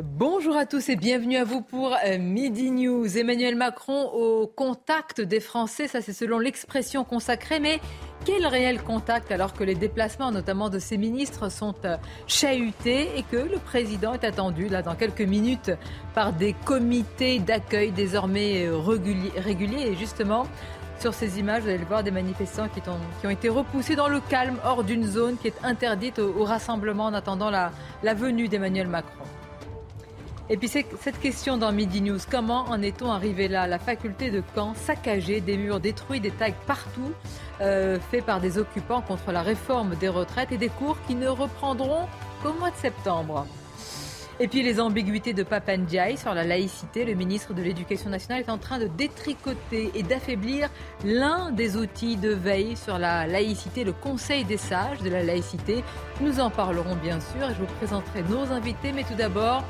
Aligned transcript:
Bonjour 0.00 0.56
à 0.56 0.64
tous 0.64 0.90
et 0.90 0.94
bienvenue 0.94 1.38
à 1.38 1.42
vous 1.42 1.60
pour 1.60 1.92
euh, 1.92 2.18
Midi 2.20 2.70
News. 2.70 3.18
Emmanuel 3.18 3.56
Macron 3.56 4.08
au 4.12 4.46
contact 4.46 5.20
des 5.20 5.40
Français, 5.40 5.88
ça 5.88 6.00
c'est 6.00 6.12
selon 6.12 6.38
l'expression 6.38 7.02
consacrée, 7.02 7.58
mais 7.58 7.80
quel 8.24 8.46
réel 8.46 8.80
contact 8.80 9.32
alors 9.32 9.54
que 9.54 9.64
les 9.64 9.74
déplacements 9.74 10.30
notamment 10.30 10.70
de 10.70 10.78
ses 10.78 10.98
ministres 10.98 11.50
sont 11.50 11.74
euh, 11.84 11.96
chahutés 12.28 13.08
et 13.16 13.24
que 13.24 13.38
le 13.38 13.58
président 13.58 14.12
est 14.14 14.22
attendu 14.22 14.68
là 14.68 14.82
dans 14.82 14.94
quelques 14.94 15.20
minutes 15.20 15.72
par 16.14 16.32
des 16.32 16.52
comités 16.64 17.40
d'accueil 17.40 17.90
désormais 17.90 18.66
euh, 18.66 18.78
réguliers, 18.78 19.88
et 19.88 19.96
justement 19.96 20.46
sur 21.00 21.12
ces 21.12 21.40
images, 21.40 21.62
vous 21.62 21.70
allez 21.70 21.78
le 21.78 21.86
voir, 21.86 22.04
des 22.04 22.12
manifestants 22.12 22.68
qui 22.68 22.78
ont, 22.88 23.00
qui 23.20 23.26
ont 23.26 23.30
été 23.30 23.48
repoussés 23.48 23.96
dans 23.96 24.08
le 24.08 24.20
calme, 24.20 24.58
hors 24.64 24.84
d'une 24.84 25.04
zone 25.04 25.36
qui 25.38 25.48
est 25.48 25.64
interdite 25.64 26.20
au, 26.20 26.38
au 26.38 26.44
rassemblement 26.44 27.06
en 27.06 27.14
attendant 27.14 27.50
la, 27.50 27.72
la 28.04 28.14
venue 28.14 28.46
d'Emmanuel 28.46 28.86
Macron. 28.86 29.24
Et 30.50 30.56
puis 30.56 30.68
cette 30.68 31.20
question 31.20 31.58
dans 31.58 31.72
Midi 31.72 32.00
News, 32.00 32.20
comment 32.30 32.64
en 32.70 32.80
est-on 32.80 33.12
arrivé 33.12 33.48
là? 33.48 33.66
La 33.66 33.78
faculté 33.78 34.30
de 34.30 34.42
Caen 34.54 34.72
saccagée, 34.74 35.42
des 35.42 35.58
murs 35.58 35.78
détruits, 35.78 36.20
des 36.20 36.30
tags 36.30 36.52
partout, 36.66 37.12
euh, 37.60 37.98
faits 38.10 38.24
par 38.24 38.40
des 38.40 38.56
occupants 38.56 39.02
contre 39.02 39.30
la 39.30 39.42
réforme 39.42 39.94
des 39.96 40.08
retraites 40.08 40.50
et 40.50 40.56
des 40.56 40.70
cours 40.70 40.96
qui 41.06 41.16
ne 41.16 41.28
reprendront 41.28 42.06
qu'au 42.42 42.54
mois 42.54 42.70
de 42.70 42.76
septembre. 42.76 43.46
Et 44.40 44.48
puis 44.48 44.62
les 44.62 44.80
ambiguïtés 44.80 45.34
de 45.34 45.42
Papandiaï 45.42 46.16
sur 46.16 46.32
la 46.32 46.44
laïcité, 46.44 47.04
le 47.04 47.14
ministre 47.14 47.52
de 47.52 47.60
l'Éducation 47.60 48.08
nationale 48.08 48.40
est 48.40 48.50
en 48.50 48.56
train 48.56 48.78
de 48.78 48.86
détricoter 48.86 49.90
et 49.94 50.02
d'affaiblir 50.02 50.70
l'un 51.04 51.50
des 51.50 51.76
outils 51.76 52.16
de 52.16 52.30
veille 52.30 52.76
sur 52.76 52.98
la 52.98 53.26
laïcité, 53.26 53.84
le 53.84 53.92
Conseil 53.92 54.44
des 54.44 54.56
sages 54.56 55.00
de 55.00 55.10
la 55.10 55.22
laïcité. 55.22 55.84
Nous 56.22 56.40
en 56.40 56.48
parlerons 56.48 56.96
bien 56.96 57.18
sûr 57.20 57.50
et 57.50 57.54
je 57.54 57.60
vous 57.60 57.74
présenterai 57.78 58.22
nos 58.22 58.50
invités, 58.52 58.92
mais 58.92 59.02
tout 59.02 59.16
d'abord 59.16 59.62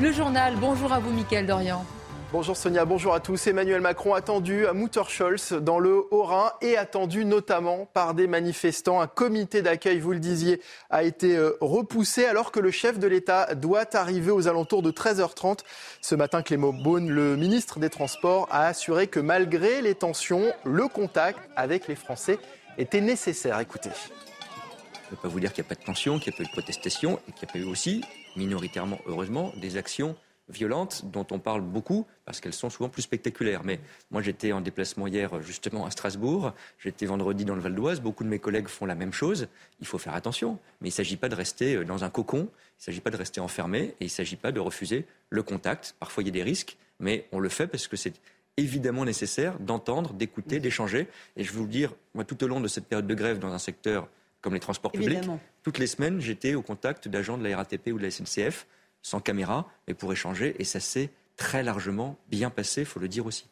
le 0.00 0.12
journal. 0.12 0.56
Bonjour 0.56 0.92
à 0.92 0.98
vous, 0.98 1.10
Mickaël 1.10 1.46
Dorian. 1.46 1.84
Bonjour 2.32 2.56
Sonia, 2.56 2.84
bonjour 2.84 3.12
à 3.12 3.20
tous. 3.20 3.48
Emmanuel 3.48 3.80
Macron 3.80 4.14
attendu 4.14 4.66
à 4.66 4.72
Mutterscholz 4.72 5.52
dans 5.52 5.78
le 5.78 6.04
Haut-Rhin 6.12 6.52
et 6.62 6.76
attendu 6.76 7.24
notamment 7.24 7.86
par 7.92 8.14
des 8.14 8.26
manifestants. 8.26 9.00
Un 9.00 9.08
comité 9.08 9.62
d'accueil, 9.62 9.98
vous 9.98 10.12
le 10.12 10.20
disiez, 10.20 10.62
a 10.90 11.02
été 11.02 11.36
euh, 11.36 11.56
repoussé 11.60 12.24
alors 12.24 12.52
que 12.52 12.60
le 12.60 12.70
chef 12.70 12.98
de 12.98 13.08
l'État 13.08 13.54
doit 13.56 13.96
arriver 13.96 14.30
aux 14.30 14.46
alentours 14.48 14.82
de 14.82 14.92
13h30. 14.92 15.58
Ce 16.00 16.14
matin, 16.14 16.42
Clément 16.42 16.72
Beaune, 16.72 17.10
le 17.10 17.36
ministre 17.36 17.80
des 17.80 17.90
Transports, 17.90 18.46
a 18.50 18.66
assuré 18.66 19.08
que 19.08 19.20
malgré 19.20 19.82
les 19.82 19.96
tensions, 19.96 20.52
le 20.64 20.86
contact 20.86 21.40
avec 21.56 21.88
les 21.88 21.96
Français 21.96 22.38
était 22.78 23.00
nécessaire. 23.00 23.58
Écoutez. 23.58 23.90
Je 23.90 25.16
ne 25.16 25.16
peux 25.16 25.22
pas 25.22 25.28
vous 25.28 25.40
dire 25.40 25.52
qu'il 25.52 25.64
n'y 25.64 25.66
a 25.66 25.70
pas 25.70 25.80
de 25.80 25.84
tension, 25.84 26.20
qu'il 26.20 26.30
n'y 26.30 26.36
a 26.36 26.38
pas 26.38 26.44
eu 26.44 26.46
de 26.46 26.52
protestation 26.52 27.18
et 27.28 27.32
qu'il 27.32 27.48
n'y 27.48 27.50
a 27.50 27.52
pas 27.52 27.58
eu 27.58 27.70
aussi, 27.70 28.04
minoritairement 28.36 28.98
heureusement, 29.06 29.52
des 29.56 29.76
actions 29.76 30.16
violentes 30.50 31.04
dont 31.04 31.26
on 31.30 31.38
parle 31.38 31.62
beaucoup 31.62 32.06
parce 32.24 32.40
qu'elles 32.40 32.52
sont 32.52 32.70
souvent 32.70 32.88
plus 32.88 33.02
spectaculaires. 33.02 33.62
Mais 33.64 33.80
moi 34.10 34.22
j'étais 34.22 34.52
en 34.52 34.60
déplacement 34.60 35.06
hier 35.06 35.40
justement 35.42 35.86
à 35.86 35.90
Strasbourg, 35.90 36.52
j'étais 36.78 37.06
vendredi 37.06 37.44
dans 37.44 37.54
le 37.54 37.60
Val 37.60 37.74
d'Oise, 37.74 38.00
beaucoup 38.00 38.24
de 38.24 38.28
mes 38.28 38.38
collègues 38.38 38.68
font 38.68 38.86
la 38.86 38.94
même 38.94 39.12
chose. 39.12 39.48
Il 39.80 39.86
faut 39.86 39.98
faire 39.98 40.14
attention, 40.14 40.58
mais 40.80 40.88
il 40.88 40.92
ne 40.92 40.96
s'agit 40.96 41.16
pas 41.16 41.28
de 41.28 41.34
rester 41.34 41.76
euh, 41.76 41.84
dans 41.84 42.04
un 42.04 42.10
cocon, 42.10 42.48
il 42.48 42.80
ne 42.80 42.84
s'agit 42.84 43.00
pas 43.00 43.10
de 43.10 43.16
rester 43.16 43.40
enfermé 43.40 43.78
et 43.78 43.94
il 44.00 44.06
ne 44.06 44.10
s'agit 44.10 44.36
pas 44.36 44.52
de 44.52 44.60
refuser 44.60 45.06
le 45.30 45.42
contact. 45.42 45.94
Parfois 45.98 46.22
il 46.22 46.26
y 46.26 46.30
a 46.30 46.32
des 46.32 46.42
risques, 46.42 46.76
mais 46.98 47.26
on 47.32 47.38
le 47.38 47.48
fait 47.48 47.66
parce 47.66 47.86
que 47.86 47.96
c'est 47.96 48.14
évidemment 48.56 49.04
nécessaire 49.04 49.58
d'entendre, 49.58 50.12
d'écouter, 50.12 50.60
d'échanger. 50.60 51.08
Et 51.36 51.44
je 51.44 51.52
vais 51.52 51.58
vous 51.58 51.64
le 51.64 51.70
dire, 51.70 51.94
moi 52.14 52.24
tout 52.24 52.42
au 52.44 52.48
long 52.48 52.60
de 52.60 52.68
cette 52.68 52.86
période 52.86 53.06
de 53.06 53.14
grève 53.14 53.38
dans 53.38 53.52
un 53.52 53.58
secteur 53.58 54.08
comme 54.40 54.54
les 54.54 54.60
transports 54.60 54.92
publics, 54.92 55.18
Évidemment. 55.18 55.40
Toutes 55.62 55.78
les 55.78 55.86
semaines, 55.86 56.20
j'étais 56.20 56.54
au 56.54 56.62
contact 56.62 57.08
d'agents 57.08 57.38
de 57.38 57.46
la 57.46 57.56
RATP 57.56 57.88
ou 57.88 57.98
de 57.98 58.02
la 58.02 58.10
SNCF, 58.10 58.66
sans 59.02 59.20
caméra, 59.20 59.68
mais 59.88 59.94
pour 59.94 60.12
échanger, 60.12 60.56
et 60.58 60.64
ça 60.64 60.80
s'est 60.80 61.10
très 61.36 61.62
largement 61.62 62.18
bien 62.28 62.50
passé, 62.50 62.82
il 62.82 62.86
faut 62.86 63.00
le 63.00 63.08
dire 63.08 63.26
aussi. 63.26 63.46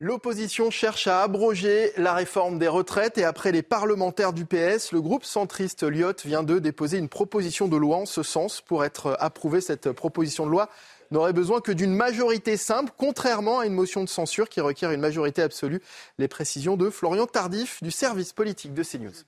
L'opposition 0.00 0.70
cherche 0.70 1.08
à 1.08 1.22
abroger 1.22 1.90
la 1.96 2.14
réforme 2.14 2.60
des 2.60 2.68
retraites 2.68 3.18
et 3.18 3.24
après 3.24 3.50
les 3.50 3.62
parlementaires 3.62 4.32
du 4.32 4.44
PS, 4.44 4.92
le 4.92 5.00
groupe 5.00 5.24
centriste 5.24 5.82
Lyot 5.82 6.12
vient 6.24 6.44
de 6.44 6.60
déposer 6.60 6.98
une 6.98 7.08
proposition 7.08 7.66
de 7.66 7.76
loi 7.76 7.96
en 7.96 8.06
ce 8.06 8.22
sens. 8.22 8.60
Pour 8.60 8.84
être 8.84 9.16
approuvée, 9.18 9.60
cette 9.60 9.90
proposition 9.90 10.46
de 10.46 10.52
loi 10.52 10.68
n'aurait 11.10 11.32
besoin 11.32 11.60
que 11.60 11.72
d'une 11.72 11.92
majorité 11.92 12.56
simple, 12.56 12.92
contrairement 12.96 13.58
à 13.58 13.66
une 13.66 13.72
motion 13.72 14.04
de 14.04 14.08
censure 14.08 14.48
qui 14.48 14.60
requiert 14.60 14.92
une 14.92 15.00
majorité 15.00 15.42
absolue. 15.42 15.82
Les 16.18 16.28
précisions 16.28 16.76
de 16.76 16.90
Florian 16.90 17.26
Tardif 17.26 17.82
du 17.82 17.90
service 17.90 18.32
politique 18.32 18.74
de 18.74 18.84
CNews. 18.84 19.24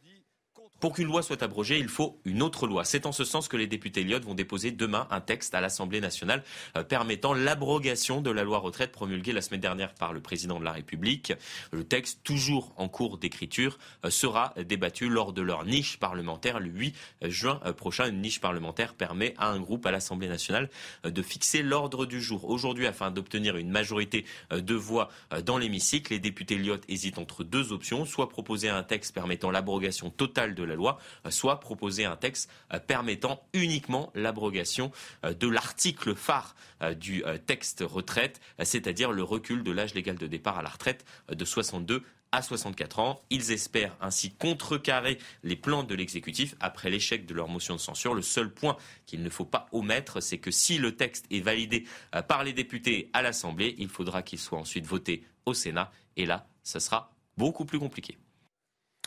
Pour 0.80 0.94
qu'une 0.94 1.06
loi 1.06 1.22
soit 1.22 1.42
abrogée, 1.42 1.78
il 1.78 1.88
faut 1.88 2.18
une 2.24 2.41
autre 2.42 2.66
loi. 2.66 2.84
C'est 2.84 3.04
en 3.04 3.12
ce 3.12 3.24
sens 3.24 3.48
que 3.48 3.58
les 3.58 3.66
députés 3.66 4.02
Lyot 4.02 4.20
vont 4.20 4.34
déposer 4.34 4.70
demain 4.70 5.06
un 5.10 5.20
texte 5.20 5.54
à 5.54 5.60
l'Assemblée 5.60 6.00
nationale 6.00 6.42
euh, 6.74 6.82
permettant 6.82 7.34
l'abrogation 7.34 8.22
de 8.22 8.30
la 8.30 8.44
loi 8.44 8.58
retraite 8.58 8.91
promulguée 8.91 9.32
la 9.32 9.42
semaine 9.42 9.60
dernière 9.60 9.92
par 9.92 10.14
le 10.14 10.20
président 10.20 10.58
de 10.58 10.64
la 10.64 10.72
République. 10.72 11.34
Le 11.70 11.84
texte, 11.84 12.20
toujours 12.24 12.72
en 12.78 12.88
cours 12.88 13.18
d'écriture, 13.18 13.78
euh, 14.06 14.10
sera 14.10 14.54
débattu 14.56 15.10
lors 15.10 15.34
de 15.34 15.42
leur 15.42 15.66
niche 15.66 15.98
parlementaire 15.98 16.60
le 16.60 16.70
8 16.70 16.97
juin 17.24 17.60
euh, 17.66 17.74
prochain. 17.74 18.08
Une 18.08 18.22
niche 18.22 18.41
parlementaire 18.41 18.94
permet 18.94 19.34
à 19.36 19.48
un 19.50 19.60
groupe 19.60 19.84
à 19.84 19.91
l'Assemblée 19.91 20.28
nationale 20.28 20.70
de 21.04 21.22
fixer 21.22 21.62
l'ordre 21.62 22.06
du 22.06 22.22
jour. 22.22 22.48
Aujourd'hui, 22.48 22.86
afin 22.86 23.10
d'obtenir 23.10 23.58
une 23.58 23.70
majorité 23.70 24.24
de 24.50 24.74
voix 24.74 25.10
dans 25.44 25.58
l'hémicycle, 25.58 26.12
les 26.12 26.18
députés 26.18 26.56
Lyot 26.56 26.80
hésitent 26.88 27.18
entre 27.18 27.44
deux 27.44 27.72
options, 27.72 28.06
soit 28.06 28.30
proposer 28.30 28.70
un 28.70 28.82
texte 28.82 29.14
permettant 29.14 29.50
l'abrogation 29.50 30.08
totale 30.10 30.54
de 30.54 30.69
la 30.70 30.76
loi, 30.76 30.98
euh, 31.26 31.31
soit 31.31 31.60
proposer 31.60 32.04
un 32.04 32.16
texte 32.16 32.50
euh, 32.72 32.78
permettant 32.78 33.42
uniquement 33.53 34.10
l'abrogation 34.14 34.91
euh, 35.25 35.34
de 35.34 35.48
l'article 35.48 36.14
phare 36.14 36.54
du 36.97 37.22
texte 37.47 37.84
retraite, 37.86 38.41
c'est-à-dire 38.62 39.12
le 39.12 39.22
recul 39.22 39.62
de 39.62 39.70
l'âge 39.70 39.92
légal 39.92 40.16
de 40.16 40.26
départ 40.26 40.59
à 40.59 40.62
la 40.62 40.70
retraite 40.70 41.04
de 41.30 41.44
62 41.44 42.03
à 42.32 42.41
64 42.41 43.00
ans. 43.00 43.20
Ils 43.28 43.53
espèrent 43.53 43.94
ainsi 44.00 44.32
contrecarrer 44.32 45.19
les 45.42 45.56
plans 45.56 45.82
de 45.82 45.94
l'exécutif 45.94 46.54
après 46.59 46.88
l'échec 46.88 47.26
de 47.26 47.34
leur 47.34 47.48
motion 47.48 47.75
de 47.75 47.80
censure. 47.80 48.14
Le 48.14 48.22
seul 48.22 48.50
point 48.50 48.78
qu'il 49.04 49.22
ne 49.22 49.28
faut 49.28 49.44
pas 49.44 49.66
omettre, 49.72 50.22
c'est 50.22 50.38
que 50.38 50.50
si 50.50 50.78
le 50.78 50.97
texte 50.97 51.26
est 51.30 51.42
validé 51.42 51.84
par 52.28 52.44
les 52.44 52.54
députés 52.54 53.10
à 53.12 53.20
l'Assemblée, 53.20 53.75
il 53.76 53.91
faudra 53.91 54.22
qu'il 54.22 54.38
soit 54.38 54.59
ensuite 54.59 54.86
voté 54.86 55.22
au 55.44 55.53
Sénat. 55.53 55.92
Et 56.16 56.25
là, 56.25 56.48
ça 56.62 56.80
sera 56.80 57.12
beaucoup 57.36 57.66
plus 57.66 57.78
compliqué. 57.78 58.16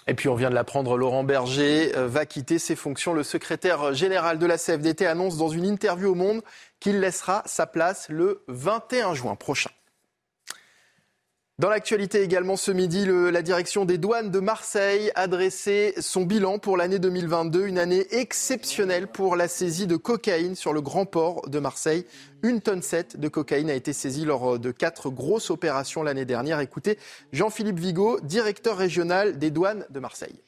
Et 0.08 0.14
puis 0.14 0.30
on 0.30 0.36
vient 0.36 0.50
de 0.50 0.56
l'apprendre, 0.56 0.97
Laurent 0.97 1.24
Berger 1.24 1.96
euh, 1.96 2.08
va 2.08 2.25
quitter 2.25 2.59
ses 2.59 2.75
fonctions. 2.75 3.14
Le 3.14 3.24
secrétaire 3.24 3.94
général 3.94 4.40
de 4.40 4.46
la 4.46 4.58
CFDT 4.58 5.06
annonce 5.06 5.38
dans 5.38 5.50
une 5.50 5.66
interview 5.66 6.12
au 6.12 6.16
Monde 6.16 6.41
qu'il 6.80 7.00
laissera 7.00 7.44
sa 7.46 7.66
place 7.66 8.09
le 8.09 8.44
21 8.47 9.14
juin 9.14 9.36
prochain. 9.36 9.69
Dans 11.59 11.69
l'actualité 11.69 12.24
également 12.24 12.58
ce 12.58 12.72
midi, 12.72 13.06
la 13.06 13.44
direction 13.44 13.86
des 13.86 14.00
douanes 14.00 14.31
de 14.31 14.40
Marseille 14.40 15.12
a 15.14 15.28
dressé 15.28 15.94
son 16.00 16.24
bilan 16.24 16.58
pour 16.58 16.78
l'année 16.78 16.97
2022, 16.97 17.68
une 17.68 17.78
année 17.78 18.08
exceptionnelle 18.09 19.06
pour 19.06 19.36
la 19.36 19.47
saisie 19.47 19.85
de 19.85 19.96
cocaïne 19.96 20.55
sur 20.55 20.73
le 20.73 20.82
grand 20.82 21.05
port 21.05 21.47
de 21.47 21.59
Marseille. 21.59 22.08
Une 22.41 22.59
tonne 22.59 22.82
7 22.82 23.20
de 23.20 23.28
cocaïne 23.28 23.70
a 23.70 23.76
été 23.76 23.94
saisie 23.94 24.26
lors 24.26 24.58
de 24.58 24.72
quatre 24.72 25.11
grosses 25.11 25.52
opérations 25.52 26.02
l'année 26.02 26.26
dernière. 26.26 26.59
Écoutez 26.59 26.97
Jean-Philippe 27.34 27.79
Vigo, 27.79 28.20
directeur 28.22 28.76
régional 28.76 29.38
des 29.38 29.52
douanes 29.52 29.85
de 29.91 30.00
Marseille. 30.00 30.41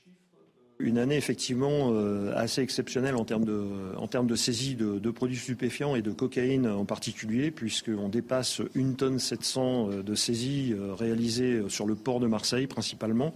Une 0.77 0.97
année 0.97 1.15
effectivement 1.15 1.91
euh, 1.93 2.33
assez 2.35 2.61
exceptionnelle 2.61 3.15
en 3.15 3.23
termes 3.23 3.45
de, 3.45 4.35
saisie 4.35 4.75
de, 4.75 5.11
produits 5.11 5.37
stupéfiants 5.37 5.95
et 5.95 6.01
de 6.01 6.11
cocaïne 6.11 6.67
en 6.67 6.83
particulier, 6.83 7.49
puisqu'on 7.49 8.09
dépasse 8.09 8.61
une 8.73 8.97
tonne 8.97 9.17
700 9.17 9.89
euh, 9.89 10.03
de 10.03 10.15
saisies 10.15 10.73
euh, 10.73 10.93
réalisées 10.93 11.63
sur 11.69 11.85
le 11.85 11.95
port 11.95 12.19
de 12.19 12.27
Marseille 12.27 12.67
principalement. 12.67 13.33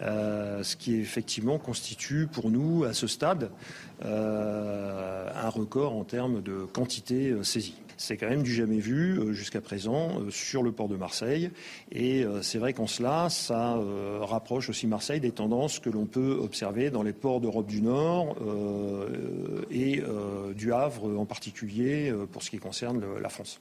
Ce 0.00 0.76
qui 0.76 0.94
effectivement 0.94 1.58
constitue 1.58 2.28
pour 2.30 2.52
nous 2.52 2.84
à 2.84 2.92
ce 2.92 3.08
stade 3.08 3.50
un 4.04 5.48
record 5.48 5.96
en 5.96 6.04
termes 6.04 6.40
de 6.40 6.66
quantité 6.72 7.34
saisie. 7.42 7.74
C'est 7.98 8.16
quand 8.16 8.28
même 8.28 8.44
du 8.44 8.54
jamais 8.54 8.78
vu 8.78 9.18
euh, 9.18 9.32
jusqu'à 9.32 9.60
présent 9.60 10.20
euh, 10.20 10.30
sur 10.30 10.62
le 10.62 10.70
port 10.70 10.88
de 10.88 10.96
Marseille. 10.96 11.50
Et 11.90 12.24
euh, 12.24 12.42
c'est 12.42 12.58
vrai 12.58 12.72
qu'en 12.72 12.86
cela, 12.86 13.28
ça 13.28 13.76
rapproche 14.20 14.70
aussi 14.70 14.86
Marseille 14.86 15.20
des 15.20 15.32
tendances 15.32 15.80
que 15.80 15.90
l'on 15.90 16.06
peut 16.06 16.38
observer 16.40 16.90
dans 16.90 17.02
les 17.02 17.12
ports 17.12 17.40
d'Europe 17.40 17.66
du 17.66 17.82
Nord 17.82 18.36
euh, 18.40 19.08
du 20.54 20.72
Havre 20.72 21.18
en 21.18 21.26
particulier 21.26 22.12
pour 22.32 22.42
ce 22.42 22.50
qui 22.50 22.58
concerne 22.58 23.02
la 23.20 23.28
France. 23.28 23.60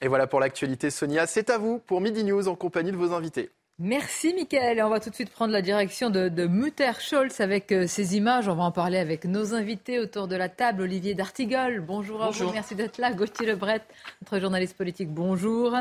Et 0.00 0.08
voilà 0.08 0.26
pour 0.26 0.40
l'actualité, 0.40 0.90
Sonia. 0.90 1.26
C'est 1.26 1.50
à 1.50 1.58
vous 1.58 1.78
pour 1.78 2.00
Midi 2.00 2.24
News 2.24 2.48
en 2.48 2.56
compagnie 2.56 2.92
de 2.92 2.96
vos 2.96 3.12
invités. 3.12 3.50
Merci 3.80 4.32
Mickaël. 4.34 4.80
On 4.84 4.88
va 4.88 5.00
tout 5.00 5.10
de 5.10 5.16
suite 5.16 5.30
prendre 5.30 5.52
la 5.52 5.60
direction 5.60 6.08
de, 6.08 6.28
de 6.28 6.46
Mutter 6.46 6.92
Scholz 7.00 7.40
avec 7.40 7.72
euh, 7.72 7.88
ces 7.88 8.16
images. 8.16 8.46
On 8.46 8.54
va 8.54 8.62
en 8.62 8.70
parler 8.70 8.98
avec 8.98 9.24
nos 9.24 9.52
invités 9.52 9.98
autour 9.98 10.28
de 10.28 10.36
la 10.36 10.48
table. 10.48 10.82
Olivier 10.82 11.14
D'Artigol, 11.14 11.80
bonjour, 11.80 12.22
à 12.22 12.30
vous. 12.30 12.52
Merci 12.52 12.76
d'être 12.76 12.98
là. 12.98 13.12
Gauthier 13.12 13.46
Lebret, 13.46 13.82
notre 14.22 14.38
journaliste 14.38 14.76
politique, 14.76 15.08
bonjour. 15.10 15.76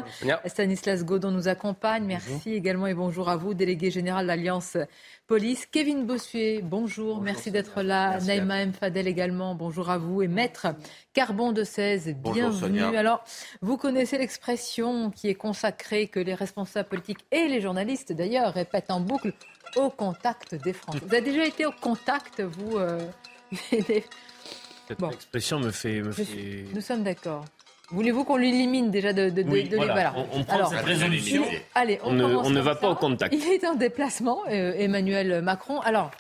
Stanislas 0.48 1.06
Godon 1.06 1.30
nous 1.30 1.48
accompagne. 1.48 2.06
Merci 2.06 2.56
également 2.56 2.88
et 2.88 2.96
bonjour 2.96 3.30
à 3.30 3.38
vous, 3.38 3.54
délégué 3.54 3.92
général 3.92 4.24
de 4.26 4.30
l'Alliance 4.30 4.76
Police. 5.28 5.66
Kevin 5.66 6.06
Bossuet, 6.06 6.60
bonjour, 6.62 7.22
merci 7.22 7.50
d'être 7.50 7.82
là. 7.82 8.20
Naïma 8.20 8.62
M. 8.62 8.74
Fadel 8.74 9.08
également, 9.08 9.56
bonjour 9.56 9.90
à 9.90 9.98
vous. 9.98 10.22
Et 10.22 10.28
Maître 10.28 10.68
Carbon 11.14 11.54
de 11.54 11.64
16, 11.64 12.16
bienvenue. 12.22 12.84
Alors, 12.84 13.24
vous 13.62 13.78
connaissez 13.78 14.18
l'expression 14.18 15.12
qui 15.12 15.30
est 15.30 15.36
consacrée 15.36 16.08
que 16.08 16.20
les 16.20 16.34
responsables 16.34 16.90
politiques 16.90 17.26
et 17.32 17.48
les 17.48 17.62
journalistes 17.62 18.12
d'ailleurs 18.12 18.54
répètent 18.54 18.92
en 18.92 19.00
boucle 19.00 19.34
au 19.78 19.90
contact 19.90 20.56
des 20.56 20.74
Français. 20.74 21.00
Vous 21.08 21.16
avez 21.16 21.24
déjà 21.24 21.46
été 21.46 21.66
au 21.66 21.72
contact, 21.72 22.42
vous 22.42 22.78
euh, 22.78 23.00
Cette 24.88 25.02
expression 25.02 25.60
me 25.62 25.72
fait, 25.72 26.02
me 26.02 26.12
fait... 26.12 26.66
Nous 26.74 26.82
sommes 26.82 27.04
d'accord. 27.04 27.46
Voulez-vous 27.92 28.24
qu'on 28.24 28.38
l'élimine 28.38 28.92
déjà 28.92 29.14
de, 29.14 29.30
de, 29.30 29.44
oui, 29.44 29.70
voilà. 29.72 30.14
on, 30.34 30.44
prend 30.44 30.66
cette 30.66 30.86
résolution. 30.86 31.44
allez, 31.76 32.00
on, 32.04 32.14
ne, 32.14 32.24
on 32.24 32.50
ne 32.50 32.62
va 32.62 32.76
pas 32.76 32.90
au 32.90 32.96
contact. 32.96 33.34
Il 33.34 33.46
est 33.52 33.66
en 33.68 33.76
déplacement, 33.76 34.40
euh, 34.50 34.74
Emmanuel 34.78 35.42
Macron. 35.42 35.80
Alors, 35.82 36.12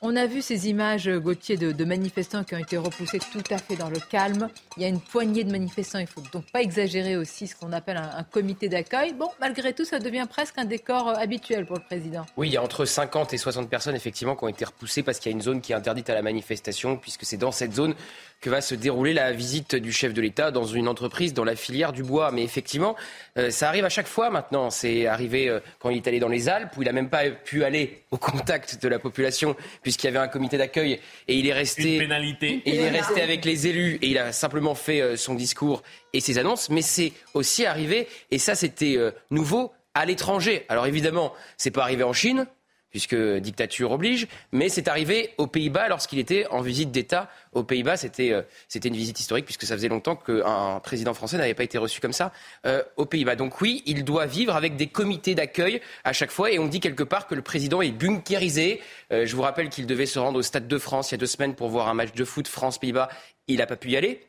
on 0.00 0.16
a 0.16 0.26
vu 0.26 0.42
ces 0.42 0.68
images, 0.68 1.08
Gauthier, 1.08 1.56
de, 1.56 1.84
manifestants 1.84 2.44
qui 2.44 2.54
ont 2.54 2.58
été 2.58 2.76
repoussés 2.76 3.18
tout 3.18 3.42
à 3.50 3.58
fait 3.58 3.76
dans 3.76 3.88
le 3.88 3.98
calme. 3.98 4.48
Il 4.76 4.82
y 4.82 4.86
a 4.86 4.88
une 4.88 5.00
poignée 5.00 5.44
de 5.44 5.50
manifestants. 5.50 5.98
Il 5.98 6.02
ne 6.02 6.06
faut 6.06 6.22
donc 6.32 6.50
pas 6.52 6.62
exagérer 6.62 7.16
aussi 7.16 7.46
ce 7.46 7.56
qu'on 7.56 7.72
appelle 7.72 7.96
un, 7.96 8.24
comité 8.24 8.68
d'accueil. 8.68 9.12
Bon, 9.12 9.28
malgré 9.40 9.72
tout, 9.72 9.84
ça 9.84 9.98
devient 9.98 10.26
presque 10.28 10.58
un 10.58 10.64
décor 10.64 11.08
euh, 11.08 11.14
habituel 11.14 11.66
pour 11.66 11.76
le 11.76 11.82
président. 11.82 12.24
Oui, 12.36 12.48
il 12.48 12.52
y 12.52 12.56
a 12.56 12.62
entre 12.62 12.84
50 12.84 13.32
et 13.32 13.38
60 13.38 13.68
personnes, 13.68 13.94
effectivement, 13.94 14.36
qui 14.36 14.44
ont 14.44 14.48
été 14.48 14.64
repoussées 14.64 15.02
parce 15.02 15.18
qu'il 15.18 15.30
y 15.30 15.34
a 15.34 15.36
une 15.36 15.42
zone 15.42 15.60
qui 15.60 15.72
est 15.72 15.74
interdite 15.74 16.08
à 16.10 16.14
la 16.14 16.22
manifestation, 16.22 16.96
puisque 16.96 17.24
c'est 17.24 17.36
dans 17.36 17.52
cette 17.52 17.74
zone 17.74 17.94
que 18.40 18.50
va 18.50 18.60
se 18.60 18.74
dérouler 18.74 19.14
la 19.14 19.32
visite 19.32 19.76
du 19.76 19.92
chef 19.92 20.12
de 20.12 20.20
l'État 20.20 20.50
dans 20.50 20.64
une 20.64 20.88
entreprise 20.88 21.32
dans 21.32 21.44
la 21.44 21.54
filière 21.54 21.92
du 21.92 22.02
bois. 22.02 22.32
Mais 22.32 22.42
effectivement, 22.42 22.96
euh, 23.38 23.50
ça 23.50 23.68
arrive 23.68 23.84
à 23.84 23.88
chaque 23.88 24.08
fois 24.08 24.30
maintenant. 24.30 24.68
C'est 24.70 25.06
arrivé 25.06 25.48
euh, 25.48 25.60
quand 25.78 25.90
il 25.90 25.98
est 25.98 26.08
allé 26.08 26.18
dans 26.18 26.28
les 26.28 26.48
Alpes, 26.48 26.76
où 26.76 26.82
il 26.82 26.86
n'a 26.86 26.92
même 26.92 27.08
pas 27.08 27.30
pu 27.30 27.62
aller 27.62 28.02
au 28.10 28.16
contact 28.16 28.82
de 28.82 28.88
la 28.88 28.98
population, 28.98 29.56
puisqu'il 29.82 30.06
y 30.06 30.08
avait 30.08 30.18
un 30.18 30.28
comité 30.28 30.58
d'accueil 30.58 31.00
et 31.28 31.34
il 31.34 31.46
est 31.46 31.52
resté. 31.52 31.98
pénalité. 31.98 32.62
Et 32.66 32.74
il 32.74 32.80
est 32.80 32.90
resté 32.90 33.22
avec 33.22 33.44
les 33.44 33.66
élus 33.66 33.98
et 34.02 34.08
il 34.08 34.18
a 34.18 34.32
simplement 34.32 34.74
fait 34.74 35.00
euh, 35.00 35.16
son 35.16 35.34
discours 35.34 35.82
et 36.12 36.20
ses 36.20 36.38
annonces. 36.38 36.70
Mais 36.70 36.82
c'est 36.82 37.12
aussi 37.34 37.64
arrivé, 37.66 38.08
et 38.30 38.38
ça 38.38 38.54
c'était 38.54 38.98
nouveau, 39.30 39.72
à 39.94 40.04
l'étranger. 40.04 40.64
Alors 40.68 40.86
évidemment, 40.86 41.32
c'est 41.56 41.70
pas 41.70 41.82
arrivé 41.82 42.02
en 42.02 42.12
Chine, 42.12 42.46
puisque 42.92 43.16
dictature 43.16 43.90
oblige, 43.90 44.28
mais 44.52 44.68
c'est 44.68 44.86
arrivé 44.86 45.30
aux 45.38 45.46
Pays-Bas 45.46 45.88
lorsqu'il 45.88 46.18
était 46.18 46.46
en 46.48 46.60
visite 46.60 46.92
d'État 46.92 47.28
aux 47.52 47.64
Pays-Bas. 47.64 47.96
C'était 47.96 48.32
euh, 48.32 48.42
c'était 48.68 48.88
une 48.88 48.96
visite 48.96 49.18
historique 49.18 49.46
puisque 49.46 49.64
ça 49.64 49.74
faisait 49.74 49.88
longtemps 49.88 50.14
qu'un 50.14 50.78
président 50.80 51.14
français 51.14 51.38
n'avait 51.38 51.54
pas 51.54 51.64
été 51.64 51.78
reçu 51.78 52.00
comme 52.00 52.12
ça 52.12 52.32
euh, 52.66 52.82
aux 52.96 53.06
Pays-Bas. 53.06 53.34
Donc 53.34 53.60
oui, 53.60 53.82
il 53.86 54.04
doit 54.04 54.26
vivre 54.26 54.54
avec 54.54 54.76
des 54.76 54.86
comités 54.86 55.34
d'accueil 55.34 55.80
à 56.04 56.12
chaque 56.12 56.30
fois 56.30 56.52
et 56.52 56.58
on 56.58 56.66
dit 56.66 56.80
quelque 56.80 57.02
part 57.02 57.26
que 57.26 57.34
le 57.34 57.42
président 57.42 57.82
est 57.82 57.92
bunkérisé. 57.92 58.80
Euh, 59.10 59.26
je 59.26 59.34
vous 59.34 59.42
rappelle 59.42 59.70
qu'il 59.70 59.86
devait 59.86 60.06
se 60.06 60.18
rendre 60.18 60.38
au 60.38 60.42
Stade 60.42 60.68
de 60.68 60.78
France 60.78 61.10
il 61.10 61.14
y 61.14 61.16
a 61.16 61.18
deux 61.18 61.26
semaines 61.26 61.54
pour 61.54 61.70
voir 61.70 61.88
un 61.88 61.94
match 61.94 62.12
de 62.12 62.24
foot 62.24 62.46
France-Pays-Bas. 62.46 63.08
Il 63.48 63.58
n'a 63.58 63.66
pas 63.66 63.76
pu 63.76 63.90
y 63.90 63.96
aller. 63.96 64.20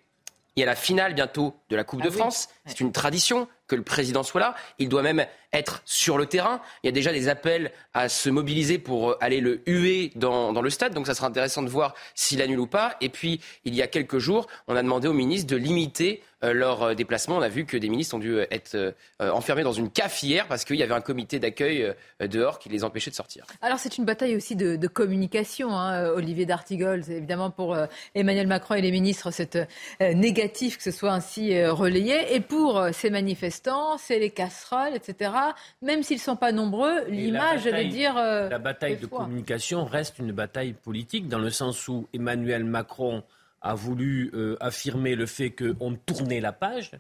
Il 0.56 0.60
y 0.60 0.64
a 0.64 0.68
la 0.68 0.76
finale 0.76 1.16
bientôt 1.16 1.56
de 1.70 1.76
la 1.76 1.84
Coupe 1.84 2.02
ah 2.04 2.06
de 2.06 2.12
France. 2.12 2.48
C'est 2.66 2.80
une 2.80 2.92
tradition 2.92 3.48
que 3.68 3.76
le 3.76 3.82
président 3.82 4.22
soit 4.22 4.40
là. 4.40 4.56
Il 4.78 4.88
doit 4.88 5.02
même 5.02 5.26
être 5.54 5.82
sur 5.86 6.18
le 6.18 6.26
terrain. 6.26 6.60
Il 6.84 6.88
y 6.88 6.90
a 6.90 6.92
déjà 6.92 7.14
des 7.14 7.30
appels 7.30 7.72
à 7.94 8.10
se 8.10 8.30
mobiliser 8.30 8.80
pour 8.80 9.12
euh, 9.12 9.18
aller 9.22 9.40
le 9.40 9.62
huer 9.68 10.12
dans, 10.16 10.52
le 10.52 10.70
stade. 10.70 10.94
Donc 10.94 11.08
ça 11.08 11.14
sera 11.14 11.28
intéressant 11.28 11.62
de 11.62 11.70
voir 11.70 11.94
s'il 12.16 12.42
annule 12.42 12.60
ou 12.60 12.68
pas. 12.68 12.98
Et 13.02 13.10
puis, 13.10 13.40
il 13.66 13.76
y 13.76 13.82
a 13.82 13.88
quelques 13.88 14.18
jours, 14.18 14.48
on 14.68 14.76
a 14.76 14.82
demandé 14.82 15.08
au 15.08 15.14
ministre 15.14 15.48
de 15.48 15.58
limiter 15.58 16.24
euh, 16.44 16.54
leur 16.54 16.84
euh, 16.84 16.94
déplacement. 16.96 17.38
On 17.38 17.42
a 17.42 17.50
vu 17.50 17.66
que 17.66 17.78
des 17.78 17.90
ministres 17.90 18.16
ont 18.16 18.20
dû 18.20 18.40
être 18.40 18.96
enfermés 19.20 19.64
dans 19.64 19.72
une 19.72 19.90
CAF 19.90 20.24
hier 20.24 20.48
parce 20.48 20.66
qu'il 20.66 20.76
y 20.76 20.84
avait 20.84 20.94
un 20.94 21.02
comité 21.02 21.40
d'accueil 21.40 21.94
dehors 22.20 22.60
qui 22.60 22.70
les 22.70 22.84
empêchait 22.84 23.12
de 23.12 23.16
sortir. 23.16 23.46
Alors 23.62 23.80
c'est 23.80 23.98
une 23.98 24.06
bataille 24.06 24.36
aussi 24.36 24.56
de, 24.56 24.88
communication, 24.88 25.78
hein, 25.78 26.10
Olivier 26.10 26.46
D'Artigol. 26.46 27.04
Évidemment 27.10 27.52
pour 27.52 27.78
Emmanuel 28.16 28.48
Macron 28.48 28.76
et 28.76 28.82
les 28.82 28.92
ministres, 28.92 29.32
c'est 29.32 29.68
négatif 30.02 30.78
que 30.78 30.84
ce 30.84 30.92
soit 30.92 31.12
ainsi 31.12 31.64
relayé. 31.66 32.36
Et 32.36 32.40
pour 32.42 32.84
ces 32.92 33.10
manifestants, 33.10 33.98
c'est 33.98 34.20
les 34.20 34.32
casseroles, 34.32 34.96
etc. 34.96 35.32
Même 35.82 36.04
s'ils 36.04 36.18
ne 36.18 36.22
sont 36.22 36.36
pas 36.36 36.52
nombreux, 36.52 37.06
l'image, 37.08 37.64
j'allais 37.64 37.90
dire... 37.90 38.16
la 38.16 38.60
bataille 38.60 38.98
de 38.98 39.06
communication 39.06 39.86
reste 39.86 40.20
une 40.20 40.32
bataille 40.32 40.74
politique 40.74 41.28
dans 41.28 41.40
le 41.40 41.50
sens 41.50 41.88
où 41.88 42.08
Emmanuel 42.14 42.64
Macron 42.64 43.24
a 43.64 43.76
voulu 43.76 44.30
euh, 44.34 44.58
affirmer 44.60 45.16
le 45.16 45.26
fait 45.26 45.52
qu'on 45.52 45.96
tournait 45.96 46.42
la 46.42 46.52
page 46.52 46.92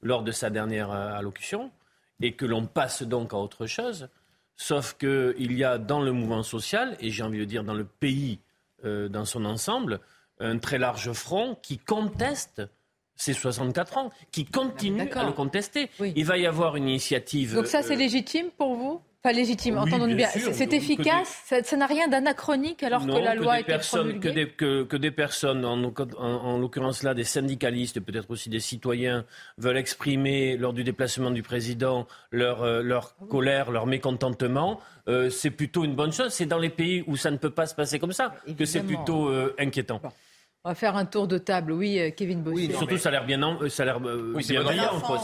lors 0.00 0.22
de 0.22 0.30
sa 0.30 0.48
dernière 0.48 0.92
euh, 0.92 1.18
allocution 1.18 1.72
et 2.20 2.32
que 2.32 2.46
l'on 2.46 2.66
passe 2.66 3.02
donc 3.02 3.34
à 3.34 3.36
autre 3.36 3.66
chose. 3.66 4.08
Sauf 4.56 4.96
qu'il 4.96 5.52
y 5.52 5.64
a 5.64 5.78
dans 5.78 6.00
le 6.00 6.12
mouvement 6.12 6.42
social, 6.42 6.96
et 7.00 7.10
j'ai 7.10 7.22
envie 7.22 7.38
de 7.38 7.44
dire 7.44 7.64
dans 7.64 7.74
le 7.74 7.84
pays 7.84 8.40
euh, 8.84 9.08
dans 9.08 9.24
son 9.24 9.44
ensemble, 9.44 10.00
un 10.40 10.58
très 10.58 10.78
large 10.78 11.12
front 11.12 11.56
qui 11.62 11.78
conteste 11.78 12.62
ces 13.18 13.34
64 13.34 13.98
ans, 13.98 14.10
qui 14.32 14.46
continue 14.46 15.10
à 15.12 15.24
le 15.24 15.32
contester. 15.32 15.90
Il 16.00 16.24
va 16.24 16.38
y 16.38 16.46
avoir 16.46 16.76
une 16.76 16.88
initiative. 16.88 17.54
Donc 17.54 17.66
ça, 17.66 17.82
c'est 17.82 17.96
légitime 17.96 18.46
pour 18.56 18.74
vous? 18.76 19.02
Pas 19.20 19.32
légitime, 19.32 19.78
entendons 19.78 20.06
bien. 20.06 20.28
C'est 20.28 20.72
efficace, 20.72 21.42
ça 21.44 21.76
n'a 21.76 21.86
rien 21.86 22.06
d'anachronique 22.06 22.84
alors 22.84 23.04
que 23.04 23.10
la 23.10 23.34
loi 23.34 23.58
été 23.58 23.76
promulguée 23.76 24.20
que 24.20 24.28
des, 24.28 24.48
que, 24.48 24.84
que 24.84 24.96
des 24.96 25.10
personnes, 25.10 25.64
en, 25.64 25.92
en, 26.18 26.58
l'occurrence 26.58 27.02
là 27.02 27.14
des 27.14 27.24
syndicalistes, 27.24 27.98
peut-être 27.98 28.30
aussi 28.30 28.48
des 28.48 28.60
citoyens, 28.60 29.24
veulent 29.58 29.76
exprimer 29.76 30.56
lors 30.56 30.72
du 30.72 30.84
déplacement 30.84 31.32
du 31.32 31.42
président 31.42 32.06
leur, 32.30 32.62
euh, 32.62 32.80
leur 32.80 33.16
colère, 33.28 33.72
leur 33.72 33.86
mécontentement, 33.86 34.80
euh, 35.08 35.30
c'est 35.30 35.50
plutôt 35.50 35.84
une 35.84 35.96
bonne 35.96 36.12
chose. 36.12 36.32
C'est 36.32 36.46
dans 36.46 36.58
les 36.58 36.70
pays 36.70 37.02
où 37.08 37.16
ça 37.16 37.32
ne 37.32 37.38
peut 37.38 37.50
pas 37.50 37.66
se 37.66 37.74
passer 37.74 37.98
comme 37.98 38.12
ça 38.12 38.36
que 38.56 38.64
c'est 38.64 38.82
plutôt 38.82 39.28
euh, 39.28 39.52
inquiétant. 39.58 40.00
On 40.64 40.70
va 40.70 40.74
faire 40.74 40.96
un 40.96 41.04
tour 41.04 41.28
de 41.28 41.38
table, 41.38 41.72
oui, 41.72 42.00
euh, 42.00 42.10
Kevin 42.10 42.42
Bossuet. 42.42 42.66
Oui, 42.66 42.74
surtout, 42.76 42.98
ça 42.98 43.10
a 43.10 43.12
l'air 43.12 43.24
bien, 43.24 43.40
euh, 43.42 43.68
ça 43.68 43.84
a 43.84 43.86
l'air 43.86 44.00
euh, 44.04 44.32
oui, 44.34 44.44
bien 44.46 44.62
brillant, 44.62 45.00
quoi. 45.00 45.20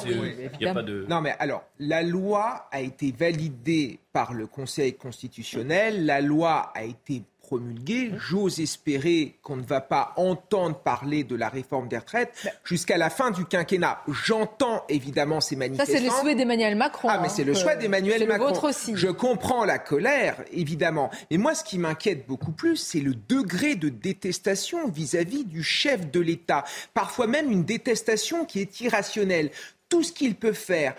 Il 0.60 0.68
a 0.68 0.72
pas 0.74 0.82
de. 0.82 1.04
Non, 1.08 1.20
mais 1.20 1.34
alors, 1.40 1.64
la 1.80 2.02
loi 2.02 2.68
a 2.70 2.80
été 2.80 3.12
validée 3.12 3.98
par 4.12 4.32
le 4.32 4.46
Conseil 4.46 4.94
constitutionnel. 4.94 6.06
La 6.06 6.20
loi 6.20 6.72
a 6.74 6.84
été 6.84 7.24
promulguée. 7.44 8.10
J'ose 8.16 8.60
espérer 8.60 9.36
qu'on 9.42 9.56
ne 9.56 9.62
va 9.62 9.80
pas 9.80 10.14
entendre 10.16 10.76
parler 10.78 11.24
de 11.24 11.36
la 11.36 11.48
réforme 11.48 11.88
des 11.88 11.98
retraites 11.98 12.32
jusqu'à 12.64 12.96
la 12.96 13.10
fin 13.10 13.30
du 13.30 13.44
quinquennat. 13.44 14.02
J'entends 14.08 14.84
évidemment 14.88 15.40
ces 15.40 15.56
manifestants. 15.56 15.92
Ça, 15.92 15.98
c'est 15.98 16.04
le 16.04 16.10
souhait 16.10 16.34
d'Emmanuel 16.34 16.74
Macron. 16.74 17.08
Ah, 17.10 17.18
mais 17.20 17.28
c'est 17.28 17.44
le 17.44 17.52
hein. 17.52 17.60
choix 17.60 17.76
d'Emmanuel 17.76 18.26
Macron. 18.26 18.46
Le 18.46 18.52
vôtre 18.54 18.68
aussi. 18.68 18.92
Je 18.96 19.08
comprends 19.08 19.64
la 19.64 19.78
colère, 19.78 20.36
évidemment. 20.52 21.10
Mais 21.30 21.36
moi, 21.36 21.54
ce 21.54 21.62
qui 21.62 21.78
m'inquiète 21.78 22.26
beaucoup 22.26 22.52
plus, 22.52 22.76
c'est 22.76 23.00
le 23.00 23.14
degré 23.14 23.74
de 23.74 23.88
détestation 23.88 24.88
vis-à-vis 24.88 25.44
du 25.44 25.62
chef 25.62 26.10
de 26.10 26.20
l'État. 26.20 26.64
Parfois 26.94 27.26
même 27.26 27.50
une 27.50 27.64
détestation 27.64 28.44
qui 28.46 28.60
est 28.60 28.80
irrationnelle. 28.80 29.50
Tout 29.90 30.02
ce 30.02 30.12
qu'il 30.12 30.34
peut 30.34 30.54
faire, 30.54 30.94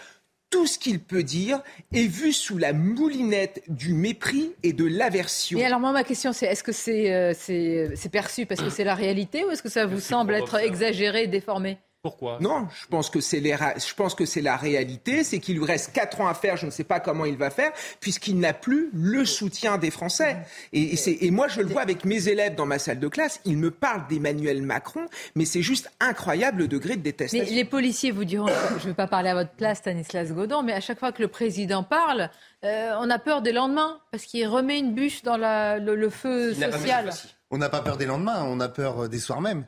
tout 0.56 0.68
ce 0.68 0.80
qu'il 0.80 1.02
peut 1.02 1.22
dire 1.22 1.60
est 1.94 2.08
vu 2.08 2.32
sous 2.32 2.58
la 2.58 2.72
moulinette 2.72 3.62
du 3.68 3.94
mépris 3.94 4.54
et 4.64 4.72
de 4.72 4.86
l'aversion. 4.86 5.60
Et 5.60 5.66
alors 5.66 5.82
moi, 5.82 5.92
ma 5.92 6.06
question, 6.06 6.32
c'est 6.32 6.46
est-ce 6.46 6.64
que 6.64 6.72
c'est 6.72 7.14
euh, 7.14 7.34
c'est 7.36 8.10
perçu 8.10 8.46
parce 8.46 8.62
que 8.62 8.70
c'est 8.70 8.86
la 8.86 8.96
réalité 8.96 9.44
ou 9.44 9.52
est-ce 9.52 9.62
que 9.62 9.68
ça 9.68 9.86
vous 9.86 10.00
semble 10.00 10.34
être 10.34 10.56
exagéré, 10.56 11.28
déformé? 11.28 11.78
Pourquoi? 12.06 12.38
Non, 12.40 12.68
je 12.80 12.86
pense 12.86 13.10
que 13.10 13.20
c'est 13.20 13.42
je 13.42 13.94
pense 13.96 14.14
que 14.14 14.26
c'est 14.26 14.44
la 14.44 14.58
réalité, 14.58 15.24
c'est 15.24 15.40
qu'il 15.40 15.58
lui 15.58 15.66
reste 15.66 15.92
quatre 15.92 16.22
ans 16.22 16.28
à 16.28 16.36
faire. 16.36 16.56
Je 16.56 16.68
ne 16.68 16.72
sais 16.72 16.84
pas 16.84 17.00
comment 17.00 17.26
il 17.26 17.36
va 17.36 17.50
faire 17.50 17.72
puisqu'il 18.00 18.40
n'a 18.40 18.54
plus 18.54 18.92
le 18.94 19.26
soutien 19.26 19.80
des 19.80 19.90
Français. 19.90 20.38
Et, 20.72 20.94
et, 20.94 21.26
et, 21.26 21.32
moi, 21.32 21.48
je 21.48 21.62
le 21.62 21.68
vois 21.68 21.82
avec 21.82 22.06
mes 22.06 22.28
élèves 22.28 22.54
dans 22.54 22.68
ma 22.68 22.78
salle 22.78 23.00
de 23.00 23.08
classe. 23.08 23.42
Ils 23.44 23.58
me 23.58 23.72
parlent 23.72 24.06
d'Emmanuel 24.08 24.62
Macron, 24.62 25.08
mais 25.34 25.46
c'est 25.46 25.64
juste 25.64 25.90
incroyable 26.00 26.60
le 26.60 26.68
degré 26.68 26.96
de 26.96 27.02
détestation. 27.02 27.56
les 27.56 27.66
policiers 27.66 28.12
vous 28.12 28.24
diront, 28.24 28.50
je 28.78 28.84
ne 28.84 28.90
veux 28.90 28.94
pas 28.94 29.08
parler 29.08 29.30
à 29.30 29.34
votre 29.34 29.54
place, 29.54 29.80
Stanislas 29.80 30.32
Godon, 30.32 30.62
mais 30.62 30.74
à 30.74 30.82
chaque 30.82 31.00
fois 31.00 31.12
que 31.12 31.24
le 31.24 31.28
président 31.28 31.82
parle, 31.82 32.30
euh, 32.64 32.92
on 33.00 33.10
a 33.10 33.18
peur 33.18 33.42
des 33.42 33.52
lendemains 33.52 34.00
parce 34.12 34.26
qu'il 34.26 34.48
remet 34.48 34.78
une 34.78 34.94
bûche 34.94 35.24
dans 35.24 35.38
la, 35.38 35.80
le, 35.80 36.10
feu 36.12 36.54
social. 36.54 37.10
On 37.50 37.58
n'a 37.58 37.70
pas 37.70 37.82
peur 37.82 37.98
des 37.98 38.06
lendemains, 38.06 38.44
on 38.44 38.60
a 38.60 38.70
peur 38.70 39.10
des 39.10 39.20
soirs 39.20 39.42
même. 39.42 39.66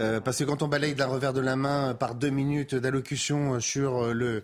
Euh, 0.00 0.20
parce 0.20 0.38
que 0.38 0.44
quand 0.44 0.62
on 0.62 0.68
balaye 0.68 0.94
d'un 0.94 1.06
revers 1.06 1.32
de 1.32 1.40
la 1.40 1.56
main 1.56 1.94
par 1.94 2.14
deux 2.14 2.30
minutes 2.30 2.74
d'allocution 2.74 3.60
sur 3.60 4.12
le, 4.12 4.42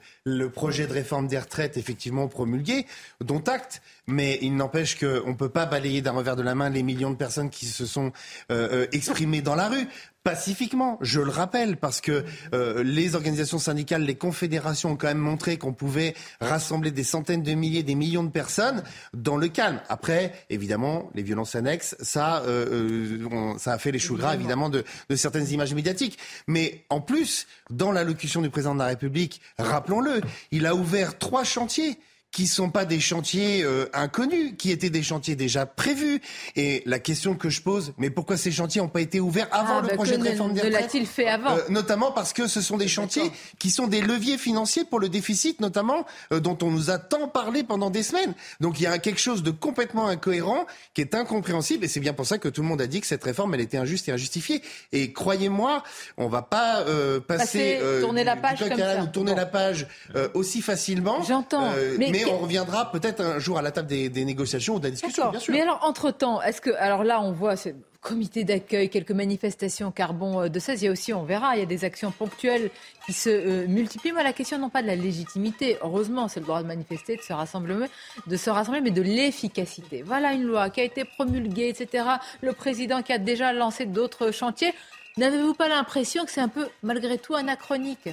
projet 0.50 0.87
de 0.87 0.92
réforme 0.92 1.26
des 1.26 1.38
retraites 1.38 1.76
effectivement 1.76 2.28
promulgué, 2.28 2.87
dont 3.21 3.40
acte, 3.40 3.83
mais 4.07 4.38
il 4.42 4.57
n'empêche 4.57 4.99
qu'on 4.99 5.28
ne 5.28 5.35
peut 5.35 5.49
pas 5.49 5.66
balayer 5.66 6.02
d'un 6.02 6.12
revers 6.12 6.37
de 6.37 6.42
la 6.42 6.54
main 6.54 6.71
les 6.71 6.83
millions 6.83 7.11
de 7.11 7.16
personnes 7.16 7.50
qui 7.50 7.66
se 7.66 7.87
sont 7.87 8.12
euh, 8.50 8.69
euh, 8.73 8.87
exprimées 8.92 9.42
dans 9.42 9.54
la 9.54 9.69
rue. 9.69 9.88
Pacifiquement, 10.23 10.99
je 11.00 11.21
le 11.21 11.31
rappelle, 11.31 11.77
parce 11.77 12.00
que 12.00 12.25
euh, 12.53 12.83
les 12.83 13.15
organisations 13.15 13.59
syndicales, 13.59 14.03
les 14.03 14.17
confédérations 14.17 14.93
ont 14.93 14.97
quand 14.97 15.07
même 15.07 15.19
montré 15.19 15.57
qu'on 15.57 15.73
pouvait 15.73 16.15
rassembler 16.41 16.91
des 16.91 17.05
centaines 17.05 17.43
de 17.43 17.53
milliers, 17.53 17.83
des 17.83 17.95
millions 17.95 18.25
de 18.25 18.31
personnes 18.31 18.83
dans 19.15 19.37
le 19.37 19.49
calme. 19.49 19.81
Après, 19.89 20.33
évidemment, 20.50 21.11
les 21.15 21.23
violences 21.23 21.55
annexes, 21.55 21.97
ça, 22.00 22.43
euh, 22.43 23.21
euh, 23.31 23.59
ça 23.59 23.73
a 23.73 23.79
fait 23.79 23.93
les 23.93 23.99
choux 23.99 24.17
gras, 24.17 24.35
évidemment, 24.35 24.69
de, 24.69 24.85
de 25.09 25.17
certaines 25.17 25.49
images 25.50 25.75
médiatiques. 25.75 26.19
Mais 26.47 26.85
en 26.91 27.00
plus, 27.00 27.47
dans 27.71 27.93
l'allocution 27.93 28.43
du 28.43 28.50
président 28.50 28.75
de 28.75 28.81
la 28.81 28.87
République, 28.87 29.41
rappelons-le, 29.59 30.21
il 30.50 30.67
a 30.67 30.75
ouvert 30.75 31.19
trois 31.19 31.45
chantiers 31.45 31.99
qui 32.33 32.47
sont 32.47 32.71
pas 32.71 32.85
des 32.85 33.01
chantiers 33.01 33.63
euh, 33.65 33.87
inconnus, 33.93 34.53
qui 34.57 34.71
étaient 34.71 34.91
des 34.91 35.03
chantiers 35.03 35.35
déjà 35.35 35.67
prévus. 35.67 36.21
Et 36.55 36.83
la 36.87 36.99
question 37.01 37.35
que 37.35 37.51
je 37.51 37.61
pose, 37.61 37.93
mais 37.99 38.09
pourquoi 38.11 38.37
ces 38.37 38.53
chantiers 38.53 38.81
n'ont 38.81 38.89
pas 38.89 39.01
été 39.01 39.19
ouverts 39.19 39.49
avant 39.51 39.79
Ah, 39.79 39.81
le 39.83 39.89
bah, 39.89 39.95
projet 39.95 40.17
de 40.17 40.23
réforme 40.23 40.53
des 40.55 40.61
retraites 40.61 40.81
l'a-t-il 40.83 41.07
fait 41.07 41.27
avant 41.29 41.57
Euh, 41.57 41.61
Notamment 41.69 42.13
parce 42.13 42.33
que 42.33 42.47
ce 42.47 42.61
sont 42.61 42.77
des 42.77 42.87
chantiers 42.89 43.31
qui 43.59 43.71
sont 43.71 43.89
des 43.89 44.01
leviers 44.01 44.39
financiers 44.39 44.85
pour 44.85 45.01
le 45.01 45.09
déficit, 45.09 45.61
notamment 45.61 46.07
euh, 46.33 46.39
dont 46.41 46.57
on 46.63 46.71
nous 46.71 46.91
a 46.91 46.99
tant 46.99 47.27
parlé 47.27 47.65
pendant 47.65 47.91
des 47.91 48.03
semaines. 48.05 48.35
Donc 48.61 48.79
il 48.79 48.85
y 48.85 48.87
a 48.87 48.99
quelque 48.99 49.21
chose 49.21 49.43
de 49.43 49.51
complètement 49.51 50.07
incohérent, 50.07 50.67
qui 50.95 51.01
est 51.01 51.15
incompréhensible, 51.17 51.85
et 51.85 51.89
c'est 51.89 52.01
bien 52.01 52.13
pour 52.13 52.27
ça 52.27 52.39
que 52.39 52.49
tout 52.49 52.63
le 52.63 52.69
monde 52.69 52.81
a 52.81 52.87
dit 52.87 53.01
que 53.01 53.07
cette 53.09 53.25
réforme, 53.25 53.55
elle 53.55 53.61
était 53.61 53.77
injuste 53.79 54.09
et 54.09 54.13
injustifiée. 54.13 54.63
Et 54.93 55.13
croyez-moi, 55.13 55.83
on 56.17 56.29
va 56.29 56.43
pas 56.43 56.81
euh, 56.83 57.19
passer, 57.19 57.79
Passer, 57.81 58.01
tourner 58.03 58.23
la 58.25 58.37
page 58.37 58.61
comme 58.61 58.79
ça. 58.79 59.03
ou 59.03 59.07
tourner 59.09 59.33
Bon. 59.33 59.37
la 59.37 59.47
page 59.47 59.87
euh, 60.15 60.29
aussi 60.35 60.63
facilement. 60.63 61.23
J'entends. 61.25 61.73
Euh, 61.77 61.97
Mais 61.99 62.20
mais 62.25 62.33
on 62.33 62.39
reviendra 62.39 62.91
peut-être 62.91 63.21
un 63.21 63.39
jour 63.39 63.59
à 63.59 63.62
la 63.62 63.71
table 63.71 63.89
des, 63.89 64.09
des 64.09 64.25
négociations 64.25 64.77
ou 64.77 64.79
de 64.79 64.85
la 64.85 64.91
discussion, 64.91 65.25
D'accord. 65.25 65.33
bien 65.33 65.41
sûr. 65.41 65.55
Mais 65.55 65.61
alors, 65.61 65.81
entre-temps, 65.83 66.43
est-ce 66.43 66.61
que. 66.61 66.71
Alors 66.79 67.05
là, 67.05 67.21
on 67.21 67.33
voit 67.33 67.57
ce 67.57 67.71
comité 68.00 68.45
d'accueil, 68.45 68.89
quelques 68.89 69.11
manifestations 69.11 69.91
carbone 69.91 70.47
euh, 70.47 70.49
de 70.49 70.59
16. 70.59 70.83
Il 70.83 70.85
y 70.87 70.89
a 70.89 70.93
aussi, 70.93 71.12
on 71.12 71.25
verra, 71.25 71.57
il 71.57 71.61
y 71.61 71.62
a 71.62 71.67
des 71.67 71.85
actions 71.85 72.11
ponctuelles 72.11 72.71
qui 73.07 73.12
se 73.12 73.29
euh, 73.29 73.67
multiplient. 73.67 74.12
Moi, 74.12 74.23
la 74.23 74.33
question, 74.33 74.59
non 74.59 74.71
pas 74.71 74.83
de 74.83 74.87
la 74.87 74.97
légitimité. 74.97 75.77
Heureusement, 75.83 76.29
c'est 76.29 76.41
le 76.41 76.47
droit 76.47 76.62
de 76.62 76.67
manifester, 76.69 77.17
de 77.17 77.23
se 77.23 77.33
rassembler, 77.33 77.87
de 78.27 78.37
se 78.37 78.50
rassembler 78.50 78.81
mais 78.81 78.91
de 78.91 79.03
l'efficacité. 79.03 80.03
Voilà 80.03 80.33
une 80.33 80.45
loi 80.45 80.71
qui 80.71 80.81
a 80.81 80.85
été 80.85 81.05
promulguée, 81.05 81.69
etc. 81.69 82.05
Le 82.41 82.53
président 82.53 83.03
qui 83.03 83.12
a 83.12 83.19
déjà 83.19 83.53
lancé 83.53 83.85
d'autres 83.87 84.31
chantiers. 84.31 84.73
N'avez-vous 85.17 85.55
pas 85.55 85.69
l'impression 85.69 86.25
que 86.25 86.31
c'est 86.31 86.41
un 86.41 86.49
peu, 86.49 86.69
malgré 86.83 87.19
tout, 87.19 87.35
anachronique? 87.35 88.09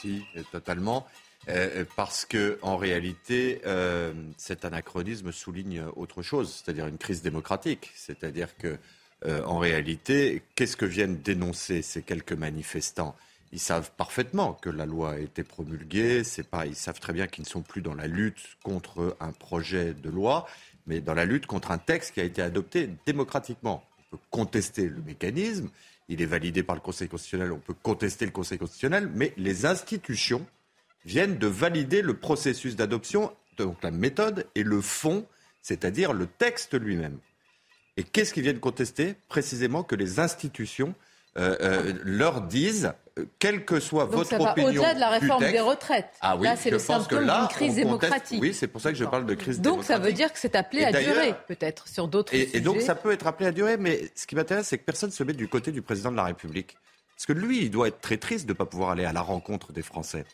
Si, 0.00 0.22
totalement. 0.50 1.06
Euh, 1.48 1.80
euh, 1.80 1.84
parce 1.96 2.24
que 2.24 2.58
en 2.62 2.76
réalité, 2.76 3.60
euh, 3.66 4.12
cet 4.36 4.64
anachronisme 4.64 5.32
souligne 5.32 5.82
autre 5.96 6.22
chose, 6.22 6.62
c'est-à-dire 6.64 6.86
une 6.86 6.98
crise 6.98 7.22
démocratique. 7.22 7.90
C'est-à-dire 7.94 8.56
que, 8.56 8.78
en 9.24 9.58
réalité, 9.58 10.42
qu'est-ce 10.56 10.76
que 10.76 10.84
viennent 10.84 11.16
dénoncer 11.18 11.82
ces 11.82 12.02
quelques 12.02 12.32
manifestants? 12.32 13.14
Ils 13.52 13.60
savent 13.60 13.92
parfaitement 13.96 14.54
que 14.54 14.68
la 14.68 14.84
loi 14.84 15.12
a 15.12 15.18
été 15.18 15.44
promulguée. 15.44 16.22
Ils 16.66 16.74
savent 16.74 16.98
très 16.98 17.12
bien 17.12 17.28
qu'ils 17.28 17.44
ne 17.44 17.48
sont 17.48 17.62
plus 17.62 17.82
dans 17.82 17.94
la 17.94 18.08
lutte 18.08 18.56
contre 18.64 19.16
un 19.20 19.30
projet 19.30 19.94
de 19.94 20.10
loi, 20.10 20.48
mais 20.88 21.00
dans 21.00 21.14
la 21.14 21.24
lutte 21.24 21.46
contre 21.46 21.70
un 21.70 21.78
texte 21.78 22.14
qui 22.14 22.20
a 22.20 22.24
été 22.24 22.42
adopté 22.42 22.90
démocratiquement. 23.06 23.84
On 24.10 24.16
peut 24.16 24.22
contester 24.30 24.88
le 24.88 25.00
mécanisme. 25.02 25.70
Il 26.08 26.20
est 26.20 26.26
validé 26.26 26.64
par 26.64 26.74
le 26.74 26.80
Conseil 26.80 27.06
constitutionnel. 27.06 27.52
On 27.52 27.60
peut 27.60 27.76
contester 27.80 28.24
le 28.24 28.32
Conseil 28.32 28.58
constitutionnel, 28.58 29.08
mais 29.14 29.34
les 29.36 29.66
institutions 29.66 30.44
viennent 31.04 31.38
de 31.38 31.46
valider 31.46 32.02
le 32.02 32.14
processus 32.14 32.76
d'adoption, 32.76 33.32
donc 33.58 33.82
la 33.82 33.90
méthode 33.90 34.46
et 34.54 34.62
le 34.62 34.80
fond, 34.80 35.26
c'est-à-dire 35.62 36.12
le 36.12 36.26
texte 36.26 36.74
lui-même. 36.74 37.18
Et 37.96 38.04
qu'est-ce 38.04 38.32
qu'ils 38.32 38.42
viennent 38.44 38.60
contester 38.60 39.14
Précisément 39.28 39.82
que 39.82 39.94
les 39.94 40.18
institutions 40.20 40.94
euh, 41.38 41.56
euh, 41.60 41.92
leur 42.04 42.42
disent, 42.42 42.92
euh, 43.18 43.24
quelle 43.38 43.64
que 43.64 43.80
soit 43.80 44.04
Donc 44.04 44.14
votre 44.14 44.30
ça 44.30 44.38
va 44.38 44.52
opinion 44.52 44.68
au-delà 44.68 44.94
de 44.94 45.00
la 45.00 45.08
réforme 45.10 45.40
texte- 45.40 45.52
des 45.52 45.60
retraites. 45.60 46.10
Ah 46.20 46.36
oui, 46.36 46.44
là, 46.44 46.56
c'est 46.56 46.70
le 46.70 46.78
symptôme 46.78 47.24
d'une 47.24 47.48
crise 47.48 47.74
démocratique. 47.76 48.40
Oui, 48.40 48.52
c'est 48.54 48.66
pour 48.66 48.80
ça 48.82 48.92
que 48.92 48.98
je 48.98 49.04
parle 49.04 49.24
de 49.26 49.34
crise 49.34 49.60
Donc 49.60 49.82
ça 49.84 49.94
veut 49.98 50.12
démocratique. 50.12 50.16
dire 50.16 50.32
que 50.32 50.38
c'est 50.38 50.54
appelé 50.56 50.82
Et 50.82 50.86
à 50.86 50.92
durer, 50.92 51.34
peut-être, 51.48 51.88
sur 51.88 52.06
d'autres 52.08 52.34
Et, 52.34 52.46
sujets. 52.46 52.58
et 52.58 52.60
donc 52.60 52.80
ça 52.82 52.94
peut 52.94 53.12
être 53.12 53.26
appelé 53.26 53.48
à 53.48 53.52
durer, 53.52 53.76
mais 53.78 54.10
ce 54.14 54.26
qui 54.26 54.34
m'intéresse, 54.34 54.68
c'est 54.68 54.78
que 54.78 54.84
personne 54.84 55.08
ne 55.10 55.14
se 55.14 55.24
met 55.24 55.32
du 55.32 55.48
côté 55.48 55.72
du 55.72 55.80
président 55.82 56.10
de 56.10 56.16
la 56.16 56.24
République. 56.24 56.76
Parce 57.16 57.26
que 57.26 57.32
lui, 57.32 57.62
il 57.62 57.70
doit 57.70 57.88
être 57.88 58.00
très 58.00 58.16
triste 58.18 58.46
de 58.46 58.52
ne 58.52 58.56
pas 58.56 58.66
pouvoir 58.66 58.90
aller 58.90 59.04
à 59.04 59.12
la 59.12 59.20
rencontre 59.22 59.72
des 59.72 59.82
Français. 59.82 60.24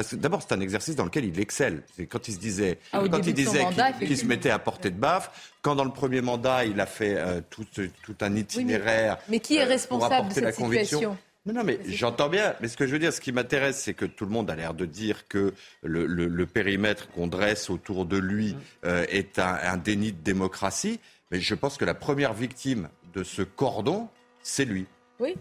Parce 0.00 0.12
que 0.12 0.16
d'abord, 0.16 0.40
c'est 0.40 0.54
un 0.54 0.60
exercice 0.60 0.96
dans 0.96 1.04
lequel 1.04 1.26
il 1.26 1.38
excelle. 1.38 1.82
C'est 1.94 2.06
quand 2.06 2.26
il 2.26 2.32
se 2.32 2.38
disait, 2.38 2.78
Ah, 2.92 3.00
quand 3.10 3.18
il 3.26 3.34
disait 3.34 3.64
qu'il- 3.98 4.16
se 4.16 4.24
mettait 4.24 4.48
à 4.48 4.58
portée 4.58 4.90
de 4.90 4.96
baffe, 4.98 5.52
quand 5.60 5.74
dans 5.76 5.84
le 5.84 5.90
premier 5.92 6.22
mandat, 6.22 6.64
il 6.64 6.80
a 6.80 6.86
fait 6.86 7.16
euh, 7.18 7.42
tout, 7.50 7.66
tout 8.02 8.16
un 8.22 8.34
itinéraire. 8.34 9.18
Mais 9.28 9.40
qui 9.40 9.56
est 9.56 9.64
euh, 9.64 9.68
responsable 9.68 10.32
de 10.34 10.40
la 10.40 10.52
cette 10.52 10.56
conviction. 10.62 10.98
situation 10.98 11.18
Non, 11.44 11.52
non, 11.52 11.64
mais 11.64 11.80
j'entends 11.86 12.30
bien. 12.30 12.54
Mais 12.62 12.68
ce 12.68 12.78
que 12.78 12.86
je 12.86 12.92
veux 12.92 12.98
dire, 12.98 13.12
ce 13.12 13.20
qui 13.20 13.30
m'intéresse, 13.32 13.78
c'est 13.82 13.92
que 13.92 14.06
tout 14.06 14.24
le 14.24 14.30
monde 14.30 14.50
a 14.50 14.56
l'air 14.56 14.72
de 14.72 14.86
dire 14.86 15.28
que 15.28 15.52
le, 15.82 16.06
le- 16.06 16.28
le 16.28 16.46
périmètre 16.46 17.10
qu'on 17.10 17.26
dresse 17.26 17.68
autour 17.68 18.06
de 18.06 18.16
lui 18.16 18.56
euh, 18.86 19.04
est 19.10 19.38
un, 19.38 19.58
un 19.62 19.76
déni 19.76 20.12
de 20.12 20.22
démocratie. 20.22 20.98
Mais 21.30 21.40
je 21.40 21.54
pense 21.54 21.76
que 21.76 21.84
la 21.84 21.94
première 21.94 22.32
victime 22.32 22.88
de 23.12 23.22
ce 23.22 23.42
cordon, 23.42 24.08
c'est 24.42 24.64
lui. 24.64 24.86
Oui, 25.18 25.34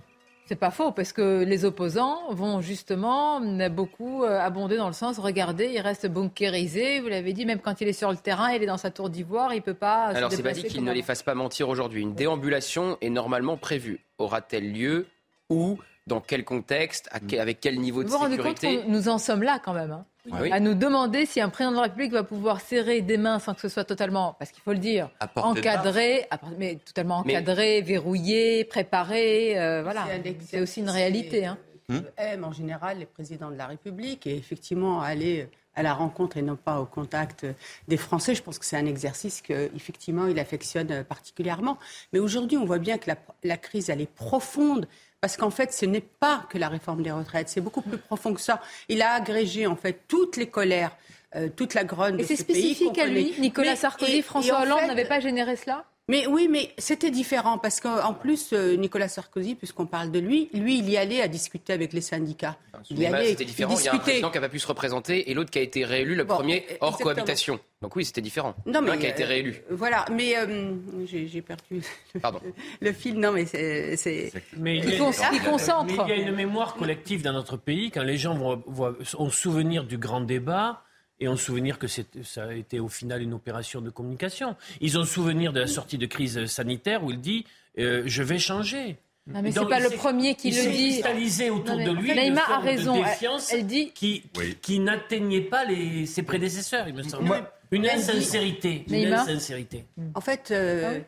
c'est 0.50 0.56
pas 0.56 0.72
faux, 0.72 0.92
parce 0.92 1.14
que 1.14 1.44
les 1.44 1.64
opposants 1.64 2.22
vont 2.32 2.60
justement 2.60 3.40
beaucoup 3.70 4.24
euh, 4.24 4.40
abonder 4.40 4.78
dans 4.78 4.88
le 4.88 4.94
sens, 4.94 5.20
regardez, 5.20 5.68
il 5.76 5.80
reste 5.80 6.08
bunkérisé, 6.08 7.02
vous 7.02 7.08
l'avez 7.08 7.34
dit, 7.34 7.46
même 7.46 7.60
quand 7.60 7.82
il 7.82 7.88
est 7.88 7.94
sur 7.94 8.10
le 8.10 8.18
terrain, 8.18 8.50
il 8.54 8.64
est 8.64 8.66
dans 8.66 8.80
sa 8.80 8.90
tour 8.90 9.12
d'ivoire, 9.12 9.54
il 9.54 9.62
peut 9.62 9.76
pas. 9.76 10.12
se 10.12 10.18
Alors, 10.18 10.32
c'est 10.32 10.42
pas 10.42 10.54
dit 10.54 10.64
qu'il 10.64 10.84
ne 10.84 10.92
les 10.92 11.04
fasse 11.04 11.22
pas 11.22 11.36
mentir 11.36 11.70
aujourd'hui. 11.70 12.02
Une 12.02 12.16
déambulation 12.16 12.98
est 13.00 13.12
normalement 13.12 13.58
prévue. 13.58 14.00
Aura-t-elle 14.18 14.74
lieu 14.74 15.06
Où 15.52 15.78
Dans 16.08 16.20
quel 16.20 16.44
contexte 16.44 17.12
quel- 17.28 17.42
Avec 17.42 17.60
quel 17.60 17.80
niveau 17.80 18.04
de 18.04 18.08
Vous 18.10 18.14
vous 18.14 18.20
rendez 18.20 18.38
compte 18.38 18.58
sécurité 18.58 18.84
que 18.88 18.90
nous 18.90 19.08
en 19.08 19.20
sommes 19.20 19.44
là 19.44 19.60
quand 19.64 19.74
même, 19.74 19.92
hein, 19.92 20.06
Oui. 20.32 20.52
à 20.52 20.60
nous 20.60 20.74
demander 20.74 21.26
si 21.26 21.42
un 21.42 21.50
président 21.50 21.72
de 21.72 21.78
la 21.78 21.84
République 21.84 22.12
va 22.12 22.24
pouvoir 22.24 22.62
serrer 22.62 23.02
des 23.02 23.18
mains 23.18 23.40
sans 23.40 23.54
que 23.54 23.62
ce 23.62 23.70
soit 23.70 23.84
totalement, 23.84 24.36
parce 24.38 24.52
qu'il 24.52 24.62
faut 24.64 24.74
le 24.74 24.80
dire, 24.80 25.10
encadré, 25.36 26.28
mais 26.58 26.76
totalement 26.76 27.24
Mais- 27.26 27.36
encadré, 27.38 27.82
verrouillé, 27.82 28.64
préparé, 28.66 29.60
euh, 29.60 29.82
voilà. 29.84 30.06
C'est 30.46 30.62
aussi 30.62 30.82
une 30.82 30.90
réalité. 30.90 31.46
Hein. 31.46 31.58
Que 31.88 31.96
aiment 32.18 32.44
en 32.44 32.52
général 32.52 33.00
les 33.00 33.08
présidents 33.08 33.50
de 33.50 33.56
la 33.56 33.66
République 33.66 34.28
et 34.28 34.36
effectivement 34.38 35.02
aller 35.02 35.48
à 35.76 35.82
la 35.82 35.94
rencontre 35.94 36.38
et 36.38 36.44
non 36.44 36.56
pas 36.56 36.80
au 36.80 36.86
contact 36.86 37.48
des 37.88 37.98
Français. 37.98 38.36
Je 38.36 38.44
pense 38.44 38.60
que 38.60 38.66
c'est 38.66 38.78
un 38.78 38.86
exercice 38.86 39.42
qu'effectivement 39.42 40.28
il 40.28 40.38
affectionne 40.40 41.04
particulièrement. 41.04 41.80
Mais 42.14 42.20
aujourd'hui, 42.20 42.58
on 42.58 42.66
voit 42.66 42.78
bien 42.78 43.00
que 43.00 43.10
la, 43.10 43.16
la 43.44 43.58
crise, 43.58 43.90
elle 43.90 44.02
est 44.02 44.14
profonde. 44.14 44.88
Parce 45.22 45.36
qu'en 45.36 45.50
fait, 45.50 45.74
ce 45.74 45.86
n'est 45.86 46.02
pas 46.02 46.46
que 46.50 46.58
la 46.58 46.70
réforme 46.70 47.04
des 47.04 47.12
retraites, 47.12 47.50
c'est 47.50 47.62
beaucoup 47.62 47.82
plus 47.82 47.98
profond 47.98 48.34
que 48.34 48.42
ça. 48.42 48.62
Il 48.88 49.02
a 49.02 49.12
agrégé 49.12 49.68
en 49.68 49.76
fait 49.76 50.04
toutes 50.08 50.38
les 50.38 50.48
colères, 50.48 50.96
euh, 51.36 51.50
toute 51.54 51.74
la 51.74 51.84
grogne 51.84 52.20
Et 52.20 52.24
c'est 52.24 52.38
ce 52.38 52.44
spécifique 52.44 52.98
à 52.98 53.06
lui. 53.06 53.34
Nicolas 53.38 53.76
Sarkozy, 53.76 54.18
et 54.18 54.22
François 54.22 54.62
Hollande 54.62 54.88
n'avaient 54.88 55.08
pas 55.08 55.20
généré 55.20 55.58
cela? 55.58 55.86
Mais 56.10 56.28
oui, 56.28 56.50
mais 56.52 56.72
c'était 56.78 57.12
différent 57.12 57.58
parce 57.58 57.80
qu'en 57.80 58.14
plus, 58.14 58.50
euh, 58.52 58.76
Nicolas 58.76 59.08
Sarkozy, 59.08 59.56
puisqu'on 59.56 59.86
parle 59.86 60.12
de 60.12 60.20
lui, 60.20 60.50
lui, 60.54 60.80
il 60.80 60.90
y 60.90 60.98
allait 60.98 61.22
à 61.22 61.28
discuter 61.30 61.72
avec 61.72 61.94
les 61.94 62.02
syndicats. 62.02 62.58
Il 62.90 63.00
y 63.00 63.06
allait, 63.06 63.28
C'était 63.30 63.44
il 63.44 63.48
différent. 63.48 63.76
Il 63.80 63.86
y 63.86 63.88
a 63.88 63.94
un 63.94 64.00
président 64.00 64.30
qui 64.30 64.38
n'a 64.38 64.42
pas 64.42 64.50
pu 64.50 64.60
se 64.60 64.68
représenter 64.68 65.30
et 65.30 65.34
l'autre 65.34 65.52
qui 65.52 65.60
a 65.60 65.62
été 65.62 65.86
réélu, 65.86 66.16
le 66.16 66.24
Bon, 66.26 66.36
premier 66.36 66.66
hors 66.82 66.90
exactement. 66.90 67.04
cohabitation. 67.14 67.60
Donc 67.82 67.96
oui, 67.96 68.04
c'était 68.04 68.22
différent. 68.22 68.56
Non, 68.66 68.82
mais 68.82 68.90
L'un 68.90 68.98
qui 68.98 69.06
a 69.06 69.10
été 69.10 69.24
euh, 69.24 69.28
réélu. 69.28 69.62
Voilà, 69.70 70.04
mais 70.12 70.36
euh, 70.38 70.74
j'ai 71.06 71.28
j'ai 71.28 71.42
perdu 71.42 71.82
le, 72.14 72.20
Pardon. 72.20 72.40
le 72.82 72.92
fil. 72.92 73.18
Non, 73.20 73.32
mais 73.32 73.46
c'est. 73.46 73.96
c'est- 73.96 74.32
Mais 74.58 74.80
Il 74.80 74.98
concentre. 74.98 75.88
il 75.90 76.10
y 76.10 76.12
a 76.12 76.16
une 76.16 76.36
mémoire 76.36 76.76
collective 76.76 77.22
dans 77.22 77.34
notre 77.34 77.56
pays 77.56 77.92
quand 77.92 78.04
les 78.04 78.18
gens 78.18 78.36
vont, 78.36 78.62
voient- 78.68 78.96
ont 79.18 79.30
souvenir 79.30 79.84
du 79.86 79.98
grand 79.98 80.22
débat 80.22 80.84
et 81.20 81.28
ont 81.28 81.38
souvenir 81.38 81.78
que 81.80 81.88
ça 81.88 82.04
a 82.44 82.54
été 82.54 82.80
au 82.80 82.88
final 82.88 83.22
une 83.22 83.34
opération 83.34 83.82
de 83.82 83.90
communication. 83.90 84.56
Ils 84.82 84.98
ont 84.98 85.04
souvenir 85.06 85.52
de 85.54 85.60
la 85.60 85.68
sortie 85.68 85.98
de 85.98 86.06
crise 86.06 86.46
sanitaire 86.46 87.04
où 87.04 87.12
il 87.12 87.20
dit 87.22 87.46
euh, 87.78 88.04
je 88.06 88.24
vais 88.24 88.40
changer. 88.40 88.98
Non, 89.28 89.42
mais 89.44 89.52
c'est 89.52 89.64
pas 89.68 89.80
le 89.80 89.92
premier 89.92 90.34
qui 90.34 90.48
il 90.50 90.56
le 90.56 90.62
s'est 90.64 90.72
dit. 90.72 90.90
cristallisé 90.92 91.50
autour 91.52 91.76
Non, 91.76 91.78
mais 91.78 91.86
de 91.86 91.92
lui 91.92 92.16
Naïma 92.16 92.42
a 92.48 92.62
de 92.62 92.64
raison. 92.66 92.96
Elle- 92.96 93.04
défiance 93.12 93.54
elle 93.54 93.68
dit- 93.68 93.92
qui, 93.94 94.24
Oui. 94.38 94.58
qui 94.62 94.80
n'atteignait 94.80 95.42
pas 95.42 95.66
les, 95.66 96.06
ses 96.08 96.24
prédécesseurs, 96.24 96.88
il 96.88 96.96
me 96.96 97.04
semble. 97.04 97.26
Moi- 97.26 97.52
une 97.72 97.88
insincérité. 97.88 98.86
Une 98.90 99.14
insincérité. 99.14 99.86
En 100.16 100.22
fait, 100.22 100.50
euh, 100.52 100.96
oui 100.98 101.04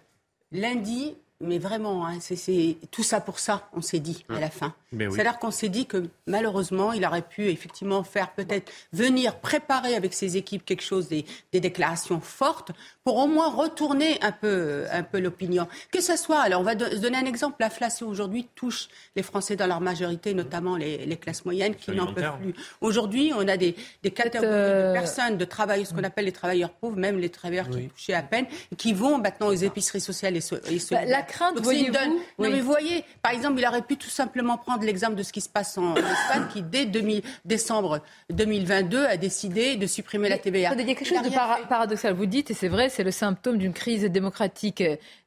lundi, 0.53 1.15
mais 1.42 1.58
vraiment, 1.60 2.06
hein, 2.06 2.18
c'est- 2.20 2.36
c'est 2.36 2.78
tout 2.92 3.04
ça 3.04 3.20
pour 3.22 3.40
ça, 3.40 3.68
on 3.74 3.82
s'est 3.82 4.00
dit 4.00 4.26
à 4.30 4.40
la 4.40 4.50
fin. 4.50 4.74
Mais 4.94 5.08
oui. 5.08 5.14
C'est-à-dire 5.16 5.40
qu'on 5.40 5.52
s'est 5.52 5.70
dit 5.70 5.86
que 5.86 6.06
malheureusement, 6.28 6.92
il 6.94 7.06
aurait 7.06 7.22
pu 7.22 7.48
effectivement 7.48 8.04
faire 8.04 8.32
peut-être 8.32 8.72
venir 8.94 9.38
préparer 9.40 9.96
avec 9.96 10.14
ses 10.14 10.38
équipes 10.38 10.66
quelque 10.66 10.82
chose, 10.84 11.08
des, 11.08 11.26
des 11.54 11.60
déclarations 11.60 12.20
fortes, 12.20 12.72
pour 13.04 13.18
au 13.18 13.28
moins 13.28 13.50
retourner 13.50 14.18
un 14.22 14.32
peu, 14.32 14.86
un 14.92 15.04
peu 15.04 15.20
l'opinion. 15.20 15.68
Que 15.92 16.02
ce 16.02 16.16
soit, 16.18 16.40
alors 16.42 16.62
on 16.62 16.64
va 16.64 16.76
do- 16.76 16.86
se 16.90 16.96
donner 16.98 17.18
un 17.18 17.26
exemple, 17.26 17.56
l'inflation 17.60 18.08
aujourd'hui 18.08 18.48
touche 18.56 18.90
les 19.16 19.24
Français 19.24 19.56
dans 19.56 19.68
leur 19.68 19.82
majorité, 19.82 20.34
notamment 20.34 20.76
les, 20.78 21.06
les 21.06 21.18
classes 21.18 21.46
moyennes 21.46 21.76
qui 21.76 21.92
n'en 21.92 22.14
peuvent 22.14 22.38
plus. 22.42 22.54
Aujourd'hui, 22.82 23.32
on 23.36 23.48
a 23.48 23.58
des, 23.58 23.76
des 24.04 24.12
catégories 24.12 24.48
euh, 24.52 24.90
de 24.90 24.94
personnes, 24.94 25.38
de 25.38 25.46
travailleurs, 25.46 25.88
ce 25.88 25.94
qu'on 25.94 26.04
appelle 26.04 26.26
les 26.26 26.32
travailleurs 26.32 26.72
pauvres, 26.72 26.98
même 26.98 27.18
les 27.18 27.30
travailleurs 27.30 27.70
qui 27.70 27.88
touchaient 27.88 28.14
à 28.14 28.22
peine, 28.24 28.46
qui 28.78 28.94
vont 28.94 29.18
maintenant 29.18 29.48
aux 29.48 29.54
épiceries 29.54 30.02
sociales 30.02 30.36
et, 30.36 30.42
so- 30.42 30.58
et 30.58 30.60
Bah, 30.76 30.80
solidaires 30.80 31.26
crainte, 31.32 31.56
Donc, 31.56 31.64
voyez-vous 31.64 31.94
Non, 31.94 32.20
Oui. 32.38 32.50
mais 32.52 32.60
vous 32.60 32.68
voyez, 32.68 33.04
par 33.22 33.32
exemple, 33.32 33.60
il 33.60 33.66
aurait 33.68 33.82
pu 33.82 33.98
tout 33.98 34.10
simplement 34.10 34.58
prendre 34.58 34.84
l'exemple 34.84 35.16
de 35.16 35.24
ce 35.24 35.32
qui 35.34 35.42
se 35.42 35.50
passe 35.50 35.78
en 35.78 35.96
Espagne, 35.96 36.46
qui 36.54 36.62
dès 36.62 36.86
2000 36.86 37.22
décembre 37.46 38.02
2022 38.30 39.06
a 39.06 39.18
décidé 39.18 39.76
de 39.76 39.88
supprimer 39.88 40.30
la 40.30 40.38
TVA. 40.38 40.74
Il 40.74 40.80
y 40.80 40.84
a 40.92 40.96
quelque 40.96 41.06
chose 41.08 41.18
de 41.22 41.30
rien 41.30 41.38
para- 41.38 41.58
fait. 41.58 41.68
paradoxal. 41.68 42.14
Vous 42.14 42.26
dites, 42.26 42.52
et 42.52 42.54
c'est 42.54 42.68
vrai, 42.68 42.90
c'est 42.90 43.04
le 43.04 43.12
symptôme 43.12 43.58
d'une 43.58 43.74
crise 43.74 44.04
démocratique. 44.04 44.84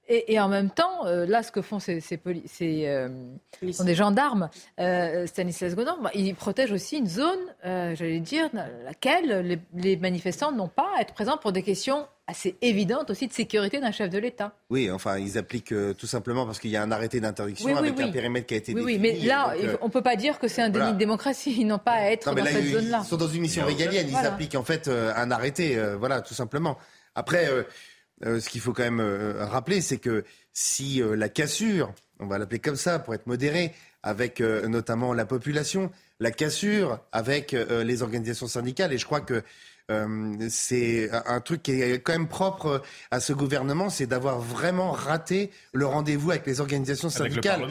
Et, 0.07 0.35
et 0.35 0.39
en 0.39 0.49
même 0.49 0.69
temps, 0.69 1.07
euh, 1.07 1.25
là, 1.25 1.43
ce 1.43 1.51
que 1.51 1.63
font 1.63 1.79
ces, 1.79 2.01
ces, 2.01 2.21
ces, 2.47 2.87
euh, 2.89 3.09
sont 3.73 3.85
des 3.85 3.95
gendarmes, 3.95 4.51
euh, 4.79 5.27
Stanislas 5.27 5.75
Godin, 5.75 5.97
bah, 6.03 6.11
ils 6.15 6.35
protègent 6.35 6.73
aussi 6.73 6.99
une 6.99 7.07
zone, 7.09 7.39
euh, 7.65 7.95
j'allais 7.97 8.21
dire, 8.21 8.51
dans 8.53 8.67
laquelle 8.85 9.41
les, 9.47 9.59
les 9.75 9.97
manifestants 9.97 10.53
n'ont 10.53 10.69
pas 10.69 10.89
à 10.99 11.01
être 11.01 11.15
présents 11.15 11.39
pour 11.39 11.53
des 11.53 11.63
questions 11.63 12.07
assez 12.27 12.57
évidentes 12.63 13.11
aussi 13.11 13.27
de 13.29 13.33
sécurité 13.33 13.81
d'un 13.81 13.91
chef 13.93 14.09
de 14.11 14.19
l'État. 14.19 14.57
Oui, 14.71 14.91
enfin, 14.91 15.19
ils 15.19 15.37
appliquent 15.37 15.73
euh, 15.73 15.93
tout 15.93 16.07
simplement 16.07 16.47
parce 16.47 16.59
qu'il 16.59 16.71
y 16.71 16.77
a 16.77 16.83
un 16.83 16.91
arrêté 16.91 17.21
d'interdiction 17.21 17.67
Oui, 17.67 17.73
oui, 17.75 17.79
avec 17.79 17.99
oui. 17.99 18.05
un 18.05 18.11
périmètre 18.13 18.47
qui 18.47 18.55
a 18.55 18.57
été 18.57 18.73
Oui, 18.75 18.81
oui, 18.83 18.99
défini. 18.99 19.21
mais 19.23 19.27
là, 19.29 19.55
donc, 19.55 19.65
euh, 19.65 19.77
on 19.83 19.87
ne 19.87 19.91
peut 19.93 20.03
pas 20.03 20.17
dire 20.17 20.39
que 20.39 20.49
c'est 20.49 20.63
un 20.63 20.69
déni 20.69 20.79
voilà. 20.79 20.93
de 20.93 20.99
démocratie. 20.99 21.55
Ils 21.59 21.67
n'ont 21.67 21.79
pas 21.79 21.93
à 21.93 22.11
être 22.11 22.27
Non, 22.27 22.33
mais 22.35 22.41
dans 22.41 22.47
là, 22.47 22.53
cette 22.53 22.65
zone-là. 22.73 23.01
ils 23.05 23.09
sont 23.09 23.17
dans 23.17 23.29
une 23.29 23.43
mission 23.43 23.67
régalienne. 23.67 24.07
Ils 24.09 24.13
Voilà. 24.13 24.33
appliquent 24.33 24.55
en 24.55 24.65
fait 24.65 24.89
euh, 24.89 25.13
un 25.17 25.31
arrêté, 25.31 25.77
euh, 25.77 25.97
voilà, 25.97 26.23
tout 26.23 26.35
simplement. 26.35 26.79
Après, 27.15 27.47
euh, 27.51 27.63
euh, 28.25 28.41
ce 28.41 28.49
qu'il 28.49 28.61
faut 28.63 28.73
quand 28.73 28.85
même 28.85 29.01
euh, 29.01 29.45
rappeler, 29.45 29.81
c'est 29.83 29.99
que 29.99 30.25
si 30.53 31.03
euh, 31.03 31.17
la 31.17 31.29
cassure, 31.29 31.93
on 32.21 32.27
va 32.27 32.39
l'appeler 32.39 32.59
comme 32.61 32.77
ça 32.77 32.99
pour 33.01 33.13
être 33.15 33.27
modéré, 33.27 33.73
avec 34.03 34.41
euh, 34.41 34.67
notamment 34.69 35.13
la 35.15 35.27
population, 35.27 35.91
la 36.21 36.31
cassure 36.31 37.01
avec 37.13 37.55
euh, 37.55 37.85
les 37.85 38.03
organisations 38.03 38.47
syndicales, 38.47 38.93
et 38.93 38.99
je 38.99 39.05
crois 39.05 39.21
que 39.21 39.35
euh, 39.35 39.41
c'est 40.49 41.11
un- 41.27 41.41
truc 41.41 41.63
qui 41.63 41.73
est 41.73 42.01
quand 42.03 42.13
même 42.13 42.29
propre 42.29 42.67
euh, 42.67 42.79
à 43.11 43.21
ce 43.21 43.33
gouvernement, 43.33 43.91
c'est 43.91 44.07
d'avoir 44.07 44.39
vraiment 44.41 44.93
raté 44.93 45.51
le 45.73 45.87
rendez-vous 45.87 46.31
avec 46.31 46.47
les 46.47 46.61
organisations 46.61 47.09
Avec 47.09 47.35
le 47.37 47.43
syndicales. 47.43 47.67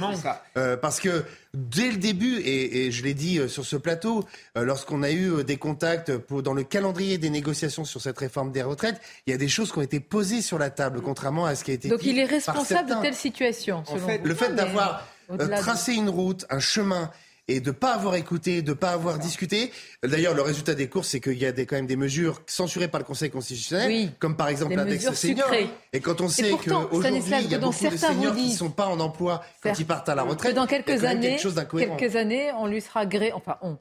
Euh, 0.58 0.78
parce 0.78 1.00
que 1.00 1.24
dès 1.54 1.90
le 1.90 1.98
début, 1.98 2.38
et, 2.40 2.86
et 2.86 2.92
je 2.92 3.04
l'ai 3.04 3.14
dit 3.16 3.40
euh, 3.40 3.48
sur 3.48 3.66
ce 3.66 3.76
plateau, 3.78 4.26
euh, 4.58 4.64
lorsqu'on 4.64 5.02
a 5.02 5.10
eu 5.12 5.32
euh, 5.32 5.44
des 5.44 5.58
contacts 5.58 6.16
pour, 6.18 6.44
dans 6.44 6.54
le 6.54 6.64
calendrier 6.64 7.18
des 7.18 7.30
négociations 7.32 7.84
sur 7.86 8.00
cette 8.02 8.18
réforme 8.20 8.52
des 8.52 8.62
retraites, 8.64 9.02
il 9.26 9.32
y 9.32 9.34
a 9.34 9.38
des 9.38 9.48
choses 9.48 9.72
qui 9.72 9.80
ont 9.80 9.84
été 9.84 10.00
posées 10.00 10.42
sur 10.42 10.60
la 10.60 10.70
table, 10.70 11.02
contrairement 11.02 11.46
à 11.46 11.56
ce 11.56 11.64
qui 11.64 11.72
a 11.72 11.74
été 11.74 11.88
Donc 11.90 12.02
dit 12.02 12.10
il 12.12 12.20
est 12.20 12.24
par 12.26 12.56
responsable 12.56 12.90
de 12.90 13.02
telle 13.02 13.16
situation, 13.16 13.84
selon 13.86 14.08
fait, 14.08 14.18
vous. 14.20 14.26
Le 14.28 14.36
fait 14.36 14.54
d'avoir 14.54 15.08
euh, 15.32 15.48
tracé 15.58 15.94
une 15.94 16.10
route, 16.10 16.46
un 16.50 16.60
chemin, 16.60 17.10
et 17.48 17.60
de 17.60 17.72
pas 17.72 17.94
avoir 17.94 18.16
écouté, 18.16 18.62
de 18.62 18.74
pas 18.74 18.92
avoir 18.92 19.20
discuté. 19.20 19.72
D'ailleurs, 20.02 20.34
le 20.34 20.42
résultat 20.42 20.76
des 20.76 20.88
courses, 20.88 21.10
c'est 21.10 21.20
qu'il 21.20 21.38
y 21.38 21.46
a 21.46 21.52
des, 21.52 21.66
quand 21.66 21.76
même 21.76 21.88
des 21.88 21.98
mesures 21.98 22.42
censurées 22.48 22.88
par 22.88 23.00
le 23.02 23.06
Conseil 23.06 23.30
constitutionnel, 23.30 23.88
Oui. 23.88 24.12
comme 24.20 24.38
par 24.38 24.48
exemple 24.48 24.76
l'index 24.76 25.12
senior. 25.14 25.48
sucrées. 25.48 25.70
Et 25.92 26.00
quand 26.00 26.22
on 26.22 26.30
sait 26.30 26.52
qu'aujourd'hui, 26.52 27.22
il 27.42 27.52
y 27.52 27.56
a 27.56 27.58
beaucoup 27.58 27.88
de 27.88 27.98
seniors 27.98 28.36
qui 28.36 28.50
ne 28.50 28.56
sont 28.56 28.72
pas 28.72 28.88
en 28.88 29.00
emploi 29.00 29.44
quand 29.62 29.78
ils 29.78 29.86
partent 29.86 30.10
à 30.10 30.16
la 30.16 30.24
que 30.24 30.30
retraite, 30.30 30.56
dans 30.56 30.66
il 30.66 30.72
y 30.72 30.76
a 30.76 30.82
quelques 30.84 31.04
années, 31.04 31.30
quelque 31.32 31.42
chose 31.42 31.56
d'incohérent. 31.56 31.98
quelques 31.98 32.16
années, 32.16 32.52
on 32.58 32.68
lui 32.68 32.82
sera 32.82 33.06
gré, 33.06 33.32
enfin 33.34 33.58
on, 33.62 33.78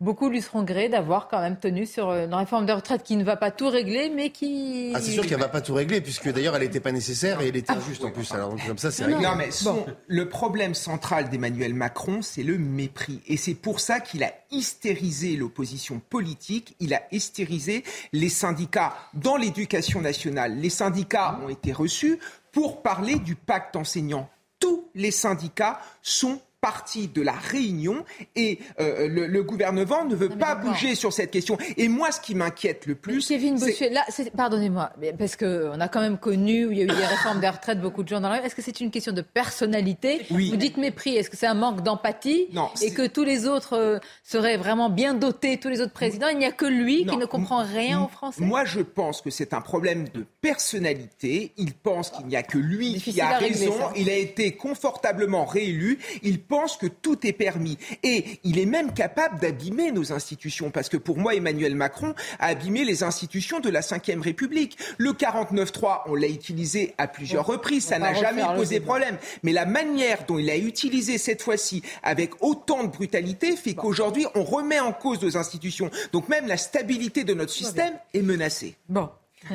beaucoup 0.00 0.28
lui 0.28 0.42
seront 0.42 0.62
gré 0.62 0.88
d'avoir 0.88 1.28
quand 1.28 1.40
même 1.40 1.58
tenu 1.58 1.86
sur 1.86 2.08
euh, 2.10 2.26
une 2.26 2.34
réforme 2.34 2.66
de 2.66 2.72
retraite 2.72 3.02
qui 3.02 3.16
ne 3.16 3.24
va 3.24 3.36
pas 3.36 3.50
tout 3.50 3.68
régler, 3.68 4.10
mais 4.10 4.30
qui. 4.30 4.92
Ah, 4.94 5.00
c'est 5.00 5.10
sûr 5.12 5.26
qu'elle 5.26 5.40
va 5.40 5.48
pas 5.48 5.60
tout 5.60 5.74
régler, 5.74 6.00
puisque 6.00 6.30
d'ailleurs 6.32 6.54
elle 6.56 6.62
n'était 6.62 6.80
pas 6.80 6.92
nécessaire 6.92 7.40
et 7.40 7.48
elle 7.48 7.56
était 7.56 7.72
injuste 7.72 8.04
en 8.04 8.10
plus. 8.10 8.30
Alors 8.32 8.54
comme 8.66 8.78
ça, 8.78 8.90
c'est 8.90 9.04
réglé. 9.04 9.22
Non, 9.22 9.34
mais 9.36 9.50
son- 9.50 9.86
le 10.06 10.28
problème 10.28 10.74
central 10.74 11.30
d'Emmanuel 11.30 11.74
Macron, 11.74 12.22
c'est 12.22 12.42
le 12.42 12.58
mépris. 12.58 13.20
Et 13.26 13.36
c'est 13.36 13.54
pour 13.54 13.80
ça 13.80 14.00
qu'il 14.00 14.22
a 14.22 14.32
hystérisé 14.50 15.36
l'opposition 15.36 16.00
politique, 16.10 16.74
il 16.80 16.92
a 16.94 17.02
hystérisé 17.12 17.84
les 18.12 18.28
syndicats 18.28 18.94
dans 19.14 19.36
l'éducation 19.36 20.00
nationale. 20.00 20.56
Les 20.58 20.70
syndicats 20.70 21.38
ont 21.44 21.48
été 21.48 21.72
reçus 21.72 22.18
pour 22.52 22.82
parler 22.82 23.16
du 23.18 23.34
pacte 23.36 23.76
enseignant. 23.76 24.28
Tous 24.58 24.88
les 24.94 25.10
syndicats 25.10 25.80
sont 26.02 26.40
partie 26.60 27.08
de 27.08 27.22
la 27.22 27.32
réunion 27.32 28.04
et 28.36 28.58
euh, 28.80 29.08
le, 29.08 29.26
le 29.26 29.42
gouvernement 29.42 30.04
ne 30.04 30.14
veut 30.14 30.28
mais 30.28 30.36
pas 30.36 30.54
bouger 30.54 30.94
sur 30.94 31.12
cette 31.12 31.30
question. 31.30 31.56
Et 31.76 31.88
moi, 31.88 32.12
ce 32.12 32.20
qui 32.20 32.34
m'inquiète 32.34 32.86
le 32.86 32.94
plus, 32.94 33.26
Kevin 33.26 33.58
c'est- 33.58 33.66
Bossuet, 33.70 33.90
là, 33.90 34.04
pardonnez-moi, 34.36 34.90
mais 35.00 35.12
parce 35.12 35.36
qu'on 35.36 35.80
a 35.80 35.88
quand 35.88 36.00
même 36.00 36.18
connu, 36.18 36.66
où 36.66 36.72
il 36.72 36.78
y 36.78 36.80
a 36.82 36.84
eu 36.84 36.88
des 36.88 36.92
réformes 37.06 37.40
des 37.40 37.48
retraites, 37.48 37.80
beaucoup 37.80 38.02
de 38.02 38.08
gens 38.08 38.20
dans 38.20 38.28
la 38.28 38.40
rue. 38.40 38.46
Est-ce 38.46 38.54
que 38.54 38.62
c'est 38.62 38.80
une 38.80 38.90
question 38.90 39.12
de 39.12 39.22
personnalité? 39.22 40.26
Oui. 40.30 40.50
Vous 40.50 40.56
dites 40.56 40.76
mépris, 40.76 41.16
est-ce 41.16 41.30
que 41.30 41.36
c'est 41.36 41.46
un 41.46 41.54
manque 41.54 41.82
d'empathie? 41.82 42.46
Non, 42.52 42.68
Et 42.82 42.92
que 42.92 43.06
tous 43.06 43.24
les 43.24 43.46
autres 43.46 43.74
euh, 43.76 43.98
seraient 44.22 44.56
vraiment 44.58 44.90
bien 44.90 45.14
dotés, 45.14 45.56
tous 45.58 45.68
les 45.68 45.80
autres 45.80 45.92
présidents? 45.92 46.28
Il 46.28 46.38
n'y 46.38 46.44
a 46.44 46.52
que 46.52 46.66
lui 46.66 47.04
Non, 47.04 47.12
qui 47.14 47.18
ne 47.18 47.24
comprend 47.26 47.62
rien 47.64 48.02
aux 48.02 48.08
Français? 48.08 48.42
Moi, 48.44 48.64
je 48.64 48.80
pense 48.80 49.22
que 49.22 49.30
c'est 49.30 49.54
un 49.54 49.60
problème 49.60 50.08
de 50.14 50.24
personnalité. 50.42 51.52
Il 51.56 51.72
pense 51.74 52.10
qu'il 52.10 52.26
n'y 52.26 52.36
a 52.36 52.42
que 52.42 52.58
lui 52.58 52.92
Difficile 52.94 53.14
qui 53.14 53.20
a 53.20 53.38
régler, 53.38 53.66
raison. 53.68 53.74
Il 53.96 54.08
a 54.10 54.16
été 54.16 54.52
confortablement 54.56 55.44
réélu. 55.44 55.98
Il 56.22 56.40
pense 56.50 56.76
que 56.76 56.88
tout 56.88 57.26
est 57.26 57.32
permis. 57.32 57.78
Et 58.02 58.40
il 58.44 58.58
est 58.58 58.66
même 58.66 58.92
capable 58.92 59.38
d'abîmer 59.40 59.92
nos 59.92 60.12
institutions. 60.12 60.70
Parce 60.70 60.88
que 60.88 60.96
pour 60.96 61.16
moi, 61.16 61.34
Emmanuel 61.34 61.76
Macron 61.76 62.14
a 62.38 62.48
abîmé 62.48 62.84
les 62.84 63.02
institutions 63.04 63.60
de 63.60 63.70
la 63.70 63.80
Ve 63.80 64.20
République. 64.20 64.76
Le 64.98 65.12
49.3, 65.12 66.02
on 66.06 66.14
l'a 66.14 66.26
utilisé 66.26 66.94
à 66.98 67.06
plusieurs 67.06 67.46
Bon, 67.46 67.52
reprises. 67.52 67.84
Ça 67.84 67.98
n'a 67.98 68.14
jamais 68.14 68.42
posé 68.56 68.80
problème. 68.80 69.16
Mais 69.44 69.52
la 69.52 69.64
manière 69.64 70.26
dont 70.26 70.38
il 70.38 70.50
a 70.50 70.56
utilisé 70.56 71.16
cette 71.16 71.40
fois-ci 71.40 71.82
avec 72.02 72.42
autant 72.42 72.82
de 72.82 72.88
brutalité 72.88 73.56
fait 73.56 73.74
qu'aujourd'hui, 73.74 74.26
on 74.34 74.42
remet 74.42 74.80
en 74.80 74.92
cause 74.92 75.22
nos 75.22 75.36
institutions. 75.36 75.90
Donc 76.12 76.28
même 76.28 76.46
la 76.48 76.56
stabilité 76.56 77.24
de 77.24 77.34
notre 77.34 77.52
système 77.52 77.94
est 78.12 78.22
menacée. 78.22 78.74
Bon, 78.88 79.08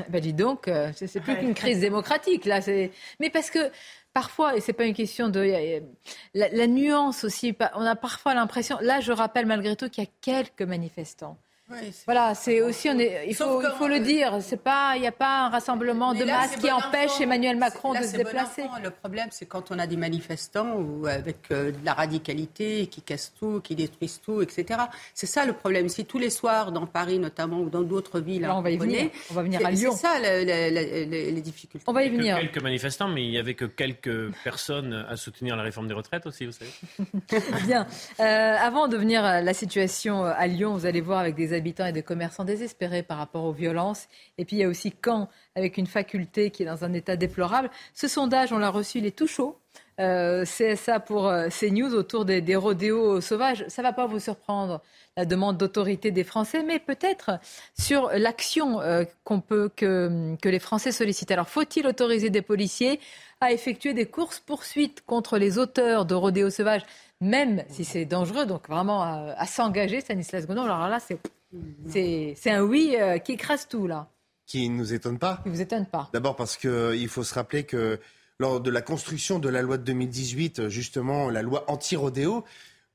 ben 0.10 0.22
dis 0.22 0.34
donc, 0.34 0.68
euh, 0.68 0.92
c'est 0.96 1.20
plus 1.20 1.36
qu'une 1.38 1.54
crise 1.54 1.80
démocratique 1.80 2.46
là. 2.46 2.62
Mais 3.20 3.30
parce 3.30 3.50
que 3.50 3.72
parfois, 4.16 4.56
et 4.56 4.62
c'est 4.62 4.74
pas 4.74 4.86
une 4.86 4.94
question 4.94 5.28
de 5.28 5.42
euh, 5.42 5.82
la, 6.34 6.48
la 6.48 6.68
nuance 6.68 7.26
aussi. 7.26 7.54
On 7.76 7.86
a 7.86 7.98
parfois 7.98 8.34
l'impression. 8.34 8.78
Là, 8.82 9.02
je 9.02 9.12
rappelle 9.12 9.46
malgré 9.46 9.76
tout 9.76 9.90
qu'il 9.90 10.06
y 10.06 10.08
a 10.08 10.10
quelques 10.22 10.62
manifestants. 10.62 11.38
Oui, 11.72 11.78
Voilà, 12.06 12.36
c'est 12.36 12.62
aussi 12.62 12.90
on 12.90 13.00
est, 13.00 13.26
il 13.28 13.34
faut, 13.34 13.58
que- 13.60 13.66
il 13.66 13.78
faut 13.78 13.88
le 13.88 14.00
dire. 14.00 14.38
C'est 14.42 14.62
pas, 14.62 14.94
il 14.98 15.02
n'y 15.02 15.08
a 15.08 15.12
pas 15.12 15.46
un 15.46 15.50
rassemblement 15.50 16.14
de 16.14 16.24
là, 16.24 16.42
masse 16.42 16.58
qui 16.58 16.68
bon 16.68 16.74
empêche 16.74 17.10
enfant. 17.14 17.24
Emmanuel 17.24 17.58
Macron 17.58 17.92
Là, 17.94 18.02
de 18.02 18.06
se 18.06 18.12
bon 18.12 18.18
déplacer. 18.20 18.64
Le 18.84 18.92
problème, 18.92 19.30
c'est 19.32 19.48
quand 19.48 19.72
on 19.72 19.80
a 19.80 19.88
des 19.88 19.98
manifestants 19.98 20.76
ou 20.76 21.08
avec 21.08 21.38
euh, 21.50 21.72
de 21.72 21.78
la 21.84 21.94
radicalité 21.96 22.86
qui 22.86 23.02
cassent 23.02 23.34
tout, 23.40 23.62
qui 23.62 23.74
détruisent 23.74 24.22
tout, 24.24 24.44
etc. 24.44 24.80
C'est 25.16 25.26
ça 25.26 25.44
le 25.44 25.54
problème. 25.54 25.90
Si 25.90 26.06
tous 26.06 26.20
les 26.20 26.30
soirs, 26.30 26.72
dans 26.72 26.86
Paris 26.86 27.18
notamment 27.18 27.60
ou 27.62 27.70
dans 27.70 27.82
d'autres 27.82 28.20
villes, 28.20 28.48
on 28.48 28.62
va 28.62 28.70
y 28.70 28.78
connaît, 28.78 28.96
venir. 28.98 29.10
On 29.32 29.34
va 29.34 29.42
venir 29.42 29.66
à 29.66 29.72
Lyon. 29.72 29.92
C'est 29.94 30.02
ça 30.08 30.20
le- 30.20 30.46
le- 30.46 30.70
le- 30.70 31.06
le- 31.06 31.32
les 31.36 31.42
difficultés. 31.42 31.84
On 31.88 31.94
va 31.94 32.04
y 32.04 32.06
Il 32.06 32.12
y 32.12 32.14
a 32.14 32.18
que 32.18 32.22
venir. 32.22 32.38
quelques 32.42 32.62
manifestants, 32.62 33.08
mais 33.08 33.24
il 33.24 33.32
n'y 33.32 33.40
avait 33.40 33.56
que 33.56 33.66
quelques 33.66 34.32
personnes 34.44 35.04
à 35.10 35.16
soutenir 35.18 35.56
la 35.56 35.64
réforme 35.64 35.88
des 35.88 35.96
retraites 35.96 36.28
aussi, 36.28 36.46
vous 36.46 36.52
savez. 36.52 36.72
Bien. 37.66 37.88
Euh, 38.20 38.24
avant 38.24 38.88
de 38.88 38.98
venir 38.98 39.26
à 39.26 39.42
la 39.42 39.54
situation 39.56 40.24
à 40.26 40.46
Lyon, 40.46 40.74
vous 40.76 40.86
allez 40.86 41.02
voir 41.02 41.20
avec 41.22 41.34
des 41.34 41.55
habitants 41.56 41.86
et 41.86 41.92
des 41.92 42.04
commerçants 42.04 42.44
désespérés 42.44 43.04
par 43.04 43.18
rapport 43.18 43.46
aux 43.46 43.54
violences. 43.54 44.08
Et 44.38 44.46
puis 44.46 44.58
il 44.58 44.60
y 44.60 44.64
a 44.64 44.68
aussi 44.68 44.94
Caen 45.04 45.30
avec 45.56 45.78
une 45.78 45.88
faculté 45.88 46.52
qui 46.52 46.64
est 46.64 46.66
dans 46.68 46.84
un 46.84 46.94
état 46.94 47.16
déplorable. 47.16 47.70
Ce 47.94 48.08
sondage, 48.08 48.54
on 48.54 48.58
l'a 48.58 48.70
reçu, 48.70 49.00
il 49.00 49.06
est 49.06 49.16
tout 49.16 49.28
chaud. 49.28 49.58
Euh, 50.02 50.44
CSA 50.44 51.00
pour 51.00 51.28
euh, 51.28 51.48
CNews 51.48 51.94
autour 51.94 52.26
des, 52.26 52.56
rodéos 52.58 53.22
sauvages. 53.22 53.64
Ça 53.70 53.82
va 53.82 53.94
pas 53.94 54.08
vous 54.08 54.20
surprendre 54.20 54.82
la 55.16 55.24
demande 55.24 55.56
d'autorité 55.56 56.12
des 56.12 56.26
Français, 56.26 56.64
mais 56.64 56.80
peut-être 56.80 57.40
sur 57.80 58.10
l'action 58.10 58.82
euh, 58.82 59.06
qu'on 59.24 59.40
peut 59.40 59.70
que, 59.74 60.36
les 60.44 60.60
Français 60.60 60.92
sollicitent. 60.92 61.32
Alors 61.32 61.48
faut-il 61.48 61.88
autoriser 61.88 62.30
des 62.30 62.42
policiers 62.42 63.00
à 63.40 63.54
effectuer 63.54 63.94
des 63.94 64.06
courses 64.06 64.42
poursuites 64.42 65.02
contre 65.06 65.38
les 65.38 65.58
auteurs 65.58 66.06
de 66.06 66.14
rodéos 66.14 66.50
sauvages, 66.50 66.84
même 67.22 67.64
si 67.70 67.86
c'est 67.86 68.06
dangereux, 68.06 68.46
donc 68.46 68.68
vraiment 68.68 69.02
à, 69.02 69.46
s'engager, 69.46 70.02
Stanislas 70.02 70.46
Godon. 70.46 70.64
Alors 70.64 70.90
là, 70.90 71.00
c'est 71.00 71.18
c'est 71.90 72.34
c'est 72.38 72.52
un 72.52 72.62
oui 72.62 72.96
euh, 73.00 73.18
qui 73.18 73.34
écrase 73.34 73.68
tout 73.68 73.88
là, 73.88 74.10
Qui 74.46 74.70
ne 74.70 74.76
nous 74.78 74.94
étonne 74.94 75.18
pas. 75.20 75.40
qui 75.44 75.50
vous 75.50 75.62
étonne 75.62 75.86
pas. 75.86 76.10
D'abord 76.14 76.36
parce 76.36 76.58
qu'il 76.58 77.08
faut 77.10 77.24
se 77.24 77.34
rappeler 77.34 77.64
que 77.64 78.00
lors 78.40 78.60
de 78.62 78.70
la 78.70 78.82
construction 78.82 79.40
de 79.40 79.48
la 79.50 79.62
loi 79.62 79.78
de 79.78 79.84
2018, 79.84 80.68
justement, 80.70 81.30
la 81.30 81.42
loi 81.42 81.64
anti-rodéo, 81.70 82.44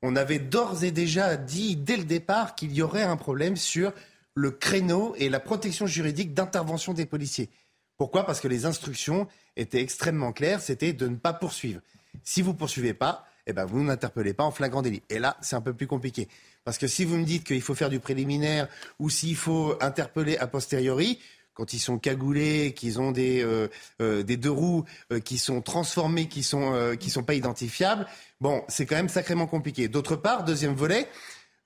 on 0.02 0.16
avait 0.16 0.38
d'ores 0.38 0.84
et 0.84 0.90
déjà 0.90 1.36
dit 1.36 1.76
dès 1.76 1.96
le 1.96 2.04
départ 2.04 2.54
qu'il 2.54 2.72
y 2.72 2.82
aurait 2.82 3.02
un 3.02 3.16
problème 3.16 3.56
sur 3.56 3.92
le 4.34 4.50
créneau 4.50 5.14
et 5.16 5.28
la 5.28 5.40
protection 5.40 5.86
juridique 5.86 6.34
d'intervention 6.34 6.92
des 6.94 7.06
policiers. 7.06 7.48
Pourquoi? 7.96 8.24
Parce 8.24 8.40
que 8.40 8.48
les 8.48 8.64
instructions 8.64 9.26
étaient 9.56 9.80
extrêmement 9.82 10.32
claires, 10.32 10.60
c'était 10.60 10.92
de 10.92 11.06
ne 11.08 11.16
pas 11.16 11.32
poursuivre. 11.34 11.80
Si 12.22 12.40
vous 12.42 12.54
poursuivez 12.54 12.94
pas, 12.94 13.26
eh 13.46 13.52
ben 13.52 13.64
vous 13.64 13.82
n'interpellez 13.82 14.34
pas 14.34 14.44
en 14.44 14.50
flagrant 14.50 14.82
délit. 14.82 15.02
Et 15.10 15.18
là, 15.18 15.36
c'est 15.40 15.56
un 15.56 15.60
peu 15.60 15.74
plus 15.74 15.86
compliqué. 15.86 16.28
Parce 16.64 16.78
que 16.78 16.86
si 16.86 17.04
vous 17.04 17.16
me 17.16 17.24
dites 17.24 17.44
qu'il 17.44 17.62
faut 17.62 17.74
faire 17.74 17.90
du 17.90 18.00
préliminaire 18.00 18.68
ou 18.98 19.10
s'il 19.10 19.36
faut 19.36 19.76
interpeller 19.80 20.36
a 20.36 20.46
posteriori, 20.46 21.18
quand 21.54 21.72
ils 21.72 21.78
sont 21.78 21.98
cagoulés, 21.98 22.72
qu'ils 22.74 23.00
ont 23.00 23.12
des, 23.12 23.42
euh, 23.42 23.68
euh, 24.00 24.22
des 24.22 24.36
deux 24.36 24.50
roues 24.50 24.84
euh, 25.12 25.20
qui 25.20 25.36
sont 25.36 25.60
transformés, 25.60 26.26
qui 26.26 26.42
sont, 26.42 26.96
sont 27.08 27.22
pas 27.22 27.34
identifiables, 27.34 28.06
bon, 28.40 28.64
c'est 28.68 28.86
quand 28.86 28.96
même 28.96 29.08
sacrément 29.08 29.46
compliqué. 29.46 29.88
D'autre 29.88 30.16
part, 30.16 30.44
deuxième 30.44 30.74
volet, 30.74 31.06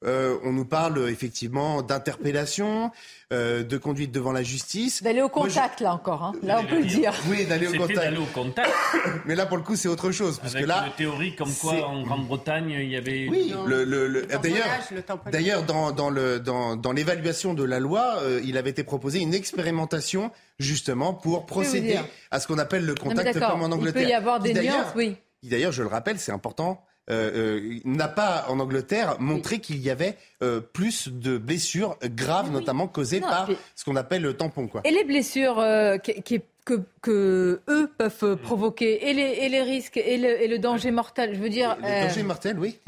euh, 0.04 0.36
on 0.44 0.52
nous 0.52 0.64
parle 0.64 1.08
effectivement 1.08 1.82
d'interpellation, 1.82 2.90
euh, 3.32 3.62
de 3.62 3.76
conduite 3.78 4.12
devant 4.12 4.32
la 4.32 4.42
justice. 4.42 5.02
D'aller 5.02 5.22
au 5.22 5.28
contact, 5.28 5.80
là 5.80 5.92
encore. 5.94 6.22
Hein. 6.22 6.32
Là, 6.42 6.60
on 6.60 6.66
peut 6.66 6.78
le 6.78 6.84
dire. 6.86 7.12
Oui, 7.28 7.44
d'aller 7.46 7.66
au 7.68 7.72
contact. 7.72 7.94
d'aller 7.98 8.16
au 8.18 8.24
contact. 8.26 8.70
Mais 9.24 9.34
là, 9.34 9.46
pour 9.46 9.56
le 9.56 9.62
coup, 9.62 9.76
c'est 9.76 9.88
autre 9.88 10.10
chose. 10.12 10.38
Parce 10.38 10.54
Avec 10.54 10.64
que 10.64 10.68
là, 10.68 10.84
une 10.86 10.92
théorie 10.92 11.34
comme 11.34 11.52
quoi 11.54 11.86
en 11.88 12.02
Grande-Bretagne, 12.02 12.70
il 12.70 12.90
y 12.90 12.96
avait. 12.96 13.28
Oui, 13.30 13.52
le, 13.66 13.84
le- 13.84 14.06
le- 14.08 14.20
Le 14.22 15.30
d'ailleurs, 15.30 15.62
dans, 15.64 15.90
dans 15.92 16.10
le 16.10 16.38
dans, 16.40 16.76
dans 16.76 16.92
l'évaluation 16.92 17.54
de 17.54 17.64
la 17.64 17.80
loi, 17.80 18.16
euh, 18.22 18.40
il 18.44 18.56
avait 18.58 18.70
été 18.70 18.84
proposé 18.84 19.20
une 19.20 19.34
expérimentation 19.34 20.30
justement 20.58 21.14
pour 21.14 21.46
procéder 21.46 21.98
à 22.30 22.40
ce 22.40 22.46
qu'on 22.46 22.58
appelle 22.58 22.84
le 22.84 22.94
contact 22.94 23.34
d'accord, 23.34 23.52
comme 23.52 23.62
en 23.62 23.68
il 23.68 23.72
Angleterre. 23.72 24.02
peut 24.02 24.08
y 24.08 24.12
avoir 24.12 24.40
des 24.40 24.54
nuances, 24.54 24.92
oui. 24.94 25.16
d'ailleurs, 25.42 25.72
je 25.72 25.82
le 25.82 25.88
rappelle, 25.88 26.18
c'est 26.18 26.32
important. 26.32 26.84
Euh, 27.10 27.58
euh, 27.60 27.78
n'a 27.84 28.08
pas 28.08 28.46
en 28.48 28.60
Angleterre 28.60 29.16
montré 29.20 29.58
qu'il 29.58 29.78
y 29.78 29.90
avait 29.90 30.16
euh, 30.42 30.60
plus 30.60 31.08
de 31.08 31.36
blessures 31.38 31.96
graves, 32.02 32.50
notamment 32.50 32.86
causées 32.88 33.20
Non, 33.20 33.28
par 33.28 33.44
puis- 33.46 33.56
ce 33.76 33.84
qu'on 33.84 33.96
appelle 33.96 34.22
le 34.22 34.34
tampon. 34.34 34.68
Quoi. 34.68 34.80
Et 34.84 34.90
les 34.90 35.04
blessures 35.04 35.58
euh, 35.58 35.98
qui- 35.98 36.22
qui- 36.22 36.40
que, 36.64 36.80
que 37.02 37.60
eux 37.68 37.90
peuvent 37.98 38.14
euh, 38.22 38.36
provoquer, 38.36 39.10
et 39.10 39.12
les, 39.12 39.22
et 39.44 39.48
les 39.50 39.60
risques, 39.60 39.98
et 39.98 40.16
le, 40.16 40.42
et 40.42 40.48
le 40.48 40.58
danger 40.58 40.90
mortel. 40.92 41.34
Je 41.34 41.40
veux 41.40 41.50
dire, 41.50 41.76
Le 41.82 41.86
euh, 41.86 42.06
danger 42.08 42.22
mortel, 42.22 42.58
oui. 42.58 42.78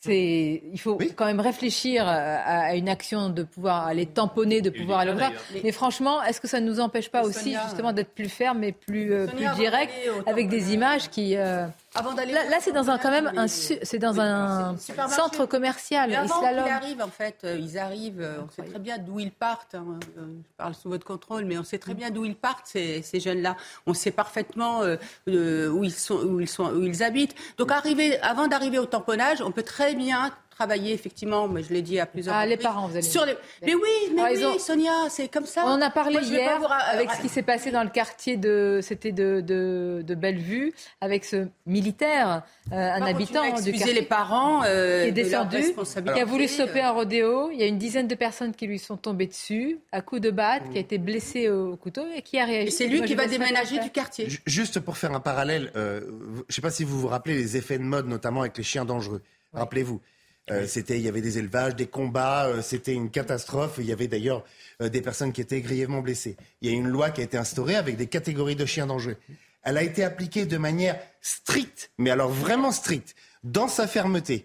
c'est, 0.00 0.62
il 0.72 0.80
faut 0.80 0.96
Oui. 0.98 1.12
quand 1.14 1.26
même 1.26 1.38
réfléchir 1.38 2.08
à, 2.08 2.14
à 2.14 2.74
une 2.74 2.88
action 2.88 3.28
de 3.28 3.44
pouvoir 3.44 3.86
aller 3.86 4.06
tamponner, 4.06 4.62
de 4.62 4.70
pouvoir 4.70 5.00
aller 5.00 5.12
au 5.12 5.16
cas, 5.16 5.28
voir. 5.30 5.42
Mais 5.62 5.70
franchement, 5.72 6.20
est-ce 6.24 6.40
que 6.40 6.48
ça 6.48 6.58
ne 6.58 6.66
nous 6.66 6.80
empêche 6.80 7.08
pas 7.08 7.20
Mais 7.20 7.28
aussi 7.28 7.38
Sonia, 7.52 7.62
justement 7.66 7.92
d'être 7.92 8.12
plus 8.14 8.28
ferme 8.28 8.64
et 8.64 8.72
plus, 8.72 9.10
Sonia, 9.10 9.26
plus 9.32 9.46
avant 9.46 9.56
direct 9.58 9.92
avec 10.26 10.48
des 10.48 10.72
images 10.72 11.08
qui... 11.10 11.36
euh, 11.36 11.66
Avant 11.96 12.14
Là, 12.14 12.24
là, 12.24 12.58
c'est 12.60 12.70
dans 12.70 12.88
un 12.88 12.98
quand 12.98 13.10
même 13.10 13.32
un, 13.36 13.48
c'est 13.48 13.98
dans 13.98 14.12
Oui, 14.12 14.20
un 14.20 14.76
centre 15.08 15.44
commercial. 15.46 16.10
Mais 16.10 16.16
avant 16.16 16.38
qu'ils 16.38 16.58
arrivent, 16.58 17.02
en 17.02 17.08
fait, 17.08 17.38
euh, 17.42 17.58
ils 17.58 17.78
arrivent, 17.78 18.20
euh, 18.20 18.38
on 18.46 18.48
sait 18.50 18.62
très 18.68 18.78
bien 18.78 18.98
d'où 18.98 19.18
ils 19.18 19.32
partent. 19.32 19.74
hein, 19.74 19.98
euh, 20.18 20.22
je 20.26 20.56
parle 20.56 20.74
sous 20.74 20.88
votre 20.88 21.04
contrôle, 21.04 21.44
mais 21.46 21.58
on 21.58 21.64
sait 21.64 21.78
très 21.78 21.94
bien 21.94 22.10
d'où 22.10 22.24
ils 22.24 22.36
partent, 22.36 22.66
ces, 22.66 23.02
ces 23.02 23.18
jeunes-là. 23.18 23.56
On 23.86 23.94
sait 23.94 24.12
parfaitement 24.12 24.82
euh, 24.82 25.68
où, 25.68 25.82
ils 25.82 25.92
sont, 25.92 26.14
où, 26.14 26.40
ils 26.40 26.48
sont, 26.48 26.70
où 26.72 26.84
ils 26.84 27.02
habitent. 27.02 27.34
Donc, 27.58 27.72
arriver, 27.72 28.20
avant 28.20 28.46
d'arriver 28.46 28.78
au 28.78 28.86
tamponnage, 28.86 29.42
on 29.42 29.50
peut 29.50 29.64
très 29.64 29.96
bien 29.96 30.30
travailler, 30.60 30.92
effectivement, 30.92 31.48
mais 31.48 31.62
je 31.62 31.72
l'ai 31.72 31.80
dit 31.80 31.98
à 31.98 32.04
plusieurs 32.04 32.34
Ah, 32.34 32.44
les 32.44 32.52
reprises, 32.56 32.66
parents, 32.68 32.86
vous 32.86 32.92
allez 32.96 33.02
sur 33.02 33.24
les... 33.24 33.32
dire. 33.32 33.40
Mais 33.62 33.74
oui, 33.74 34.12
mais 34.14 34.22
Ah, 34.24 34.28
oui, 34.32 34.44
ont- 34.44 34.58
Sonia, 34.58 34.92
c'est 35.08 35.28
comme 35.28 35.46
ça. 35.46 35.62
On 35.66 35.70
en 35.70 35.80
a 35.80 35.88
parlé 35.90 36.12
Moi, 36.18 36.22
hier 36.22 36.58
vous 36.58 36.66
avec 36.68 37.10
ce 37.12 37.22
qui 37.22 37.28
s'est 37.30 37.42
passé 37.42 37.70
dans 37.70 37.82
le 37.82 37.88
quartier 37.88 38.36
de, 38.36 38.80
c'était 38.82 39.12
de, 39.12 39.40
de, 39.40 40.02
de 40.06 40.14
Bellevue, 40.14 40.74
avec 41.00 41.24
ce 41.24 41.46
militaire, 41.66 42.42
euh, 42.72 42.76
un 42.76 43.02
habitant 43.02 43.42
du 43.60 43.72
quartier 43.72 43.94
les 43.94 44.02
parents 44.02 44.62
euh, 44.64 45.02
qui 45.04 45.08
est 45.08 45.12
de 45.12 45.22
descendu, 45.22 45.56
responsabilité. 45.56 46.14
qui 46.14 46.20
a 46.20 46.24
voulu 46.26 46.46
stopper 46.46 46.80
un 46.80 46.90
rodéo. 46.90 47.50
Il 47.52 47.58
y 47.58 47.62
a 47.62 47.66
une 47.66 47.78
dizaine 47.78 48.06
de 48.06 48.14
personnes 48.14 48.54
qui 48.54 48.66
lui 48.66 48.78
sont 48.78 48.98
tombées 48.98 49.26
dessus 49.28 49.78
à 49.92 50.02
coups 50.02 50.20
de 50.20 50.30
batte, 50.30 50.64
qui 50.72 50.76
a 50.76 50.80
été 50.80 50.98
blessé 50.98 51.48
au 51.48 51.76
couteau 51.76 52.02
et 52.14 52.20
qui 52.22 52.38
a 52.38 52.44
réagi. 52.44 52.68
Et 52.68 52.70
c'est 52.70 52.86
lui 52.86 52.98
Moi, 52.98 53.06
qui 53.06 53.14
va 53.14 53.26
déménager 53.26 53.78
du 53.78 53.90
quartier. 53.90 54.28
Ju- 54.28 54.42
Juste 54.46 54.80
pour 54.80 54.98
faire 54.98 55.12
un 55.14 55.20
parallèle, 55.20 55.72
euh, 55.76 56.00
je 56.02 56.40
ne 56.48 56.52
sais 56.52 56.60
pas 56.60 56.70
si 56.70 56.84
vous 56.84 57.00
vous 57.00 57.08
rappelez 57.08 57.34
les 57.34 57.56
effets 57.56 57.78
de 57.78 57.82
mode, 57.84 58.06
notamment 58.06 58.40
avec 58.42 58.56
les 58.58 58.62
chiens 58.64 58.84
dangereux. 58.84 59.22
Rappelez-vous. 59.54 60.00
Euh, 60.50 60.66
c'était, 60.66 60.98
il 60.98 61.02
y 61.02 61.08
avait 61.08 61.20
des 61.20 61.38
élevages, 61.38 61.76
des 61.76 61.86
combats, 61.86 62.46
euh, 62.46 62.62
c'était 62.62 62.92
une 62.92 63.10
catastrophe. 63.10 63.76
Il 63.78 63.86
y 63.86 63.92
avait 63.92 64.08
d'ailleurs 64.08 64.44
euh, 64.82 64.88
des 64.88 65.00
personnes 65.00 65.32
qui 65.32 65.40
étaient 65.40 65.60
grièvement 65.60 66.00
blessées. 66.00 66.36
Il 66.60 66.70
y 66.70 66.74
a 66.74 66.76
une 66.76 66.88
loi 66.88 67.10
qui 67.10 67.20
a 67.20 67.24
été 67.24 67.36
instaurée 67.36 67.76
avec 67.76 67.96
des 67.96 68.06
catégories 68.06 68.56
de 68.56 68.66
chiens 68.66 68.86
dangereux. 68.86 69.16
Elle 69.62 69.76
a 69.76 69.82
été 69.82 70.02
appliquée 70.02 70.46
de 70.46 70.56
manière 70.56 70.98
stricte, 71.20 71.90
mais 71.98 72.10
alors 72.10 72.30
vraiment 72.30 72.72
stricte, 72.72 73.14
dans 73.44 73.68
sa 73.68 73.86
fermeté. 73.86 74.44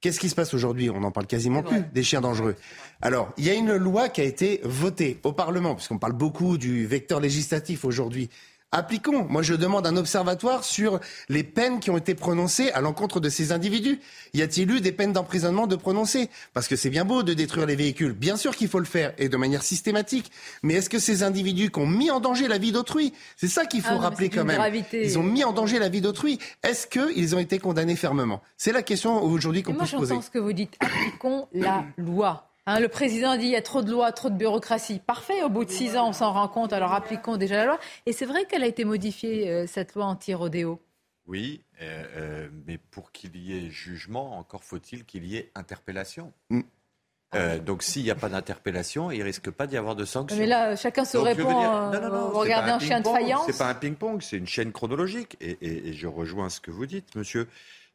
Qu'est-ce 0.00 0.20
qui 0.20 0.28
se 0.28 0.34
passe 0.34 0.54
aujourd'hui? 0.54 0.88
On 0.88 1.00
n'en 1.00 1.10
parle 1.10 1.26
quasiment 1.26 1.62
plus 1.62 1.80
des 1.92 2.02
chiens 2.02 2.20
dangereux. 2.20 2.54
Alors, 3.00 3.32
il 3.38 3.44
y 3.44 3.50
a 3.50 3.54
une 3.54 3.74
loi 3.74 4.08
qui 4.08 4.20
a 4.20 4.24
été 4.24 4.60
votée 4.62 5.18
au 5.24 5.32
Parlement, 5.32 5.74
puisqu'on 5.74 5.98
parle 5.98 6.12
beaucoup 6.12 6.58
du 6.58 6.86
vecteur 6.86 7.18
législatif 7.18 7.84
aujourd'hui. 7.84 8.30
Appliquons. 8.76 9.24
Moi, 9.30 9.40
je 9.40 9.54
demande 9.54 9.86
un 9.86 9.96
observatoire 9.96 10.62
sur 10.62 11.00
les 11.30 11.42
peines 11.42 11.80
qui 11.80 11.90
ont 11.90 11.96
été 11.96 12.14
prononcées 12.14 12.70
à 12.72 12.82
l'encontre 12.82 13.20
de 13.20 13.30
ces 13.30 13.50
individus. 13.52 14.00
Y 14.34 14.42
a-t-il 14.42 14.70
eu 14.70 14.80
des 14.82 14.92
peines 14.92 15.14
d'emprisonnement 15.14 15.66
de 15.66 15.76
prononcer 15.76 16.28
Parce 16.52 16.68
que 16.68 16.76
c'est 16.76 16.90
bien 16.90 17.06
beau 17.06 17.22
de 17.22 17.32
détruire 17.32 17.64
les 17.66 17.74
véhicules. 17.74 18.12
Bien 18.12 18.36
sûr 18.36 18.54
qu'il 18.54 18.68
faut 18.68 18.78
le 18.78 18.84
faire, 18.84 19.14
et 19.16 19.30
de 19.30 19.36
manière 19.38 19.62
systématique. 19.62 20.30
Mais 20.62 20.74
est-ce 20.74 20.90
que 20.90 20.98
ces 20.98 21.22
individus 21.22 21.70
qui 21.70 21.78
ont 21.78 21.86
mis 21.86 22.10
en 22.10 22.20
danger 22.20 22.48
la 22.48 22.58
vie 22.58 22.70
d'autrui, 22.70 23.14
c'est 23.38 23.48
ça 23.48 23.64
qu'il 23.64 23.80
faut 23.80 23.94
Ah 23.96 23.98
rappeler 24.02 24.28
quand 24.28 24.44
même. 24.44 24.56
gravité. 24.56 25.02
Ils 25.06 25.18
ont 25.18 25.22
mis 25.22 25.42
en 25.42 25.52
danger 25.52 25.78
la 25.78 25.88
vie 25.88 26.02
d'autrui. 26.02 26.38
Est-ce 26.62 26.86
qu'ils 26.86 27.34
ont 27.34 27.38
été 27.38 27.58
condamnés 27.58 27.96
fermement? 27.96 28.42
C'est 28.58 28.72
la 28.72 28.82
question 28.82 29.22
aujourd'hui 29.22 29.62
qu'on 29.62 29.72
moi, 29.72 29.80
peut 29.82 29.86
se 29.86 29.96
poser. 29.96 30.10
j'entends 30.14 30.22
ce 30.26 30.30
que 30.30 30.38
vous 30.38 30.52
dites. 30.52 30.74
Appliquons 30.80 31.48
la 31.54 31.84
loi. 31.96 32.42
Hein, 32.68 32.80
le 32.80 32.88
président 32.88 33.36
dit 33.36 33.44
il 33.44 33.50
y 33.50 33.56
a 33.56 33.62
trop 33.62 33.80
de 33.82 33.90
lois, 33.92 34.10
trop 34.12 34.28
de 34.28 34.34
bureaucratie. 34.36 34.98
Parfait, 34.98 35.42
au 35.44 35.48
bout 35.48 35.64
de 35.64 35.70
six 35.70 35.96
ans, 35.96 36.08
on 36.08 36.12
s'en 36.12 36.32
rend 36.32 36.48
compte, 36.48 36.72
alors 36.72 36.92
appliquons 36.92 37.36
déjà 37.36 37.56
la 37.56 37.64
loi. 37.66 37.78
Et 38.06 38.12
c'est 38.12 38.26
vrai 38.26 38.44
qu'elle 38.44 38.64
a 38.64 38.66
été 38.66 38.84
modifiée, 38.84 39.48
euh, 39.48 39.66
cette 39.68 39.94
loi 39.94 40.06
anti-rodéo. 40.06 40.80
Oui, 41.28 41.62
euh, 41.80 42.04
euh, 42.16 42.48
mais 42.66 42.78
pour 42.78 43.12
qu'il 43.12 43.36
y 43.36 43.56
ait 43.56 43.70
jugement, 43.70 44.36
encore 44.38 44.64
faut-il 44.64 45.04
qu'il 45.04 45.24
y 45.24 45.36
ait 45.36 45.50
interpellation. 45.54 46.32
Mm. 46.50 46.60
Euh, 47.34 47.58
donc 47.58 47.82
s'il 47.82 48.02
n'y 48.04 48.10
a 48.10 48.14
pas 48.14 48.28
d'interpellation, 48.28 49.10
il 49.10 49.22
risque 49.22 49.50
pas 49.50 49.66
d'y 49.66 49.76
avoir 49.76 49.94
de 49.96 50.04
sanctions. 50.04 50.38
Mais 50.38 50.46
là, 50.46 50.74
chacun 50.76 51.04
se 51.04 51.16
Donc, 51.18 51.26
répond. 51.26 51.42
dire- 51.48 51.70
non, 51.70 52.00
non, 52.00 52.08
non, 52.16 52.28
vous 52.30 52.38
regardez 52.38 52.70
pas 52.70 52.76
un 52.76 52.78
chien 52.78 52.98
de 53.00 53.04
ping-pong, 53.04 53.20
faïence. 53.20 53.42
C'est 53.46 53.58
pas 53.58 53.68
un 53.68 53.74
ping-pong, 53.74 54.22
c'est 54.22 54.36
une 54.38 54.46
chaîne 54.46 54.72
chronologique. 54.72 55.36
Et, 55.40 55.58
et- 55.60 55.88
et 55.88 55.92
je 55.92 56.06
rejoins 56.06 56.48
ce 56.48 56.60
que 56.60 56.70
vous 56.70 56.86
dites, 56.86 57.14
monsieur. 57.16 57.48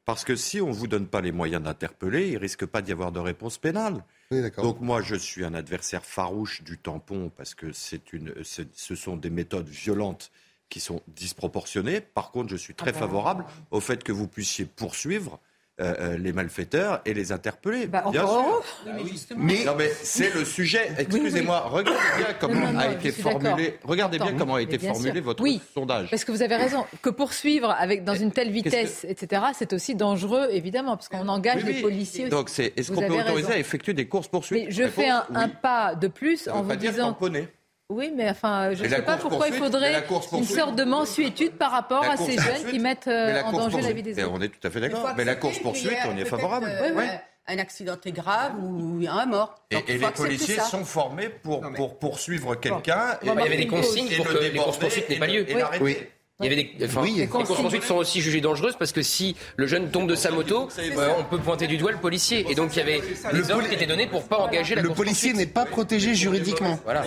Parce 0.05 0.23
que 0.25 0.35
si 0.35 0.59
on 0.61 0.69
ne 0.69 0.73
vous 0.73 0.87
donne 0.87 1.07
pas 1.07 1.21
les 1.21 1.31
moyens 1.31 1.63
d'interpeller, 1.63 2.29
il 2.29 2.37
risque 2.37 2.65
pas 2.65 2.81
d'y 2.81 2.91
avoir 2.91 3.11
de 3.11 3.19
réponse 3.19 3.57
pénale. 3.57 4.03
Oui. 4.31 4.41
Donc 4.57 4.81
moi, 4.81 5.01
je 5.01 5.15
suis 5.15 5.45
un 5.45 5.53
adversaire 5.53 6.03
farouche 6.05 6.63
du 6.63 6.77
tampon 6.77 7.31
parce 7.35 7.53
que 7.53 7.71
c'est 7.71 8.11
une, 8.13 8.33
ce 8.43 8.95
sont 8.95 9.15
des 9.15 9.29
méthodes 9.29 9.69
violentes 9.69 10.31
qui 10.69 10.79
sont 10.79 11.01
disproportionnées. 11.07 12.01
Par 12.01 12.31
contre, 12.31 12.49
je 12.49 12.55
suis 12.55 12.73
Ah 12.77 12.81
très 12.81 12.93
bah. 12.93 12.99
favorable 12.99 13.45
au 13.69 13.79
fait 13.79 14.03
que 14.03 14.11
vous 14.11 14.27
puissiez 14.27 14.65
poursuivre 14.65 15.39
euh, 15.81 15.93
euh, 15.99 16.17
les 16.17 16.31
malfaiteurs 16.31 17.01
et 17.05 17.13
les 17.13 17.31
interpeller. 17.31 17.87
Bah, 17.87 18.03
Bien 18.11 18.21
sûr. 18.27 18.63
Oui, 18.85 18.91
mais 18.95 19.09
justement. 19.09 19.39
Mais 19.43 19.63
Non 19.65 19.75
mais 19.77 19.89
c'est 20.01 20.33
le 20.33 20.45
sujet. 20.45 20.91
Excusez-moi, 20.97 21.61
regardez 21.61 21.99
bien 22.17 22.27
comment 22.39 22.53
Non, 22.53 22.67
non, 22.67 22.73
non, 22.73 22.79
a 22.79 22.91
été 22.91 23.11
formulé. 23.11 23.79
Regardez 23.83 24.19
bien 24.19 24.33
comment 24.37 24.55
a 24.55 24.61
été 24.61 24.77
formulé 24.79 25.11
sûr. 25.13 25.23
votre 25.23 25.43
Oui. 25.43 25.61
sondage. 25.73 26.09
Parce 26.09 26.23
que 26.23 26.31
vous 26.31 26.41
avez 26.43 26.55
raison, 26.55 26.85
que 27.01 27.09
poursuivre 27.09 27.71
avec, 27.71 28.03
dans 28.03 28.15
une 28.15 28.31
telle 28.31 28.49
que- 28.49 28.53
vitesse, 28.53 29.05
etc., 29.07 29.41
c'est 29.57 29.73
aussi 29.73 29.95
dangereux, 29.95 30.47
évidemment, 30.51 30.95
parce 30.95 31.09
qu'on 31.09 31.27
engage 31.27 31.63
Oui, 31.63 31.73
les 31.73 31.81
policiers 31.81 32.23
aussi. 32.25 32.29
Donc 32.31 32.49
c'est 32.49 32.73
est-ce 32.77 32.91
qu'on 32.91 33.01
peut 33.01 33.13
autoriser 33.13 33.33
raison. 33.47 33.49
à 33.51 33.57
effectuer 33.57 33.93
des 33.93 34.07
courses 34.07 34.27
poursuites 34.27 34.65
Mais 34.65 34.71
je 34.71 34.87
fais 34.87 35.09
un, 35.09 35.25
un 35.33 35.47
pas 35.49 35.95
de 35.95 36.07
plus 36.07 36.37
Ça 36.37 36.55
en 36.55 36.61
vous 36.61 36.69
pas 36.69 36.75
dire 36.75 36.91
disant. 36.91 37.07
tamponner. 37.07 37.47
Oui, 37.91 38.11
mais 38.15 38.29
enfin, 38.29 38.73
je 38.73 38.83
ne 38.83 38.89
sais 38.89 39.01
pas 39.01 39.17
pourquoi 39.17 39.47
il 39.47 39.53
faudrait 39.53 40.03
une 40.33 40.43
sorte 40.45 40.75
de 40.75 40.83
mensuétude 40.83 41.53
par 41.53 41.71
rapport 41.71 42.03
à 42.03 42.17
ces 42.17 42.37
jeunes 42.37 42.65
qui 42.69 42.79
mettent 42.79 43.07
euh, 43.07 43.41
en 43.43 43.51
course 43.51 43.65
danger 43.71 43.81
la 43.81 43.91
vie 43.93 44.03
des 44.03 44.23
autres. 44.23 44.31
On 44.33 44.41
est 44.41 44.49
tout 44.49 44.65
à 44.67 44.71
fait 44.71 44.79
d'accord. 44.79 45.09
Mais 45.17 45.25
la 45.25 45.31
accepter 45.33 45.47
course 45.47 45.59
poursuite, 45.59 45.89
qu'il 45.89 45.97
y 45.97 46.01
a 46.01 46.09
on 46.13 46.17
y 46.17 46.21
est 46.21 46.25
favorable. 46.25 46.67
euh, 46.69 46.91
Oui. 46.95 47.03
Un 47.47 47.57
accidenté 47.57 48.11
grave 48.11 48.53
ou 48.63 48.97
il 48.99 49.05
y 49.05 49.07
a 49.07 49.13
un 49.13 49.25
mort. 49.25 49.55
Et, 49.71 49.75
Donc, 49.75 49.89
et 49.89 49.97
les 49.97 50.07
policiers 50.11 50.59
sont 50.59 50.85
formés 50.85 51.27
pour, 51.27 51.61
Non, 51.61 51.71
mais- 51.71 51.75
pour 51.75 51.97
poursuivre 51.97 52.55
quelqu'un. 52.55 53.17
Bon, 53.23 53.31
et- 53.33 53.35
Il 53.35 53.39
y 53.41 53.45
avait 53.47 53.57
des 53.57 53.63
Et 53.63 53.67
consignes 53.67 54.07
et 54.11 54.15
pour 54.15 54.25
le 54.27 54.33
que 54.33 54.37
les 54.37 54.49
déborder 54.51 54.63
courses-poursuites 54.65 55.09
n'aient 55.09 55.19
pas 55.19 55.27
lieu. 55.27 55.49
et. 55.49 55.55
Oui. 55.81 55.97
Il 56.41 56.49
y 56.49 56.53
avait 56.53 56.63
des, 56.77 56.85
enfin, 56.85 57.01
Oui. 57.03 57.13
les 57.17 57.27
courses-poursuites 57.27 57.83
sont 57.83 57.95
aussi 57.95 58.21
jugées 58.21 58.41
dangereuses 58.41 58.75
parce 58.77 58.91
que 58.91 59.01
si 59.01 59.35
le 59.57 59.67
jeune 59.67 59.89
tombe 59.91 60.09
de 60.09 60.15
sa 60.15 60.31
moto, 60.31 60.69
euh, 60.79 61.09
on 61.19 61.23
peut 61.23 61.37
pointer 61.37 61.67
du 61.67 61.77
doigt 61.77 61.91
le 61.91 61.97
policier. 61.97 62.45
Et 62.49 62.55
donc 62.55 62.75
il 62.75 62.79
y 62.79 62.81
avait 62.81 63.01
des 63.33 63.51
ordres 63.51 63.67
qui 63.67 63.75
étaient 63.75 63.85
donnés 63.85 64.07
pour 64.07 64.23
pas 64.23 64.39
engager 64.39 64.75
la 64.75 64.81
Le 64.81 64.89
policier 64.89 65.33
n'est 65.33 65.45
pas 65.45 65.65
protégé 65.65 66.15
juridiquement. 66.15 66.79
Voilà. 66.83 67.03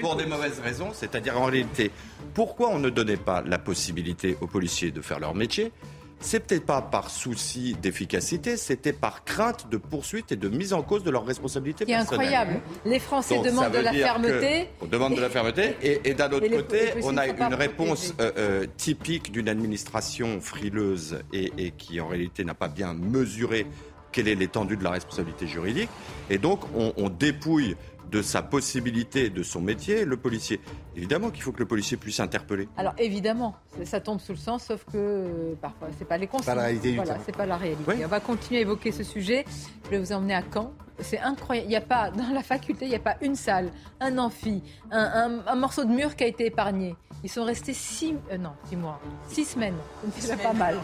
Pour 0.00 0.16
des 0.16 0.26
mauvaises 0.26 0.60
raisons, 0.62 0.90
c'est-à-dire 0.92 1.40
en 1.40 1.44
réalité, 1.44 1.90
pourquoi 2.34 2.68
on 2.70 2.78
ne 2.78 2.90
donnait 2.90 3.16
pas 3.16 3.42
la 3.46 3.58
possibilité 3.58 4.36
aux 4.40 4.46
policiers 4.46 4.90
de 4.90 5.00
faire 5.00 5.20
leur 5.20 5.34
métier 5.34 5.72
c'est 6.20 6.40
peut-être 6.40 6.66
pas 6.66 6.82
par 6.82 7.10
souci 7.10 7.74
d'efficacité, 7.80 8.56
c'était 8.56 8.92
par 8.92 9.24
crainte 9.24 9.68
de 9.70 9.78
poursuite 9.78 10.32
et 10.32 10.36
de 10.36 10.48
mise 10.48 10.72
en 10.72 10.82
cause 10.82 11.02
de 11.02 11.10
leurs 11.10 11.24
responsabilités 11.24 11.86
personnelles. 11.86 12.20
incroyable. 12.20 12.60
Les 12.84 12.98
Français 12.98 13.36
Donc, 13.36 13.46
demandent 13.46 13.72
de 13.72 13.78
la 13.78 13.92
fermeté. 13.92 14.68
On 14.82 14.86
demande 14.86 15.16
de 15.16 15.20
la 15.20 15.30
fermeté. 15.30 15.76
Et, 15.82 16.00
et 16.04 16.14
d'un 16.14 16.30
autre 16.30 16.44
Et 16.44 16.50
côté, 16.50 16.92
les 16.96 17.04
on 17.04 17.16
a 17.16 17.26
une 17.26 17.54
réponse 17.54 18.14
euh, 18.20 18.30
euh, 18.36 18.66
typique 18.76 19.32
d'une 19.32 19.48
administration 19.48 20.40
frileuse 20.40 21.20
et, 21.32 21.52
et 21.56 21.70
qui 21.70 22.00
en 22.00 22.08
réalité 22.08 22.44
n'a 22.44 22.54
pas 22.54 22.68
bien 22.68 22.92
mesuré 22.92 23.66
quelle 24.12 24.28
est 24.28 24.34
l'étendue 24.34 24.76
de 24.76 24.84
la 24.84 24.90
responsabilité 24.90 25.46
juridique. 25.46 25.88
Et 26.28 26.38
donc, 26.38 26.60
on, 26.76 26.92
on 26.96 27.08
dépouille 27.08 27.76
de 28.10 28.22
sa 28.22 28.42
possibilité, 28.42 29.30
de 29.30 29.42
son 29.42 29.60
métier, 29.60 30.04
le 30.04 30.16
policier. 30.16 30.60
Évidemment 30.96 31.30
qu'il 31.30 31.42
faut 31.42 31.52
que 31.52 31.60
le 31.60 31.66
policier 31.66 31.96
puisse 31.96 32.20
interpeller. 32.20 32.68
Alors 32.76 32.94
évidemment, 32.98 33.54
ça 33.84 34.00
tombe 34.00 34.20
sous 34.20 34.32
le 34.32 34.38
sens, 34.38 34.64
sauf 34.64 34.84
que 34.84 34.96
euh, 34.96 35.54
parfois 35.60 35.88
c'est 35.98 36.06
pas 36.06 36.18
les 36.18 36.26
consignes. 36.26 36.46
Pas 36.46 36.54
la 36.54 36.62
réalité 36.62 36.96
voilà, 36.96 37.18
c'est 37.24 37.36
pas 37.36 37.46
la 37.46 37.56
réalité. 37.56 38.04
On 38.04 38.08
va 38.08 38.20
continuer 38.20 38.58
à 38.58 38.62
évoquer 38.62 38.92
ce 38.92 39.04
sujet. 39.04 39.44
Je 39.84 39.90
vais 39.90 39.98
vous 39.98 40.12
emmener 40.12 40.34
à 40.34 40.42
Caen. 40.52 40.72
C'est 40.98 41.18
incroyable. 41.20 41.68
Il 41.68 41.70
n'y 41.70 41.76
a 41.76 41.80
pas 41.80 42.10
dans 42.20 42.32
la 42.32 42.42
faculté, 42.42 42.86
il 42.86 42.90
n'y 42.90 42.96
a 42.96 43.00
pas 43.00 43.16
une 43.22 43.36
salle, 43.36 43.70
un 44.00 44.18
amphi, 44.18 44.62
un, 44.90 45.54
morceau 45.54 45.84
de 45.84 45.90
mur 45.90 46.16
qui 46.16 46.24
a 46.24 46.26
été 46.26 46.46
épargné. 46.46 46.96
Ils 47.22 47.30
sont 47.30 47.44
restés 47.44 47.74
six, 47.74 48.14
euh, 48.32 48.38
non, 48.38 48.52
six 48.68 48.76
mois, 48.76 48.98
six 49.28 49.44
semaines. 49.44 49.76
C'est 50.18 50.42
pas 50.42 50.54
mal. 50.54 50.76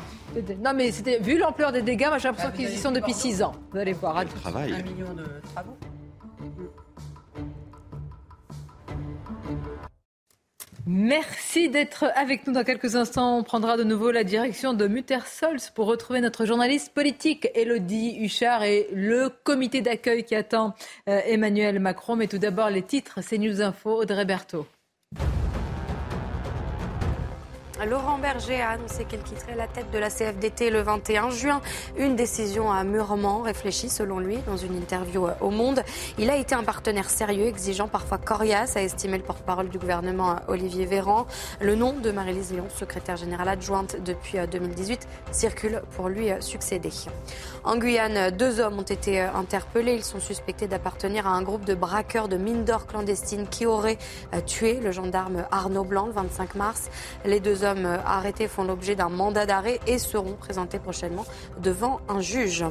Non, 0.62 0.72
mais 0.74 0.92
c'était 0.92 1.18
vu 1.18 1.38
l'ampleur 1.38 1.72
des 1.72 1.82
dégâts, 1.82 2.10
j'ai 2.18 2.28
l'impression 2.28 2.50
bah, 2.50 2.56
qu'ils 2.56 2.70
y 2.70 2.76
sont 2.76 2.92
depuis 2.92 3.14
six 3.14 3.42
ans. 3.42 3.52
Vous 3.72 3.78
allez 3.78 3.94
voir. 3.94 4.18
Un 4.18 4.24
million 4.82 5.14
de 5.14 5.26
travaux. 5.54 5.76
Merci 10.88 11.68
d'être 11.68 12.04
avec 12.14 12.46
nous. 12.46 12.52
Dans 12.52 12.62
quelques 12.62 12.94
instants, 12.94 13.38
on 13.38 13.42
prendra 13.42 13.76
de 13.76 13.82
nouveau 13.82 14.12
la 14.12 14.22
direction 14.22 14.72
de 14.72 14.86
Muttersols 14.86 15.58
pour 15.74 15.86
retrouver 15.86 16.20
notre 16.20 16.46
journaliste 16.46 16.94
politique, 16.94 17.48
Elodie 17.56 18.16
Huchard, 18.20 18.62
et 18.62 18.86
le 18.92 19.28
comité 19.28 19.80
d'accueil 19.80 20.22
qui 20.22 20.36
attend 20.36 20.74
euh, 21.08 21.20
Emmanuel 21.26 21.80
Macron. 21.80 22.14
Mais 22.14 22.28
tout 22.28 22.38
d'abord, 22.38 22.70
les 22.70 22.82
titres, 22.82 23.18
c'est 23.20 23.38
News 23.38 23.62
Info, 23.62 24.00
Audrey 24.00 24.24
Berthaud. 24.24 24.68
Laurent 27.84 28.18
Berger 28.18 28.62
a 28.62 28.70
annoncé 28.70 29.04
qu'elle 29.04 29.20
quitterait 29.20 29.54
la 29.54 29.66
tête 29.66 29.90
de 29.90 29.98
la 29.98 30.08
CFDT 30.08 30.70
le 30.70 30.80
21 30.80 31.28
juin. 31.30 31.60
Une 31.98 32.16
décision 32.16 32.72
à 32.72 32.84
mûrement 32.84 33.42
réfléchie, 33.42 33.90
selon 33.90 34.18
lui, 34.18 34.38
dans 34.46 34.56
une 34.56 34.76
interview 34.76 35.26
au 35.42 35.50
Monde. 35.50 35.82
Il 36.18 36.30
a 36.30 36.36
été 36.36 36.54
un 36.54 36.64
partenaire 36.64 37.10
sérieux, 37.10 37.46
exigeant, 37.46 37.86
parfois 37.86 38.16
coriace, 38.16 38.76
a 38.76 38.82
estimé 38.82 39.18
le 39.18 39.24
porte-parole 39.24 39.68
du 39.68 39.78
gouvernement 39.78 40.36
Olivier 40.48 40.86
Véran. 40.86 41.26
Le 41.60 41.74
nom 41.74 41.92
de 41.92 42.10
Marie-Lise 42.10 42.52
Léon, 42.52 42.68
secrétaire 42.74 43.18
générale 43.18 43.48
adjointe 43.50 43.96
depuis 44.02 44.38
2018, 44.50 45.06
circule 45.30 45.82
pour 45.96 46.08
lui 46.08 46.28
succéder. 46.40 46.90
En 47.62 47.76
Guyane, 47.76 48.30
deux 48.30 48.58
hommes 48.58 48.78
ont 48.78 48.82
été 48.82 49.20
interpellés. 49.20 49.94
Ils 49.94 50.04
sont 50.04 50.20
suspectés 50.20 50.66
d'appartenir 50.66 51.26
à 51.26 51.30
un 51.30 51.42
groupe 51.42 51.66
de 51.66 51.74
braqueurs 51.74 52.28
de 52.28 52.38
mines 52.38 52.64
d'or 52.64 52.86
clandestines 52.86 53.46
qui 53.48 53.66
auraient 53.66 53.98
tué 54.46 54.80
le 54.80 54.92
gendarme 54.92 55.44
Arnaud 55.50 55.84
Blanc 55.84 56.06
le 56.06 56.12
25 56.12 56.54
mars. 56.54 56.90
Arrêtés 58.04 58.48
font 58.48 58.64
l'objet 58.64 58.94
d'un 58.94 59.08
mandat 59.08 59.46
d'arrêt 59.46 59.80
et 59.86 59.98
seront 59.98 60.34
présentés 60.34 60.78
prochainement 60.78 61.24
devant 61.60 62.00
un 62.08 62.20
juge. 62.20 62.64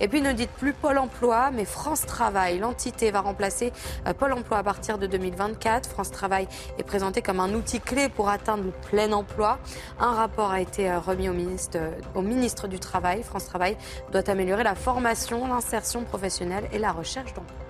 Et 0.00 0.08
puis 0.08 0.20
ne 0.20 0.32
dites 0.32 0.50
plus 0.50 0.72
Pôle 0.72 0.98
emploi, 0.98 1.50
mais 1.52 1.64
France 1.64 2.06
Travail. 2.06 2.58
L'entité 2.58 3.10
va 3.10 3.20
remplacer 3.20 3.72
euh, 4.06 4.12
Pôle 4.12 4.32
emploi 4.32 4.58
à 4.58 4.62
partir 4.62 4.98
de 4.98 5.06
2024. 5.06 5.88
France 5.88 6.10
Travail 6.10 6.48
est 6.78 6.82
présenté 6.82 7.22
comme 7.22 7.38
un 7.38 7.54
outil 7.54 7.80
clé 7.80 8.08
pour 8.08 8.28
atteindre 8.28 8.64
le 8.64 8.72
plein 8.90 9.12
emploi. 9.12 9.58
Un 10.00 10.12
rapport 10.12 10.50
a 10.50 10.60
été 10.60 10.90
euh, 10.90 10.98
remis 10.98 11.28
euh, 11.28 11.90
au 12.14 12.22
ministre 12.22 12.66
du 12.66 12.80
Travail. 12.80 13.22
France 13.22 13.46
Travail 13.46 13.76
doit 14.10 14.28
améliorer 14.28 14.64
la 14.64 14.74
formation, 14.74 15.46
l'insertion 15.46 16.02
professionnelle 16.02 16.68
et 16.72 16.78
la 16.78 16.90
recherche 16.90 17.32
d'emploi. 17.34 17.61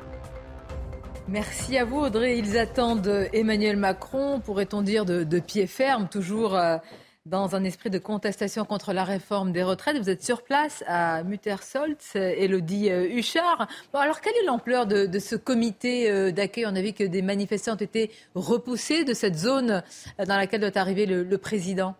Merci 1.28 1.78
à 1.78 1.84
vous 1.84 1.98
Audrey. 1.98 2.38
Ils 2.38 2.58
attendent 2.58 3.28
Emmanuel 3.32 3.76
Macron, 3.76 4.40
pourrait-on 4.40 4.82
dire, 4.82 5.04
de, 5.04 5.38
pied 5.38 5.66
ferme, 5.66 6.08
toujours 6.08 6.56
euh, 6.56 6.78
dans 7.26 7.54
un 7.54 7.62
esprit 7.62 7.90
de 7.90 7.98
contestation 7.98 8.64
contre 8.64 8.92
la 8.92 9.04
réforme 9.04 9.52
des 9.52 9.62
retraites. 9.62 9.96
Vous 9.98 10.10
êtes 10.10 10.24
sur 10.24 10.42
place 10.42 10.82
à 10.88 11.22
Muttersolz, 11.22 12.16
Elodie 12.16 12.90
euh, 12.90 13.08
Huchard. 13.08 13.68
Bon, 13.92 14.00
alors 14.00 14.20
quelle 14.20 14.34
est 14.42 14.46
l'ampleur 14.46 14.86
de, 14.86 15.18
ce 15.20 15.36
comité 15.36 16.10
euh, 16.10 16.32
d'accueil? 16.32 16.66
On 16.66 16.74
a 16.74 16.82
vu 16.82 16.92
que 16.92 17.04
des 17.04 17.22
manifestants 17.22 17.74
ont 17.74 17.76
été 17.76 18.10
repoussés 18.34 19.04
de 19.04 19.14
cette 19.14 19.36
zone 19.36 19.82
dans 20.18 20.36
laquelle 20.36 20.60
doit 20.60 20.76
arriver 20.76 21.06
le 21.06 21.38
président. 21.38 21.94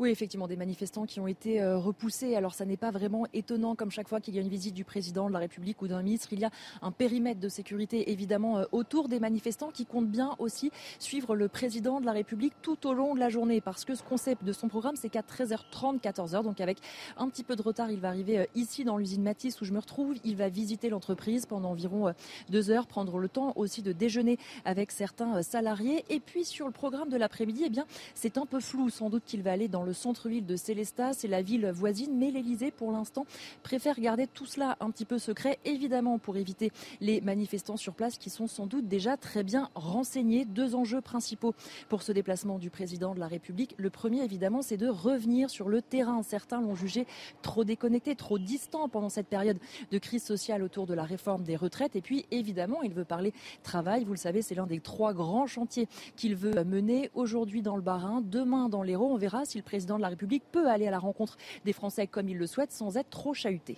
Oui, 0.00 0.10
effectivement, 0.10 0.48
des 0.48 0.56
manifestants 0.56 1.06
qui 1.06 1.20
ont 1.20 1.28
été 1.28 1.62
euh, 1.62 1.78
repoussés. 1.78 2.34
Alors, 2.34 2.52
ça 2.52 2.64
n'est 2.64 2.76
pas 2.76 2.90
vraiment 2.90 3.28
étonnant, 3.32 3.76
comme 3.76 3.92
chaque 3.92 4.08
fois 4.08 4.20
qu'il 4.20 4.34
y 4.34 4.38
a 4.38 4.40
une 4.40 4.48
visite 4.48 4.74
du 4.74 4.82
président 4.82 5.28
de 5.28 5.32
la 5.32 5.38
République 5.38 5.80
ou 5.82 5.86
d'un 5.86 6.02
ministre, 6.02 6.32
il 6.32 6.40
y 6.40 6.44
a 6.44 6.50
un 6.82 6.90
périmètre 6.90 7.38
de 7.38 7.48
sécurité, 7.48 8.10
évidemment, 8.10 8.58
euh, 8.58 8.64
autour 8.72 9.08
des 9.08 9.20
manifestants 9.20 9.70
qui 9.70 9.86
comptent 9.86 10.10
bien 10.10 10.34
aussi 10.40 10.72
suivre 10.98 11.36
le 11.36 11.46
président 11.46 12.00
de 12.00 12.06
la 12.06 12.10
République 12.10 12.54
tout 12.60 12.88
au 12.88 12.92
long 12.92 13.14
de 13.14 13.20
la 13.20 13.28
journée. 13.28 13.60
Parce 13.60 13.84
que 13.84 13.94
ce 13.94 14.02
concept 14.02 14.42
de 14.42 14.52
son 14.52 14.66
programme, 14.66 14.96
c'est 14.96 15.08
qu'à 15.08 15.22
13h30, 15.22 16.00
14h, 16.00 16.42
donc 16.42 16.60
avec 16.60 16.78
un 17.16 17.28
petit 17.28 17.44
peu 17.44 17.54
de 17.54 17.62
retard, 17.62 17.92
il 17.92 18.00
va 18.00 18.08
arriver 18.08 18.40
euh, 18.40 18.46
ici 18.56 18.82
dans 18.82 18.96
l'usine 18.96 19.22
Matisse 19.22 19.60
où 19.60 19.64
je 19.64 19.72
me 19.72 19.78
retrouve. 19.78 20.16
Il 20.24 20.34
va 20.34 20.48
visiter 20.48 20.88
l'entreprise 20.88 21.46
pendant 21.46 21.70
environ 21.70 22.12
deux 22.48 22.70
heures, 22.70 22.88
prendre 22.88 23.18
le 23.18 23.28
temps 23.28 23.52
aussi 23.54 23.80
de 23.80 23.92
déjeuner 23.92 24.38
avec 24.64 24.90
certains 24.90 25.40
salariés. 25.42 26.04
Et 26.08 26.18
puis, 26.18 26.44
sur 26.44 26.66
le 26.66 26.72
programme 26.72 27.10
de 27.10 27.16
l'après-midi, 27.16 27.62
eh 27.66 27.70
bien, 27.70 27.86
c'est 28.14 28.38
un 28.38 28.46
peu 28.46 28.58
flou. 28.58 28.90
Sans 28.90 29.08
doute 29.08 29.22
qu'il 29.24 29.42
va 29.42 29.52
aller 29.52 29.68
dans 29.68 29.84
le 29.84 29.92
centre-ville 29.94 30.46
de 30.46 30.56
Célestat, 30.56 31.12
c'est 31.14 31.28
la 31.28 31.42
ville 31.42 31.70
voisine, 31.70 32.16
mais 32.16 32.30
l'Elysée, 32.30 32.70
pour 32.70 32.92
l'instant, 32.92 33.26
préfère 33.62 33.98
garder 33.98 34.26
tout 34.26 34.46
cela 34.46 34.76
un 34.80 34.90
petit 34.90 35.04
peu 35.04 35.18
secret, 35.18 35.58
évidemment 35.64 36.18
pour 36.18 36.36
éviter 36.36 36.70
les 37.00 37.20
manifestants 37.20 37.76
sur 37.76 37.94
place 37.94 38.18
qui 38.18 38.30
sont 38.30 38.46
sans 38.46 38.66
doute 38.66 38.88
déjà 38.88 39.16
très 39.16 39.42
bien 39.42 39.70
renseignés. 39.74 40.44
Deux 40.44 40.74
enjeux 40.74 41.00
principaux 41.00 41.54
pour 41.88 42.02
ce 42.02 42.12
déplacement 42.12 42.58
du 42.58 42.70
président 42.70 43.14
de 43.14 43.20
la 43.20 43.28
République. 43.28 43.74
Le 43.78 43.90
premier, 43.90 44.22
évidemment, 44.22 44.62
c'est 44.62 44.76
de 44.76 44.88
revenir 44.88 45.50
sur 45.50 45.68
le 45.68 45.82
terrain. 45.82 46.22
Certains 46.22 46.60
l'ont 46.60 46.74
jugé 46.74 47.06
trop 47.42 47.64
déconnecté, 47.64 48.14
trop 48.14 48.38
distant 48.38 48.88
pendant 48.88 49.08
cette 49.08 49.28
période 49.28 49.58
de 49.90 49.98
crise 49.98 50.24
sociale 50.24 50.62
autour 50.62 50.86
de 50.86 50.94
la 50.94 51.04
réforme 51.04 51.44
des 51.44 51.56
retraites. 51.56 51.96
Et 51.96 52.00
puis, 52.00 52.26
évidemment, 52.30 52.82
il 52.82 52.92
veut 52.92 53.04
parler 53.04 53.32
travail. 53.62 54.04
Vous 54.04 54.12
le 54.12 54.18
savez, 54.18 54.42
c'est 54.42 54.54
l'un 54.54 54.66
des 54.66 54.80
trois 54.80 55.12
grands 55.12 55.46
chantiers 55.46 55.88
qu'il 56.16 56.34
veut 56.34 56.64
mener 56.64 57.10
aujourd'hui 57.14 57.62
dans 57.62 57.76
le 57.76 57.82
Bas-Rhin, 57.82 58.22
demain 58.24 58.68
dans 58.68 58.82
l'Hérault. 58.82 59.12
On 59.12 59.16
verra 59.16 59.44
si 59.44 59.58
le 59.58 59.64
président 59.74 59.96
de 59.96 60.02
la 60.02 60.08
République 60.08 60.44
peut 60.52 60.68
aller 60.68 60.86
à 60.86 60.92
la 60.92 61.00
rencontre 61.00 61.36
des 61.64 61.72
Français 61.72 62.06
comme 62.06 62.28
il 62.28 62.38
le 62.38 62.46
souhaite 62.46 62.70
sans 62.70 62.96
être 62.96 63.10
trop 63.10 63.34
chahuté. 63.34 63.76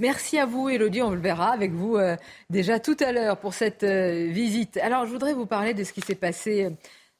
Merci 0.00 0.40
à 0.40 0.44
vous, 0.44 0.68
Elodie. 0.68 1.02
On 1.02 1.10
le 1.10 1.20
verra 1.20 1.52
avec 1.52 1.70
vous 1.70 1.94
euh, 1.96 2.16
déjà 2.50 2.80
tout 2.80 2.96
à 2.98 3.12
l'heure 3.12 3.38
pour 3.38 3.54
cette 3.54 3.84
euh, 3.84 4.26
visite. 4.32 4.76
Alors, 4.78 5.06
je 5.06 5.12
voudrais 5.12 5.32
vous 5.32 5.46
parler 5.46 5.72
de 5.72 5.84
ce 5.84 5.92
qui 5.92 6.00
s'est 6.00 6.16
passé 6.16 6.64
euh, 6.64 6.70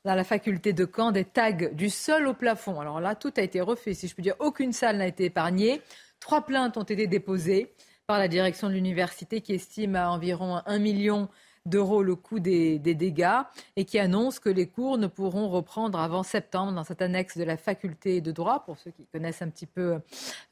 dans 0.05 0.17
la 0.17 0.25
faculté 0.25 0.73
de 0.73 0.91
Caen, 0.93 1.13
des 1.13 1.25
tags 1.25 1.53
du 1.53 1.89
sol 1.89 2.27
au 2.27 2.35
plafond. 2.35 2.81
Alors 2.81 2.99
là, 3.01 3.15
tout 3.15 3.33
a 3.37 3.43
été 3.43 3.61
refait, 3.61 3.95
si 3.95 4.09
je 4.09 4.15
peux 4.17 4.23
dire. 4.23 4.35
Aucune 4.41 4.73
salle 4.73 4.97
n'a 4.97 5.07
été 5.07 5.27
épargnée. 5.27 5.81
Trois 6.19 6.45
plaintes 6.45 6.77
ont 6.77 6.83
été 6.83 7.07
déposées 7.07 7.73
par 8.09 8.19
la 8.19 8.27
direction 8.27 8.69
de 8.69 8.73
l'université 8.73 9.41
qui 9.41 9.55
estime 9.55 9.95
à 9.95 10.11
environ 10.11 10.63
un 10.67 10.79
million 10.81 11.29
d'euros 11.67 12.03
le 12.03 12.15
coût 12.15 12.41
des, 12.41 12.79
dégâts 12.79 13.41
et 13.77 13.85
qui 13.85 13.99
annonce 13.99 14.39
que 14.39 14.51
les 14.51 14.67
cours 14.67 14.99
ne 14.99 15.07
pourront 15.07 15.49
reprendre 15.49 15.99
avant 15.99 16.23
septembre 16.23 16.73
dans 16.73 16.85
cette 16.85 17.01
annexe 17.01 17.39
de 17.39 17.45
la 17.45 17.57
faculté 17.57 18.21
de 18.21 18.33
droit, 18.33 18.65
pour 18.65 18.79
ceux 18.79 18.91
qui 18.91 19.07
connaissent 19.07 19.41
un 19.41 19.49
petit 19.49 19.67
peu 19.67 19.99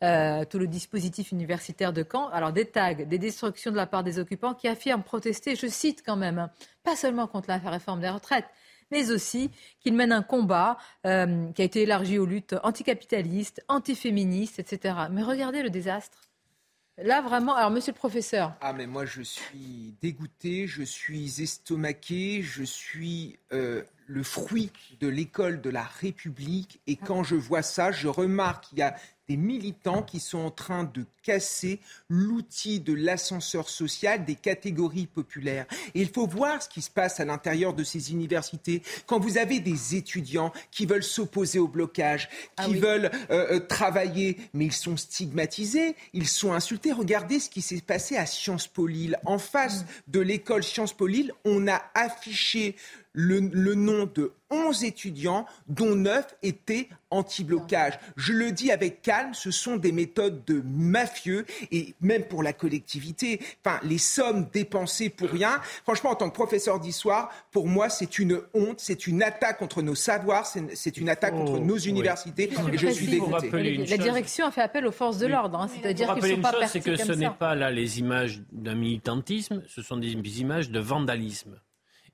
euh, 0.02 0.44
tout 0.46 0.58
le 0.58 0.66
dispositif 0.66 1.30
universitaire 1.32 1.92
de 1.92 2.04
Caen. 2.10 2.28
Alors 2.28 2.52
des 2.52 2.64
tags, 2.64 2.94
des 2.94 3.18
destructions 3.18 3.70
de 3.70 3.76
la 3.76 3.86
part 3.86 4.04
des 4.04 4.18
occupants 4.18 4.54
qui 4.54 4.68
affirment 4.68 5.02
protester, 5.02 5.54
je 5.54 5.66
cite 5.66 6.02
quand 6.04 6.16
même, 6.16 6.38
hein, 6.38 6.50
pas 6.82 6.96
seulement 6.96 7.26
contre 7.26 7.50
la 7.50 7.58
réforme 7.58 8.00
des 8.00 8.08
retraites, 8.08 8.48
mais 8.90 9.10
aussi 9.10 9.50
qu'ils 9.80 9.94
mènent 9.94 10.12
un 10.12 10.22
combat 10.22 10.78
euh, 11.06 11.50
qui 11.52 11.60
a 11.60 11.64
été 11.64 11.82
élargi 11.82 12.18
aux 12.18 12.26
luttes 12.26 12.54
anticapitalistes, 12.62 13.62
antiféministes, 13.68 14.58
etc. 14.58 14.94
Mais 15.10 15.22
regardez 15.22 15.62
le 15.62 15.70
désastre. 15.70 16.31
Là, 16.98 17.22
vraiment, 17.22 17.54
alors 17.54 17.70
monsieur 17.70 17.92
le 17.92 17.96
professeur. 17.98 18.54
Ah, 18.60 18.72
mais 18.72 18.86
moi, 18.86 19.06
je 19.06 19.22
suis 19.22 19.94
dégoûté, 20.02 20.66
je 20.66 20.82
suis 20.82 21.42
estomaqué, 21.42 22.42
je 22.42 22.62
suis 22.62 23.38
euh, 23.52 23.82
le 24.12 24.22
fruit 24.22 24.70
de 25.00 25.08
l'école 25.08 25.60
de 25.60 25.70
la 25.70 25.84
République. 25.84 26.80
Et 26.86 26.96
quand 26.96 27.24
je 27.24 27.34
vois 27.34 27.62
ça, 27.62 27.92
je 27.92 28.08
remarque 28.08 28.68
qu'il 28.68 28.78
y 28.78 28.82
a 28.82 28.94
des 29.28 29.36
militants 29.36 30.02
qui 30.02 30.20
sont 30.20 30.38
en 30.38 30.50
train 30.50 30.84
de 30.84 31.06
casser 31.22 31.80
l'outil 32.08 32.80
de 32.80 32.92
l'ascenseur 32.92 33.68
social 33.68 34.24
des 34.24 34.34
catégories 34.34 35.06
populaires. 35.06 35.64
Et 35.94 36.02
il 36.02 36.08
faut 36.08 36.26
voir 36.26 36.60
ce 36.60 36.68
qui 36.68 36.82
se 36.82 36.90
passe 36.90 37.20
à 37.20 37.24
l'intérieur 37.24 37.72
de 37.72 37.84
ces 37.84 38.10
universités. 38.10 38.82
Quand 39.06 39.20
vous 39.20 39.38
avez 39.38 39.60
des 39.60 39.94
étudiants 39.94 40.52
qui 40.70 40.86
veulent 40.86 41.04
s'opposer 41.04 41.60
au 41.60 41.68
blocage, 41.68 42.28
ah 42.56 42.66
qui 42.66 42.74
veulent 42.74 43.10
euh, 43.30 43.56
euh, 43.56 43.60
travailler, 43.60 44.36
mais 44.52 44.66
ils 44.66 44.72
sont 44.72 44.96
stigmatisés, 44.96 45.94
ils 46.12 46.28
sont 46.28 46.52
insultés. 46.52 46.92
Regardez 46.92 47.38
ce 47.38 47.48
qui 47.48 47.62
s'est 47.62 47.80
passé 47.80 48.16
à 48.16 48.26
Sciences 48.26 48.66
Po 48.66 48.86
Lille. 48.86 49.18
En 49.24 49.38
face 49.38 49.82
mm. 49.82 49.86
de 50.08 50.20
l'école 50.20 50.64
Sciences 50.64 50.92
Po 50.92 51.06
Lille, 51.06 51.32
on 51.44 51.68
a 51.68 51.80
affiché 51.94 52.74
le, 53.12 53.40
le 53.40 53.74
nom 53.74 54.08
de 54.12 54.32
11 54.52 54.84
étudiants, 54.84 55.46
dont 55.66 55.94
9 55.94 56.34
étaient 56.42 56.88
anti-blocage. 57.10 57.98
Je 58.16 58.32
le 58.32 58.52
dis 58.52 58.70
avec 58.70 59.02
calme, 59.02 59.34
ce 59.34 59.50
sont 59.50 59.76
des 59.76 59.92
méthodes 59.92 60.44
de 60.46 60.62
mafieux 60.64 61.46
et 61.70 61.94
même 62.00 62.24
pour 62.24 62.42
la 62.42 62.52
collectivité, 62.52 63.40
enfin, 63.64 63.80
les 63.82 63.98
sommes 63.98 64.46
dépensées 64.52 65.08
pour 65.08 65.28
rien. 65.30 65.60
Franchement, 65.84 66.10
en 66.10 66.14
tant 66.14 66.28
que 66.28 66.34
professeur 66.34 66.80
d'histoire, 66.80 67.30
pour 67.50 67.66
moi, 67.66 67.88
c'est 67.88 68.18
une 68.18 68.40
honte, 68.54 68.80
c'est 68.80 69.06
une 69.06 69.22
attaque 69.22 69.58
contre 69.58 69.82
nos 69.82 69.94
savoirs, 69.94 70.46
c'est 70.46 70.96
une 70.96 71.08
attaque 71.08 71.34
contre 71.34 71.58
nos 71.58 71.78
universités 71.78 72.50
et 72.50 72.78
je 72.78 72.88
suis 72.88 73.06
dégoûté. 73.06 73.50
La 73.86 73.98
direction 73.98 74.46
a 74.46 74.50
fait 74.50 74.62
appel 74.62 74.86
aux 74.86 74.92
forces 74.92 75.18
de 75.18 75.26
l'ordre, 75.26 75.58
hein, 75.58 75.68
c'est-à-dire 75.68 76.14
qu'ils 76.14 76.24
ne 76.24 76.34
sont 76.36 76.42
pas 76.42 76.66
c'est 76.66 76.80
que 76.80 76.96
ce 76.96 77.12
n'est 77.12 77.30
pas 77.30 77.54
là 77.54 77.70
les 77.70 77.98
images 77.98 78.42
d'un 78.52 78.74
militantisme, 78.74 79.62
ce 79.66 79.82
sont 79.82 79.96
des 79.96 80.40
images 80.40 80.70
de 80.70 80.80
vandalisme. 80.80 81.58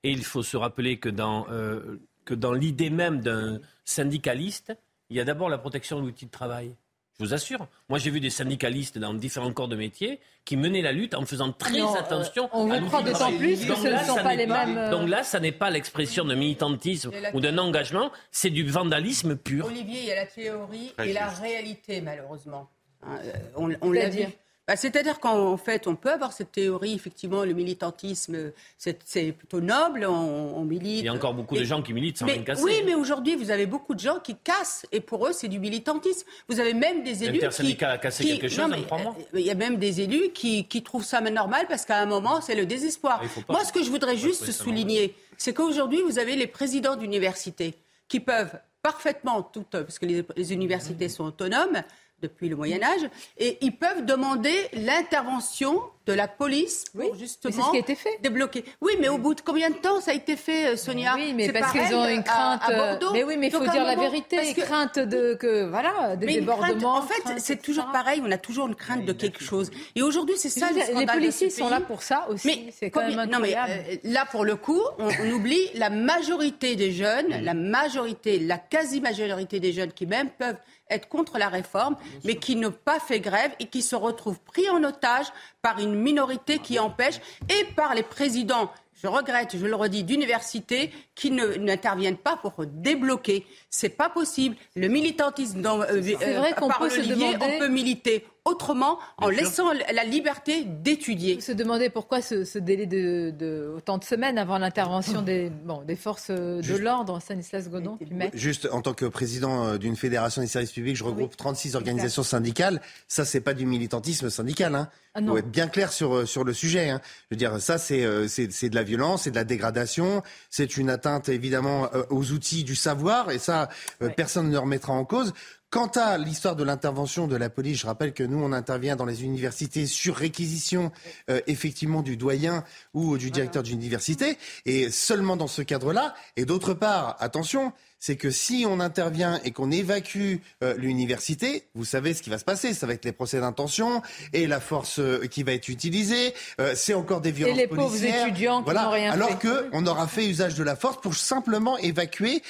Et 0.05 0.11
il 0.11 0.25
faut 0.25 0.43
se 0.43 0.57
rappeler 0.57 0.99
que 0.99 1.09
dans, 1.09 1.47
euh, 1.51 2.01
que 2.25 2.35
dans 2.35 2.53
l'idée 2.53 2.91
même 2.91 3.21
d'un 3.21 3.61
syndicaliste, 3.85 4.77
il 5.11 5.17
y 5.17 5.21
a 5.21 5.25
d'abord 5.25 5.49
la 5.49 5.59
protection 5.59 6.01
de 6.01 6.07
l'outil 6.07 6.27
de 6.27 6.31
travail. 6.31 6.75
Je 7.19 7.25
vous 7.25 7.35
assure. 7.35 7.67
Moi, 7.89 7.99
j'ai 7.99 8.11
vu 8.11 8.21
des 8.21 8.31
syndicalistes 8.31 8.97
dans 8.97 9.13
différents 9.13 9.53
corps 9.53 9.67
de 9.67 9.75
métier 9.75 10.21
qui 10.45 10.57
menaient 10.57 10.83
la 10.83 10.93
lutte 10.93 11.15
en 11.15 11.27
faisant 11.27 11.51
très 11.51 11.81
attention. 11.97 12.45
Euh, 12.45 12.49
on 12.53 12.67
vous 12.81 12.87
croit 12.87 13.03
d'autant 13.03 13.37
plus 13.37 13.67
que 13.67 13.75
ce 13.75 13.89
ne 13.89 14.05
sont 14.05 14.23
pas 14.23 14.37
les 14.37 14.47
mêmes. 14.47 14.79
Euh, 14.79 14.91
donc 14.91 15.09
là, 15.09 15.25
ça 15.25 15.41
n'est 15.41 15.51
pas 15.51 15.69
l'expression 15.71 16.25
de 16.25 16.37
militantisme 16.37 17.11
ou 17.35 17.41
d'un 17.41 17.59
engagement, 17.59 18.13
c'est 18.31 18.51
du 18.51 18.65
vandalisme 18.69 19.35
pur. 19.35 19.67
Olivier, 19.67 20.01
il 20.03 20.07
y 20.07 20.13
a 20.13 20.17
la 20.17 20.27
théorie 20.27 20.93
et 21.05 21.13
la 21.13 21.29
réalité, 21.29 22.01
malheureusement. 22.01 22.71
Hein, 23.03 23.19
on, 23.57 23.71
on 23.81 23.91
l'a 23.91 24.09
dit. 24.11 24.27
Bah, 24.69 24.77
c'est-à-dire 24.77 25.19
qu'en 25.19 25.57
fait, 25.57 25.87
on 25.87 25.97
peut 25.97 26.13
avoir 26.13 26.35
cette 26.35 26.53
théorie, 26.53 26.93
effectivement, 26.93 27.43
le 27.43 27.55
militantisme, 27.55 28.53
c'est 28.77 29.33
plutôt 29.33 29.63
noble, 29.63 30.05
on, 30.05 30.63
milite. 30.65 30.99
Il 30.99 31.05
y 31.07 31.09
a 31.09 31.15
encore 31.15 31.33
beaucoup 31.33 31.57
de 31.57 31.65
gens 31.65 31.81
qui 31.81 31.95
militent 31.95 32.19
sans 32.19 32.27
rien 32.27 32.43
casser. 32.43 32.63
Oui, 32.63 32.83
mais 32.85 32.95
aujourd'hui, 32.95 33.35
vous 33.35 33.51
avez 33.51 33.65
beaucoup 33.65 33.95
de 33.95 34.01
gens 34.01 34.19
qui 34.19 34.37
cassent, 34.37 34.85
et 34.93 35.01
pour 35.01 35.27
eux, 35.27 35.33
c'est 35.33 35.49
du 35.49 35.59
militantisme. 35.59 36.29
Vous 36.51 36.61
avez 36.61 36.75
même 36.75 37.03
des 37.03 37.25
élus 37.25 37.39
qui... 37.39 37.83
a 37.83 37.97
cassé 37.97 38.25
quelque 38.25 38.49
chose 38.49 38.71
trois 38.87 38.99
mois 38.99 39.17
Il 39.33 39.41
y 39.41 39.51
a 39.51 39.55
même 39.55 39.79
des 39.79 40.03
élus 40.03 40.33
qui, 40.35 40.83
trouvent 40.83 41.05
ça 41.05 41.23
normal, 41.23 41.65
parce 41.67 41.87
qu'à 41.87 41.99
un 42.01 42.07
moment, 42.07 42.43
c'est 42.43 42.55
le 42.55 42.67
désespoir. 42.67 43.23
Moi, 43.49 43.65
ce 43.65 43.73
que 43.73 43.83
je 43.83 43.89
voudrais 43.89 44.19
juste 44.19 44.53
souligner, 44.53 45.15
c'est 45.39 45.55
qu'aujourd'hui, 45.55 46.03
vous 46.03 46.19
avez 46.19 46.37
les 46.37 46.47
présidents 46.47 46.97
d'universités 46.97 47.73
qui 48.07 48.21
peuvent 48.21 48.59
parfaitement, 48.83 49.43
toutes, 49.43 49.71
parce 49.71 49.99
que 49.99 50.05
les 50.05 50.53
universités 50.53 51.09
sont 51.09 51.25
autonomes, 51.25 51.83
depuis 52.23 52.49
le 52.49 52.57
Moyen 52.57 52.83
Âge, 52.83 53.09
et 53.39 53.59
ils 53.61 53.77
peuvent 53.77 54.05
demander 54.05 54.55
l'intervention 54.73 55.81
de 56.09 56.15
la 56.15 56.27
police 56.27 56.87
pour 56.97 57.15
justement 57.17 57.55
c'est 57.55 57.63
ce 57.63 57.71
qui 57.71 57.77
a 57.77 57.81
été 57.81 57.95
fait. 57.95 58.19
débloquer. 58.23 58.65
Oui, 58.81 58.95
mais 58.99 59.09
au 59.09 59.19
bout 59.19 59.35
de 59.35 59.43
combien 59.43 59.69
de 59.69 59.77
temps 59.77 60.01
ça 60.01 60.13
a 60.13 60.15
été 60.15 60.37
fait, 60.37 60.73
euh, 60.73 60.77
Sonia 60.77 61.15
Oui, 61.15 61.35
mais 61.35 61.53
parce 61.53 61.71
qu'ils 61.71 61.95
ont 61.95 62.09
une 62.09 62.23
crainte. 62.23 62.63
À, 62.63 62.71
euh, 62.71 62.99
mais 63.13 63.25
oui, 63.25 63.37
mais 63.37 63.49
il 63.49 63.53
faut 63.53 63.67
dire 63.67 63.85
la 63.85 63.95
vérité. 63.95 64.55
Que... 64.55 64.63
Crainte 64.63 64.99
de 64.99 65.35
que 65.35 65.69
voilà 65.69 66.17
des 66.17 66.27
débordements. 66.27 66.97
en 66.97 67.03
fait, 67.03 67.39
c'est 67.39 67.61
toujours 67.61 67.91
pareil. 67.93 68.23
On 68.25 68.31
a 68.31 68.39
toujours 68.39 68.69
une 68.69 68.75
crainte 68.75 69.05
de 69.05 69.13
quelque 69.13 69.45
chose. 69.45 69.71
Et 69.95 70.03
aujourd'hui, 70.03 70.37
c'est 70.39 70.49
ça 70.49 70.71
le 70.73 70.81
scandale 70.81 71.01
Les 71.01 71.07
policiers 71.07 71.51
sont 71.51 71.69
là 71.69 71.81
pour 71.81 72.03
ça 72.03 72.27
aussi. 72.31 72.71
C'est 72.73 72.91
quand 72.91 73.07
même 73.07 73.29
non, 73.31 73.39
mais 73.41 73.55
euh, 73.55 73.97
là, 74.05 74.25
pour 74.25 74.45
le 74.45 74.57
coup, 74.57 74.81
on, 74.99 75.09
on 75.09 75.31
oublie 75.33 75.61
la 75.75 75.91
majorité 75.91 76.75
des 76.75 76.91
jeunes, 76.91 77.29
la 77.43 77.55
majorité, 77.55 78.39
la 78.39 78.57
quasi-majorité 78.57 79.61
des 79.61 79.73
jeunes 79.73 79.93
qui 79.93 80.07
même 80.07 80.31
peuvent 80.31 80.57
être 80.91 81.09
contre 81.09 81.39
la 81.39 81.49
réforme, 81.49 81.97
mais 82.25 82.37
qui 82.37 82.57
n'ont 82.57 82.73
pas 82.73 83.01
fait 83.01 83.21
grève 83.21 83.53
et 83.61 83.67
qui 83.67 83.83
se 83.83 83.97
retrouvent 83.97 84.41
pris 84.41 84.69
en 84.71 84.83
otage 84.85 85.27
par 85.63 85.79
une 85.79 85.95
minorité 85.95 86.59
qui 86.59 86.79
empêche 86.79 87.21
et 87.49 87.65
par 87.75 87.95
les 87.95 88.03
présidents 88.03 88.71
je 89.03 89.07
regrette, 89.07 89.57
je 89.57 89.65
le 89.65 89.77
redis, 89.77 90.03
d'universités 90.03 90.91
qui 91.15 91.31
n'interviennent 91.31 92.17
pas 92.17 92.37
pour 92.37 92.53
débloquer. 92.67 93.47
C'est 93.71 93.91
pas 93.91 94.09
possible. 94.09 94.57
Le 94.75 94.89
militantisme 94.89 95.63
dans, 95.63 95.81
euh, 95.83 96.01
vrai 96.01 96.17
euh, 96.23 96.53
qu'on 96.53 96.69
peut 96.69 96.91
se 96.91 97.01
demander... 97.03 97.39
on 97.41 97.59
peut 97.61 97.69
militer 97.69 98.27
autrement 98.45 98.99
en 99.19 99.29
laissant 99.29 99.73
la 99.73 100.05
liberté 100.05 100.65
d'étudier. 100.65 101.37
On 101.39 101.43
se 101.43 101.53
demander 101.53 101.91
pourquoi 101.91 102.23
ce, 102.23 102.59
délai 102.59 102.87
de, 102.87 103.75
autant 103.77 103.99
de 103.99 104.05
semaines 104.05 104.39
avant 104.39 104.59
l'intervention 104.59 105.23
des, 105.23 105.51
bon, 105.51 105.83
des 105.83 105.97
forces 105.97 106.31
de 106.31 106.77
l'ordre, 106.77 107.21
Stanislas 107.21 107.69
Godon. 107.69 107.99
Juste 108.35 108.69
en 108.73 108.83
tant 108.83 108.95
que 108.95 109.07
président 109.07 109.67
euh, 109.67 109.79
d'une 109.79 109.97
fédération 109.97 110.43
des 110.43 110.49
services 110.49 110.73
publics, 110.73 110.97
je 110.97 111.05
regroupe 111.05 111.37
36 111.37 111.77
organisations 111.77 112.23
syndicales. 112.23 112.81
Ça, 113.07 113.25
c'est 113.25 113.41
pas 113.41 113.55
du 113.55 113.67
militantisme 113.67 114.31
syndical. 114.31 114.75
Hein. 114.75 114.89
Il 115.17 115.25
ah 115.25 115.31
faut 115.31 115.39
être 115.39 115.51
bien 115.51 115.69
clair 115.69 115.93
sur, 115.93 116.15
euh, 116.15 116.27
sur 116.27 116.45
le 116.45 116.53
sujet. 116.53 116.91
Hein. 116.91 117.01
Je 117.31 117.35
veux 117.35 117.39
dire, 117.39 117.61
ça, 117.61 117.79
c'est, 117.79 118.05
euh, 118.05 118.29
c'est, 118.29 118.53
c'est 118.53 118.71
de 118.71 118.75
la 118.75 118.83
violence, 118.83 119.23
c'est 119.23 119.31
de 119.31 119.37
la 119.37 119.45
dégradation, 119.45 120.23
c'est 120.51 120.77
une 120.77 120.91
atteinte 120.91 121.29
évidemment 121.29 121.89
aux 122.11 122.33
outils 122.33 122.65
du 122.65 122.75
savoir, 122.77 123.31
et 123.31 123.39
ça, 123.39 123.69
personne 124.17 124.51
ne 124.51 124.59
remettra 124.59 124.93
en 124.93 125.05
cause. 125.05 125.33
Quant 125.71 125.89
à 125.89 126.17
l'histoire 126.17 126.57
de 126.57 126.65
l'intervention 126.65 127.27
de 127.27 127.37
la 127.37 127.51
police, 127.51 127.81
je 127.81 127.87
rappelle 127.87 128.15
que 128.15 128.23
nous, 128.23 128.43
on 128.43 128.53
intervient 128.53 128.97
dans 128.97 129.05
les 129.05 129.23
universités 129.23 129.87
sur 129.87 130.17
réquisition, 130.17 130.93
euh, 131.29 131.43
effectivement, 131.47 132.01
du 132.01 132.17
doyen 132.17 132.65
ou 132.95 133.19
du 133.19 133.31
directeur 133.31 133.63
d'université, 133.63 134.39
et 134.65 134.91
seulement 134.91 135.37
dans 135.37 135.47
ce 135.47 135.61
cadre-là. 135.61 136.15
Et 136.37 136.47
d'autre 136.47 136.73
part, 136.73 137.17
attention, 137.21 137.75
c'est 138.01 138.17
que 138.17 138.31
si 138.31 138.65
on 138.69 138.81
intervient 138.81 139.41
et 139.45 139.51
qu'on 139.51 139.71
évacue 139.71 140.37
euh, 140.63 140.75
l'université, 140.77 141.65
vous 141.75 141.85
savez 141.85 142.15
ce 142.15 142.23
qui 142.23 142.31
va 142.31 142.39
se 142.39 142.45
passer. 142.45 142.75
Ça 142.75 142.87
va 142.87 142.95
être 142.95 143.05
les 143.05 143.13
procès 143.13 143.41
d'intention 143.41 144.03
et 144.33 144.47
la 144.47 144.61
force 144.61 145.01
euh, 145.01 145.27
qui 145.27 145.43
va 145.43 145.53
être 145.53 145.69
utilisée. 145.69 146.35
Euh, 146.61 146.75
c'est 146.77 146.95
encore 146.95 147.21
des 147.21 147.33
violences 147.33 147.59
et 147.59 147.61
les 147.63 147.67
policières. 147.67 148.15
pauvres 148.15 148.27
étudiants 148.27 148.63
qui 148.63 148.75
n'ont 148.75 148.91
rien 148.91 149.13
Alors 149.13 149.31
fait. 149.31 149.39
que 149.39 149.69
on 149.73 149.87
aura 149.87 150.07
fait 150.07 150.27
usage 150.27 150.55
de 150.55 150.63
la 150.63 150.77
force 150.77 151.01
pour 151.01 151.15
simplement 151.15 151.77
évacuer 151.79 152.43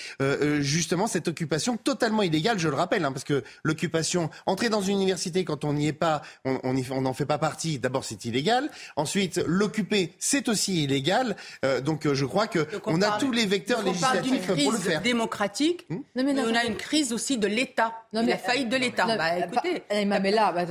justement 0.61 1.06
cette 1.06 1.28
occupation 1.28 1.76
totalement 1.76 2.22
illégale. 2.22 2.58
Je 2.58 2.68
le 2.68 2.74
rappelle, 2.74 3.04
hein, 3.04 3.12
parce 3.12 3.24
que 3.24 3.42
l'occupation, 3.62 4.30
entrer 4.46 4.68
dans 4.68 4.82
une 4.82 4.96
université 4.96 5.44
quand 5.44 5.64
on 5.64 5.72
n'y 5.72 5.88
est 5.88 5.92
pas, 5.92 6.22
on 6.44 7.00
n'en 7.00 7.14
fait 7.14 7.26
pas 7.26 7.38
partie. 7.38 7.78
D'abord, 7.78 8.04
c'est 8.04 8.24
illégal. 8.24 8.70
Ensuite, 8.96 9.42
l'occuper, 9.46 10.12
c'est 10.18 10.48
aussi 10.48 10.84
illégal. 10.84 11.37
donc, 11.84 12.12
je 12.12 12.24
crois 12.24 12.46
que 12.46 12.66
on, 12.87 13.02
a 13.02 13.18
tous 13.18 13.32
les 13.32 13.46
vecteurs 13.46 13.82
législatifs 13.82 14.46
pour 14.46 14.72
le 14.72 14.78
faire 14.78 15.02
démocratique, 15.38 15.87
hmm 15.88 15.98
mais, 16.16 16.40
on 16.40 16.55
a 16.55 16.64
une 16.64 16.77
crise 16.77 17.12
aussi 17.12 17.38
de 17.38 17.46
l'État, 17.46 17.94
la 18.12 18.38
faillite 18.38 18.68
de 18.68 18.76
l'État. 18.76 19.06
Bah, 19.06 19.38
écoutez, 19.38 19.82
mais 19.90 20.30
là, 20.30 20.52
bah, 20.52 20.64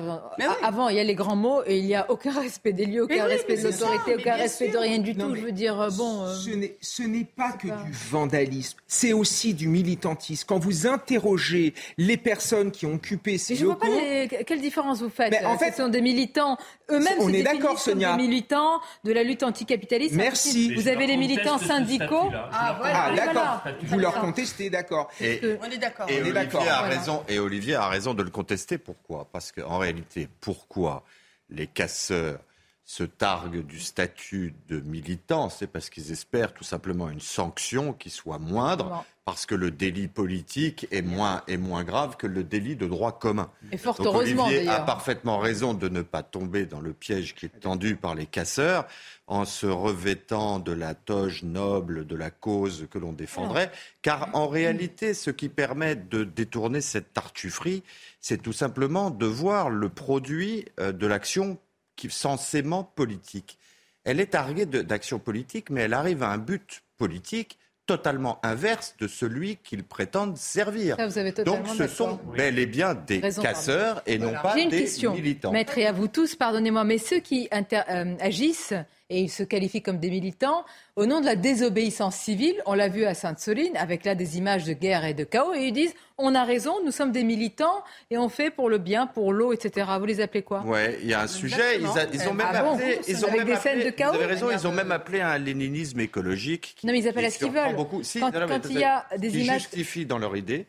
avant, 0.63 0.89
il 0.89 0.97
y 0.97 1.00
a 1.00 1.04
les 1.04 1.15
grands 1.15 1.36
mots 1.36 1.62
et 1.65 1.78
il 1.78 1.86
n'y 1.86 1.95
a 1.95 2.10
aucun 2.10 2.39
respect 2.39 2.73
des 2.73 2.86
lieux, 2.86 3.04
aucun 3.04 3.26
respect 3.26 3.58
de 3.58 3.63
l'autorité, 3.63 4.15
aucun 4.15 4.36
respect 4.36 4.69
de 4.69 4.78
rien 4.78 5.00
du 5.00 5.15
tout. 5.15 5.36
je 5.36 5.41
veux 5.41 5.52
dire, 5.52 5.80
euh, 5.80 5.89
bon. 5.89 6.26
Euh, 6.26 6.34
ce 6.82 7.04
n'est 7.04 7.26
pas 7.26 7.52
que 7.52 7.67
du 7.67 7.91
vandalisme, 7.91 8.80
c'est 8.88 9.13
aussi 9.13 9.54
du 9.54 9.67
militantisme. 9.67 10.45
Quand 10.47 10.60
vous 10.60 10.88
interrogez 10.88 11.73
les 11.97 12.17
personnes 12.17 12.71
qui 12.71 12.86
ont 12.86 12.93
occupé 12.95 13.38
ces 13.38 13.54
mais 13.54 13.60
je 13.60 13.65
locaux, 13.65 13.88
vois 13.88 14.28
pas 14.30 14.43
quelle 14.43 14.62
différence 14.62 15.02
vous 15.02 15.10
faites. 15.10 15.34
en 15.45 15.58
fait, 15.58 15.71
ce 15.71 15.84
sont 15.84 15.89
des 15.89 16.02
militants 16.02 16.58
eux-mêmes. 16.89 17.19
On 17.19 17.32
est 17.32 17.43
d'accord, 17.43 17.80
Sonia. 17.80 18.15
Des 18.15 18.23
militants 18.23 18.82
de 19.04 19.12
la 19.12 19.23
lutte 19.23 19.43
anticapitaliste. 19.43 20.15
Merci. 20.15 20.73
Vous 20.73 20.88
avez 20.88 21.08
les 21.08 21.17
militants 21.17 21.58
syndicaux. 21.58 22.30
Ah, 22.52 22.76
voilà. 22.80 23.04
Ah, 23.06 23.15
d'accord. 23.15 23.63
Vous 23.84 24.00
leur 24.00 24.19
contestez 24.19 24.69
d'accord. 24.69 25.10
on 25.21 25.69
est 25.69 25.78
d'accord. 25.78 26.10
Et, 26.10 26.21
Olivier 26.21 26.69
a 26.69 26.82
raison. 26.82 27.23
Et 27.28 27.40
Olivier 27.40 27.76
a 27.76 27.88
raison 27.88 28.13
de 28.13 28.24
le 28.24 28.30
contester. 28.30 28.78
Pourquoi? 28.78 29.28
Parce 29.32 29.52
qu'en 29.52 29.78
réalité, 29.78 30.30
pourquoi 30.42 31.04
les 31.50 31.68
casseurs 31.68 32.40
se 32.88 33.04
targuent 33.04 33.66
du 33.66 33.82
statut 33.82 34.56
de 34.70 34.80
militant, 34.80 35.50
c'est 35.50 35.68
parce 35.68 35.90
qu'ils 35.90 36.13
espèrent 36.13 36.54
tout 36.54 36.63
simplement 36.63 37.10
une 37.10 37.20
sanction 37.20 37.92
qui 37.92 38.10
soit 38.10 38.40
moindre, 38.40 39.04
parce 39.26 39.46
que 39.46 39.56
le 39.56 39.72
délit 39.72 40.08
politique 40.08 40.88
est 40.90 41.02
moins, 41.02 41.44
est 41.50 41.58
moins 41.58 41.84
grave 41.84 42.16
que 42.16 42.28
le 42.28 42.46
délit 42.46 42.78
de 42.78 42.88
droit 42.88 43.20
commun. 43.20 43.52
Et 43.74 43.78
fort 43.78 43.98
Donc, 43.98 44.08
heureusement, 44.08 44.46
Olivier 44.46 44.70
a 44.70 44.80
parfaitement 44.80 45.38
raison 45.38 45.74
de 45.74 45.90
ne 45.90 46.02
pas 46.02 46.24
tomber 46.24 46.66
dans 46.66 46.80
le 46.80 46.94
piège 46.94 47.36
qui 47.36 47.48
est 47.48 47.60
tendu 47.60 47.98
par 47.98 48.16
les 48.16 48.26
casseurs 48.26 48.88
en 49.28 49.44
se 49.44 49.68
revêtant 49.68 50.60
de 50.60 50.72
la 50.72 50.96
toge 50.96 51.44
noble 51.44 52.08
de 52.08 52.16
la 52.16 52.32
cause 52.32 52.88
que 52.90 52.98
l'on 52.98 53.12
défendrait, 53.12 53.72
car 54.02 54.30
en 54.34 54.48
réalité, 54.48 55.13
ce 55.13 55.32
qui 55.32 55.50
permet 55.50 55.96
de 55.96 56.24
détourner 56.24 56.80
cette 56.80 57.13
tartufferie, 57.13 57.84
c'est 58.22 58.42
tout 58.42 58.54
simplement 58.54 59.12
de 59.12 59.26
voir 59.26 59.70
le 59.70 59.90
produit 59.90 60.66
euh, 60.80 60.94
de 60.94 61.06
l'action 61.06 61.58
qui 61.98 62.10
censément 62.10 62.84
politique. 62.84 63.58
Elle 64.06 64.22
est 64.22 64.28
targuée 64.28 64.66
d'action 64.66 65.20
politique, 65.20 65.70
mais 65.70 65.82
elle 65.82 65.94
arrive 65.94 66.24
à 66.24 66.30
un 66.30 66.38
but 66.38 66.84
politique 66.98 67.60
totalement 67.88 68.40
inverse 68.44 68.96
de 69.00 69.08
celui 69.08 69.58
qu'ils 69.58 69.84
prétendent 69.84 70.38
servir. 70.38 70.98
Donc 71.46 71.68
ce 71.78 71.88
sont 71.88 72.20
bel 72.36 72.60
et 72.60 72.66
bien 72.66 72.94
des 72.94 73.22
casseurs 73.22 74.02
et 74.06 74.18
non 74.20 74.34
pas 74.44 74.58
une 74.58 74.70
des 74.70 74.82
question, 74.84 75.13
militants. 75.13 75.52
Maître, 75.52 75.78
et 75.78 75.88
à 75.88 75.94
vous 75.94 76.08
tous, 76.08 76.36
pardonnez-moi, 76.36 76.84
mais 76.84 76.98
ceux 76.98 77.20
qui 77.20 77.50
euh, 77.52 78.16
agissent 78.20 78.74
et 79.10 79.22
ils 79.22 79.30
se 79.30 79.43
qualifient 79.43 79.82
comme 79.82 80.00
des 80.00 80.10
militants 80.10 80.65
au 80.96 81.06
nom 81.06 81.22
de 81.22 81.26
la 81.26 81.36
désobéissance 81.36 82.15
civile. 82.15 82.62
On 82.65 82.74
l'a 82.74 82.89
vu 82.89 83.06
à 83.06 83.13
Sainte-Soline 83.13 83.76
avec 83.78 84.04
là 84.04 84.15
des 84.15 84.38
images 84.38 84.65
de 84.65 84.74
guerre 84.74 85.06
et 85.06 85.13
de 85.13 85.24
chaos 85.24 85.54
et 85.54 85.67
ils 85.67 85.72
disent 85.74 85.93
on 86.17 86.34
a 86.36 86.43
raison, 86.43 86.74
nous 86.84 86.91
sommes 86.91 87.12
des 87.12 87.24
militants 87.24 87.84
et 88.12 88.17
on 88.17 88.28
fait 88.28 88.50
pour 88.50 88.70
le 88.70 88.80
bien, 88.80 89.08
pour 89.08 89.32
l'eau, 89.34 89.54
etc. 89.54 89.88
Vous 90.00 90.06
les 90.06 90.20
appelez 90.20 90.41
quoi? 90.43 90.62
Ouais, 90.65 90.98
il 91.02 91.08
y 91.10 91.13
a 91.13 91.22
un 91.22 91.28
sujet. 91.28 91.80
Ils, 91.80 91.86
a- 91.88 92.08
ils 92.12 92.28
ont 92.28 92.34
même 92.34 92.48
Ah 92.50 92.63
bon 92.63 92.74
appelé. 92.74 93.00
Ils 93.08 93.24
ont 93.24 93.28
Avec 93.30 93.39
même 93.39 93.48
des 93.48 93.56
scènes 93.56 93.78
appelé- 93.80 93.86
de 93.86 93.89
chaos 93.91 94.13
Vous 94.13 94.17
avez 94.20 94.26
raison. 94.34 94.52
Ils 94.52 94.67
ont 94.67 94.72
même 94.72 94.91
appelé 94.91 95.22
un 95.22 95.38
léninisme 95.38 96.00
écologique. 96.00 96.76
qui- 96.78 96.86
Non, 96.88 96.93
mais 96.93 97.00
ils 97.00 97.08
appellent 97.08 97.26
à 97.26 97.30
ce 97.30 97.38
qu'ils 97.39 97.52
veulent. 97.52 97.76
Beaucoup. 97.76 98.04
Si, 98.04 98.20
Quand- 98.20 98.32
non, 98.34 98.39
non, 98.41 98.48
mais 98.48 98.60
quand 98.60 98.70
il 98.70 98.80
y 98.80 98.84
a 98.84 99.06
des 99.17 99.30
qui 99.30 99.43
images- 99.43 99.62
justifient 99.62 100.06
dans 100.06 100.17
leur 100.17 100.36
idée 100.36 100.65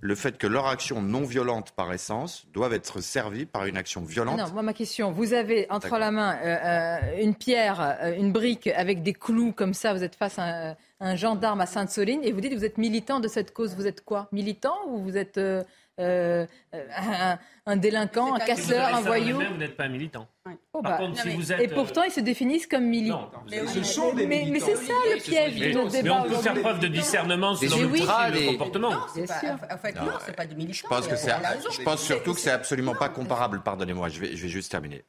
le 0.00 0.14
fait 0.14 0.38
que 0.38 0.46
leur 0.46 0.66
action 0.66 1.02
non 1.02 1.22
violente 1.22 1.72
par 1.72 1.92
essence 1.92 2.46
doivent 2.52 2.72
être 2.72 3.00
servies 3.00 3.46
par 3.46 3.66
une 3.66 3.76
action 3.76 4.02
violente. 4.02 4.38
Non, 4.38 4.50
moi 4.52 4.62
ma 4.62 4.72
question, 4.72 5.12
vous 5.12 5.32
avez 5.32 5.66
entre 5.70 5.98
la 5.98 6.10
main 6.10 6.36
euh, 6.36 6.56
euh, 6.64 7.22
une 7.22 7.34
pierre, 7.34 7.80
euh, 7.80 8.16
une 8.16 8.32
brique 8.32 8.66
avec 8.68 9.02
des 9.02 9.12
clous 9.12 9.52
comme 9.52 9.74
ça, 9.74 9.92
vous 9.94 10.02
êtes 10.02 10.16
face 10.16 10.38
à 10.38 10.70
un, 10.70 10.76
un 11.02 11.16
gendarme 11.16 11.60
à 11.60 11.66
Sainte-Soline 11.66 12.20
et 12.22 12.30
vous 12.32 12.40
dites 12.40 12.52
que 12.52 12.56
vous 12.56 12.64
êtes 12.64 12.78
militant 12.78 13.18
de 13.18 13.26
cette 13.26 13.52
cause. 13.52 13.74
Vous 13.74 13.86
êtes 13.88 14.04
quoi? 14.04 14.28
Militant 14.30 14.76
ou 14.86 15.02
vous 15.02 15.16
êtes 15.16 15.36
euh, 15.36 15.64
euh, 16.00 16.46
un, 16.72 17.38
un 17.66 17.76
délinquant, 17.76 18.34
un 18.34 18.38
casseur, 18.38 18.94
un 18.94 19.00
voyou 19.02 19.38
Vous 19.40 19.56
n'êtes 19.58 19.76
pas 19.76 19.84
un 19.84 19.88
militant. 19.88 20.26
Oh, 20.72 20.80
Par 20.82 20.92
bah, 20.92 20.98
contre, 20.98 21.20
si 21.20 21.28
mais- 21.28 21.34
vous 21.34 21.52
êtes, 21.52 21.60
Et 21.60 21.68
pourtant, 21.68 22.02
ils 22.04 22.10
se 22.10 22.20
définissent 22.20 22.66
comme 22.66 22.84
militants. 22.86 23.30
Mais 23.50 23.60
oui, 23.60 23.68
Ce 23.68 23.82
sont 23.82 24.14
des 24.14 24.26
mais, 24.26 24.38
mais 24.38 24.44
militants. 24.50 24.66
c'est 24.68 24.76
ça 24.76 24.92
le 25.14 25.20
piège 25.22 25.54
de 25.56 26.02
Mais, 26.02 26.10
on 26.10 26.22
peut 26.24 26.34
faire 26.36 26.54
preuve 26.60 26.80
de 26.80 26.88
discernement 26.88 27.54
selon 27.54 27.76
le 27.78 27.88
profil, 27.88 28.06
le 28.06 28.46
comportement. 28.52 28.90
Non, 28.90 29.00
c'est 29.14 29.26
pas, 29.26 29.40
sûr. 29.40 29.50
en 29.70 29.76
fait, 29.78 29.94
non, 29.96 30.12
c'est 30.24 30.34
pas 30.36 30.46
des 30.46 30.54
militants. 30.54 30.78
Je 30.82 30.86
pense 30.88 31.06
que 31.06 31.16
je 31.16 32.02
surtout 32.02 32.34
que 32.34 32.40
c'est 32.40 32.50
absolument 32.50 32.94
pas 32.94 33.08
comparable. 33.10 33.60
Pardonnez-moi, 33.62 34.08
je 34.08 34.20
vais, 34.20 34.36
je 34.36 34.42
vais 34.42 34.48
juste 34.48 34.70
terminer. 34.70 35.04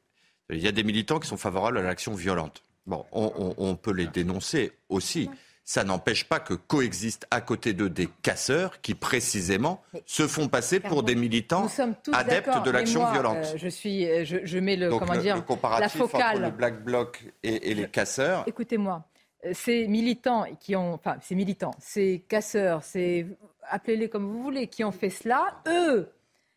Il 0.49 0.59
y 0.59 0.67
a 0.67 0.71
des 0.73 0.83
militants 0.83 1.19
qui 1.19 1.27
sont 1.27 1.37
favorables 1.37 1.77
à 1.77 1.81
l'action 1.81 2.13
violente. 2.13 2.61
Bon, 2.85 3.05
on, 3.13 3.31
on- 3.37 3.55
on 3.57 3.75
peut 3.77 3.93
les 3.93 4.07
dénoncer 4.07 4.73
aussi. 4.89 5.29
Ça 5.65 5.83
n'empêche 5.85 6.25
pas 6.25 6.39
que 6.39 6.53
coexistent 6.53 7.25
à 7.31 7.39
côté 7.39 7.71
d'eux 7.73 7.89
des 7.89 8.09
casseurs 8.21 8.81
qui 8.81 8.95
précisément 8.95 9.81
se 10.05 10.27
font 10.27 10.49
passer 10.49 10.81
pour 10.81 11.03
des 11.03 11.15
militants 11.15 11.67
adeptes 12.11 12.63
de 12.65 12.71
l'action 12.71 13.09
violente. 13.11 13.37
euh, 13.45 13.57
je 13.57 13.67
suis, 13.69 14.05
euh, 14.09 14.25
je, 14.25 14.37
je 14.43 14.59
mets 14.59 14.75
le 14.75 14.89
Donc 14.89 14.99
comment 14.99 15.13
le, 15.13 15.21
dire 15.21 15.35
le 15.35 15.41
la 15.41 15.45
comparatif 15.45 16.01
entre 16.01 16.03
le 16.03 16.07
focale. 16.09 16.51
Black 16.51 16.83
Bloc 16.83 17.23
et, 17.43 17.71
et 17.71 17.73
les 17.75 17.87
casseurs, 17.87 18.43
Écoutez-moi, 18.45 19.05
euh, 19.45 19.51
ces 19.53 19.87
militants 19.87 20.45
qui 20.59 20.75
ont, 20.75 20.93
enfin, 20.95 21.15
ces 21.21 21.35
militants, 21.35 21.73
ces 21.79 22.25
casseurs, 22.27 22.83
ces, 22.83 23.25
appelez-les 23.69 24.09
comme 24.09 24.25
vous 24.25 24.43
voulez, 24.43 24.67
qui 24.67 24.83
ont 24.83 24.91
fait 24.91 25.09
cela, 25.09 25.61
eux, 25.67 26.09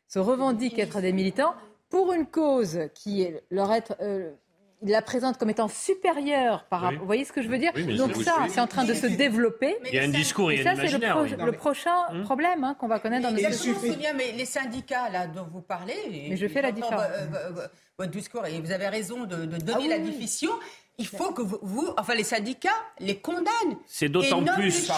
se 0.08 0.18
revendiquent 0.18 0.78
être 0.78 1.00
des 1.00 1.12
militants 1.12 1.54
pour 1.88 2.12
une 2.12 2.26
cause 2.26 2.80
qui 2.94 3.22
est 3.22 3.44
leur 3.50 3.72
être, 3.72 3.94
euh, 4.00 4.32
ils 4.82 4.90
la 4.90 5.02
présentent 5.02 5.38
comme 5.38 5.50
étant 5.50 5.68
supérieure 5.68 6.64
par 6.64 6.80
Oui. 6.80 6.84
rapport. 6.86 7.00
Vous 7.00 7.06
voyez 7.06 7.24
ce 7.24 7.32
que 7.32 7.42
je 7.42 7.48
veux 7.48 7.58
dire 7.58 7.72
Oui, 7.74 7.96
Donc 7.96 8.14
ça, 8.16 8.34
c'est 8.48 8.60
en 8.60 8.66
train 8.66 8.84
de 8.84 8.94
se 8.94 9.06
développer. 9.06 9.76
Il 9.86 9.94
y 9.94 9.98
a 9.98 10.02
un 10.04 10.08
discours, 10.08 10.52
il 10.52 10.60
Et 10.60 10.64
y 10.64 10.66
a 10.66 10.70
ça, 10.70 10.76
c'est 10.76 10.82
le, 10.82 10.88
imaginaire. 10.88 11.14
pro- 11.16 11.24
oui. 11.24 11.34
le 11.44 11.52
prochain 11.52 11.96
Hum. 12.10 12.22
problème 12.24 12.64
hein, 12.64 12.76
qu'on 12.78 12.88
va 12.88 12.98
connaître 12.98 13.24
dans 13.24 13.30
nos 13.32 13.38
Exactement, 13.38 13.74
sociétés. 13.74 13.94
c'est 13.94 13.98
bien, 14.00 14.12
mais 14.12 14.32
les 14.32 14.44
syndicats 14.46 15.08
là 15.10 15.26
dont 15.26 15.46
vous 15.52 15.62
parlez, 15.62 15.94
Mais 16.30 16.36
je 16.36 16.46
fais 16.48 16.62
la 16.62 16.72
différence. 16.72 17.00
vo- 17.30 17.60
Votre 17.98 18.10
discours, 18.10 18.44
et 18.44 18.60
vous 18.60 18.72
avez 18.72 18.88
raison 18.88 19.24
de, 19.24 19.36
de 19.46 19.56
donner 19.56 19.72
Ah 19.74 19.78
oui, 19.80 19.88
la 19.88 19.96
oui. 19.96 20.02
définition. 20.02 20.50
Il 20.98 21.06
faut 21.06 21.32
que 21.32 21.40
vous, 21.42 21.58
vous- 21.62 21.94
enfin 21.98 22.14
les 22.14 22.24
syndicats, 22.24 22.68
les 23.00 23.16
condamnent. 23.16 23.76
C'est 23.86 24.08
d'autant 24.10 24.42
plus, 24.44 24.90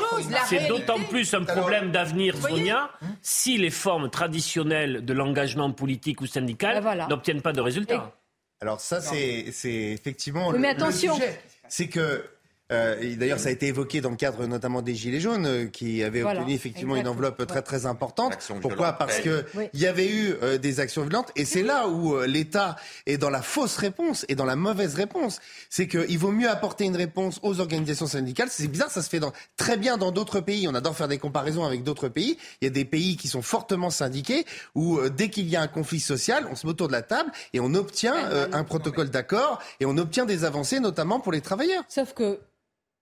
c'est 0.48 0.66
d'autant 0.68 0.98
plus 1.08 1.32
un 1.34 1.44
problème 1.44 1.90
d'avenir, 1.92 2.36
Sonia, 2.36 2.90
si 3.22 3.56
les 3.58 3.70
formes 3.70 4.08
traditionnelles 4.10 5.04
de 5.04 5.12
l'engagement 5.12 5.70
politique 5.72 6.20
ou 6.20 6.26
syndical 6.26 6.74
Ben 6.74 6.80
voilà. 6.80 7.06
n'obtiennent 7.08 7.42
pas 7.42 7.52
de 7.52 7.60
résultats. 7.60 8.12
Alors 8.60 8.80
ça, 8.80 9.00
c'est 9.00 9.46
c'est 9.52 9.70
effectivement 9.72 10.48
Oui, 10.48 10.54
le, 10.54 10.58
mais 10.58 10.74
le 10.74 10.82
attention. 10.82 11.14
sujet. 11.14 11.40
C'est 11.68 11.88
que 11.88 12.24
euh, 12.70 13.00
et 13.00 13.16
d'ailleurs, 13.16 13.38
ça 13.38 13.48
a 13.48 13.52
été 13.52 13.66
évoqué 13.66 14.00
dans 14.00 14.10
le 14.10 14.16
cadre 14.16 14.46
notamment 14.46 14.82
des 14.82 14.94
Gilets 14.94 15.20
jaunes, 15.20 15.46
euh, 15.46 15.66
qui 15.66 16.02
avaient 16.02 16.22
Voilà, 16.22 16.40
obtenu 16.40 16.54
effectivement 16.54 16.96
une 16.96 17.08
enveloppe 17.08 17.46
très 17.46 17.62
très 17.62 17.86
importante. 17.86 18.36
Pourquoi 18.60 18.76
violente 18.76 18.98
Parce 18.98 19.20
que 19.20 19.44
Oui. 19.54 19.68
il 19.72 19.80
y 19.80 19.86
avait 19.86 20.08
eu 20.08 20.34
euh, 20.42 20.58
des 20.58 20.80
actions 20.80 21.02
violentes, 21.02 21.30
et 21.36 21.44
c'est 21.44 21.62
là 21.62 21.88
où 21.88 22.14
euh, 22.14 22.26
l'État 22.26 22.76
est 23.06 23.16
dans 23.18 23.30
la 23.30 23.42
fausse 23.42 23.76
réponse 23.76 24.24
et 24.28 24.34
dans 24.34 24.44
la 24.44 24.56
mauvaise 24.56 24.94
réponse. 24.94 25.40
C'est 25.70 25.88
qu'il 25.88 26.18
vaut 26.18 26.30
mieux 26.32 26.48
apporter 26.50 26.84
une 26.84 26.96
réponse 26.96 27.38
aux 27.42 27.60
organisations 27.60 28.06
syndicales. 28.06 28.48
C'est 28.50 28.68
bizarre, 28.68 28.90
ça 28.90 29.02
se 29.02 29.08
fait 29.08 29.20
dans, 29.20 29.32
très 29.56 29.76
bien 29.76 29.96
dans 29.96 30.12
d'autres 30.12 30.40
pays. 30.40 30.68
On 30.68 30.74
adore 30.74 30.96
faire 30.96 31.08
des 31.08 31.18
comparaisons 31.18 31.64
avec 31.64 31.82
d'autres 31.84 32.08
pays. 32.08 32.36
Il 32.60 32.64
y 32.64 32.68
a 32.68 32.70
des 32.70 32.84
pays 32.84 33.16
qui 33.16 33.28
sont 33.28 33.42
fortement 33.42 33.90
syndiqués 33.90 34.44
où 34.74 34.98
euh, 34.98 35.08
dès 35.08 35.30
qu'il 35.30 35.48
y 35.48 35.56
a 35.56 35.62
un 35.62 35.68
conflit 35.68 36.00
social, 36.00 36.46
on 36.50 36.56
se 36.56 36.66
met 36.66 36.70
autour 36.72 36.88
de 36.88 36.92
la 36.92 37.02
table 37.02 37.30
et 37.52 37.60
on 37.60 37.74
obtient 37.74 38.16
euh, 38.30 38.46
un 38.52 38.64
protocole 38.64 39.08
d'accord 39.10 39.58
et 39.80 39.86
on 39.86 39.96
obtient 39.96 40.26
des 40.26 40.44
avancées, 40.44 40.80
notamment 40.80 41.20
pour 41.20 41.32
les 41.32 41.40
travailleurs. 41.40 41.82
Sauf 41.88 42.12
que, 42.12 42.38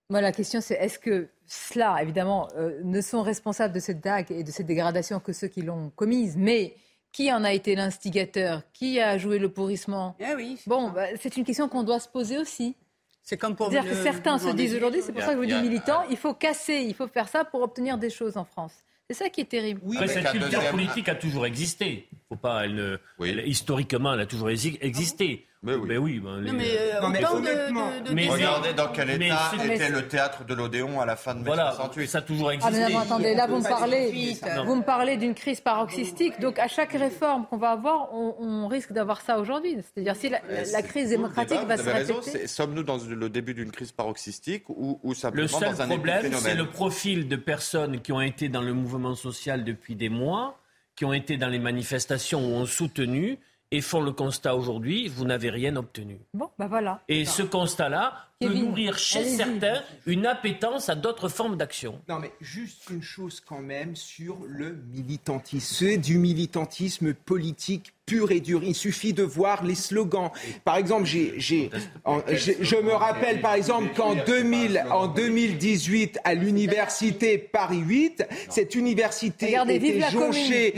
moi, 0.09 0.21
la 0.21 0.31
question, 0.31 0.61
c'est 0.61 0.75
est-ce 0.75 0.99
que 0.99 1.27
cela, 1.45 1.97
évidemment, 2.01 2.47
euh, 2.57 2.79
ne 2.83 3.01
sont 3.01 3.21
responsables 3.21 3.73
de 3.73 3.79
cette 3.79 3.99
dague 4.01 4.31
et 4.31 4.43
de 4.43 4.51
cette 4.51 4.65
dégradation 4.65 5.19
que 5.19 5.33
ceux 5.33 5.47
qui 5.47 5.61
l'ont 5.61 5.89
commise, 5.95 6.35
mais 6.37 6.75
qui 7.11 7.31
en 7.31 7.43
a 7.43 7.51
été 7.51 7.75
l'instigateur? 7.75 8.61
Qui 8.73 8.99
a 9.01 9.17
joué 9.17 9.37
le 9.39 9.49
pourrissement? 9.49 10.15
Eh 10.19 10.33
oui, 10.35 10.57
c'est 10.59 10.69
Bon, 10.69 10.89
bah, 10.91 11.07
c'est 11.19 11.35
une 11.35 11.43
question 11.43 11.67
qu'on 11.67 11.83
doit 11.83 11.99
se 11.99 12.07
poser 12.07 12.37
aussi. 12.37 12.75
c'est 13.21 13.37
comme 13.37 13.55
pour 13.57 13.69
C'est-à-dire 13.69 13.91
que 13.91 13.97
certains 14.03 14.37
se 14.37 14.49
disent 14.49 14.75
aujourd'hui, 14.75 15.01
c'est 15.03 15.11
pour 15.11 15.21
ça 15.21 15.27
que 15.29 15.33
je 15.33 15.37
vous 15.39 15.45
dis 15.45 15.61
militant, 15.69 16.03
il 16.09 16.15
faut 16.17 16.33
casser, 16.33 16.85
il 16.87 16.93
faut 16.93 17.07
faire 17.07 17.27
ça 17.27 17.43
pour 17.43 17.61
obtenir 17.61 17.97
des 17.97 18.09
choses 18.09 18.37
en 18.37 18.45
France. 18.45 18.73
C'est 19.09 19.15
ça 19.15 19.29
qui 19.29 19.39
est 19.41 19.45
terrible. 19.45 19.79
Oui, 19.85 19.95
Après, 19.97 20.09
cette 20.09 20.31
culture 20.31 20.49
deuxième- 20.49 20.71
politique 20.71 21.07
a 21.09 21.15
toujours 21.15 21.45
existé. 21.45 22.09
Faut 22.27 22.35
pas, 22.35 22.65
elle 22.65 22.75
ne- 22.75 22.97
Oui. 23.19 23.29
elle- 23.29 23.47
historiquement, 23.47 24.13
elle 24.13 24.19
a 24.21 24.25
toujours 24.25 24.49
exi- 24.49 24.77
existé. 24.81 25.46
Mais 25.63 25.73
oui. 25.73 25.87
Ben 25.87 25.97
oui, 25.97 26.19
ben, 26.19 26.39
les- 26.41 26.51
Non, 26.51 26.57
mais, 26.57 26.65
euh, 26.77 27.01
Non, 27.01 27.09
mais 27.09 27.19
de- 27.19 27.25
honnêtement, 27.25 27.89
de, 28.03 28.09
de 28.09 28.13
mais- 28.13 28.29
regardez 28.29 28.73
dans 28.73 28.89
quel 28.89 29.09
état 29.09 29.51
était 29.65 29.89
le 29.89 30.07
théâtre 30.07 30.45
de 30.45 30.53
l'Odéon 30.53 31.01
à 31.01 31.05
la 31.07 31.15
fin 31.15 31.33
de 31.33 31.39
mai 31.39 31.45
voilà, 31.47 31.71
68. 31.71 32.07
ça 32.07 32.17
a 32.19 32.21
toujours 32.21 32.49
Ah 32.49 32.53
existé. 32.53 32.79
mais 32.87 32.93
non, 32.93 32.99
attendez, 32.99 33.33
là 33.33 33.47
vous 33.47 33.57
me 33.57 33.63
parlez, 33.63 34.09
suite. 34.09 34.45
vous 34.65 34.75
me 34.75 34.83
parlez 34.83 35.17
d'une 35.17 35.33
crise 35.33 35.59
paroxystique. 35.59 36.39
Donc 36.39 36.59
à 36.59 36.67
chaque 36.67 36.91
réforme 36.93 37.47
qu'on 37.47 37.57
va 37.57 37.71
avoir, 37.71 38.13
on, 38.13 38.35
on 38.39 38.67
risque 38.67 38.93
d'avoir 38.93 39.21
ça 39.21 39.39
aujourd'hui. 39.39 39.77
C'est-à-dire 39.81 40.15
si 40.15 40.29
la, 40.29 40.81
crise 40.83 41.09
démocratique 41.09 41.59
débat, 41.59 41.75
va 41.75 41.83
se 41.83 41.89
répéter. 42.13 42.47
Sommes-nous 42.47 42.83
dans 42.83 42.97
le 42.97 43.29
début 43.29 43.55
d'une 43.55 43.71
crise 43.71 43.91
paroxystique 43.91 44.69
ou, 44.69 44.99
ou 45.01 45.13
simplement 45.15 45.41
Le 45.41 45.47
seul 45.47 45.71
dans 45.73 45.81
un 45.81 45.87
problème, 45.87 46.31
c'est 46.33 46.55
le 46.55 46.67
profil 46.69 47.27
de 47.27 47.35
personnes 47.35 47.99
qui 48.01 48.11
ont 48.11 48.21
été 48.21 48.47
dans 48.47 48.61
le 48.61 48.73
mouvement 48.73 49.15
social 49.15 49.63
depuis 49.63 49.95
des 49.95 50.09
mois, 50.09 50.59
qui 50.95 51.03
ont 51.03 51.13
été 51.13 51.37
dans 51.37 51.49
les 51.49 51.59
manifestations 51.59 52.41
ou 52.41 52.53
ont 52.57 52.65
soutenu 52.67 53.39
et 53.71 53.81
font 53.81 54.01
le 54.01 54.11
constat 54.11 54.55
aujourd'hui, 54.55 55.07
vous 55.07 55.25
n'avez 55.25 55.49
rien 55.49 55.75
obtenu. 55.75 56.19
Bon, 56.33 56.49
bah 56.57 56.67
voilà. 56.67 57.01
Et 57.07 57.25
ce 57.25 57.43
constat-là 57.43 58.26
peut 58.39 58.47
Kevin, 58.47 58.65
nourrir 58.65 58.97
chez 58.99 59.23
certains 59.23 59.81
une 60.05 60.25
appétence 60.25 60.89
à 60.89 60.95
d'autres 60.95 61.27
formes 61.29 61.57
d'action. 61.57 61.99
Non, 62.07 62.19
mais 62.19 62.31
juste 62.39 62.83
une 62.91 63.01
chose 63.01 63.41
quand 63.45 63.61
même 63.61 63.95
sur 63.95 64.37
le 64.47 64.77
militantisme. 64.93 65.75
C'est 65.85 65.97
du 65.97 66.19
militantisme 66.19 67.13
politique 67.13 67.93
pur 68.05 68.31
et 68.31 68.39
dur. 68.39 68.63
Il 68.63 68.73
suffit 68.75 69.11
de 69.11 69.23
voir 69.23 69.65
les 69.65 69.75
slogans. 69.75 70.29
Par 70.63 70.77
exemple, 70.77 71.03
j'ai, 71.05 71.33
j'ai, 71.39 71.69
en- 72.05 72.21
j'ai- 72.31 72.57
je 72.61 72.77
me 72.77 72.93
rappelle 72.93 73.41
par 73.41 73.53
exemple 73.55 73.89
qu'en 73.95 74.15
2000, 74.15 74.85
en 74.91 75.07
2018, 75.07 76.17
à 76.23 76.33
l'université 76.33 77.37
Paris 77.37 77.79
8, 77.85 78.23
cette 78.49 78.75
université 78.75 79.47
Regardez, 79.47 79.75
était 79.75 80.09
jonchée 80.09 80.73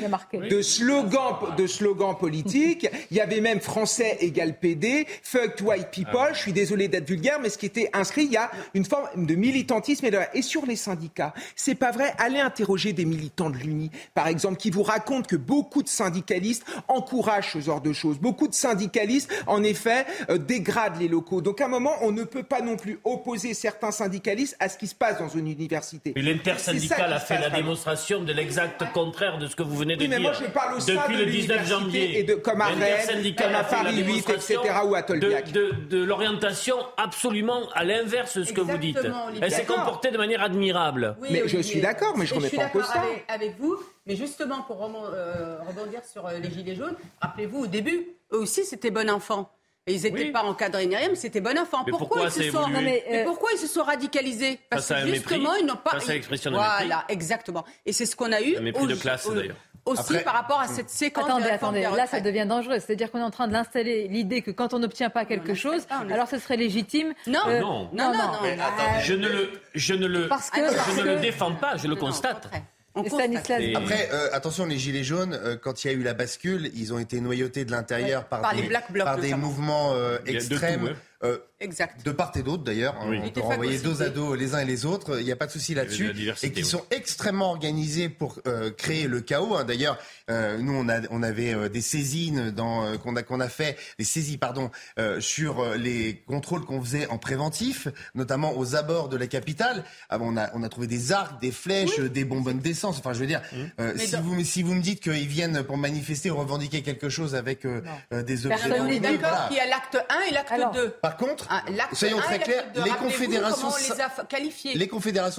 de 0.49 0.62
slogans, 0.64 1.36
de 1.55 1.68
slogans 1.68 2.18
politiques. 2.18 2.88
Il 3.12 3.18
y 3.18 3.22
avait 3.22 3.41
même 3.41 3.60
français 3.60 4.18
égale 4.22 4.57
PD, 4.57 5.05
fuck 5.22 5.55
white 5.62 5.91
people. 5.91 6.30
Je 6.34 6.39
suis 6.39 6.53
désolé 6.53 6.88
d'être 6.88 7.07
vulgaire, 7.07 7.39
mais 7.39 7.49
ce 7.50 7.58
qui 7.58 7.66
était 7.66 7.89
inscrit, 7.93 8.26
il 8.26 8.32
y 8.32 8.38
a 8.38 8.50
une 8.74 8.86
forme 8.86 9.26
de 9.26 9.36
militantisme 9.36 10.06
et, 10.06 10.12
de- 10.12 10.20
et 10.34 10.41
sur 10.41 10.66
les 10.66 10.76
syndicats. 10.76 11.34
C'est 11.56 11.76
pas 11.76 11.91
vrai. 11.91 12.14
Allez 12.18 12.39
interroger 12.39 12.93
des 12.93 13.06
militants 13.06 13.50
de 13.50 13.58
l'Uni, 13.58 13.91
par 14.14 14.28
exemple, 14.28 14.58
qui 14.58 14.70
vous 14.72 14.84
racontent 14.84 15.28
que 15.28 15.36
beaucoup 15.36 15.84
de 15.84 15.89
syndicalistes 15.89 16.64
encouragent 16.88 17.54
ce 17.54 17.60
genre 17.60 17.82
de 17.82 17.93
choses. 17.93 18.20
Beaucoup 18.20 18.47
de 18.47 18.54
syndicalistes, 18.54 19.32
en 19.47 19.64
effet, 19.64 20.06
euh, 20.30 20.38
dégradent 20.38 21.00
les 21.00 21.08
locaux. 21.08 21.41
Donc 21.41 21.62
à 21.62 21.66
un 21.66 21.70
moment, 21.70 21.93
on 22.02 22.12
ne 22.12 22.24
peut 22.24 22.43
pas 22.43 22.62
non 22.62 22.78
plus 22.78 23.00
opposer 23.04 23.54
certains 23.54 23.91
syndicalistes 23.91 24.56
à 24.60 24.70
ce 24.70 24.78
qui 24.78 24.88
se 24.88 24.95
passe 24.95 25.18
dans 25.20 25.30
une 25.30 25.47
université. 25.47 26.12
Et 26.12 26.14
C'est 26.16 26.22
ça 26.26 26.30
l'intersyndical 26.32 26.97
qui 27.10 27.14
a 27.14 27.20
fait 27.20 27.36
passe 27.36 27.43
la 27.43 27.50
démonstration 27.50 28.24
de 28.24 28.34
l'exact 28.34 28.84
contraire 28.93 29.38
de 29.39 29.47
ce 29.47 29.56
que 29.56 29.64
vous 29.64 29.76
venez 29.76 29.95
de 29.95 30.02
Oui, 30.02 30.08
mais 30.08 30.18
dire. 30.18 30.30
moi, 30.32 30.34
je 30.39 30.45
parle 30.52 30.76
au 30.76 30.80
Depuis 30.80 31.18
de 31.18 31.24
le 31.24 31.26
19 31.32 31.58
l'université 31.58 31.70
janvier. 31.70 32.20
et 32.20 32.24
de- 32.24 32.36
comme 32.36 32.62
à 32.62 32.68
Rennes, 32.68 33.36
comme 33.36 33.56
à 33.56 33.64
Paris 33.64 33.95
8, 33.95 34.04
démonstration 34.04 34.62
etc., 34.64 34.76
ou 34.86 34.95
à 34.95 35.04
Tolbiac. 35.04 35.52
De, 35.52 35.72
de- 35.72 35.97
de 35.97 36.04
l'orientation 36.04 36.76
absolument 37.39 37.69
à 37.73 37.83
l'inverse 37.83 38.37
de 38.37 38.43
ce 38.43 38.53
que 38.53 38.61
vous 38.61 38.77
dites. 38.77 38.97
Exactement, 38.97 39.25
Olivier. 39.25 39.43
Elle 39.45 39.51
s'est 39.51 39.65
comportée 39.65 40.11
de 40.11 40.17
manière 40.17 40.41
admirable. 40.43 41.15
Oui, 41.21 41.29
Mais 41.31 41.37
je 41.39 41.43
Olivier. 41.55 41.63
suis 41.63 41.81
d'accord, 41.81 42.17
mais 42.17 42.25
je 42.25 42.33
Et 42.33 42.37
remets 42.37 42.49
pas 42.49 42.65
en 42.65 42.69
cause 42.69 42.85
ça. 42.85 42.99
Avec, 43.01 43.25
avec 43.27 43.59
vous, 43.59 43.77
mais 44.05 44.15
justement 44.15 44.61
pour 44.63 44.83
euh, 44.83 45.57
rebondir 45.67 46.01
sur 46.03 46.25
euh, 46.27 46.37
les 46.39 46.51
gilets 46.51 46.75
jaunes, 46.75 46.95
rappelez-vous 47.21 47.63
au 47.63 47.67
début, 47.67 48.07
eux 48.33 48.37
aussi 48.39 48.65
c'était 48.65 48.91
bon 48.91 49.09
enfant. 49.09 49.51
Et 49.87 49.93
ils 49.93 50.03
n'étaient 50.03 50.25
Oui. 50.25 50.31
pas 50.31 50.43
encadrés 50.43 50.85
ni 50.85 50.95
rien, 50.95 51.09
mais 51.09 51.15
c'était 51.15 51.41
bon 51.41 51.57
enfant. 51.57 51.83
Mais 51.85 51.89
pourquoi, 51.91 52.25
pourquoi 52.25 52.25
ils 52.27 52.31
se 52.45 52.51
sont 52.51 52.61
Non, 52.61 52.67
mais, 52.81 53.03
mais 53.09 53.21
euh, 53.21 53.23
pourquoi 53.23 53.49
ils 53.53 53.57
se 53.57 53.65
sont 53.65 53.81
radicalisés 53.81 54.59
Parce 54.69 54.87
que 54.89 54.93
un 54.93 55.05
mépris, 55.05 55.15
justement, 55.15 55.55
ils 55.55 55.65
n'ont 55.65 55.77
pas. 55.77 55.91
face 55.91 56.09
à 56.09 56.13
l'expression 56.13 56.51
de 56.51 56.57
Voilà, 56.57 56.83
mépris. 56.97 57.03
exactement. 57.13 57.65
Et 57.87 57.93
c'est 57.93 58.05
ce 58.05 58.15
qu'on 58.15 58.31
a 58.31 58.39
eu. 58.41 58.55
Un 58.57 58.61
mépris 58.61 58.85
de 58.85 58.93
au- 58.93 58.97
classe, 58.97 59.25
au- 59.25 59.33
d'ailleurs. 59.33 59.55
Aussi 59.89 60.17
par 60.19 60.33
rapport 60.33 60.59
à 60.59 60.67
cette 60.67 60.89
séquence. 60.89 61.25
Attendez, 61.25 61.45
de 61.45 61.49
attendez, 61.49 61.79
des 61.81 61.95
là 61.97 62.07
ça 62.07 62.19
devient 62.19 62.45
dangereux. 62.47 62.79
C'est-à-dire 62.79 63.11
qu'on 63.11 63.19
est 63.19 63.23
en 63.23 63.31
train 63.31 63.47
de 63.47 63.53
l'installer 63.53 64.07
l'idée 64.07 64.41
que 64.41 64.51
quand 64.51 64.73
on 64.73 64.79
n'obtient 64.79 65.09
pas 65.09 65.25
quelque 65.25 65.53
chose, 65.53 65.81
alors 66.11 66.27
ce 66.27 66.37
serait 66.39 66.57
légitime. 66.57 67.13
Non, 67.27 67.39
euh, 67.47 67.59
non, 67.61 67.89
non, 67.93 68.13
non, 68.13 68.13
non. 68.13 68.39
Je 69.03 69.13
ne 69.13 69.27
le, 69.27 69.51
je 69.75 69.93
ne 69.93 70.07
le, 70.07 70.27
Parce 70.27 70.49
que- 70.49 70.59
je 70.69 70.75
parce 70.75 70.95
ne 70.97 71.01
que- 71.03 71.07
le 71.07 71.15
défends 71.19 71.53
pas, 71.55 71.77
je 71.77 71.87
le 71.87 71.95
constate. 71.95 72.49
On 72.95 73.03
Et 73.03 73.75
Après, 73.75 74.09
euh, 74.11 74.29
attention, 74.33 74.65
les 74.65 74.77
gilets 74.77 75.03
jaunes, 75.03 75.33
euh, 75.33 75.55
quand 75.55 75.83
il 75.83 75.87
y 75.87 75.89
a 75.91 75.93
eu 75.93 76.01
la 76.01 76.13
bascule, 76.13 76.69
ils 76.73 76.91
ont 76.93 76.99
été 76.99 77.21
noyautés 77.21 77.63
de 77.63 77.71
l'intérieur 77.71 78.25
par, 78.25 78.41
Par 78.41 78.55
des, 78.55 78.63
les 78.63 78.67
Black 78.67 78.91
Blocs, 78.91 79.05
par 79.05 79.17
des 79.19 79.35
mouvements 79.35 79.93
euh, 79.93 80.17
de 80.17 80.23
tout, 80.23 80.31
extrêmes. 80.31 80.83
ouais. 80.83 80.95
Euh, 81.24 81.38
Exact. 81.59 82.05
de 82.05 82.11
part 82.11 82.32
et 82.36 82.41
d'autre 82.43 82.63
d'ailleurs, 82.63 82.95
Oui. 83.07 83.20
on 83.22 83.30
peut 83.30 83.41
renvoyer 83.41 83.78
dos 83.80 84.01
à 84.01 84.07
dos 84.09 84.36
les 84.36 84.55
uns 84.55 84.59
et 84.59 84.65
les 84.65 84.86
autres, 84.86 85.20
il 85.20 85.26
n'y 85.26 85.32
a 85.32 85.36
pas 85.36 85.47
de 85.47 85.51
souci 85.51 85.74
là-dessus, 85.76 86.09
et 86.43 86.51
qui 86.51 86.61
oui. 86.61 86.65
sont 86.65 86.86
extrêmement 86.91 87.49
organisés 87.49 88.07
pour 88.07 88.39
euh, 88.47 88.72
créer 88.72 89.07
le 89.07 89.20
chaos. 89.20 89.55
hein. 89.57 89.65
D'ailleurs, 89.65 89.97
euh, 90.30 90.57
nous 90.59 90.74
on, 90.74 90.88
a, 90.88 91.01
on 91.11 91.22
avait 91.22 91.53
euh, 91.53 91.67
des 91.67 91.82
saisines 91.82 92.51
dans, 92.51 92.86
euh, 92.86 92.97
qu'on 92.97 93.15
a 93.17 93.24
qu'on 93.24 93.39
a 93.41 93.49
fait, 93.49 93.78
des 93.97 94.05
saisies 94.05 94.38
pardon, 94.38 94.72
euh, 94.97 95.20
sur 95.20 95.59
euh, 95.59 95.76
les 95.76 96.24
contrôles 96.28 96.63
qu'on 96.65 96.82
faisait 96.82 97.07
en 97.07 97.17
préventif, 97.17 97.88
notamment 98.15 98.57
aux 98.57 98.76
abords 98.76 99.09
de 99.09 99.17
la 99.17 99.28
capitale. 99.28 99.84
Ah, 100.09 100.17
bon, 100.17 100.34
on 100.34 100.38
a 100.38 100.49
on 100.53 100.63
a 100.63 100.70
trouvé 100.70 100.88
des 100.88 101.11
arcs, 101.11 101.41
des 101.41 101.51
flèches, 101.51 101.99
des 101.99 102.24
bonbonnes 102.24 102.59
d'essence. 102.59 102.97
Enfin, 102.99 103.11
je 103.13 103.20
veux 103.20 103.28
dire, 103.28 103.41
euh, 103.80 103.93
Mais 103.97 104.05
si 104.05 104.11
dans- 104.13 104.22
vous 104.22 104.43
si 104.45 104.63
vous 104.63 104.74
me 104.76 104.82
dites 104.82 105.01
qu'ils 105.01 105.28
viennent 105.28 105.63
pour 105.63 105.76
manifester 105.78 106.32
ou 106.32 106.38
revendiquer 106.38 106.82
quelque 106.82 107.09
chose 107.09 107.36
avec 107.36 107.65
euh, 107.65 107.82
euh, 108.13 108.24
des 108.24 108.45
objets, 108.45 108.57
Personne 108.70 108.86
On 108.86 108.88
est 108.88 108.91
n'est 108.93 108.99
d'accord 109.01 109.20
voilà. 109.30 109.47
qu'il 109.49 109.57
y 109.57 109.59
a 109.59 109.67
l'acte 109.67 109.97
1 110.09 110.22
et 110.30 110.34
l'acte 110.34 110.51
Alors, 110.51 110.72
2. 110.74 110.93
Par 111.10 111.18
contre, 111.18 111.47
Ah, 111.49 111.64
soyons 111.93 112.20
1 112.20 112.22
très 112.22 112.39
clairs, 112.39 112.66
2. 112.74 112.84
les 112.84 112.89
confédérations 112.91 113.70
les 114.76 114.88
les 114.88 114.88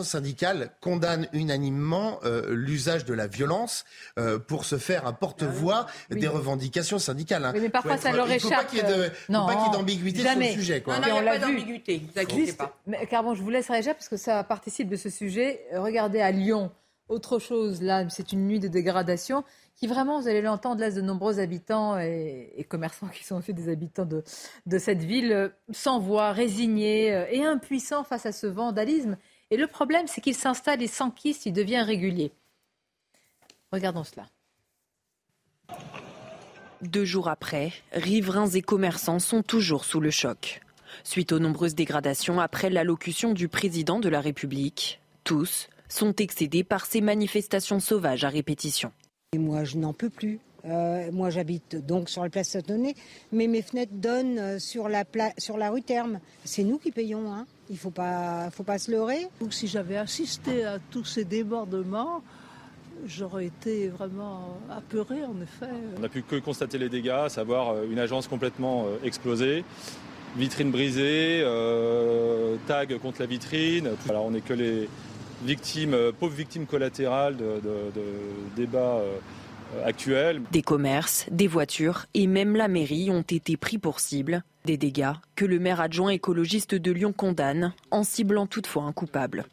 syndicales 0.03 0.71
condamnent 0.81 1.29
unanimement 1.33 2.19
euh, 2.25 2.47
l'usage 2.51 3.05
de 3.05 3.15
la 3.15 3.27
violence 3.29 3.85
euh, 4.19 4.39
pour 4.39 4.65
se 4.65 4.79
faire 4.79 5.07
un 5.07 5.13
porte-voix 5.13 5.87
des 6.11 6.27
revendications 6.29 6.99
syndicales. 6.99 7.45
hein. 7.45 7.53
Oui, 7.55 7.61
mais 7.61 7.69
parfois, 7.69 7.97
ça 7.99 8.11
leur 8.13 8.27
Il 8.29 8.35
échappe, 8.35 8.51
de- 8.75 8.93
euh, 8.93 9.11
faut 9.27 9.47
pas 9.47 9.55
qu'il 9.55 9.65
y 9.65 9.69
ait 9.69 9.73
d'ambiguïté 9.79 10.21
sur 10.23 10.39
le 10.39 10.45
sujet. 10.47 10.81
Quoi. 10.83 10.95
Non, 10.97 11.01
non, 11.03 11.07
il 11.09 11.11
on 11.13 11.15
n'y 11.23 11.29
a 11.29 11.33
l'a 11.35 11.39
pas 11.41 11.47
vu. 11.47 11.53
d'ambiguïté. 11.55 12.03
Vous 12.13 12.21
inquiétez 12.21 12.47
Juste, 12.47 12.59
pas. 12.59 12.77
mais, 12.87 13.07
Carbon, 13.07 13.35
je 13.35 13.43
vous 13.43 13.51
laisse 13.51 13.69
réagir 13.69 13.95
parce 13.95 14.09
que 14.09 14.17
ça 14.17 14.43
participe 14.45 14.89
de 14.89 14.97
ce 14.97 15.09
sujet. 15.11 15.65
Euh, 15.73 15.81
Regardez 15.81 16.21
à 16.21 16.31
Lyon, 16.31 16.71
autre 17.11 17.39
chose, 17.39 17.83
là, 17.83 18.09
c'est 18.09 18.33
une 18.33 18.47
nuit 18.47 18.61
de 18.61 18.69
dégradation 18.69 19.45
qui 19.77 19.87
vraiment, 19.87 20.21
vous 20.21 20.29
allez 20.29 20.43
l'entendre, 20.43 20.81
laisse 20.81 20.95
de 20.95 21.01
nombreux 21.01 21.39
habitants 21.41 21.99
et, 21.99 22.67
commerçants 22.69 23.09
qui 23.15 23.25
sont 23.25 23.37
aussi 23.37 23.53
des 23.53 23.69
habitants 23.69 24.07
de, 24.07 24.79
cette 24.79 25.03
ville 25.03 25.33
euh, 25.33 25.49
sans 25.73 25.99
voix, 25.99 26.33
résignés 26.33 27.13
euh, 27.13 27.27
et 27.31 27.45
impuissants 27.45 28.05
face 28.05 28.27
à 28.27 28.33
ce 28.33 28.47
vandalisme. 28.47 29.17
Et 29.51 29.57
le 29.57 29.67
problème, 29.67 30.07
c'est 30.07 30.21
qu'il 30.21 30.35
s'installe 30.35 30.83
et 30.83 30.87
s'enquiste, 30.87 31.47
il 31.47 31.53
devient 31.53 31.83
régulier. 31.83 32.33
Regardons 33.73 34.05
cela. 34.05 34.27
Deux 36.83 37.05
jours 37.05 37.29
après, 37.29 37.73
riverains 37.93 38.49
et 38.49 38.63
commerçants 38.63 39.19
sont 39.19 39.43
toujours 39.43 39.85
sous 39.85 40.01
le 40.01 40.11
choc. 40.11 40.61
Suite 41.05 41.33
aux 41.33 41.39
nombreuses 41.39 41.75
dégradations 41.75 42.41
après 42.41 42.71
l'allocution 42.71 43.33
du 43.33 43.49
président 43.49 44.01
de 44.01 44.09
la 44.09 44.21
République, 44.21 45.01
tous 45.25 45.69
sont 45.91 46.15
excédés 46.17 46.65
par 46.65 46.87
ces 46.87 47.03
manifestations 47.03 47.81
sauvages 47.81 48.25
à 48.25 48.31
répétition. 48.31 48.93
Et 49.35 49.39
moi, 49.39 49.65
je 49.65 49.77
n'en 49.77 49.93
peux 49.93 50.09
plus. 50.09 50.41
Euh, 50.67 51.11
moi, 51.13 51.31
j'habite 51.31 51.77
donc 51.87 52.09
sur 52.11 52.23
la 52.23 52.29
place 52.31 52.51
Saint-Denis, 52.51 52.95
mais 53.33 53.47
mes 53.47 53.63
fenêtres 53.63 53.95
donnent 53.95 54.39
euh, 54.39 54.59
sur 54.59 54.89
la, 54.89 55.05
pla- 55.05 55.33
sur 55.39 55.57
la 55.57 55.71
rue 55.71 55.83
Terme. 55.83 56.21
C'est 56.45 56.65
nous 56.65 56.79
qui 56.79 56.91
payons, 56.91 57.33
hein. 57.33 57.47
il 57.71 57.75
ne 57.75 57.79
faut 57.79 57.91
pas, 57.91 58.51
faut 58.51 58.63
pas 58.63 58.79
se 58.79 58.91
leurrer. 58.91 59.27
Donc, 59.41 59.55
si 59.55 59.69
j'avais 59.69 59.97
assisté 59.97 60.65
à 60.65 60.79
tous 60.91 61.05
ces 61.05 61.25
débordements, 61.25 62.23
j'aurais 63.07 63.47
été 63.47 63.89
vraiment 63.89 64.59
apeurée, 64.71 65.25
en 65.25 65.41
effet. 65.41 65.73
On 65.97 66.01
n'a 66.01 66.11
pu 66.11 66.23
que 66.23 66.37
constater 66.37 66.77
les 66.77 66.91
dégâts, 66.91 67.09
à 67.09 67.29
savoir 67.31 67.71
euh, 67.71 67.87
une 67.91 67.99
agence 67.99 68.29
complètement 68.29 68.87
explosée, 69.03 69.65
vitrine 70.37 70.71
brisée, 70.71 71.41
euh, 71.43 72.57
tag 72.67 72.99
contre 72.99 73.21
la 73.21 73.27
vitrine. 73.27 73.93
Alors 74.09 74.27
on 74.27 74.33
n'est 74.33 74.43
que 74.43 74.53
les 74.53 74.89
victimes, 75.43 75.95
euh, 75.95 76.13
pauvres 76.13 76.35
victimes 76.35 76.67
collatérales 76.67 77.37
de, 77.37 77.45
de- 77.63 77.91
de 77.95 78.05
débats 78.57 78.99
euh, 78.99 79.17
actuels. 79.85 80.43
Des 80.53 80.63
commerces, 80.63 81.27
des 81.31 81.47
voitures 81.47 82.07
et 82.15 82.27
même 82.27 82.57
la 82.57 82.69
mairie 82.69 83.11
ont 83.11 83.23
été 83.23 83.57
pris 83.57 83.79
pour 83.79 84.01
cible. 84.01 84.43
Des 84.67 84.77
dégâts 84.77 85.13
que 85.37 85.45
le 85.47 85.59
maire 85.59 85.81
adjoint 85.81 86.11
écologiste 86.11 86.75
de 86.75 86.93
Lyon 86.93 87.13
condamne, 87.15 87.73
en 87.91 88.05
ciblant 88.05 88.47
toutefois 88.47 88.83
un 88.83 88.93
coupable. 88.93 89.47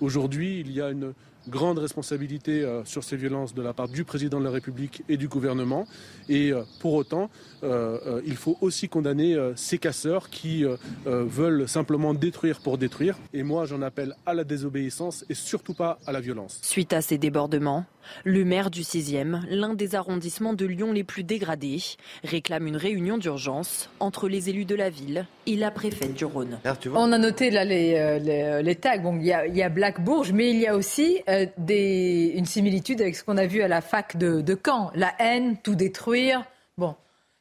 Aujourd'hui, 0.00 0.60
il 0.60 0.70
y 0.70 0.80
a 0.80 0.90
une 0.90 1.12
grande 1.48 1.78
responsabilité 1.78 2.62
euh, 2.62 2.84
sur 2.84 3.02
ces 3.02 3.16
violences 3.16 3.54
de 3.54 3.62
la 3.62 3.72
part 3.72 3.88
du 3.88 4.04
président 4.04 4.38
de 4.38 4.44
la 4.44 4.50
République 4.50 5.02
et 5.08 5.16
du 5.16 5.28
gouvernement. 5.28 5.86
Et 6.28 6.52
euh, 6.52 6.62
pour 6.80 6.94
autant, 6.94 7.30
euh, 7.64 8.20
il 8.24 8.36
faut 8.36 8.56
aussi 8.60 8.88
condamner 8.88 9.36
ces 9.56 9.78
casseurs 9.78 10.30
qui 10.30 10.64
veulent 11.06 11.68
simplement 11.68 12.14
détruire 12.14 12.60
pour 12.60 12.78
détruire. 12.78 13.16
Et 13.32 13.42
moi, 13.42 13.66
j'en 13.66 13.82
appelle 13.82 14.14
à 14.26 14.34
la 14.34 14.44
désobéissance 14.44 15.24
et 15.28 15.34
surtout 15.34 15.74
pas 15.74 15.98
à 16.06 16.12
la 16.12 16.20
violence. 16.20 16.60
Suite 16.62 16.92
à 16.92 17.02
ces 17.02 17.18
débordements, 17.18 17.84
le 18.24 18.44
maire 18.44 18.70
du 18.70 18.82
6e, 18.82 19.42
l'un 19.48 19.74
des 19.74 19.94
arrondissements 19.94 20.54
de 20.54 20.66
Lyon 20.66 20.92
les 20.92 21.04
plus 21.04 21.24
dégradés, 21.24 21.82
réclame 22.24 22.66
une 22.66 22.76
réunion 22.76 23.18
d'urgence 23.18 23.90
entre 24.00 24.28
les 24.28 24.50
élus 24.50 24.64
de 24.64 24.74
la 24.74 24.90
ville 24.90 25.26
et 25.46 25.56
la 25.56 25.70
préfète 25.70 26.14
du 26.14 26.24
Rhône. 26.24 26.58
On 26.94 27.12
a 27.12 27.18
noté 27.18 27.50
là 27.50 27.64
les, 27.64 27.94
euh, 27.96 28.18
les, 28.18 28.62
les 28.62 28.74
tags. 28.74 28.98
Bon, 28.98 29.16
il 29.18 29.26
y 29.26 29.32
a, 29.32 29.46
il 29.46 29.56
y 29.56 29.62
a 29.62 29.68
Black 29.68 30.02
Bourges, 30.02 30.32
mais 30.32 30.50
il 30.50 30.58
y 30.58 30.66
a 30.66 30.76
aussi 30.76 31.22
euh, 31.28 31.46
des, 31.56 32.32
une 32.34 32.46
similitude 32.46 33.00
avec 33.00 33.16
ce 33.16 33.24
qu'on 33.24 33.36
a 33.36 33.46
vu 33.46 33.62
à 33.62 33.68
la 33.68 33.80
fac 33.80 34.16
de, 34.16 34.40
de 34.40 34.58
Caen. 34.64 34.90
La 34.94 35.12
haine, 35.18 35.56
tout 35.62 35.74
détruire. 35.74 36.44
Bon, 36.76 36.94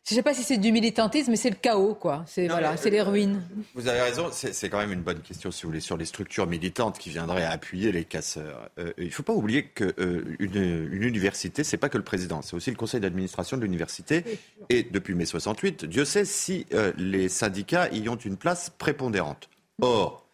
je 0.08 0.14
ne 0.14 0.20
sais 0.20 0.24
pas 0.24 0.34
si 0.34 0.44
c'est 0.44 0.58
du 0.58 0.72
militantisme, 0.72 1.32
mais 1.32 1.38
c'est 1.38 1.50
le 1.50 1.58
chaos, 1.58 1.94
quoi. 1.94 2.24
C'est 2.28 2.48
voilà, 2.48 2.78
c'est 2.78 2.90
les 2.90 3.02
ruines. 3.02 3.44
Vous 3.76 3.90
avez 3.90 4.00
raison, 4.00 4.30
c'est 4.32 4.70
quand 4.70 4.78
même 4.78 4.94
une 4.94 5.02
bonne 5.02 5.20
question, 5.20 5.52
si 5.52 5.64
vous 5.64 5.70
voulez, 5.70 5.82
sur 5.82 5.98
les 5.98 6.06
structures 6.06 6.48
militantes 6.48 6.98
qui 6.98 7.10
viendraient 7.10 7.44
à 7.44 7.52
appuyer 7.52 7.92
les 7.92 8.06
casseurs. 8.06 8.70
Euh, 8.80 8.94
il 8.98 9.08
ne 9.08 9.10
faut 9.10 9.24
pas 9.24 9.34
oublier 9.34 9.66
qu'une 9.66 10.30
une 10.40 11.04
université, 11.04 11.66
c'est 11.66 11.76
pas 11.76 11.90
que 11.90 11.98
le 11.98 12.06
président, 12.06 12.42
c'est 12.42 12.56
aussi 12.56 12.70
le 12.70 12.78
conseil 12.78 13.02
d'administration 13.02 13.58
de 13.58 13.64
l'université. 13.64 14.24
Et 14.70 14.84
depuis 14.84 15.14
mai 15.14 15.26
68, 15.26 15.84
Dieu 15.84 16.06
sait 16.06 16.24
si 16.24 16.66
euh, 16.74 16.94
les 16.96 17.28
syndicats 17.28 17.90
y 17.90 18.08
ont 18.08 18.16
une 18.16 18.38
place 18.38 18.72
prépondérante. 18.78 19.50
Or, 19.82 20.26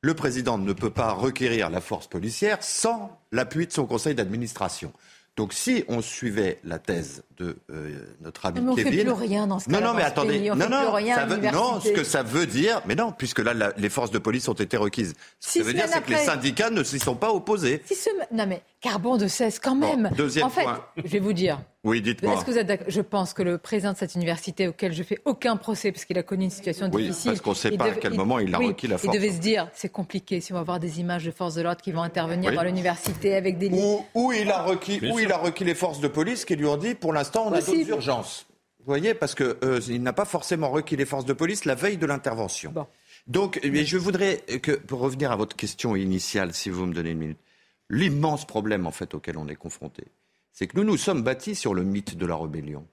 le 0.00 0.14
président 0.14 0.58
ne 0.58 0.72
peut 0.72 0.90
pas 0.90 1.12
requérir 1.12 1.70
la 1.70 1.80
force 1.80 2.08
policière 2.08 2.58
sans 2.60 3.20
l'appui 3.30 3.68
de 3.68 3.72
son 3.72 3.86
conseil 3.86 4.16
d'administration. 4.16 4.92
Donc, 5.36 5.54
si 5.54 5.82
on 5.88 6.02
suivait 6.02 6.60
la 6.62 6.78
thèse 6.78 7.22
de 7.38 7.56
euh, 7.70 8.04
notre 8.20 8.44
ami 8.44 8.60
Mais 8.60 8.68
on 8.70 8.76
fait 8.76 8.84
Kevin, 8.84 9.04
plus 9.04 9.12
rien 9.12 9.46
dans 9.46 9.58
ce 9.58 9.70
non, 9.70 9.80
non, 9.80 9.94
mais 9.94 10.02
attendez, 10.02 10.38
pays. 10.38 10.50
On 10.50 10.56
non, 10.56 10.64
fait 10.66 10.70
non, 10.70 10.80
plus 10.82 10.88
rien 11.04 11.14
ça 11.16 11.24
veut, 11.24 11.50
non, 11.50 11.80
ce 11.80 11.88
que 11.88 12.04
ça 12.04 12.22
veut 12.22 12.44
dire, 12.46 12.82
mais 12.84 12.94
non, 12.94 13.12
puisque 13.12 13.38
là, 13.38 13.54
la- 13.54 13.72
les 13.78 13.88
forces 13.88 14.10
de 14.10 14.18
police 14.18 14.46
ont 14.48 14.52
été 14.52 14.76
requises. 14.76 15.14
Ce 15.40 15.54
que 15.54 15.64
ça 15.64 15.66
veut 15.66 15.72
dire, 15.72 15.84
c'est 15.88 16.02
que 16.04 16.10
les 16.10 16.18
syndicats 16.18 16.68
ne 16.68 16.82
s'y 16.82 16.98
sont 16.98 17.14
pas 17.16 17.32
opposés. 17.32 17.82
Non 18.30 18.46
mais 18.46 18.62
carbone 18.82 19.18
de 19.18 19.26
16 19.26 19.58
quand 19.58 19.74
même. 19.74 20.10
deuxième 20.16 20.46
en 20.46 20.50
fait, 20.50 20.62
point. 20.64 20.84
je 21.02 21.08
vais 21.08 21.18
vous 21.18 21.32
dire. 21.32 21.60
Oui, 21.84 22.00
dites-moi. 22.00 22.34
Est-ce 22.34 22.44
que 22.44 22.52
vous 22.52 22.58
êtes 22.58 22.66
d'accord? 22.68 22.86
Je 22.88 23.00
pense 23.00 23.34
que 23.34 23.42
le 23.42 23.58
président 23.58 23.92
de 23.92 23.96
cette 23.98 24.14
université, 24.14 24.68
auquel 24.68 24.92
je 24.92 25.02
fais 25.02 25.18
aucun 25.24 25.56
procès, 25.56 25.90
parce 25.90 26.04
qu'il 26.04 26.16
a 26.16 26.22
connu 26.22 26.44
une 26.44 26.50
situation 26.50 26.88
Oui, 26.92 27.08
difficile. 27.08 27.32
parce 27.32 27.40
qu'on 27.40 27.50
ne 27.50 27.54
sait 27.56 27.76
pas 27.76 27.86
à 27.86 27.90
quel 27.90 28.14
moment 28.14 28.38
il 28.38 28.54
a 28.54 28.58
oui, 28.58 28.68
requis 28.68 28.86
la 28.86 28.98
force. 28.98 29.12
Il 29.12 29.18
devait 29.20 29.32
se 29.32 29.40
dire, 29.40 29.68
c'est 29.74 29.88
compliqué 29.88 30.40
si 30.40 30.52
on 30.52 30.56
va 30.56 30.62
voir 30.62 30.78
des 30.78 31.00
images 31.00 31.24
de 31.24 31.32
forces 31.32 31.56
de 31.56 31.62
l'ordre 31.62 31.80
qui 31.82 31.90
vont 31.90 32.02
intervenir 32.02 32.50
Oui. 32.50 32.56
dans 32.56 32.62
l'université 32.62 33.34
avec 33.34 33.58
des 33.58 33.68
lits. 33.68 33.82
Où 34.14 34.32
il 34.32 34.48
a 34.50 34.62
requis, 34.62 35.00
Bien 35.00 35.12
où 35.12 35.18
il 35.18 35.32
a 35.32 35.38
requis 35.38 35.64
les 35.64 35.74
forces 35.74 35.98
de 35.98 36.06
police 36.08 36.44
qui 36.44 36.54
lui 36.54 36.66
ont 36.66 36.76
dit, 36.76 36.94
pour 36.94 37.12
l'instant, 37.12 37.48
on 37.48 37.52
a 37.52 37.60
d'autres 37.60 37.88
urgences. 37.88 38.46
Vous 38.78 38.86
voyez, 38.86 39.14
parce 39.14 39.34
que 39.34 39.58
euh, 39.64 39.80
n'a 39.98 40.12
pas 40.12 40.24
forcément 40.24 40.70
requis 40.70 40.96
les 40.96 41.04
forces 41.06 41.24
de 41.24 41.32
police 41.32 41.64
la 41.64 41.74
veille 41.74 41.96
de 41.96 42.06
l'intervention. 42.06 42.72
Donc, 43.26 43.60
mais 43.64 43.84
je 43.84 43.96
voudrais 43.96 44.38
que, 44.62 44.72
pour 44.72 45.00
revenir 45.00 45.30
à 45.32 45.36
votre 45.36 45.56
question 45.56 45.94
initiale, 45.96 46.52
si 46.54 46.70
vous 46.70 46.86
me 46.86 46.94
donnez 46.94 47.10
une 47.10 47.18
minute, 47.18 47.38
l'immense 47.90 48.44
problème 48.44 48.86
en 48.86 48.90
fait 48.90 49.14
auquel 49.14 49.36
on 49.36 49.46
est 49.48 49.54
confronté, 49.54 50.04
c'est 50.52 50.66
que 50.66 50.76
nous 50.76 50.84
nous 50.84 50.96
sommes 50.96 51.22
bâtis 51.22 51.54
sur 51.54 51.74
le 51.74 51.82
mythe 51.84 52.16
de 52.16 52.26
la 52.26 52.36
rébellion. 52.36 52.86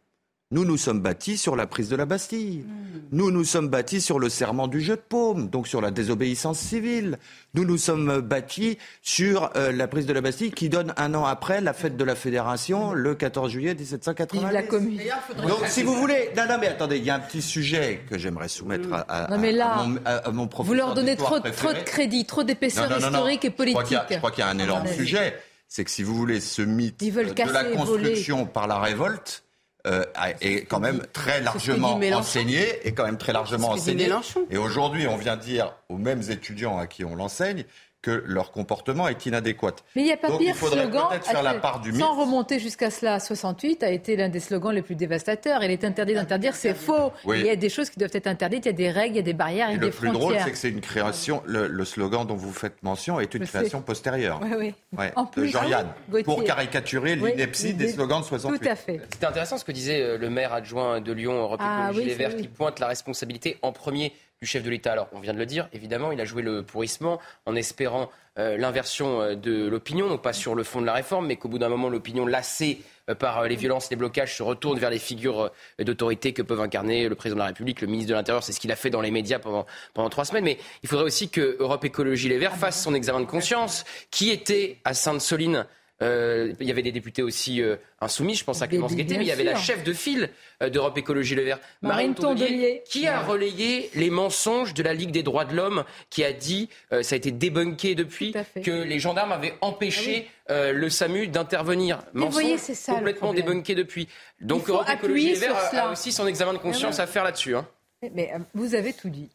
Nous 0.52 0.66
nous 0.66 0.78
sommes 0.78 1.00
bâtis 1.00 1.38
sur 1.38 1.56
la 1.56 1.68
prise 1.68 1.90
de 1.90 1.96
la 1.96 2.08
Bastille. 2.08 2.66
Nous 3.12 3.30
nous 3.30 3.44
sommes 3.44 3.68
bâtis 3.68 4.02
sur 4.02 4.18
le 4.18 4.30
serment 4.30 4.68
du 4.68 4.82
jeu 4.82 4.96
de 4.96 5.02
paume, 5.02 5.48
donc 5.48 5.68
sur 5.68 5.80
la 5.80 5.92
désobéissance 5.92 6.58
civile. 6.58 7.20
Nous 7.54 7.66
nous 7.66 7.78
sommes 7.78 8.22
bâtis 8.22 8.80
sur 9.04 9.52
euh, 9.56 9.72
la 9.72 9.88
prise 9.88 10.08
de 10.08 10.14
la 10.14 10.22
Bastille 10.22 10.50
qui 10.52 10.68
donne 10.70 10.92
un 10.98 11.14
an 11.14 11.24
après 11.26 11.62
la 11.62 11.74
fête 11.74 11.98
de 11.98 12.04
la 12.04 12.16
Fédération, 12.16 12.94
le 12.94 13.14
14 13.14 13.52
juillet 13.52 13.76
1780. 13.76 14.42
Vive 14.42 14.52
la 14.52 14.64
commune. 14.64 15.00
Donc, 15.48 15.68
si 15.68 15.84
vous 15.84 15.94
voulez, 15.94 16.32
non, 16.36 16.46
non, 16.50 16.58
mais 16.60 16.66
attendez, 16.68 16.98
il 16.98 17.04
y 17.04 17.12
a 17.12 17.16
un 17.16 17.20
petit 17.20 17.44
sujet 17.44 18.02
que 18.10 18.18
j'aimerais 18.18 18.48
soumettre 18.48 18.92
à, 18.92 19.02
à- 19.02 19.30
Non, 19.30 19.38
mais 19.38 19.52
là, 19.52 19.74
à 19.82 19.84
mon, 19.86 20.00
à- 20.04 20.16
à 20.16 20.32
mon 20.32 20.44
Vous 20.44 20.50
professeur 20.50 20.78
leur 20.88 20.96
donnez 20.96 21.16
trop, 21.16 21.40
trop 21.42 21.74
de 21.74 21.84
crédit, 21.84 22.26
trop 22.26 22.44
d'épaisseur 22.44 22.90
non, 22.90 22.98
historique 22.98 23.46
et 23.46 23.54
Je 23.56 23.70
crois 23.72 23.84
qu'il 23.84 23.98
politique. 23.98 24.10
y 24.10 24.14
Je 24.16 24.18
crois 24.18 24.32
qu'il 24.32 24.44
y 24.44 24.48
a 24.48 24.50
un 24.50 24.58
énorme 24.58 24.88
sujet. 24.88 25.36
C'est 25.70 25.86
que 25.86 25.92
si 25.92 26.04
vous 26.04 26.16
voulez, 26.16 26.42
ce 26.42 26.62
mythe 26.62 27.00
de 27.00 27.52
la 27.54 27.64
construction 27.64 28.46
par 28.46 28.68
la 28.68 28.80
révolte 28.80 29.44
euh, 29.88 30.04
est 30.42 30.66
quand 30.66 30.80
même 30.82 31.06
très 31.14 31.40
largement 31.42 31.98
enseigné 32.14 32.86
et 32.86 32.94
quand 32.94 33.06
même 33.06 33.18
très 33.18 33.32
largement 33.32 33.70
enseigné. 33.70 34.10
Et 34.50 34.58
aujourd'hui, 34.58 35.08
on 35.08 35.16
vient 35.16 35.38
dire 35.38 35.74
aux 35.88 35.98
mêmes 35.98 36.24
étudiants 36.30 36.78
à 36.78 36.88
qui 36.88 37.06
on 37.06 37.16
l'enseigne 37.16 37.64
que 38.02 38.24
leur 38.26 38.52
comportement 38.52 39.08
est 39.10 39.26
inadéquat. 39.26 39.76
Mais 39.96 40.04
il 40.04 40.06
n'y 40.06 40.12
a 40.14 40.18
pas 40.18 40.30
Donc, 40.30 40.40
pire 40.40 40.50
il 40.52 40.56
faudrait 40.56 40.84
slogan, 40.84 41.04
faire 41.22 41.44
la 41.44 41.56
part 41.56 41.82
du 41.82 41.92
mythe. 41.92 42.00
sans 42.02 42.16
remonter 42.16 42.58
jusqu'à 42.60 42.90
cela, 42.92 43.20
68 43.20 43.84
a 43.84 43.90
été 43.92 44.16
l'un 44.16 44.30
des 44.30 44.40
slogans 44.40 44.72
les 44.74 44.82
plus 44.82 44.96
dévastateurs. 44.96 45.64
Il 45.64 45.72
est 45.72 45.84
interdit 45.84 46.14
d'interdire, 46.14 46.56
c'est 46.56 46.74
faux. 46.74 47.12
Oui. 47.26 47.40
Il 47.42 47.46
y 47.46 47.50
a 47.50 47.56
des 47.58 47.68
choses 47.70 47.90
qui 47.90 48.00
doivent 48.00 48.12
être 48.14 48.28
interdites, 48.28 48.66
il 48.66 48.70
y 48.70 48.74
a 48.74 48.74
des 48.74 48.90
règles, 48.90 49.16
il 49.16 49.18
y 49.18 49.20
a 49.20 49.24
des 49.24 49.34
barrières, 49.34 49.70
il 49.70 49.74
y 49.74 49.76
Et 49.76 49.78
a 49.78 49.82
le 49.82 49.86
des 49.88 49.92
plus 49.92 50.08
frontières. 50.08 50.20
drôle, 50.30 50.38
c'est 50.46 50.52
que 50.52 50.58
c'est 50.58 50.70
une 50.70 50.80
création. 50.82 51.44
Le, 51.46 51.68
le 51.68 51.86
slogan 51.86 52.26
dont 52.26 52.36
vous 52.36 52.54
faites 52.54 52.82
mention 52.84 53.20
est 53.20 53.34
une 53.34 53.42
Je 53.42 53.46
sais. 53.48 53.58
création 53.58 53.82
postérieure. 53.82 54.40
Oui, 54.44 54.52
oui. 54.58 54.76
Ouais, 54.98 55.12
En 55.18 55.26
de 55.26 55.30
plus, 55.32 55.50
Jean-Yann, 55.50 55.88
oui, 56.12 56.24
pour 56.24 56.44
caricaturer 56.44 57.18
Oui, 57.22 57.32
l'ineptie 57.32 57.74
des 57.74 57.90
slogans 57.90 58.22
de 58.22 58.26
68. 58.26 58.60
Tout 58.60 58.68
à 58.70 58.76
fait. 58.76 59.02
C'était 59.12 59.26
intéressant 59.26 59.58
ce 59.58 59.66
que 59.66 59.72
disait 59.74 60.02
euh, 60.02 60.18
le 60.18 60.30
maire 60.30 60.54
adjoint 60.54 61.02
de 61.02 61.12
Lyon, 61.12 61.34
Europe 61.34 61.60
Ah 61.62 61.88
Écologie 61.90 62.00
oui, 62.00 62.06
Les 62.06 62.16
Verts, 62.16 62.36
qui 62.38 62.48
pointe 62.48 62.80
la 62.80 62.88
responsabilité 62.88 63.58
en 63.62 63.72
premier 63.74 64.14
du 64.42 64.48
chef 64.48 64.64
de 64.64 64.70
l'État. 64.70 64.94
Alors, 64.94 65.10
on 65.12 65.20
vient 65.20 65.34
de 65.34 65.38
le 65.38 65.46
dire, 65.46 65.68
évidemment, 65.74 66.14
il 66.14 66.22
a 66.22 66.26
joué 66.26 66.42
le 66.42 66.64
pourrissement 66.64 67.20
en 67.46 67.56
espérant 67.56 68.10
euh, 68.38 68.56
l'inversion 68.56 69.22
euh, 69.22 69.36
de 69.36 69.68
l'opinion, 69.68 70.08
non 70.08 70.18
pas 70.18 70.32
sur 70.32 70.56
le 70.56 70.64
fond 70.64 70.80
de 70.80 70.86
la 70.86 70.94
réforme, 70.94 71.28
mais 71.28 71.36
qu'au 71.36 71.50
bout 71.50 71.60
d'un 71.60 71.68
moment, 71.68 71.90
l'opinion 71.90 72.26
lassée 72.26 72.82
euh, 73.10 73.16
par 73.16 73.44
les 73.44 73.58
violences, 73.58 73.90
les 73.90 73.98
blocages, 73.98 74.38
se 74.38 74.42
retourne 74.42 74.80
vers 74.80 74.92
les 74.92 75.00
figures 75.00 75.52
d'autorité 75.78 76.32
que 76.32 76.42
peuvent 76.42 76.62
incarner 76.62 77.10
le 77.10 77.16
président 77.16 77.36
de 77.36 77.42
la 77.42 77.48
République, 77.48 77.82
le 77.82 77.88
ministre 77.88 78.12
de 78.12 78.16
l'Intérieur. 78.16 78.42
C'est 78.42 78.54
ce 78.54 78.62
qu'il 78.62 78.72
a 78.72 78.78
fait 78.78 78.90
dans 78.90 79.02
les 79.02 79.12
médias 79.12 79.40
pendant, 79.40 79.66
pendant 79.94 80.10
trois 80.10 80.24
semaines. 80.24 80.46
Mais 80.46 80.58
il 80.84 80.88
faudrait 80.88 81.06
aussi 81.06 81.30
que 81.30 81.58
Europe 81.60 81.84
Écologie 81.84 82.30
Les 82.30 82.38
Verts 82.38 82.56
fasse 82.56 82.82
son 82.82 82.94
examen 82.94 83.20
de 83.20 83.26
conscience. 83.26 83.84
Qui 84.10 84.30
était 84.30 84.78
à 84.86 84.94
Sainte-Soline 84.94 85.66
euh, 86.02 86.54
il 86.60 86.68
y 86.68 86.72
avait 86.72 86.82
des 86.82 86.92
députés 86.92 87.22
aussi 87.22 87.62
euh, 87.62 87.76
insoumis, 88.00 88.36
je 88.36 88.44
pense 88.44 88.62
à 88.62 88.68
Clémence 88.68 88.96
Guettet, 88.96 89.18
mais 89.18 89.24
il 89.26 89.28
y 89.28 89.32
avait 89.32 89.44
la 89.44 89.56
chef 89.56 89.84
de 89.84 89.92
file 89.94 90.30
euh, 90.64 90.70
d'Europe 90.70 90.98
Écologie 90.98 91.36
Le 91.36 91.44
Vert, 91.44 91.60
Marine 91.82 92.16
Tondelier. 92.16 92.84
qui 92.86 93.08
a 93.08 93.20
relayé 93.22 93.90
les 93.96 94.10
mensonges 94.10 94.74
de 94.74 94.82
la 94.84 94.94
Ligue 94.94 95.12
des 95.12 95.24
droits 95.24 95.46
de 95.46 95.56
l'homme, 95.56 95.84
qui 96.10 96.24
a 96.24 96.32
dit, 96.32 96.70
euh, 96.94 97.04
ça 97.04 97.16
a 97.16 97.18
été 97.18 97.32
débunké 97.32 97.96
depuis, 97.96 98.34
que 98.64 98.72
les 98.72 99.00
gendarmes 99.00 99.32
avaient 99.32 99.56
empêché 99.62 100.28
euh, 100.50 100.72
le 100.72 100.90
SAMU 100.90 101.28
d'intervenir. 101.28 102.00
Mensonge 102.14 102.34
voyez, 102.34 102.58
c'est 102.58 102.74
ça, 102.76 102.94
le 102.94 102.98
complètement 102.98 103.34
débunké 103.34 103.76
depuis. 103.76 104.08
Donc 104.42 104.70
Europe 104.70 104.88
Écologie 104.90 105.34
Verts 105.34 105.70
sur 105.70 105.80
a- 105.80 105.92
aussi 105.92 106.12
son 106.12 106.28
examen 106.28 106.54
de 106.54 106.58
conscience 106.60 106.98
Mais 106.98 107.04
à 107.04 107.08
faire 107.08 107.24
là-dessus. 107.24 107.56
hein. 107.56 107.68
Mais 108.16 108.32
vous 108.54 108.76
avez 108.76 108.94
tout 108.94 109.10
dit. 109.10 109.30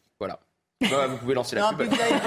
Bah, 0.81 1.07
vous 1.07 1.15
pouvez 1.15 1.33
lancer 1.35 1.55
la 1.55 1.61
Non, 1.61 1.77
pub. 1.77 1.87
vous 1.87 2.01
avez, 2.01 2.11
non, 2.11 2.19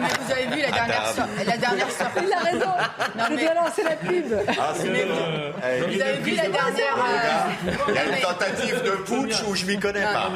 mais 0.00 0.08
vous 0.24 0.32
avez 0.32 0.46
vu 0.56 0.62
la 0.62 0.70
dernière, 0.70 1.12
so- 1.14 1.44
la 1.46 1.56
dernière 1.58 1.90
sortie. 1.90 2.20
Il 2.26 2.32
a 2.32 2.38
raison. 2.38 2.70
Non, 3.18 3.24
Je 3.28 3.34
mais- 3.34 3.44
dois 3.44 3.54
lancer 3.54 3.82
la 3.84 3.96
pub. 3.96 4.24
Ah, 4.58 4.72
c'est 4.74 4.88
Mais 4.88 5.04
vous- 5.04 5.12
Eh, 5.12 5.80
vous 5.94 6.00
avez 6.02 6.18
vu 6.20 6.30
la 6.36 6.42
dernière. 6.48 6.96
euh, 6.96 7.72
Il 7.88 7.94
y 7.94 7.98
a 7.98 8.04
une 8.06 8.22
tentative 8.22 8.82
de 8.82 8.90
putsch 8.92 9.42
où 9.46 9.54
je 9.54 9.66
m'y 9.66 9.78
connais 9.78 10.00
pas. 10.00 10.30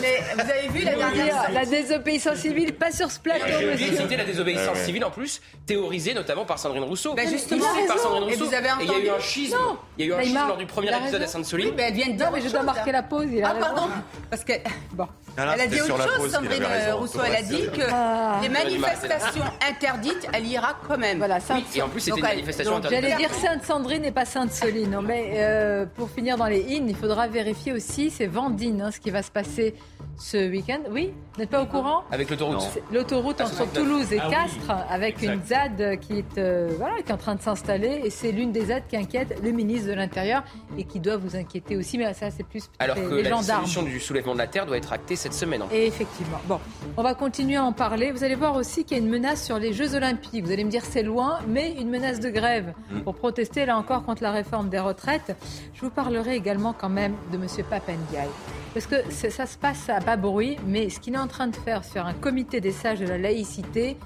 Mais 0.00 0.22
vous 0.34 0.40
avez 0.50 0.68
vu 0.68 0.82
la 0.86 0.94
dernière. 0.94 1.50
La 1.52 1.66
désobéissance 1.66 2.36
civile, 2.38 2.72
pas 2.74 2.90
sur 2.90 3.10
ce 3.10 3.20
plateau, 3.20 3.44
J'ai 3.46 3.54
oublié 3.56 3.68
de 3.74 3.90
monsieur. 3.90 3.96
citer 3.98 4.16
la 4.16 4.24
désobéissance 4.24 4.68
Ouais, 4.68 4.78
ouais. 4.80 4.84
civile 4.86 5.04
en 5.04 5.10
plus, 5.10 5.42
théorisée 5.66 6.14
notamment 6.14 6.46
par 6.46 6.58
Sandrine 6.58 6.84
Rousseau. 6.84 7.12
Bah, 7.12 7.26
justement, 7.28 7.66
par. 7.88 7.98
Sandrine 7.98 8.22
Et 8.22 8.32
Rousseau. 8.32 8.46
vous 8.46 8.54
avez 8.54 8.68
Et 8.68 8.70
il 8.80 8.86
y 8.86 8.88
a 8.88 8.92
eu 8.94 8.96
entendu 8.96 9.10
un 9.10 9.20
schisme. 9.20 9.54
Non. 9.58 9.76
Il 9.98 10.06
y 10.06 10.08
a 10.10 10.16
eu 10.16 10.18
un 10.18 10.22
schisme 10.22 10.38
lors 10.48 10.56
du 10.56 10.64
premier 10.66 10.96
épisode 10.96 11.20
à. 11.22 11.26
Sainte-Soline. 11.26 11.66
Oui, 11.68 11.74
mais 11.76 11.82
elle 11.88 11.94
vient 11.94 12.06
de 12.08 12.12
dire 12.12 12.24
Non, 12.26 12.32
mais 12.32 12.40
je 12.40 12.48
dois 12.48 12.62
marquer 12.62 12.92
la 12.92 13.02
pause. 13.02 13.26
Il 13.30 13.44
a 13.44 13.48
Ah, 13.50 13.54
pardon 13.60 13.82
Parce 14.30 14.44
que. 14.44 14.54
Bon. 14.92 15.06
Ah, 15.36 15.42
Elle 15.42 15.48
a 15.48 15.52
c'était 15.64 15.68
dit 15.68 15.80
autre 15.82 16.02
chose, 16.02 16.16
pause 16.16 16.32
Sandrine 16.32 16.64
raison. 16.70 16.98
Rousseau. 16.98 17.20
Elle 17.26 17.36
a 17.36 17.42
dit 17.42 17.66
que 17.72 17.82
Ah. 17.92 18.38
les 18.42 18.48
manifestations 18.48 19.44
interdites, 19.68 20.26
elle 20.32 20.46
ira 20.46 20.76
quand 20.86 20.98
même. 20.98 21.18
Voilà, 21.18 21.40
ça. 21.40 21.54
Oui, 21.54 21.64
et 21.74 21.82
en 21.82 21.88
plus, 21.88 22.00
c'était 22.00 22.16
une 22.18 22.22
manifestation 22.22 22.72
donc, 22.76 22.86
interdite. 22.86 23.10
J'allais 23.10 23.16
dire 23.28 23.34
Sainte-Sandrine 23.34 24.04
et 24.04 24.12
pas 24.12 24.24
Sainte-Soline. 24.24 24.90
Non, 24.90 25.02
mais 25.02 25.32
euh, 25.36 25.86
pour 25.96 26.10
finir 26.10 26.36
dans 26.36 26.46
les 26.46 26.62
in, 26.76 26.86
il 26.88 26.96
faudra 26.96 27.26
vérifier 27.28 27.72
aussi, 27.72 28.10
c'est 28.10 28.26
Vendine, 28.26 28.82
hein, 28.82 28.90
ce 28.90 29.00
qui 29.00 29.10
va 29.10 29.22
se 29.22 29.30
passer 29.30 29.74
ce 30.20 30.50
week-end. 30.50 30.80
Oui 30.90 31.12
Vous 31.34 31.40
n'êtes 31.40 31.50
pas 31.50 31.62
au 31.62 31.66
courant 31.66 32.02
Avec 32.12 32.28
l'autoroute. 32.30 32.62
L'autoroute 32.92 33.40
entre 33.40 33.54
69. 33.54 33.72
Toulouse 33.84 34.12
et 34.12 34.18
Ah 34.20 34.26
oui. 34.28 34.34
Castres, 34.34 34.84
avec 34.90 35.22
une 35.22 35.40
ZAD 35.44 35.98
qui 36.00 36.18
est, 36.18 36.38
euh, 36.38 36.68
voilà, 36.78 36.96
qui 37.02 37.08
est 37.10 37.12
en 37.12 37.16
train 37.16 37.34
de 37.34 37.40
s'installer. 37.40 38.02
Et 38.04 38.10
c'est 38.10 38.30
l'une 38.30 38.52
des 38.52 38.66
ZAD 38.66 38.82
qui 38.88 38.96
inquiète 38.96 39.40
le 39.42 39.50
ministre 39.50 39.88
de 39.88 39.94
l'Intérieur 39.94 40.42
et 40.76 40.84
qui 40.84 41.00
doit 41.00 41.16
vous 41.16 41.36
inquiéter 41.36 41.76
aussi. 41.76 41.96
Mais 41.96 42.12
ça, 42.12 42.30
c'est 42.30 42.44
plus 42.46 42.64
Alors 42.78 42.96
les, 42.96 43.02
que 43.02 43.14
les 43.14 43.22
la 43.22 43.30
gendarmes. 43.30 43.64
du 43.86 43.98
soulèvement 43.98 44.34
de 44.34 44.38
la 44.38 44.46
Terre 44.46 44.66
doit 44.66 44.76
être 44.76 44.92
actée 44.92 45.16
cette 45.16 45.34
semaine. 45.34 45.62
Et 45.72 45.86
effectivement. 45.86 46.38
Bon, 46.46 46.60
on 46.98 47.02
va 47.02 47.14
continuer 47.14 47.56
à 47.56 47.64
en 47.64 47.72
parler. 47.72 48.12
Vous 48.12 48.22
allez 48.22 48.34
voir 48.34 48.56
aussi 48.56 48.84
qu'il 48.84 48.98
y 48.98 49.00
a 49.00 49.02
une 49.02 49.08
menace 49.10 49.42
sur 49.44 49.58
les 49.58 49.72
Jeux 49.72 49.94
Olympiques. 49.94 50.44
Vous 50.44 50.52
allez 50.52 50.64
me 50.64 50.70
dire 50.70 50.84
c'est 50.84 51.02
loin, 51.02 51.38
mais 51.48 51.72
une 51.80 51.88
menace 51.88 52.20
de 52.20 52.28
grève 52.28 52.74
Mm. 52.90 53.00
pour 53.02 53.14
protester 53.14 53.64
là 53.64 53.76
encore 53.78 54.04
contre 54.04 54.22
la 54.22 54.32
réforme 54.32 54.68
des 54.68 54.78
retraites. 54.80 55.34
Je 55.74 55.80
vous 55.80 55.90
parlerai 55.90 56.34
également 56.36 56.72
quand 56.72 56.88
même 56.88 57.14
de 57.32 57.36
M. 57.36 57.46
Papendiaï. 57.70 58.28
Parce 58.74 58.86
que 58.86 58.96
ça 59.10 59.46
se 59.46 59.56
passe 59.56 59.88
à 59.88 60.00
bruit, 60.16 60.56
mais 60.66 60.90
ce 60.90 61.00
qu'il 61.00 61.14
est 61.14 61.18
en 61.18 61.26
train 61.26 61.46
de 61.46 61.56
faire 61.56 61.84
sur 61.84 62.06
un 62.06 62.14
comité 62.14 62.60
des 62.60 62.72
sages 62.72 63.00
de 63.00 63.06
la 63.06 63.18
laïcité, 63.18 63.96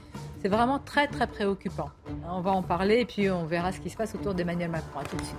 c'est 0.40 0.48
vraiment 0.48 0.78
très 0.78 1.06
très 1.06 1.26
préoccupant. 1.26 1.90
On 2.28 2.40
va 2.40 2.50
en 2.50 2.62
parler 2.62 3.00
et 3.00 3.04
puis 3.04 3.30
on 3.30 3.44
verra 3.44 3.72
ce 3.72 3.80
qui 3.80 3.90
se 3.90 3.96
passe 3.96 4.14
autour 4.14 4.34
d'Emmanuel 4.34 4.70
Macron. 4.70 5.00
À 5.00 5.04
tout 5.04 5.16
de 5.16 5.22
suite. 5.22 5.36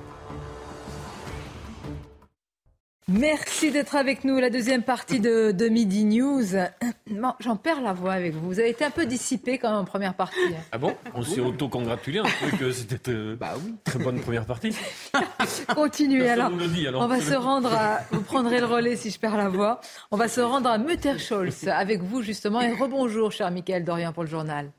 Merci 3.08 3.70
d'être 3.70 3.96
avec 3.96 4.24
nous. 4.24 4.40
La 4.40 4.50
deuxième 4.50 4.82
partie 4.82 5.20
de, 5.20 5.52
de 5.52 5.70
Midi 5.70 6.06
News. 6.06 6.44
J'en 7.40 7.56
perds 7.56 7.82
la 7.82 7.94
voix 7.94 8.14
avec 8.14 8.34
vous. 8.34 8.48
Vous 8.48 8.60
avez 8.60 8.70
été 8.72 8.84
un 8.84 8.90
peu 8.90 9.06
dissipé 9.06 9.60
quand 9.60 9.70
même 9.70 9.80
en 9.82 9.86
première 9.86 10.16
partie. 10.16 10.40
Ah 10.72 10.80
bon? 10.80 10.96
On 11.14 11.22
s'est 11.22 11.40
auto-congratulé 11.40 12.18
un 12.18 12.24
peu 12.24 12.58
que 12.58 12.72
c'était 12.72 13.12
euh, 13.12 13.38
très 13.84 14.00
bonne 14.00 14.20
première 14.22 14.46
partie. 14.46 14.76
Continuez 15.76 16.30
alors. 16.30 16.50
dit. 16.50 16.88
On 16.96 17.06
va 17.06 17.22
se 17.22 17.36
rendre 17.36 17.72
à. 17.72 18.00
Vous 18.12 18.22
prendrez 18.22 18.60
le 18.60 18.66
relais 18.66 18.96
si 18.96 19.12
je 19.12 19.20
perds 19.20 19.38
la 19.38 19.50
voix. 19.50 19.82
On 20.10 20.18
va 20.18 20.28
se 20.28 20.42
rendre 20.42 20.68
à 20.68 20.80
Mutterscholz 20.80 21.68
avec 21.68 22.02
vous 22.02 22.24
justement. 22.24 22.60
Et 22.62 22.72
rebonjour, 22.72 23.32
cher 23.32 23.52
Michael 23.52 23.84
Dorian 23.84 24.14
pour 24.14 24.24
le 24.24 24.30
journal. 24.30 24.72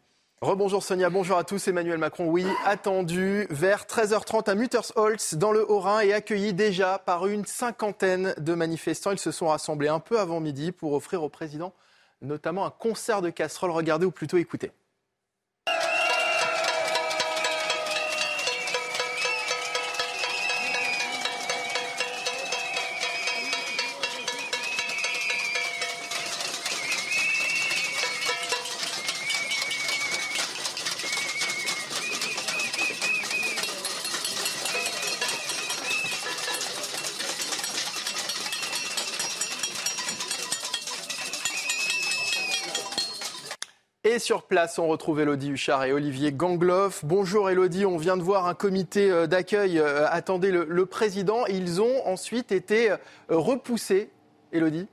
Rebonjour 0.43 0.83
Sonia, 0.83 1.09
bonjour 1.09 1.39
à 1.39 1.45
tous. 1.45 1.67
Emmanuel 1.67 1.97
Macron, 1.97 2.27
oui, 2.29 2.45
attendu 2.67 3.47
vers 3.49 3.87
13h30 3.87 4.51
à 4.51 4.55
Muttersholz 4.55 5.33
dans 5.33 5.51
le 5.51 5.65
Haut-Rhin 5.67 6.01
et 6.01 6.13
accueilli 6.13 6.53
déjà 6.53 6.99
par 6.99 7.27
une 7.27 7.47
cinquantaine 7.47 8.35
de 8.37 8.53
manifestants. 8.53 9.13
Ils 9.13 9.19
se 9.19 9.31
sont 9.31 9.47
rassemblés 9.47 9.89
un 9.89 9.99
peu 9.99 10.21
avant 10.21 10.41
midi 10.41 10.73
pour 10.73 10.93
offrir 10.93 11.23
au 11.23 11.31
président 11.31 11.73
notamment 12.21 12.67
un 12.67 12.71
concert 12.71 13.23
de 13.23 13.31
casseroles. 13.31 13.71
Regardez 13.71 14.05
ou 14.05 14.11
plutôt 14.11 14.37
écoutez. 14.37 14.73
Sur 44.27 44.43
place, 44.43 44.81
on 44.81 44.89
retrouve 44.89 45.21
Elodie 45.21 45.51
Huchard 45.51 45.85
et 45.85 45.93
Olivier 45.93 46.33
Gangloff. 46.33 47.05
Bonjour 47.05 47.49
Elodie, 47.49 47.87
on 47.87 47.97
vient 47.97 48.17
de 48.17 48.25
voir 48.25 48.49
un 48.49 48.55
comité 48.55 49.09
euh, 49.09 49.29
d'accueil 49.29 49.79
euh, 49.79 50.05
attendait 50.11 50.51
le, 50.51 50.67
le 50.69 50.85
président. 50.85 51.47
Ils 51.47 51.81
ont 51.81 52.05
ensuite 52.05 52.51
été 52.51 52.91
euh, 52.91 52.97
repoussés. 53.29 54.11
Elodie 54.51 54.89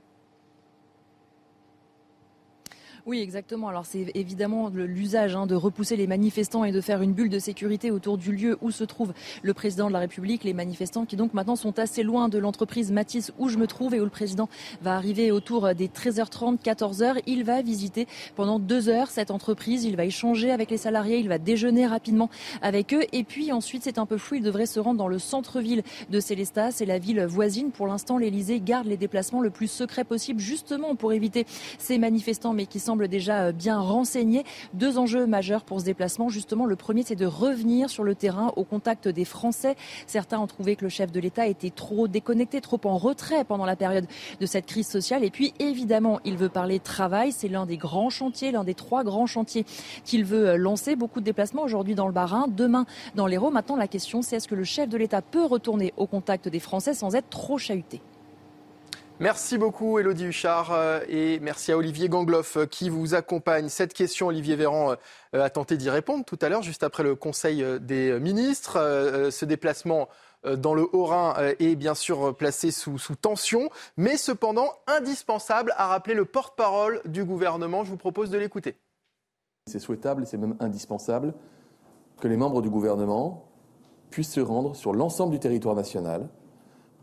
Oui, 3.06 3.20
exactement. 3.20 3.68
Alors 3.68 3.84
c'est 3.84 4.10
évidemment 4.14 4.70
l'usage 4.70 5.36
hein, 5.36 5.46
de 5.46 5.54
repousser 5.54 5.94
les 5.94 6.06
manifestants 6.06 6.64
et 6.64 6.72
de 6.72 6.80
faire 6.80 7.02
une 7.02 7.12
bulle 7.12 7.28
de 7.28 7.38
sécurité 7.38 7.90
autour 7.90 8.16
du 8.16 8.32
lieu 8.32 8.56
où 8.62 8.70
se 8.70 8.82
trouve 8.82 9.12
le 9.42 9.52
président 9.52 9.88
de 9.88 9.92
la 9.92 9.98
République. 9.98 10.42
Les 10.42 10.54
manifestants 10.54 11.04
qui 11.04 11.16
donc 11.16 11.34
maintenant 11.34 11.54
sont 11.54 11.78
assez 11.78 12.02
loin 12.02 12.30
de 12.30 12.38
l'entreprise 12.38 12.92
Matisse 12.92 13.30
où 13.38 13.50
je 13.50 13.58
me 13.58 13.66
trouve 13.66 13.92
et 13.92 14.00
où 14.00 14.04
le 14.04 14.10
président 14.10 14.48
va 14.80 14.96
arriver 14.96 15.30
autour 15.32 15.74
des 15.74 15.88
13h30, 15.88 16.62
14h. 16.62 17.20
Il 17.26 17.44
va 17.44 17.60
visiter 17.60 18.06
pendant 18.36 18.58
deux 18.58 18.88
heures 18.88 19.10
cette 19.10 19.30
entreprise. 19.30 19.84
Il 19.84 19.96
va 19.96 20.06
échanger 20.06 20.50
avec 20.50 20.70
les 20.70 20.78
salariés. 20.78 21.18
Il 21.18 21.28
va 21.28 21.36
déjeuner 21.36 21.86
rapidement 21.86 22.30
avec 22.62 22.94
eux. 22.94 23.02
Et 23.12 23.22
puis 23.22 23.52
ensuite, 23.52 23.82
c'est 23.82 23.98
un 23.98 24.06
peu 24.06 24.16
flou. 24.16 24.38
Il 24.38 24.42
devrait 24.42 24.64
se 24.64 24.80
rendre 24.80 24.96
dans 24.96 25.08
le 25.08 25.18
centre-ville 25.18 25.82
de 26.08 26.20
Célestat. 26.20 26.70
C'est 26.70 26.86
la 26.86 26.98
ville 26.98 27.22
voisine. 27.26 27.70
Pour 27.70 27.86
l'instant, 27.86 28.16
l'Elysée 28.16 28.60
garde 28.60 28.86
les 28.86 28.96
déplacements 28.96 29.42
le 29.42 29.50
plus 29.50 29.70
secrets 29.70 30.04
possible, 30.04 30.40
justement 30.40 30.94
pour 30.94 31.12
éviter 31.12 31.44
ces 31.78 31.98
manifestants, 31.98 32.54
mais 32.54 32.64
qui 32.64 32.80
semblent 32.94 33.08
déjà 33.08 33.46
euh, 33.46 33.52
bien 33.52 33.80
renseignés. 33.80 34.44
Deux 34.72 34.98
enjeux 34.98 35.26
majeurs 35.26 35.64
pour 35.64 35.80
ce 35.80 35.84
déplacement. 35.84 36.28
Justement, 36.28 36.64
le 36.64 36.76
premier, 36.76 37.02
c'est 37.02 37.16
de 37.16 37.26
revenir 37.26 37.90
sur 37.90 38.04
le 38.04 38.14
terrain 38.14 38.52
au 38.54 38.62
contact 38.62 39.08
des 39.08 39.24
Français. 39.24 39.74
Certains 40.06 40.38
ont 40.38 40.46
trouvé 40.46 40.76
que 40.76 40.84
le 40.84 40.88
chef 40.88 41.10
de 41.10 41.18
l'État 41.18 41.48
était 41.48 41.70
trop 41.70 42.06
déconnecté, 42.06 42.60
trop 42.60 42.80
en 42.84 42.96
retrait 42.96 43.42
pendant 43.42 43.66
la 43.66 43.74
période 43.74 44.06
de 44.40 44.46
cette 44.46 44.66
crise 44.66 44.86
sociale. 44.86 45.24
Et 45.24 45.30
puis, 45.30 45.54
évidemment, 45.58 46.20
il 46.24 46.36
veut 46.36 46.48
parler 46.48 46.78
travail. 46.78 47.32
C'est 47.32 47.48
l'un 47.48 47.66
des 47.66 47.78
grands 47.78 48.10
chantiers, 48.10 48.52
l'un 48.52 48.62
des 48.62 48.74
trois 48.74 49.02
grands 49.02 49.26
chantiers 49.26 49.64
qu'il 50.04 50.24
veut 50.24 50.50
euh, 50.50 50.56
lancer. 50.56 50.94
Beaucoup 50.94 51.18
de 51.18 51.24
déplacements 51.24 51.62
aujourd'hui 51.62 51.96
dans 51.96 52.06
le 52.06 52.12
Bas-Rhin, 52.12 52.46
demain 52.48 52.86
dans 53.16 53.26
l'Hérault. 53.26 53.50
Maintenant, 53.50 53.74
la 53.76 53.88
question, 53.88 54.22
c'est 54.22 54.36
est-ce 54.36 54.46
que 54.46 54.54
le 54.54 54.64
chef 54.64 54.88
de 54.88 54.96
l'État 54.96 55.20
peut 55.20 55.44
retourner 55.44 55.92
au 55.96 56.06
contact 56.06 56.48
des 56.48 56.60
Français 56.60 56.94
sans 56.94 57.16
être 57.16 57.28
trop 57.28 57.58
chahuté? 57.58 58.00
Merci 59.20 59.58
beaucoup 59.58 60.00
Elodie 60.00 60.24
Huchard 60.24 60.72
euh, 60.72 60.98
et 61.08 61.38
merci 61.38 61.70
à 61.70 61.76
Olivier 61.76 62.08
Gangloff 62.08 62.56
euh, 62.56 62.66
qui 62.66 62.90
vous 62.90 63.14
accompagne. 63.14 63.68
Cette 63.68 63.94
question, 63.94 64.26
Olivier 64.26 64.56
Véran 64.56 64.96
euh, 65.36 65.44
a 65.44 65.50
tenté 65.50 65.76
d'y 65.76 65.88
répondre 65.88 66.24
tout 66.24 66.38
à 66.42 66.48
l'heure, 66.48 66.62
juste 66.62 66.82
après 66.82 67.04
le 67.04 67.14
Conseil 67.14 67.64
des 67.80 68.18
ministres. 68.18 68.74
Ce 69.30 69.44
déplacement 69.44 70.08
dans 70.44 70.74
le 70.74 70.84
Haut-Rhin 70.92 71.34
est 71.60 71.76
bien 71.76 71.94
sûr 71.94 72.36
placé 72.36 72.72
sous, 72.72 72.98
sous, 72.98 73.14
tension, 73.14 73.70
mais 73.96 74.16
cependant 74.16 74.68
indispensable, 74.88 75.72
à 75.76 75.86
rappeler 75.86 76.14
le 76.14 76.24
porte-parole 76.24 77.00
du 77.04 77.24
gouvernement. 77.24 77.84
Je 77.84 77.90
vous 77.90 77.96
propose 77.96 78.30
de 78.30 78.38
l'écouter. 78.38 78.76
C'est 79.66 79.78
souhaitable 79.78 80.26
c'est 80.26 80.38
même 80.38 80.56
indispensable 80.60 81.34
que 82.20 82.28
les 82.28 82.36
membres 82.36 82.62
du 82.62 82.68
gouvernement 82.68 83.48
puissent 84.10 84.32
se 84.32 84.40
rendre 84.40 84.74
sur 84.74 84.92
l'ensemble 84.92 85.32
du 85.32 85.38
territoire 85.38 85.76
national 85.76 86.28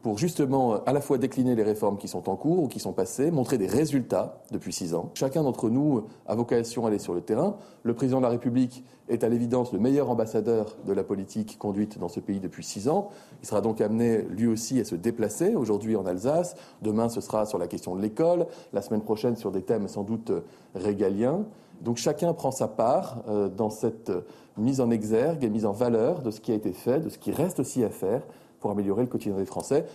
pour 0.02 0.18
justement 0.18 0.74
euh, 0.74 0.78
à 0.86 0.94
la 0.94 1.02
fois 1.02 1.18
décliner 1.18 1.56
les 1.56 1.64
réformes 1.64 1.98
qui 1.98 2.08
sont 2.08 2.30
en 2.30 2.36
cours 2.36 2.64
ou 2.64 2.68
qui 2.68 2.80
sont 2.80 2.94
passées, 2.94 3.32
montrer 3.32 3.58
des 3.58 3.68
résultats 3.68 4.42
depuis 4.52 4.74
six 4.74 4.94
ans. 4.94 5.12
Chacun 5.14 5.44
d'entre 5.44 5.70
nous 5.70 6.00
euh, 6.00 6.04
a 6.28 6.36
vocation 6.36 6.86
à 6.86 6.90
aller 6.90 7.00
sur 7.00 7.14
le 7.14 7.22
terrain. 7.22 7.58
Le 7.84 7.94
président 7.94 8.18
de 8.18 8.24
la 8.24 8.30
République 8.30 8.84
est 9.10 9.24
à 9.24 9.30
l'évidence 9.30 9.74
le 9.74 9.80
meilleur 9.80 10.10
ambassadeur 10.10 10.76
de 10.86 10.94
la 10.94 11.04
politique 11.04 11.58
conduite 11.58 12.00
dans 12.00 12.08
ce 12.08 12.20
pays 12.20 12.40
depuis 12.40 12.64
six 12.64 12.88
ans. 12.88 13.10
Il 13.42 13.48
sera 13.48 13.62
donc 13.62 13.82
amené 13.82 14.22
lui 14.22 14.48
aussi 14.48 14.80
à 14.80 14.86
se 14.86 14.96
déplacer, 14.96 15.56
aujourd'hui 15.56 15.96
en 15.96 16.06
Alsace, 16.06 16.56
demain 16.82 17.10
ce 17.10 17.20
sera 17.20 17.46
sur 17.46 17.58
la 17.58 17.68
question 17.68 17.96
de 17.96 18.02
l'école, 18.02 18.48
la 18.74 18.82
semaine 18.82 19.02
prochaine 19.02 19.36
sur 19.36 19.52
des 19.52 19.64
thèmes 19.64 19.88
sans 19.88 20.04
doute 20.04 20.30
euh, 20.30 20.42
régaliens. 20.76 21.46
Donc 21.82 21.98
chacun 21.98 22.34
prend 22.34 22.52
sa 22.52 22.68
part 22.68 23.24
dans 23.58 23.72
cette 23.72 24.12
mise 24.56 24.82
en 24.82 24.92
exergue 24.92 25.44
et 25.44 25.50
mise 25.50 25.66
en 25.66 25.72
valeur 25.72 26.22
de 26.22 26.30
ce 26.30 26.40
qui 26.40 26.52
a 26.52 26.54
été 26.54 26.74
fait, 26.74 27.00
de 27.00 27.10
ce 27.10 27.18
qui 27.18 27.32
reste 27.32 27.60
aussi 27.60 27.84
à 27.84 27.90
faire 27.90 28.22
pour 28.62 28.72
améliorer 28.72 29.02
le 29.02 29.10
quotidien 29.10 29.36
des 29.36 29.46
Français. 29.46 29.86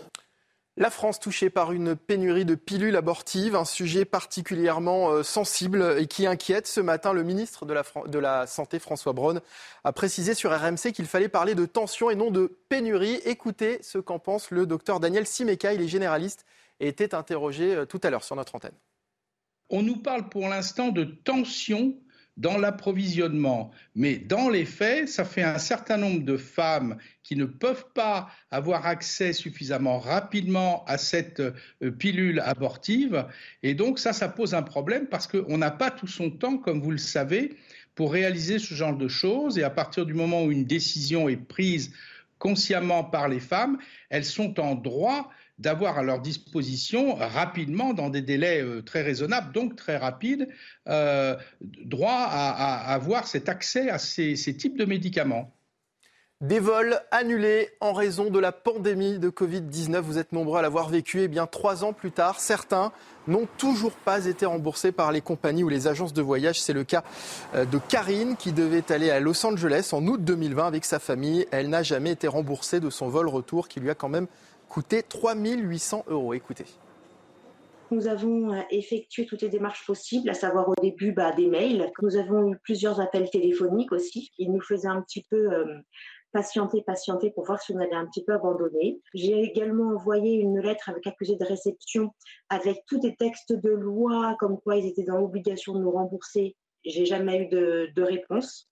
La 0.78 0.90
France 0.90 1.18
touchée 1.18 1.48
par 1.48 1.72
une 1.72 1.96
pénurie 1.96 2.44
de 2.44 2.54
pilules 2.54 2.96
abortives, 2.96 3.56
un 3.56 3.64
sujet 3.64 4.04
particulièrement 4.04 5.10
euh, 5.10 5.22
sensible 5.22 5.96
et 5.98 6.06
qui 6.06 6.26
inquiète. 6.26 6.66
Ce 6.66 6.82
matin, 6.82 7.14
le 7.14 7.22
ministre 7.22 7.64
de 7.64 7.72
la, 7.72 7.82
de 8.06 8.18
la 8.18 8.46
Santé, 8.46 8.78
François 8.78 9.14
Braun, 9.14 9.40
a 9.84 9.92
précisé 9.92 10.34
sur 10.34 10.52
RMC 10.52 10.92
qu'il 10.92 11.06
fallait 11.06 11.30
parler 11.30 11.54
de 11.54 11.64
tension 11.64 12.10
et 12.10 12.14
non 12.14 12.30
de 12.30 12.58
pénurie. 12.68 13.22
Écoutez 13.24 13.78
ce 13.80 13.96
qu'en 13.96 14.18
pense 14.18 14.50
le 14.50 14.66
docteur 14.66 15.00
Daniel 15.00 15.26
Simeka, 15.26 15.72
il 15.72 15.80
est 15.80 15.88
généraliste 15.88 16.44
et 16.78 16.88
était 16.88 17.14
interrogé 17.14 17.74
euh, 17.74 17.86
tout 17.86 18.00
à 18.02 18.10
l'heure 18.10 18.24
sur 18.24 18.36
notre 18.36 18.54
antenne. 18.54 18.76
On 19.70 19.82
nous 19.82 19.96
parle 19.96 20.28
pour 20.28 20.46
l'instant 20.46 20.90
de 20.90 21.04
tension 21.04 21.94
dans 22.36 22.58
l'approvisionnement. 22.58 23.70
Mais 23.94 24.16
dans 24.18 24.48
les 24.48 24.64
faits, 24.64 25.08
ça 25.08 25.24
fait 25.24 25.42
un 25.42 25.58
certain 25.58 25.96
nombre 25.96 26.24
de 26.24 26.36
femmes 26.36 26.98
qui 27.22 27.34
ne 27.34 27.46
peuvent 27.46 27.86
pas 27.94 28.28
avoir 28.50 28.86
accès 28.86 29.32
suffisamment 29.32 29.98
rapidement 29.98 30.84
à 30.86 30.98
cette 30.98 31.40
euh, 31.40 31.90
pilule 31.90 32.40
abortive. 32.40 33.26
Et 33.62 33.74
donc 33.74 33.98
ça, 33.98 34.12
ça 34.12 34.28
pose 34.28 34.54
un 34.54 34.62
problème 34.62 35.06
parce 35.06 35.26
qu'on 35.26 35.58
n'a 35.58 35.70
pas 35.70 35.90
tout 35.90 36.06
son 36.06 36.30
temps, 36.30 36.58
comme 36.58 36.80
vous 36.80 36.90
le 36.90 36.98
savez, 36.98 37.56
pour 37.94 38.12
réaliser 38.12 38.58
ce 38.58 38.74
genre 38.74 38.96
de 38.96 39.08
choses. 39.08 39.58
Et 39.58 39.64
à 39.64 39.70
partir 39.70 40.04
du 40.04 40.14
moment 40.14 40.44
où 40.44 40.52
une 40.52 40.66
décision 40.66 41.28
est 41.28 41.36
prise 41.36 41.92
consciemment 42.38 43.02
par 43.02 43.28
les 43.28 43.40
femmes, 43.40 43.78
elles 44.10 44.24
sont 44.24 44.60
en 44.60 44.74
droit 44.74 45.30
d'avoir 45.58 45.98
à 45.98 46.02
leur 46.02 46.20
disposition 46.20 47.14
rapidement, 47.14 47.94
dans 47.94 48.10
des 48.10 48.20
délais 48.20 48.62
euh, 48.62 48.82
très 48.82 49.02
raisonnables, 49.02 49.52
donc 49.52 49.76
très 49.76 49.96
rapides, 49.96 50.48
euh, 50.88 51.34
droit 51.60 52.26
à, 52.28 52.92
avoir 52.92 53.26
cet 53.26 53.48
accès 53.48 53.88
à 53.88 53.98
ces, 53.98 54.34
types 54.56 54.76
de 54.76 54.84
médicaments. 54.84 55.52
Des 56.42 56.58
vols 56.58 57.00
annulés 57.10 57.70
en 57.80 57.94
raison 57.94 58.28
de 58.28 58.38
la 58.38 58.52
pandémie 58.52 59.18
de 59.18 59.30
Covid-19. 59.30 60.00
Vous 60.00 60.18
êtes 60.18 60.32
nombreux 60.32 60.58
à 60.58 60.62
l'avoir 60.62 60.90
vécu. 60.90 61.20
Et 61.20 61.24
eh 61.24 61.28
bien, 61.28 61.46
trois 61.46 61.82
ans 61.82 61.94
plus 61.94 62.10
tard, 62.10 62.40
certains 62.40 62.92
n'ont 63.26 63.48
toujours 63.56 63.92
pas 63.92 64.26
été 64.26 64.44
remboursés 64.44 64.92
par 64.92 65.12
les 65.12 65.22
compagnies 65.22 65.64
ou 65.64 65.70
les 65.70 65.86
agences 65.86 66.12
de 66.12 66.20
voyage. 66.20 66.60
C'est 66.60 66.74
le 66.74 66.84
cas 66.84 67.02
euh, 67.54 67.64
de 67.64 67.78
Karine 67.78 68.36
qui 68.36 68.52
devait 68.52 68.92
aller 68.92 69.10
à 69.10 69.18
Los 69.18 69.46
Angeles 69.46 69.88
en 69.92 70.06
août 70.06 70.22
2020 70.22 70.66
avec 70.66 70.84
sa 70.84 70.98
famille. 70.98 71.46
Elle 71.52 71.70
n'a 71.70 71.82
jamais 71.82 72.10
été 72.10 72.28
remboursée 72.28 72.80
de 72.80 72.90
son 72.90 73.08
vol 73.08 73.28
retour 73.28 73.66
qui 73.66 73.80
lui 73.80 73.88
a 73.88 73.94
quand 73.94 74.10
même 74.10 74.26
coûté 74.68 75.02
3 75.02 75.34
800 75.36 76.04
euros. 76.08 76.34
Écoutez. 76.34 76.66
Nous 77.92 78.08
avons 78.08 78.52
euh, 78.52 78.62
effectué 78.70 79.26
toutes 79.26 79.42
les 79.42 79.48
démarches 79.48 79.86
possibles, 79.86 80.28
à 80.28 80.34
savoir 80.34 80.68
au 80.68 80.74
début 80.82 81.12
bah, 81.12 81.32
des 81.32 81.46
mails. 81.46 81.90
Nous 82.02 82.16
avons 82.16 82.52
eu 82.52 82.58
plusieurs 82.58 83.00
appels 83.00 83.30
téléphoniques 83.30 83.92
aussi. 83.92 84.32
Ils 84.38 84.52
nous 84.52 84.60
faisaient 84.60 84.88
un 84.88 85.02
petit 85.02 85.24
peu 85.30 85.52
euh, 85.52 85.78
patienter, 86.32 86.82
patienter 86.82 87.30
pour 87.30 87.44
voir 87.44 87.62
si 87.62 87.72
on 87.72 87.78
allait 87.78 87.94
un 87.94 88.06
petit 88.06 88.24
peu 88.24 88.34
abandonner. 88.34 89.00
J'ai 89.14 89.40
également 89.40 89.94
envoyé 89.94 90.34
une 90.34 90.60
lettre 90.60 90.88
avec 90.88 91.06
accusé 91.06 91.36
de 91.36 91.44
réception 91.44 92.10
avec 92.48 92.82
tous 92.88 93.00
les 93.02 93.14
textes 93.14 93.52
de 93.52 93.70
loi 93.70 94.36
comme 94.40 94.58
quoi 94.60 94.76
ils 94.76 94.86
étaient 94.86 95.04
dans 95.04 95.18
l'obligation 95.18 95.74
de 95.74 95.78
nous 95.78 95.92
rembourser. 95.92 96.56
J'ai 96.84 97.06
jamais 97.06 97.44
eu 97.44 97.48
de, 97.48 97.88
de 97.94 98.02
réponse. 98.02 98.68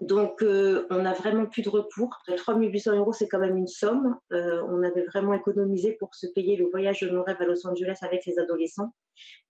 Donc, 0.00 0.42
euh, 0.42 0.86
on 0.90 1.02
n'a 1.02 1.14
vraiment 1.14 1.46
plus 1.46 1.62
de 1.62 1.70
recours. 1.70 2.18
3 2.36 2.56
800 2.56 2.96
euros, 2.96 3.12
c'est 3.12 3.28
quand 3.28 3.38
même 3.38 3.56
une 3.56 3.66
somme. 3.66 4.16
Euh, 4.32 4.62
on 4.68 4.82
avait 4.82 5.04
vraiment 5.04 5.32
économisé 5.32 5.92
pour 5.92 6.14
se 6.14 6.26
payer 6.26 6.56
le 6.56 6.66
voyage 6.66 7.00
de 7.00 7.08
nos 7.08 7.22
rêves 7.22 7.40
à 7.40 7.46
Los 7.46 7.66
Angeles 7.66 7.98
avec 8.02 8.26
les 8.26 8.38
adolescents. 8.38 8.92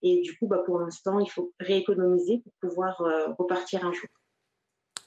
Et 0.03 0.21
du 0.21 0.37
coup, 0.39 0.47
bah, 0.47 0.63
pour 0.65 0.79
l'instant, 0.79 1.19
il 1.19 1.29
faut 1.29 1.53
rééconomiser 1.59 2.43
pour 2.45 2.71
pouvoir 2.71 3.01
euh, 3.01 3.33
repartir 3.37 3.85
un 3.85 3.93
jour. 3.93 4.09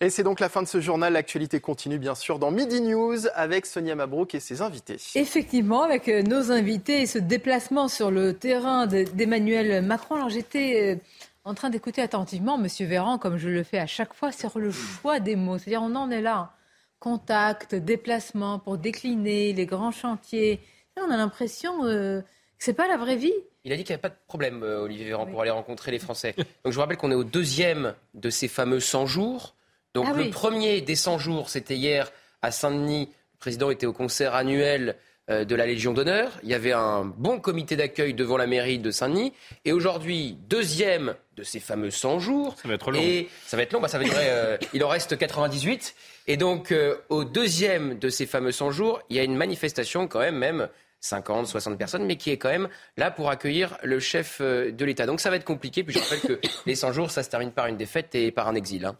Et 0.01 0.09
c'est 0.09 0.23
donc 0.23 0.39
la 0.39 0.49
fin 0.49 0.61
de 0.61 0.67
ce 0.67 0.81
journal. 0.81 1.13
L'actualité 1.13 1.61
continue, 1.61 1.99
bien 1.99 2.15
sûr, 2.15 2.39
dans 2.39 2.51
Midi 2.51 2.81
News 2.81 3.27
avec 3.33 3.65
Sonia 3.65 3.95
Mabrouk 3.95 4.35
et 4.35 4.39
ses 4.39 4.61
invités. 4.61 4.97
Effectivement, 5.15 5.83
avec 5.83 6.07
nos 6.07 6.51
invités 6.51 7.01
et 7.01 7.05
ce 7.05 7.17
déplacement 7.17 7.89
sur 7.89 8.09
le 8.09 8.33
terrain 8.33 8.87
d'Emmanuel 8.87 9.85
Macron. 9.85 10.15
Alors, 10.15 10.29
j'étais 10.29 11.01
en 11.43 11.53
train 11.53 11.69
d'écouter 11.69 12.01
attentivement 12.01 12.59
M. 12.61 12.67
Véran, 12.87 13.17
comme 13.17 13.37
je 13.37 13.49
le 13.49 13.63
fais 13.63 13.79
à 13.79 13.87
chaque 13.87 14.13
fois, 14.13 14.31
sur 14.31 14.59
le 14.59 14.71
choix 14.71 15.19
des 15.19 15.35
mots. 15.35 15.57
C'est-à-dire, 15.57 15.81
on 15.81 15.95
en 15.95 16.11
est 16.11 16.21
là. 16.21 16.53
Contact, 16.99 17.75
déplacement 17.75 18.59
pour 18.59 18.77
décliner 18.77 19.53
les 19.53 19.65
grands 19.65 19.91
chantiers. 19.91 20.59
on 20.97 21.09
a 21.09 21.17
l'impression 21.17 21.85
euh, 21.85 22.21
que 22.21 22.65
ce 22.65 22.71
n'est 22.71 22.75
pas 22.75 22.87
la 22.87 22.97
vraie 22.97 23.15
vie. 23.15 23.33
Il 23.63 23.71
a 23.71 23.77
dit 23.77 23.83
qu'il 23.83 23.93
n'y 23.93 23.95
avait 23.95 24.01
pas 24.01 24.09
de 24.09 24.27
problème, 24.27 24.63
euh, 24.63 24.81
Olivier 24.81 25.05
Véran, 25.05 25.25
pour 25.25 25.41
aller 25.41 25.51
rencontrer 25.51 25.91
les 25.91 25.99
Français. 25.99 26.33
Donc 26.37 26.47
je 26.65 26.71
vous 26.71 26.81
rappelle 26.81 26.97
qu'on 26.97 27.11
est 27.11 27.15
au 27.15 27.23
deuxième 27.23 27.95
de 28.13 28.29
ces 28.29 28.47
fameux 28.47 28.79
100 28.79 29.05
jours. 29.05 29.55
Donc 29.93 30.07
ah 30.09 30.13
le 30.13 30.29
premier 30.29 30.81
des 30.81 30.95
100 30.95 31.17
jours, 31.19 31.49
c'était 31.49 31.75
hier 31.75 32.11
à 32.41 32.51
Saint-Denis. 32.51 33.09
Le 33.33 33.39
président 33.39 33.69
était 33.69 33.85
au 33.85 33.93
concert 33.93 34.35
annuel 34.35 34.97
de 35.29 35.55
la 35.55 35.65
Légion 35.65 35.93
d'honneur. 35.93 36.31
Il 36.43 36.49
y 36.49 36.53
avait 36.53 36.71
un 36.71 37.05
bon 37.05 37.39
comité 37.39 37.75
d'accueil 37.75 38.13
devant 38.13 38.37
la 38.37 38.47
mairie 38.47 38.79
de 38.79 38.91
Saint-Denis. 38.91 39.33
Et 39.63 39.71
aujourd'hui, 39.71 40.37
deuxième 40.47 41.15
de 41.37 41.43
ces 41.43 41.59
fameux 41.59 41.91
100 41.91 42.19
jours. 42.19 42.55
Ça 42.61 42.67
va 42.67 42.73
être 42.73 42.91
long. 42.91 42.99
Et 42.99 43.29
ça 43.45 43.55
va 43.55 43.63
être 43.63 43.73
long. 43.73 43.79
Bah, 43.79 43.87
ça 43.87 43.97
va 43.97 44.03
durer, 44.03 44.29
euh, 44.29 44.57
il 44.73 44.83
en 44.83 44.89
reste 44.89 45.17
98. 45.17 45.95
Et 46.27 46.37
donc, 46.37 46.71
euh, 46.71 46.95
au 47.09 47.23
deuxième 47.23 47.97
de 47.97 48.09
ces 48.09 48.25
fameux 48.25 48.51
100 48.51 48.71
jours, 48.71 49.01
il 49.09 49.15
y 49.15 49.19
a 49.19 49.23
une 49.23 49.35
manifestation 49.35 50.07
quand 50.07 50.19
même, 50.19 50.37
même 50.37 50.67
50, 50.99 51.47
60 51.47 51.77
personnes, 51.77 52.05
mais 52.05 52.17
qui 52.17 52.31
est 52.31 52.37
quand 52.37 52.49
même 52.49 52.67
là 52.97 53.09
pour 53.09 53.29
accueillir 53.29 53.77
le 53.83 53.99
chef 53.99 54.41
de 54.41 54.85
l'État. 54.85 55.05
Donc 55.05 55.21
ça 55.21 55.29
va 55.29 55.37
être 55.37 55.45
compliqué. 55.45 55.83
Puis 55.83 55.93
je 55.93 55.99
rappelle 55.99 56.37
que 56.37 56.47
les 56.65 56.75
100 56.75 56.91
jours, 56.91 57.11
ça 57.11 57.23
se 57.23 57.29
termine 57.29 57.51
par 57.51 57.67
une 57.67 57.77
défaite 57.77 58.13
et 58.15 58.31
par 58.31 58.47
un 58.47 58.55
exil. 58.55 58.85
Hein. 58.85 58.97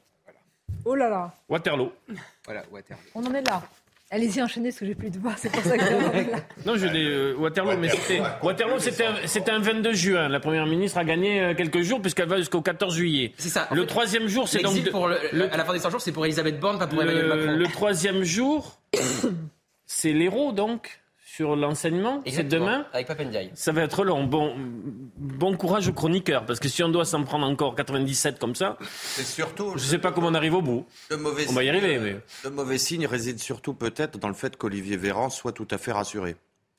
Oh 0.86 0.96
là 0.96 1.10
là. 1.10 1.34
Waterloo. 1.50 1.92
Voilà, 2.46 2.64
Waterloo. 2.72 3.04
On 3.16 3.26
en 3.26 3.34
est 3.34 3.48
là. 3.48 3.62
Allez-y, 4.12 4.42
enchaînez, 4.42 4.70
parce 4.70 4.80
que 4.80 4.86
j'ai 4.88 4.96
plus 4.96 5.12
de 5.12 5.20
voix, 5.20 5.34
c'est 5.38 5.52
pour 5.52 5.62
ça 5.62 5.78
que 5.78 5.84
je 5.84 5.86
Non, 6.66 6.76
je 6.76 6.88
dis 6.88 6.98
euh, 6.98 7.36
Waterloo, 7.38 7.78
mais 7.78 7.90
c'était 7.90 8.22
Waterloo, 8.42 8.80
c'était 8.80 9.52
un 9.52 9.60
22 9.60 9.94
juin. 9.94 10.30
La 10.30 10.40
première 10.40 10.66
ministre 10.66 10.98
a 10.98 11.04
gagné 11.04 11.42
euh, 11.42 11.54
quelques 11.54 11.82
jours 11.84 12.02
puisqu'elle 12.02 12.28
va 12.28 12.38
jusqu'au 12.38 12.62
14 12.62 12.96
juillet. 12.96 13.34
C'est 13.38 13.50
ça. 13.50 13.68
Le 13.72 13.86
troisième 13.86 14.28
jour, 14.28 14.48
c'est 14.48 14.64
donc 14.64 14.90
pour 14.90 15.08
le, 15.08 15.54
à 15.54 15.58
la 15.58 15.64
fin 15.64 15.74
des 15.74 15.80
100 15.80 15.92
jours, 15.92 16.02
c'est 16.02 16.12
pour 16.12 16.26
Elisabeth 16.26 16.60
Borne, 16.60 16.80
pas 16.80 16.88
pour 16.88 17.04
Emmanuel 17.04 17.28
Macron. 17.28 17.56
Le 17.56 17.68
troisième 17.68 18.24
jour, 18.24 18.80
c'est 19.86 20.12
l'héros 20.12 20.54
donc 20.54 21.02
sur 21.40 21.56
l'enseignement. 21.56 22.22
C'est 22.28 22.44
demain. 22.44 22.86
Avec 22.92 23.08
Papendiaï. 23.08 23.50
Ça 23.54 23.72
va 23.72 23.84
être 23.84 24.04
long. 24.04 24.26
Bon, 24.26 24.54
bon 25.16 25.56
courage 25.56 25.88
aux 25.88 25.94
chroniqueurs, 25.94 26.46
parce 26.46 26.60
que 26.60 26.68
si 26.68 26.84
on 26.84 26.90
doit 26.90 27.06
s'en 27.06 27.24
prendre 27.24 27.48
encore 27.48 27.76
97 27.76 28.40
comme 28.40 28.56
ça, 28.56 28.78
surtout, 29.24 29.70
je 29.78 29.84
ne 29.86 29.90
sais 29.90 30.00
pas 30.00 30.12
comment 30.12 30.28
on 30.28 30.34
arrive 30.34 30.56
au 30.56 30.62
bout. 30.62 30.86
on 31.10 31.54
va 31.54 31.64
y 31.64 31.70
arriver. 31.70 31.98
Mais... 31.98 32.18
Le 32.44 32.50
mauvais 32.50 32.78
signe 32.78 33.08
réside 33.08 33.40
surtout 33.40 33.74
peut-être 33.74 34.20
dans 34.20 34.28
le 34.28 34.34
fait 34.34 34.58
qu'Olivier 34.58 34.98
Véran 34.98 35.30
soit 35.30 35.54
tout 35.54 35.68
à 35.72 35.78
fait 35.78 35.94
rassuré. 35.94 36.36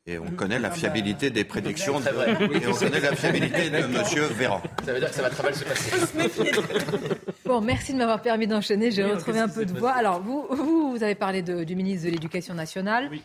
Et 0.06 0.18
on 0.18 0.30
connaît 0.30 0.58
la 0.58 0.70
fiabilité 0.70 1.30
des 1.30 1.44
prédictions 1.44 2.00
de, 2.00 2.06
et 2.56 2.66
on 2.66 2.74
connaît 2.74 3.00
la 3.00 3.16
fiabilité 3.16 3.70
de 3.70 3.76
M. 3.76 4.28
Véran. 4.32 4.60
Ça 4.84 4.92
veut 4.92 4.98
dire 4.98 5.08
que 5.08 5.14
ça 5.14 5.22
va 5.22 5.30
très 5.30 5.42
mal 5.42 5.54
se 5.54 5.64
passer. 5.64 5.90
bon, 7.46 7.62
merci 7.62 7.94
de 7.94 7.98
m'avoir 7.98 8.20
permis 8.20 8.46
d'enchaîner. 8.46 8.90
J'ai 8.90 9.04
retrouvé 9.04 9.38
un 9.38 9.48
peu 9.48 9.64
de 9.64 9.78
voix. 9.78 9.92
Alors, 9.92 10.20
vous, 10.20 10.46
vous, 10.50 10.90
vous 10.90 11.02
avez 11.02 11.14
parlé 11.14 11.40
de, 11.40 11.64
du 11.64 11.76
ministre 11.76 12.06
de 12.06 12.10
l'Éducation 12.10 12.52
nationale. 12.52 13.08
Oui. 13.10 13.22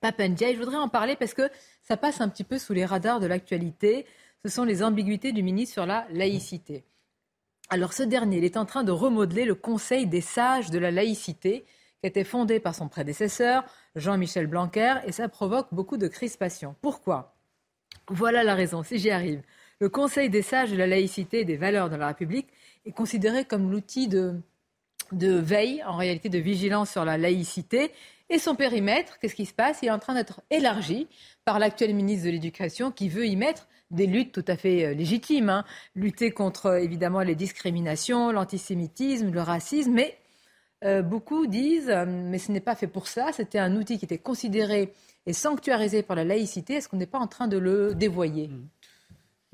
Papendia. 0.00 0.52
je 0.52 0.58
voudrais 0.58 0.76
en 0.76 0.88
parler 0.88 1.16
parce 1.16 1.34
que 1.34 1.50
ça 1.82 1.96
passe 1.96 2.20
un 2.20 2.28
petit 2.28 2.44
peu 2.44 2.58
sous 2.58 2.72
les 2.72 2.84
radars 2.84 3.20
de 3.20 3.26
l'actualité. 3.26 4.06
Ce 4.44 4.50
sont 4.50 4.64
les 4.64 4.82
ambiguïtés 4.82 5.32
du 5.32 5.42
ministre 5.42 5.74
sur 5.74 5.86
la 5.86 6.06
laïcité. 6.10 6.84
Alors 7.70 7.92
ce 7.92 8.02
dernier, 8.02 8.38
il 8.38 8.44
est 8.44 8.56
en 8.56 8.64
train 8.64 8.84
de 8.84 8.92
remodeler 8.92 9.44
le 9.44 9.54
Conseil 9.54 10.06
des 10.06 10.20
sages 10.20 10.70
de 10.70 10.78
la 10.78 10.90
laïcité 10.90 11.64
qui 12.00 12.06
a 12.06 12.08
été 12.08 12.24
fondé 12.24 12.60
par 12.60 12.74
son 12.74 12.88
prédécesseur, 12.88 13.64
Jean-Michel 13.96 14.46
Blanquer, 14.46 14.96
et 15.04 15.12
ça 15.12 15.28
provoque 15.28 15.66
beaucoup 15.72 15.96
de 15.96 16.06
crispation. 16.06 16.76
Pourquoi? 16.80 17.34
Voilà 18.08 18.44
la 18.44 18.54
raison, 18.54 18.82
si 18.84 18.98
j'y 18.98 19.10
arrive. 19.10 19.42
Le 19.80 19.88
Conseil 19.88 20.30
des 20.30 20.42
sages 20.42 20.70
de 20.70 20.76
la 20.76 20.86
laïcité 20.86 21.40
et 21.40 21.44
des 21.44 21.56
valeurs 21.56 21.90
de 21.90 21.96
la 21.96 22.06
République 22.06 22.48
est 22.86 22.92
considéré 22.92 23.44
comme 23.44 23.70
l'outil 23.70 24.08
de 24.08 24.40
veille, 25.12 25.82
en 25.84 25.96
réalité 25.96 26.28
de 26.28 26.38
vigilance 26.38 26.90
sur 26.90 27.04
la 27.04 27.18
laïcité. 27.18 27.90
Et 28.30 28.38
son 28.38 28.54
périmètre, 28.54 29.18
qu'est-ce 29.18 29.34
qui 29.34 29.46
se 29.46 29.54
passe? 29.54 29.78
Il 29.82 29.86
est 29.86 29.90
en 29.90 29.98
train 29.98 30.14
d'être 30.14 30.42
élargi 30.50 31.08
par 31.44 31.58
l'actuel 31.58 31.94
ministre 31.94 32.26
de 32.26 32.30
l'Éducation 32.30 32.90
qui 32.90 33.08
veut 33.08 33.26
y 33.26 33.36
mettre 33.36 33.68
des 33.90 34.06
luttes 34.06 34.32
tout 34.32 34.44
à 34.46 34.56
fait 34.56 34.84
euh, 34.84 34.94
légitimes. 34.94 35.48
Hein. 35.48 35.64
Lutter 35.94 36.30
contre, 36.30 36.66
euh, 36.66 36.78
évidemment, 36.80 37.20
les 37.20 37.34
discriminations, 37.34 38.30
l'antisémitisme, 38.30 39.30
le 39.30 39.40
racisme. 39.40 39.92
Mais 39.92 40.18
euh, 40.84 41.02
beaucoup 41.02 41.46
disent, 41.46 41.92
mais 42.06 42.38
ce 42.38 42.52
n'est 42.52 42.60
pas 42.60 42.74
fait 42.74 42.86
pour 42.86 43.08
ça. 43.08 43.32
C'était 43.32 43.58
un 43.58 43.74
outil 43.76 43.98
qui 43.98 44.04
était 44.04 44.18
considéré 44.18 44.92
et 45.26 45.32
sanctuarisé 45.32 46.02
par 46.02 46.16
la 46.16 46.24
laïcité. 46.24 46.74
Est-ce 46.74 46.88
qu'on 46.88 46.98
n'est 46.98 47.06
pas 47.06 47.18
en 47.18 47.26
train 47.26 47.48
de 47.48 47.58
le 47.58 47.94
dévoyer? 47.94 48.48
Mmh. 48.48 48.68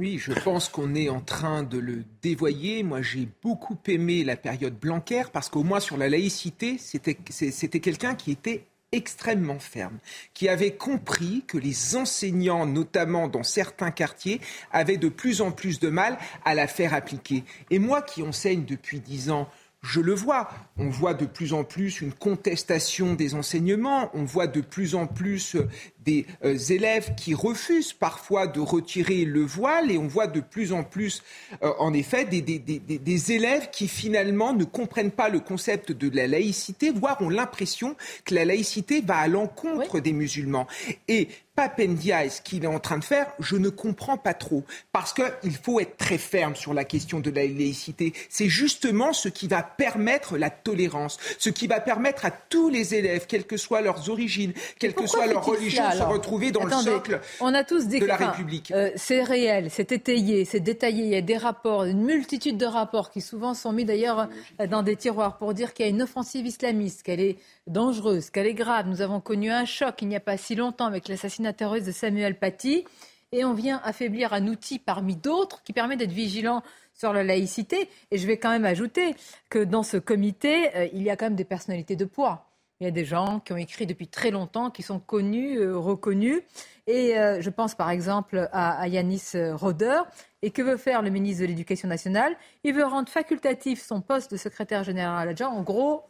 Oui, 0.01 0.18
je 0.18 0.32
pense 0.32 0.68
qu'on 0.68 0.97
est 0.97 1.09
en 1.09 1.20
train 1.20 1.62
de 1.62 1.78
le 1.78 2.03
dévoyer. 2.20 2.82
Moi, 2.82 3.01
j'ai 3.01 3.28
beaucoup 3.45 3.78
aimé 3.86 4.24
la 4.24 4.34
période 4.34 4.74
Blanquer 4.74 5.22
parce 5.32 5.49
qu'au 5.49 5.62
moins 5.62 5.78
sur 5.78 5.97
la 5.97 6.09
laïcité, 6.09 6.78
c'était 6.78 7.80
quelqu'un 7.80 8.16
qui 8.16 8.32
était 8.32 8.66
extrêmement 8.90 9.61
ferme, 9.61 9.99
qui 10.34 10.49
avait 10.49 10.74
compris 10.74 11.45
que 11.47 11.59
les 11.59 11.95
enseignants, 11.95 12.66
notamment 12.66 13.28
dans 13.28 13.45
certains 13.45 13.92
quartiers, 13.92 14.40
avaient 14.72 14.97
de 14.97 15.09
plus 15.09 15.40
en 15.40 15.53
plus 15.53 15.78
de 15.78 15.90
mal 15.90 16.18
à 16.45 16.57
la 16.57 16.66
faire 16.66 16.92
appliquer. 16.92 17.45
Et 17.70 17.78
moi 17.78 18.03
qui 18.03 18.24
enseigne 18.24 18.64
depuis 18.64 18.99
dix 18.99 19.30
ans, 19.30 19.49
je 19.84 20.01
le 20.01 20.14
vois. 20.14 20.49
On 20.78 20.88
voit 20.88 21.14
de 21.14 21.26
plus 21.26 21.53
en 21.53 21.62
plus 21.62 22.01
une 22.01 22.12
contestation 22.12 23.14
des 23.14 23.34
enseignements, 23.34 24.11
on 24.14 24.24
voit 24.24 24.47
de 24.47 24.62
plus 24.62 24.95
en 24.95 25.07
plus 25.07 25.57
des 26.05 26.26
euh, 26.44 26.57
élèves 26.57 27.14
qui 27.16 27.34
refusent 27.34 27.92
parfois 27.92 28.46
de 28.46 28.61
retirer 28.61 29.24
le 29.24 29.42
voile 29.42 29.90
et 29.90 29.98
on 29.98 30.07
voit 30.07 30.26
de 30.26 30.40
plus 30.40 30.72
en 30.72 30.84
plus, 30.84 31.22
euh, 31.62 31.72
en 31.78 31.92
effet, 31.92 32.24
des, 32.24 32.42
des, 32.42 32.59
des, 32.59 32.78
des, 32.78 33.32
élèves 33.32 33.70
qui 33.70 33.88
finalement 33.88 34.52
ne 34.52 34.64
comprennent 34.64 35.11
pas 35.11 35.28
le 35.28 35.40
concept 35.40 35.92
de 35.92 36.14
la 36.14 36.26
laïcité, 36.26 36.90
voire 36.90 37.20
ont 37.20 37.30
l'impression 37.30 37.96
que 38.24 38.34
la 38.34 38.44
laïcité 38.44 39.00
va 39.00 39.18
à 39.18 39.28
l'encontre 39.28 40.00
des 40.00 40.12
musulmans. 40.12 40.66
Et 41.09 41.28
Papendia 41.55 42.28
ce 42.28 42.40
qu'il 42.40 42.64
est 42.64 42.68
en 42.68 42.80
train 42.80 42.98
de 42.98 43.05
faire, 43.05 43.26
je 43.38 43.57
ne 43.57 43.68
comprends 43.68 44.16
pas 44.16 44.34
trop. 44.34 44.64
Parce 44.92 45.12
qu'il 45.12 45.57
faut 45.62 45.78
être 45.78 45.96
très 45.96 46.18
ferme 46.18 46.57
sur 46.57 46.74
la 46.74 46.84
question 46.84 47.20
de 47.20 47.30
la 47.30 47.42
laïcité. 47.42 48.12
C'est 48.28 48.48
justement 48.48 49.12
ce 49.12 49.28
qui 49.28 49.46
va 49.46 49.62
permettre 49.62 50.36
la 50.36 50.50
tolérance, 50.50 51.18
ce 51.38 51.50
qui 51.50 51.66
va 51.66 51.80
permettre 51.80 52.24
à 52.24 52.30
tous 52.30 52.70
les 52.70 52.94
élèves, 52.94 53.26
quelles 53.28 53.46
que 53.46 53.57
soient 53.57 53.82
leurs 53.82 54.11
origines, 54.11 54.52
quelle 54.78 54.94
que 54.94 55.07
soit 55.07 55.26
leur 55.26 55.44
religion, 55.44 55.84
se 55.95 56.03
retrouver 56.03 56.51
dans 56.51 56.64
le 56.64 56.72
socle 56.72 57.20
on 57.40 57.55
a 57.55 57.64
tous 57.64 57.86
des, 57.86 58.01
de 58.01 58.07
la 58.07 58.16
République. 58.16 58.70
Euh, 58.70 58.90
c'est 58.97 59.22
réel, 59.22 59.70
c'est 59.70 59.92
étayé, 59.92 60.45
c'est 60.45 60.61
détaillé. 60.61 61.05
Il 61.05 61.11
y 61.11 61.16
a 61.16 61.20
des 61.20 61.36
rapports, 61.36 61.84
une 61.84 62.03
multitude 62.03 62.57
de 62.57 62.66
rapports 62.66 63.11
qui 63.11 63.20
souvent 63.20 63.55
sont 63.55 63.72
mis 63.72 63.84
d'ailleurs 63.84 64.28
euh, 64.61 64.66
dans 64.66 64.82
des 64.82 64.97
tiroirs 64.97 65.36
pour 65.38 65.55
dire 65.55 65.74
qu'il 65.74 65.86
y 65.86 65.88
a 65.88 65.90
une 65.90 66.03
offensive 66.03 66.47
islamiste, 66.47 67.03
qu'elle 67.03 67.20
est 67.20 67.38
dangereuse, 67.66 68.30
qu'elle 68.30 68.47
est 68.47 68.55
grave. 68.55 68.88
Nous 68.88 69.01
avons 69.01 69.20
connu 69.20 69.51
un 69.51 69.64
choc 69.64 70.03
il 70.03 70.09
n'y 70.09 70.16
a 70.16 70.20
pas 70.20 70.36
si 70.36 70.55
longtemps 70.55 70.86
avec 70.86 71.09
l'assassinat 71.09 71.53
terroriste 71.53 71.86
de 71.86 71.92
Samuel 71.92 72.38
Paty. 72.38 72.84
Et 73.32 73.45
on 73.45 73.55
vient 73.55 73.80
affaiblir 73.82 74.32
un 74.32 74.47
outil 74.47 74.78
parmi 74.78 75.16
d'autres 75.16 75.62
qui 75.64 75.72
permet 75.72 75.97
d'être 75.97 76.12
vigilant 76.12 76.62
sur 76.95 77.12
la 77.12 77.24
laïcité. 77.24 77.88
Et 78.11 78.18
je 78.18 78.26
vais 78.26 78.36
quand 78.36 78.51
même 78.51 78.64
ajouter 78.64 79.16
que 79.51 79.59
dans 79.59 79.82
ce 79.82 79.97
comité, 79.97 80.74
euh, 80.76 80.88
il 80.92 81.03
y 81.03 81.11
a 81.11 81.16
quand 81.16 81.26
même 81.26 81.34
des 81.34 81.45
personnalités 81.45 81.97
de 81.97 82.05
poids. 82.05 82.47
Il 82.81 82.85
y 82.85 82.87
a 82.89 82.91
des 82.91 83.05
gens 83.05 83.41
qui 83.41 83.53
ont 83.53 83.57
écrit 83.57 83.87
depuis 83.87 84.09
très 84.09 84.31
longtemps, 84.31 84.70
qui 84.70 84.83
sont 84.83 84.99
connus, 84.99 85.59
euh, 85.59 85.79
reconnus. 85.79 86.43
Et 86.87 87.16
euh, 87.18 87.41
je 87.41 87.51
pense 87.51 87.75
par 87.75 87.91
exemple 87.91 88.49
à, 88.53 88.87
Yanis 88.89 89.33
Roder. 89.53 90.01
Et 90.43 90.51
que 90.51 90.61
veut 90.61 90.77
faire 90.77 91.01
le 91.01 91.11
ministre 91.11 91.43
de 91.43 91.47
l'Éducation 91.47 91.89
nationale? 91.89 92.37
Il 92.64 92.75
veut 92.75 92.85
rendre 92.85 93.09
facultatif 93.09 93.83
son 93.83 94.01
poste 94.01 94.31
de 94.33 94.37
secrétaire 94.37 94.85
général 94.85 95.29
adjoint. 95.29 95.49
En 95.49 95.62
gros, 95.62 96.05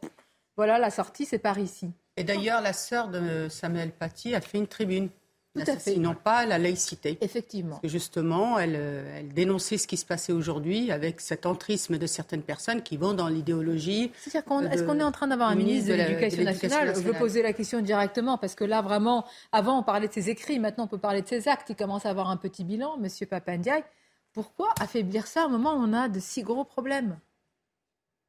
voilà, 0.57 0.79
la 0.79 0.91
sortie, 0.91 1.27
c'est 1.27 1.39
par 1.39 1.59
ici. 1.59 1.93
Et 2.17 2.25
d'ailleurs, 2.25 2.61
la 2.61 2.73
sœur 2.73 3.09
de 3.09 3.49
Samuel 3.49 3.91
Paty 3.91 4.35
a 4.35 4.41
fait 4.41 4.59
une 4.59 4.69
tribune. 4.69 5.11
Tout 5.55 5.63
à 5.63 5.77
fait. 5.77 5.93
Sinon 5.93 6.15
pas 6.15 6.47
la 6.47 6.59
laïcité. 6.59 7.17
Effectivement. 7.21 7.77
Parce 7.77 7.83
que 7.83 7.89
justement, 7.89 8.59
elle, 8.59 8.75
elle, 8.75 9.29
dénonçait 9.29 9.79
ce 9.79 9.87
qui 9.87 9.97
se 9.97 10.05
passait 10.05 10.33
aujourd'hui 10.33 10.91
avec 10.91 11.21
cet 11.21 11.47
entrisme 11.47 11.97
de 11.97 12.07
certaines 12.09 12.43
personnes 12.43 12.83
qui 12.83 12.97
vont 12.97 13.15
dans 13.15 13.29
l'idéologie. 13.29 14.11
Est-ce 14.27 14.83
qu'on 14.83 14.99
est 14.99 15.05
en 15.05 15.13
train 15.13 15.29
d'avoir 15.29 15.51
un 15.51 15.55
ministre 15.55 15.91
de 15.91 15.95
l'Éducation 15.95 16.43
nationale, 16.43 16.95
Je 16.97 17.01
veux 17.01 17.13
poser 17.13 17.43
la 17.43 17.53
question 17.53 17.81
directement 17.81 18.37
parce 18.37 18.57
que 18.57 18.65
là, 18.65 18.83
vraiment, 18.83 19.25
avant, 19.53 19.79
on 19.79 19.83
parlait 19.85 20.09
de 20.09 20.13
ses 20.13 20.29
écrits, 20.29 20.59
maintenant, 20.59 20.85
on 20.85 20.89
peut 20.89 20.99
parler 20.99 21.23
de 21.23 21.29
ses 21.29 21.47
actes. 21.47 21.71
Il 21.71 21.77
commence 21.77 22.05
à 22.05 22.11
avoir 22.11 22.31
un 22.31 22.37
petit 22.37 22.65
bilan, 22.65 22.97
Monsieur 22.99 23.27
Papandiaï. 23.27 23.85
Pourquoi 24.33 24.71
affaiblir 24.81 25.29
ça 25.29 25.47
au 25.47 25.49
moment 25.49 25.75
où 25.75 25.79
on 25.79 25.93
a 25.93 26.09
de 26.09 26.19
si 26.19 26.43
gros 26.43 26.65
problèmes? 26.65 27.17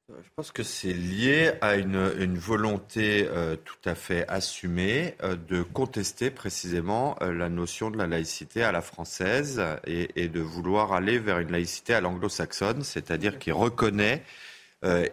Je 0.09 0.29
pense 0.35 0.51
que 0.51 0.61
c'est 0.61 0.93
lié 0.93 1.53
à 1.61 1.75
une, 1.75 2.37
volonté 2.37 3.27
euh, 3.27 3.55
tout 3.55 3.89
à 3.89 3.95
fait 3.95 4.27
assumée 4.27 5.15
euh, 5.23 5.35
de 5.35 5.63
contester 5.63 6.29
précisément 6.29 7.15
euh, 7.21 7.33
la 7.33 7.49
notion 7.49 7.89
de 7.89 7.97
la 7.97 8.05
laïcité 8.05 8.63
à 8.63 8.71
la 8.71 8.81
française 8.81 9.61
et, 9.87 10.27
de 10.27 10.39
vouloir 10.41 10.93
aller 10.93 11.17
vers 11.17 11.39
une 11.39 11.51
laïcité 11.51 11.95
à 11.95 12.01
l'anglo-saxonne, 12.01 12.83
c'est-à-dire 12.83 13.39
qui 13.39 13.51
reconnaît 13.51 14.23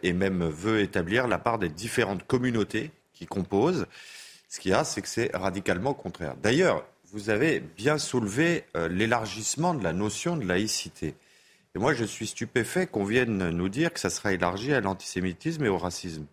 et 0.02 0.12
même 0.12 0.44
veut 0.44 0.80
établir 0.80 1.26
la 1.26 1.38
part 1.38 1.58
des 1.58 1.70
différentes 1.70 2.26
communautés 2.26 2.90
qui 3.14 3.24
composent. 3.24 3.86
Ce 4.50 4.60
qu'il 4.60 4.72
y 4.72 4.74
a, 4.74 4.84
c'est 4.84 5.00
que 5.00 5.08
c'est 5.08 5.34
radicalement 5.34 5.94
contraire. 5.94 6.34
D'ailleurs, 6.42 6.84
vous 7.10 7.30
avez 7.30 7.60
bien 7.60 7.96
soulevé 7.96 8.64
l'élargissement 8.90 9.72
de 9.72 9.82
la 9.82 9.94
notion 9.94 10.36
de 10.36 10.44
laïcité. 10.44 11.14
Et 11.74 11.78
moi, 11.78 11.94
je 11.94 12.04
suis 12.04 12.26
stupéfait 12.26 12.86
qu'on 12.86 13.04
vienne 13.04 13.50
nous 13.50 13.68
dire 13.68 13.92
que 13.92 14.00
ça 14.00 14.10
sera 14.10 14.32
élargi 14.32 14.74
à 14.74 14.80
l'antisémitisme 14.80 15.64
et 15.64 15.68
au 15.68 15.78
racisme. 15.78 16.26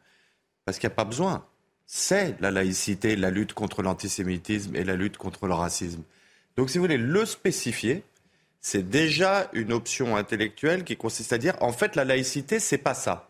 Parce 0.65 0.79
qu'il 0.79 0.87
n'y 0.87 0.93
a 0.93 0.95
pas 0.95 1.05
besoin. 1.05 1.45
C'est 1.85 2.39
la 2.41 2.51
laïcité, 2.51 3.15
la 3.15 3.31
lutte 3.31 3.53
contre 3.53 3.81
l'antisémitisme 3.81 4.75
et 4.75 4.83
la 4.83 4.95
lutte 4.95 5.17
contre 5.17 5.47
le 5.47 5.53
racisme. 5.53 6.03
Donc, 6.57 6.69
si 6.69 6.77
vous 6.77 6.83
voulez 6.83 6.97
le 6.97 7.25
spécifier, 7.25 8.03
c'est 8.59 8.89
déjà 8.89 9.49
une 9.53 9.71
option 9.71 10.17
intellectuelle 10.17 10.83
qui 10.83 10.97
consiste 10.97 11.31
à 11.31 11.37
dire, 11.37 11.55
en 11.61 11.71
fait, 11.71 11.95
la 11.95 12.03
laïcité, 12.03 12.59
c'est 12.59 12.77
pas 12.77 12.93
ça. 12.93 13.29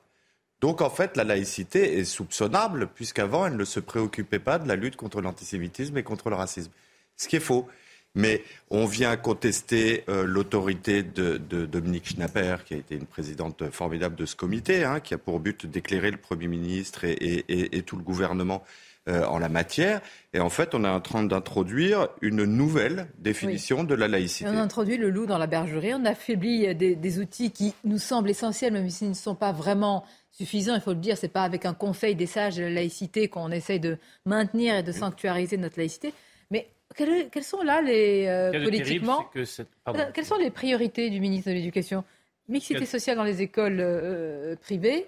Donc, 0.62 0.82
en 0.82 0.90
fait, 0.90 1.16
la 1.16 1.24
laïcité 1.24 2.00
est 2.00 2.06
soupçonnable, 2.06 2.88
puisqu'avant, 2.88 3.46
elle 3.46 3.56
ne 3.56 3.66
se 3.66 3.80
préoccupait 3.80 4.40
pas 4.40 4.58
de 4.58 4.68
la 4.68 4.76
lutte 4.76 4.96
contre 4.96 5.22
l'antisémitisme 5.22 5.98
et 5.98 6.04
contre 6.04 6.30
le 6.30 6.36
racisme. 6.36 6.72
Ce 7.16 7.28
qui 7.28 7.36
est 7.36 7.42
faux 7.42 7.68
mais 8.16 8.44
on 8.70 8.86
vient 8.86 9.16
contester 9.18 10.04
euh, 10.10 10.26
l'autorité 10.26 11.04
de, 11.04 11.38
Dominique 11.38 12.10
Schnapper, 12.10 12.58
qui 12.66 12.74
a 12.74 12.78
été 12.78 12.96
une 12.96 13.06
présidente 13.06 13.70
formidable 13.72 14.16
de 14.16 14.26
ce 14.26 14.36
comité, 14.36 14.84
hein, 14.84 15.00
qui 15.00 15.14
a 15.14 15.18
pour 15.18 15.40
but 15.40 15.66
d'éclairer 15.66 16.12
le 16.12 16.18
Premier 16.18 16.48
ministre 16.48 17.06
et, 17.06 17.84
tout 17.86 17.98
le 17.98 18.04
gouvernement 18.04 18.64
euh, 19.08 19.26
en 19.26 19.40
la 19.40 19.50
matière. 19.50 20.02
Et 20.34 20.40
en 20.40 20.50
fait, 20.50 20.76
on 20.76 20.84
est 20.84 20.90
en 20.90 21.02
train 21.02 21.24
d'introduire 21.24 22.10
une 22.22 22.44
nouvelle 22.44 23.08
définition 23.20 23.84
de 23.84 23.96
la 23.96 24.08
laïcité. 24.08 24.50
on 24.50 24.58
a 24.58 24.62
introduit 24.62 24.98
le 24.98 25.10
loup 25.10 25.26
dans 25.26 25.38
la 25.38 25.48
bergerie, 25.48 25.94
on 25.94 26.06
affaiblit 26.06 26.76
des, 26.76 26.96
des 26.96 27.20
outils 27.20 27.52
qui 27.52 27.74
nous 27.84 28.00
semblent 28.00 28.30
essentiels, 28.30 28.74
même 28.74 28.90
s'ils 28.90 29.10
ne 29.10 29.14
sont 29.14 29.36
pas 29.36 29.52
vraiment 29.52 30.04
suffisants. 30.32 30.76
Il 30.76 30.82
faut 30.82 30.94
le 30.94 30.98
dire, 30.98 31.18
c'est 31.18 31.28
pas 31.28 31.44
avec 31.44 31.66
un 31.66 31.74
conseil 31.74 32.16
des 32.16 32.28
sages 32.28 32.58
de 32.58 32.64
la 32.64 32.70
laïcité 32.70 33.28
qu'on 33.28 33.52
essaye 33.52 33.80
de 33.80 33.98
maintenir 34.26 34.76
et 34.76 34.84
de 34.84 34.92
sanctuariser 34.92 35.58
notre 35.58 35.78
laïcité. 35.78 36.14
Mais 36.52 36.68
quelles, 36.96 37.44
sont 37.44 37.62
là 37.62 37.82
les 37.82 38.26
euh, 38.28 38.64
politiquement 38.64 39.30
Quelles 39.34 40.26
sont 40.26 40.38
les 40.38 40.52
priorités 40.52 41.10
du 41.10 41.20
ministre 41.20 41.50
de 41.50 41.56
l'Éducation? 41.56 42.04
Mixité 42.48 42.86
sociale 42.88 43.16
dans 43.16 43.24
les 43.24 43.44
écoles 43.44 43.78
euh, 43.80 44.56
privées 44.56 45.08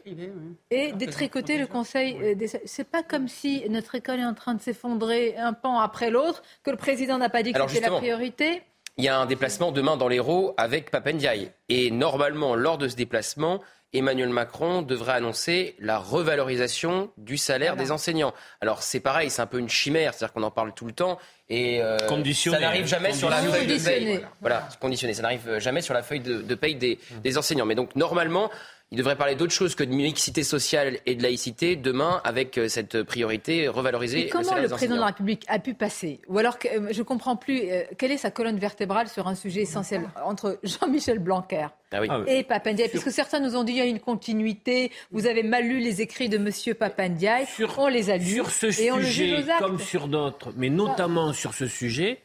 et 0.70 0.92
détricoter 0.92 1.58
le 1.58 1.66
conseil. 1.66 2.16
Euh, 2.22 2.48
c'est 2.66 2.88
pas 2.88 3.02
comme 3.02 3.28
si 3.28 3.68
notre 3.68 3.96
école 3.96 4.20
est 4.20 4.26
en 4.26 4.36
train 4.36 4.54
de 4.54 4.62
s'effondrer 4.62 5.36
un 5.38 5.54
pan 5.54 5.80
après 5.80 6.12
l'autre, 6.12 6.44
que 6.62 6.70
le 6.70 6.78
président 6.78 7.18
n'a 7.18 7.30
pas 7.30 7.42
dit 7.42 7.52
que 7.52 7.68
c'était 7.68 7.90
la 7.90 7.98
priorité. 7.98 8.62
Il 8.98 9.06
y 9.06 9.08
a 9.08 9.20
un 9.20 9.26
déplacement 9.26 9.72
demain 9.72 9.98
dans 9.98 10.08
l'Hérault 10.08 10.54
avec 10.58 10.92
Papendiaï. 10.92 11.52
Et 11.70 11.90
normalement, 11.90 12.54
lors 12.54 12.78
de 12.78 12.88
ce 12.88 12.96
déplacement, 12.96 13.62
Emmanuel 13.94 14.30
Macron 14.30 14.82
devrait 14.82 15.14
annoncer 15.14 15.76
la 15.80 15.98
revalorisation 15.98 17.12
du 17.18 17.38
salaire 17.38 17.76
des 17.76 17.92
enseignants. 17.92 18.34
Alors 18.62 18.84
c'est 18.84 19.00
pareil, 19.02 19.30
c'est 19.30 19.42
un 19.42 19.48
peu 19.48 19.60
une 19.60 19.70
chimère, 19.70 20.14
c'est-à-dire 20.14 20.34
qu'on 20.34 20.44
en 20.44 20.52
parle 20.52 20.74
tout 20.74 20.86
le 20.86 20.94
temps 20.94 21.20
et 21.50 21.82
euh, 21.82 21.98
ça 21.98 22.60
n'arrive 22.60 22.88
jamais 22.88 23.12
sur 23.14 23.30
la 23.30 23.38
feuille 23.42 23.68
de 23.68 23.84
paye. 23.84 24.22
Voilà, 24.40 24.70
conditionné, 24.80 25.14
ça 25.14 25.22
n'arrive 25.24 25.58
jamais 25.60 25.82
sur 25.82 25.94
la 25.94 26.04
feuille 26.04 26.22
de, 26.22 26.42
de 26.42 26.56
paye 26.56 26.76
des, 26.76 27.00
des 27.24 27.38
enseignants. 27.38 27.66
Mais 27.66 27.76
donc 27.76 27.96
normalement, 27.96 28.50
il 28.94 28.98
devrait 28.98 29.16
parler 29.16 29.36
d'autre 29.36 29.54
chose 29.54 29.74
que 29.74 29.86
de 29.86 29.94
mixité 29.94 30.44
sociale 30.44 31.00
et 31.06 31.16
de 31.16 31.24
laïcité 31.24 31.78
demain 31.78 32.20
avec 32.26 32.58
euh, 32.58 32.68
cette 32.68 33.04
priorité 33.04 33.70
revalorisée. 33.70 34.28
comment 34.28 34.54
le, 34.56 34.68
président 34.68 34.96
de 34.96 35.00
la 35.00 35.06
République 35.08 35.46
a 35.48 35.60
pu 35.60 35.74
passer 35.74 36.20
Ou 36.28 36.38
alors, 36.38 36.58
euh, 36.66 36.90
je 36.92 37.00
ne 37.00 37.04
comprends 37.04 37.38
plus, 37.38 37.62
euh, 37.62 37.84
quelle 37.98 38.12
est 38.12 38.18
sa 38.18 38.32
colonne 38.32 38.60
vertébrale 38.60 39.08
sur 39.08 39.30
un 39.30 39.36
sujet 39.36 39.62
essentiel 39.62 40.10
entre 40.26 40.60
Jean-Michel 40.64 41.20
Blanquer 41.20 41.68
ah 41.94 42.02
et 42.28 42.44
Papandiaï 42.44 42.90
Puisque 42.90 43.12
certains 43.12 43.40
nous 43.40 43.56
ont 43.56 43.64
dit 43.64 43.72
qu'il 43.72 43.82
y 43.82 43.86
a 43.86 43.90
une 43.90 44.02
continuité, 44.02 44.92
vous 45.12 45.26
avez 45.26 45.44
mal 45.44 45.64
lu 45.64 45.80
les 45.80 46.02
écrits 46.02 46.28
de 46.28 46.36
M. 46.36 46.76
Papandiaï, 46.76 47.46
on 47.78 47.88
les 47.88 48.10
a 48.10 48.18
lus 48.18 48.26
sur 48.26 48.50
ce 48.50 48.66
et 48.66 48.92
sujet, 48.92 49.46
comme 49.60 49.80
sur 49.80 50.10
d'autres, 50.10 50.52
mais 50.58 50.70
notamment 50.70 51.32
sur 51.32 51.54
ce 51.54 51.66
sujet, 51.66 52.24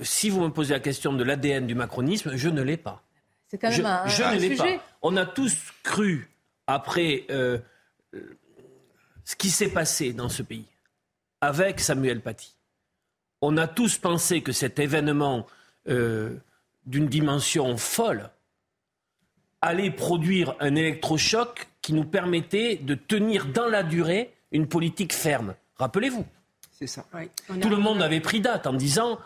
si 0.00 0.30
vous 0.30 0.40
me 0.40 0.50
posez 0.50 0.72
la 0.72 0.80
question 0.80 1.12
de 1.12 1.24
l'ADN 1.24 1.66
du 1.66 1.74
macronisme, 1.74 2.36
je 2.36 2.48
ne 2.48 2.62
l'ai 2.62 2.76
pas. 2.76 3.05
C'est 3.48 3.58
quand 3.58 3.70
même 3.70 3.76
je, 3.78 3.82
un, 3.84 4.06
je 4.08 4.22
un 4.22 4.34
ne 4.34 4.40
l'ai 4.40 4.48
sujet. 4.56 4.76
pas. 4.78 4.84
On 5.02 5.16
a 5.16 5.26
tous 5.26 5.56
cru, 5.82 6.28
après 6.66 7.24
euh, 7.30 7.58
ce 9.24 9.36
qui 9.36 9.50
s'est 9.50 9.70
passé 9.70 10.12
dans 10.12 10.28
ce 10.28 10.42
pays, 10.42 10.66
avec 11.40 11.80
Samuel 11.80 12.20
Paty, 12.20 12.54
on 13.42 13.56
a 13.56 13.68
tous 13.68 13.98
pensé 13.98 14.42
que 14.42 14.52
cet 14.52 14.78
événement 14.78 15.46
euh, 15.88 16.34
d'une 16.86 17.06
dimension 17.06 17.76
folle 17.76 18.30
allait 19.60 19.90
produire 19.90 20.54
un 20.60 20.74
électrochoc 20.74 21.68
qui 21.82 21.92
nous 21.92 22.04
permettait 22.04 22.76
de 22.76 22.94
tenir 22.94 23.46
dans 23.46 23.68
la 23.68 23.82
durée 23.82 24.32
une 24.52 24.66
politique 24.68 25.12
ferme. 25.12 25.54
Rappelez-vous. 25.76 26.24
C'est 26.72 26.86
ça. 26.86 27.06
Tout 27.60 27.68
le 27.68 27.76
monde 27.76 28.02
avait 28.02 28.20
pris 28.20 28.40
date 28.40 28.66
en 28.66 28.72
disant, 28.72 29.18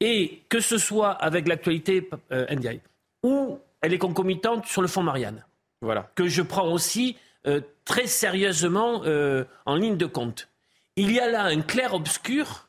et 0.00 0.42
que 0.48 0.60
ce 0.60 0.78
soit 0.78 1.10
avec 1.12 1.48
l'actualité 1.48 2.08
euh, 2.30 2.46
NDI, 2.54 2.80
ou 3.22 3.58
elle 3.80 3.92
est 3.92 3.98
concomitante 3.98 4.66
sur 4.66 4.82
le 4.82 4.88
fonds 4.88 5.02
Marianne, 5.02 5.44
Voilà. 5.80 6.10
que 6.14 6.26
je 6.28 6.42
prends 6.42 6.70
aussi 6.72 7.16
euh, 7.46 7.60
très 7.84 8.06
sérieusement 8.06 9.02
euh, 9.04 9.44
en 9.66 9.76
ligne 9.76 9.96
de 9.96 10.06
compte. 10.06 10.48
Il 10.96 11.12
y 11.12 11.20
a 11.20 11.30
là 11.30 11.44
un 11.44 11.60
clair-obscur 11.60 12.68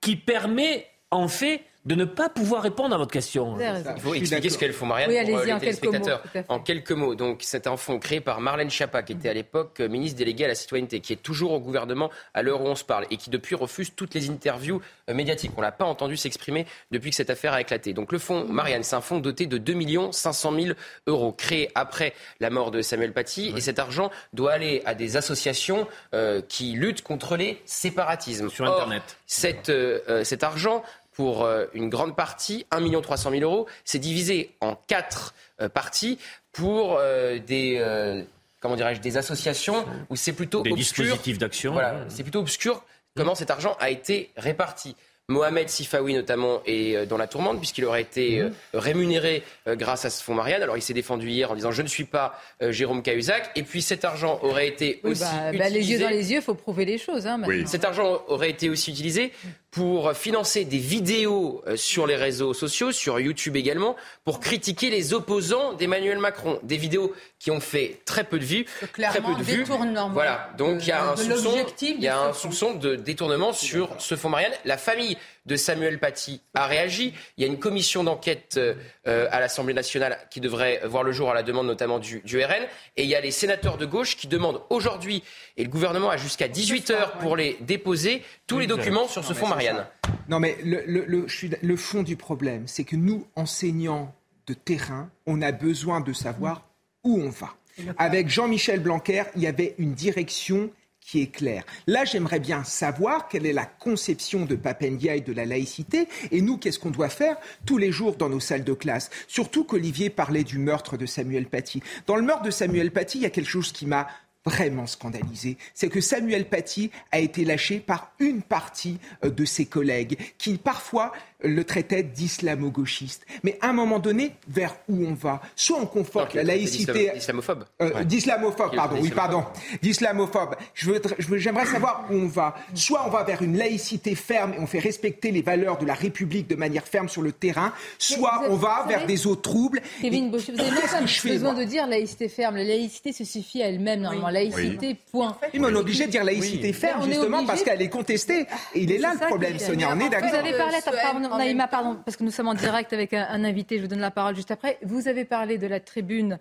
qui 0.00 0.16
permet, 0.16 0.88
en 1.10 1.28
fait, 1.28 1.64
de 1.84 1.94
ne 1.96 2.04
pas 2.04 2.28
pouvoir 2.28 2.62
répondre 2.62 2.94
à 2.94 2.98
votre 2.98 3.10
question. 3.10 3.56
Il 3.58 4.00
faut 4.00 4.14
expliquer 4.14 4.50
ce 4.50 4.58
qu'est 4.58 4.68
le 4.68 4.72
fonds 4.72 4.86
Marianne 4.86 5.10
Oui, 5.10 5.16
pour 5.16 5.38
euh, 5.38 5.42
allez-y, 5.42 5.46
les 5.46 5.52
en 5.52 5.58
quelques 5.58 5.80
téléspectateurs. 5.80 6.18
mots, 6.18 6.24
à 6.24 6.28
fait. 6.28 6.44
En 6.48 6.60
quelques 6.60 6.92
mots, 6.92 7.14
donc 7.16 7.40
c'est 7.42 7.66
un 7.66 7.76
fonds 7.76 7.98
créé 7.98 8.20
par 8.20 8.40
Marlène 8.40 8.70
Schiappa, 8.70 9.02
qui 9.02 9.12
était 9.14 9.28
à 9.28 9.34
l'époque 9.34 9.80
euh, 9.80 9.88
ministre 9.88 10.16
déléguée 10.18 10.44
à 10.44 10.48
la 10.48 10.54
citoyenneté, 10.54 11.00
qui 11.00 11.12
est 11.12 11.16
toujours 11.22 11.52
au 11.52 11.60
gouvernement 11.60 12.10
à 12.34 12.42
l'heure 12.42 12.60
où 12.62 12.66
on 12.66 12.76
se 12.76 12.84
parle 12.84 13.06
et 13.10 13.16
qui 13.16 13.30
depuis 13.30 13.56
refuse 13.56 13.92
toutes 13.96 14.14
les 14.14 14.30
interviews 14.30 14.80
euh, 15.10 15.14
médiatiques. 15.14 15.50
On 15.56 15.60
l'a 15.60 15.72
pas 15.72 15.84
entendu 15.84 16.16
s'exprimer 16.16 16.66
depuis 16.92 17.10
que 17.10 17.16
cette 17.16 17.30
affaire 17.30 17.52
a 17.52 17.60
éclaté. 17.60 17.92
Donc 17.94 18.12
le 18.12 18.18
fonds 18.18 18.44
Marianne, 18.44 18.84
c'est 18.84 18.96
un 18.96 19.00
fonds 19.00 19.18
doté 19.18 19.46
de 19.46 19.58
2 19.58 20.12
500 20.12 20.52
000 20.54 20.74
euros, 21.08 21.32
créé 21.32 21.70
après 21.74 22.14
la 22.38 22.50
mort 22.50 22.70
de 22.70 22.80
Samuel 22.82 23.12
Paty, 23.12 23.52
et 23.56 23.60
cet 23.60 23.78
argent 23.80 24.10
doit 24.32 24.52
aller 24.52 24.82
à 24.84 24.94
des 24.94 25.16
associations 25.16 25.88
euh, 26.14 26.40
qui 26.48 26.72
luttent 26.72 27.02
contre 27.02 27.36
les 27.36 27.60
séparatismes. 27.64 28.48
Sur 28.50 28.66
Or, 28.66 28.74
Internet. 28.74 29.02
cette, 29.26 29.68
euh, 29.68 30.22
cet 30.24 30.44
argent, 30.44 30.82
pour 31.12 31.44
euh, 31.44 31.66
une 31.74 31.88
grande 31.88 32.16
partie, 32.16 32.66
1 32.70 33.00
300 33.00 33.30
000 33.30 33.42
euros, 33.42 33.66
c'est 33.84 33.98
divisé 33.98 34.50
en 34.60 34.74
quatre 34.86 35.34
euh, 35.60 35.68
parties 35.68 36.18
pour 36.52 36.96
euh, 36.98 37.38
des, 37.38 37.76
euh, 37.78 38.22
comment 38.60 38.76
dirais-je, 38.76 39.00
des 39.00 39.16
associations 39.16 39.84
où 40.10 40.16
c'est 40.16 40.32
plutôt 40.32 40.62
Des 40.62 40.72
obscur. 40.72 41.04
dispositifs 41.04 41.38
d'action. 41.38 41.72
Voilà, 41.72 42.04
c'est 42.08 42.22
plutôt 42.22 42.40
obscur 42.40 42.84
comment 43.16 43.34
cet 43.34 43.50
argent 43.50 43.76
a 43.80 43.90
été 43.90 44.30
réparti. 44.36 44.96
Mohamed 45.28 45.68
Sifawi 45.68 46.14
notamment 46.14 46.62
est 46.66 47.06
dans 47.06 47.16
la 47.16 47.26
tourmente 47.28 47.58
puisqu'il 47.58 47.84
aurait 47.84 48.02
été 48.02 48.40
euh, 48.40 48.50
rémunéré 48.74 49.44
grâce 49.66 50.04
à 50.04 50.10
ce 50.10 50.22
fonds 50.22 50.34
Marianne. 50.34 50.62
Alors 50.62 50.76
il 50.76 50.82
s'est 50.82 50.92
défendu 50.94 51.28
hier 51.28 51.50
en 51.50 51.54
disant 51.54 51.70
je 51.70 51.80
ne 51.80 51.86
suis 51.86 52.04
pas 52.04 52.38
Jérôme 52.60 53.02
Cahuzac 53.02 53.50
et 53.54 53.62
puis 53.62 53.82
cet 53.82 54.04
argent 54.04 54.40
aurait 54.42 54.66
été 54.68 55.00
Oui, 55.04 55.12
aussi 55.12 55.22
bah, 55.22 55.52
bah, 55.56 55.68
les 55.68 55.90
yeux 55.90 56.00
dans 56.00 56.10
les 56.10 56.32
yeux, 56.32 56.38
il 56.38 56.42
faut 56.42 56.54
prouver 56.54 56.84
les 56.84 56.98
choses. 56.98 57.26
Hein, 57.26 57.38
maintenant. 57.38 57.66
cet 57.66 57.84
argent 57.84 58.22
aurait 58.26 58.50
été 58.50 58.68
aussi 58.68 58.90
utilisé 58.90 59.32
pour 59.72 60.12
financer 60.12 60.66
des 60.66 60.78
vidéos 60.78 61.62
euh, 61.66 61.76
sur 61.76 62.06
les 62.06 62.14
réseaux 62.14 62.52
sociaux, 62.52 62.92
sur 62.92 63.18
YouTube 63.18 63.56
également, 63.56 63.96
pour 64.22 64.38
critiquer 64.38 64.90
les 64.90 65.14
opposants 65.14 65.72
d'Emmanuel 65.72 66.18
Macron. 66.18 66.60
Des 66.62 66.76
vidéos 66.76 67.14
qui 67.38 67.50
ont 67.50 67.58
fait 67.58 68.00
très 68.04 68.22
peu 68.22 68.38
de 68.38 68.44
vues, 68.44 68.66
très 68.92 69.22
peu 69.22 69.34
de 69.34 69.42
vues. 69.42 69.64
Voilà, 70.12 70.50
donc 70.58 70.82
il 70.82 70.88
y 70.88 70.92
a 70.92 71.12
un 71.12 71.16
soupçon, 71.16 71.66
il 71.80 72.02
y 72.02 72.06
a 72.06 72.16
de 72.16 72.28
un 72.28 72.32
soupçon 72.34 72.74
de 72.74 72.96
détournement 72.96 73.54
sur 73.54 73.88
ce 73.98 74.14
fonds 74.14 74.28
Marianne. 74.28 74.52
La 74.66 74.76
famille 74.76 75.16
de 75.44 75.56
Samuel 75.56 75.98
Paty 75.98 76.40
a 76.54 76.66
réagi. 76.66 77.14
Il 77.36 77.42
y 77.42 77.44
a 77.44 77.46
une 77.48 77.58
commission 77.58 78.04
d'enquête 78.04 78.54
euh, 78.58 78.74
euh, 79.08 79.26
à 79.30 79.40
l'Assemblée 79.40 79.74
nationale 79.74 80.16
qui 80.30 80.40
devrait 80.40 80.80
voir 80.84 81.02
le 81.02 81.12
jour 81.12 81.30
à 81.30 81.34
la 81.34 81.42
demande 81.42 81.66
notamment 81.66 81.98
du, 81.98 82.20
du 82.24 82.38
RN. 82.42 82.62
Et 82.96 83.02
il 83.02 83.08
y 83.08 83.14
a 83.14 83.20
les 83.20 83.30
sénateurs 83.32 83.76
de 83.78 83.86
gauche 83.86 84.16
qui 84.16 84.28
demandent 84.28 84.60
aujourd'hui, 84.70 85.22
et 85.56 85.64
le 85.64 85.70
gouvernement 85.70 86.10
a 86.10 86.16
jusqu'à 86.16 86.48
18 86.48 86.90
heures 86.90 87.12
pour 87.18 87.36
les 87.36 87.56
déposer, 87.60 88.22
tous 88.46 88.58
les 88.58 88.66
documents 88.66 89.08
sur 89.08 89.24
ce 89.24 89.32
fonds 89.34 89.48
Marianne. 89.48 89.86
Non, 90.28 90.38
mais 90.40 90.56
le, 90.64 90.82
le- 90.86 91.04
le- 91.06 91.26
je 91.28 91.36
suis- 91.36 91.50
le 91.60 91.76
fond 91.76 92.02
du 92.02 92.16
problème, 92.16 92.68
c'est 92.68 92.84
que 92.84 92.96
nous, 92.96 93.26
enseignants 93.34 94.14
de 94.46 94.54
terrain, 94.54 95.10
on 95.26 95.42
a 95.42 95.52
besoin 95.52 96.00
de 96.00 96.12
savoir 96.12 96.68
où 97.04 97.20
on 97.20 97.30
va. 97.30 97.54
Avec 97.98 98.28
Jean-Michel 98.28 98.80
Blanquer, 98.80 99.24
il 99.34 99.42
y 99.42 99.46
avait 99.46 99.74
une 99.78 99.94
direction 99.94 100.70
qui 101.04 101.20
est 101.20 101.26
claire. 101.26 101.64
Là, 101.86 102.04
j'aimerais 102.04 102.40
bien 102.40 102.64
savoir 102.64 103.28
quelle 103.28 103.44
est 103.44 103.52
la 103.52 103.66
conception 103.66 104.44
de 104.44 104.54
Papendiaï 104.54 105.22
de 105.22 105.32
la 105.32 105.44
laïcité 105.44 106.08
et 106.30 106.40
nous, 106.40 106.56
qu'est-ce 106.56 106.78
qu'on 106.78 106.90
doit 106.90 107.08
faire 107.08 107.36
tous 107.66 107.76
les 107.76 107.92
jours 107.92 108.16
dans 108.16 108.28
nos 108.28 108.40
salles 108.40 108.64
de 108.64 108.72
classe? 108.72 109.10
Surtout 109.28 109.64
qu'Olivier 109.64 110.10
parlait 110.10 110.44
du 110.44 110.58
meurtre 110.58 110.96
de 110.96 111.06
Samuel 111.06 111.46
Paty. 111.46 111.82
Dans 112.06 112.16
le 112.16 112.22
meurtre 112.22 112.44
de 112.44 112.50
Samuel 112.50 112.92
Paty, 112.92 113.18
il 113.18 113.22
y 113.22 113.26
a 113.26 113.30
quelque 113.30 113.48
chose 113.48 113.72
qui 113.72 113.86
m'a 113.86 114.08
vraiment 114.44 114.86
scandalisé, 114.86 115.56
c'est 115.74 115.88
que 115.88 116.00
Samuel 116.00 116.46
Paty 116.46 116.90
a 117.10 117.20
été 117.20 117.44
lâché 117.44 117.78
par 117.78 118.12
une 118.18 118.42
partie 118.42 118.98
euh, 119.24 119.30
de 119.30 119.44
ses 119.44 119.66
collègues 119.66 120.18
qui 120.38 120.58
parfois 120.58 121.12
le 121.44 121.64
traitaient 121.64 122.02
d'islamo-gauchiste. 122.02 123.26
Mais 123.42 123.58
à 123.60 123.70
un 123.70 123.72
moment 123.72 123.98
donné, 123.98 124.32
vers 124.48 124.76
où 124.88 125.04
on 125.04 125.14
va? 125.14 125.40
Soit 125.56 125.78
on 125.80 125.86
conforte 125.86 126.34
la 126.34 126.44
laïcité... 126.44 127.12
Islamophobe. 127.16 127.64
Euh, 127.80 128.04
D'islamophobe, 128.04 128.74
pardon, 128.74 128.96
oui, 128.96 129.02
d'islamophobe. 129.02 129.32
pardon. 129.32 129.44
D'islamophobe. 129.82 130.54
J'aimerais 130.74 131.66
savoir 131.66 132.06
où 132.10 132.14
on 132.14 132.26
va. 132.26 132.54
Soit 132.74 133.04
on 133.06 133.10
va 133.10 133.24
vers 133.24 133.42
une 133.42 133.56
laïcité 133.56 134.14
ferme 134.14 134.54
et 134.54 134.60
on 134.60 134.66
fait 134.66 134.78
respecter 134.78 135.30
les 135.30 135.42
valeurs 135.42 135.78
de 135.78 135.86
la 135.86 135.94
République 135.94 136.48
de 136.48 136.54
manière 136.54 136.86
ferme 136.86 137.08
sur 137.08 137.22
le 137.22 137.32
terrain, 137.32 137.72
soit 137.98 138.44
on 138.48 138.56
va 138.56 138.84
vers 138.88 139.06
des 139.06 139.26
eaux 139.26 139.36
troubles. 139.36 139.80
Kevin 140.00 140.30
Bossuet, 140.30 140.52
vous 140.52 140.60
avez 140.60 140.70
même 140.70 140.80
pas 140.80 141.28
besoin 141.28 141.54
de 141.54 141.64
dire 141.64 141.86
laïcité 141.86 142.28
ferme. 142.28 142.56
La 142.56 142.64
laïcité 142.64 143.12
se 143.12 143.24
suffit 143.24 143.62
à 143.62 143.68
elle-même, 143.68 144.00
normalement. 144.00 144.31
Laïcité, 144.32 144.96
point. 145.10 145.36
Oui, 145.52 145.60
mais 145.60 145.66
on 145.66 145.70
est 145.70 145.74
obligé 145.76 146.06
de 146.06 146.10
dire 146.10 146.24
laïcité 146.24 146.68
Oui. 146.68 146.72
ferme, 146.72 147.02
est 147.02 147.12
justement, 147.14 147.38
obligé- 147.38 147.46
parce 147.46 147.62
qu'elle 147.62 147.82
est 147.82 147.88
contestée. 147.88 148.46
Et 148.74 148.82
il 148.82 148.90
est 148.92 148.98
là 148.98 149.12
C'est 149.16 149.20
le 149.24 149.26
problème, 149.28 149.56
qui- 149.56 149.64
Sonia, 149.64 149.88
on 149.94 150.00
est 150.00 150.08
d'accord. 150.08 150.28
Vous 150.30 150.34
avez 150.34 150.52
parlé, 150.56 150.76
pardon, 151.02 151.36
Naïma, 151.36 151.68
pardon, 151.68 151.96
parce 152.04 152.16
que 152.16 152.24
nous 152.24 152.30
sommes 152.30 152.48
en 152.48 152.54
direct 152.54 152.92
avec 152.92 153.12
un, 153.12 153.26
un 153.28 153.44
invité, 153.44 153.76
je 153.76 153.82
vous 153.82 153.88
donne 153.88 154.00
la 154.00 154.10
parole 154.10 154.34
juste 154.34 154.50
après. 154.50 154.78
Vous 154.82 155.06
avez 155.08 155.24
parlé 155.24 155.58
de 155.58 155.66
la 155.66 155.78
tribune 155.80 156.32
euh, 156.32 156.36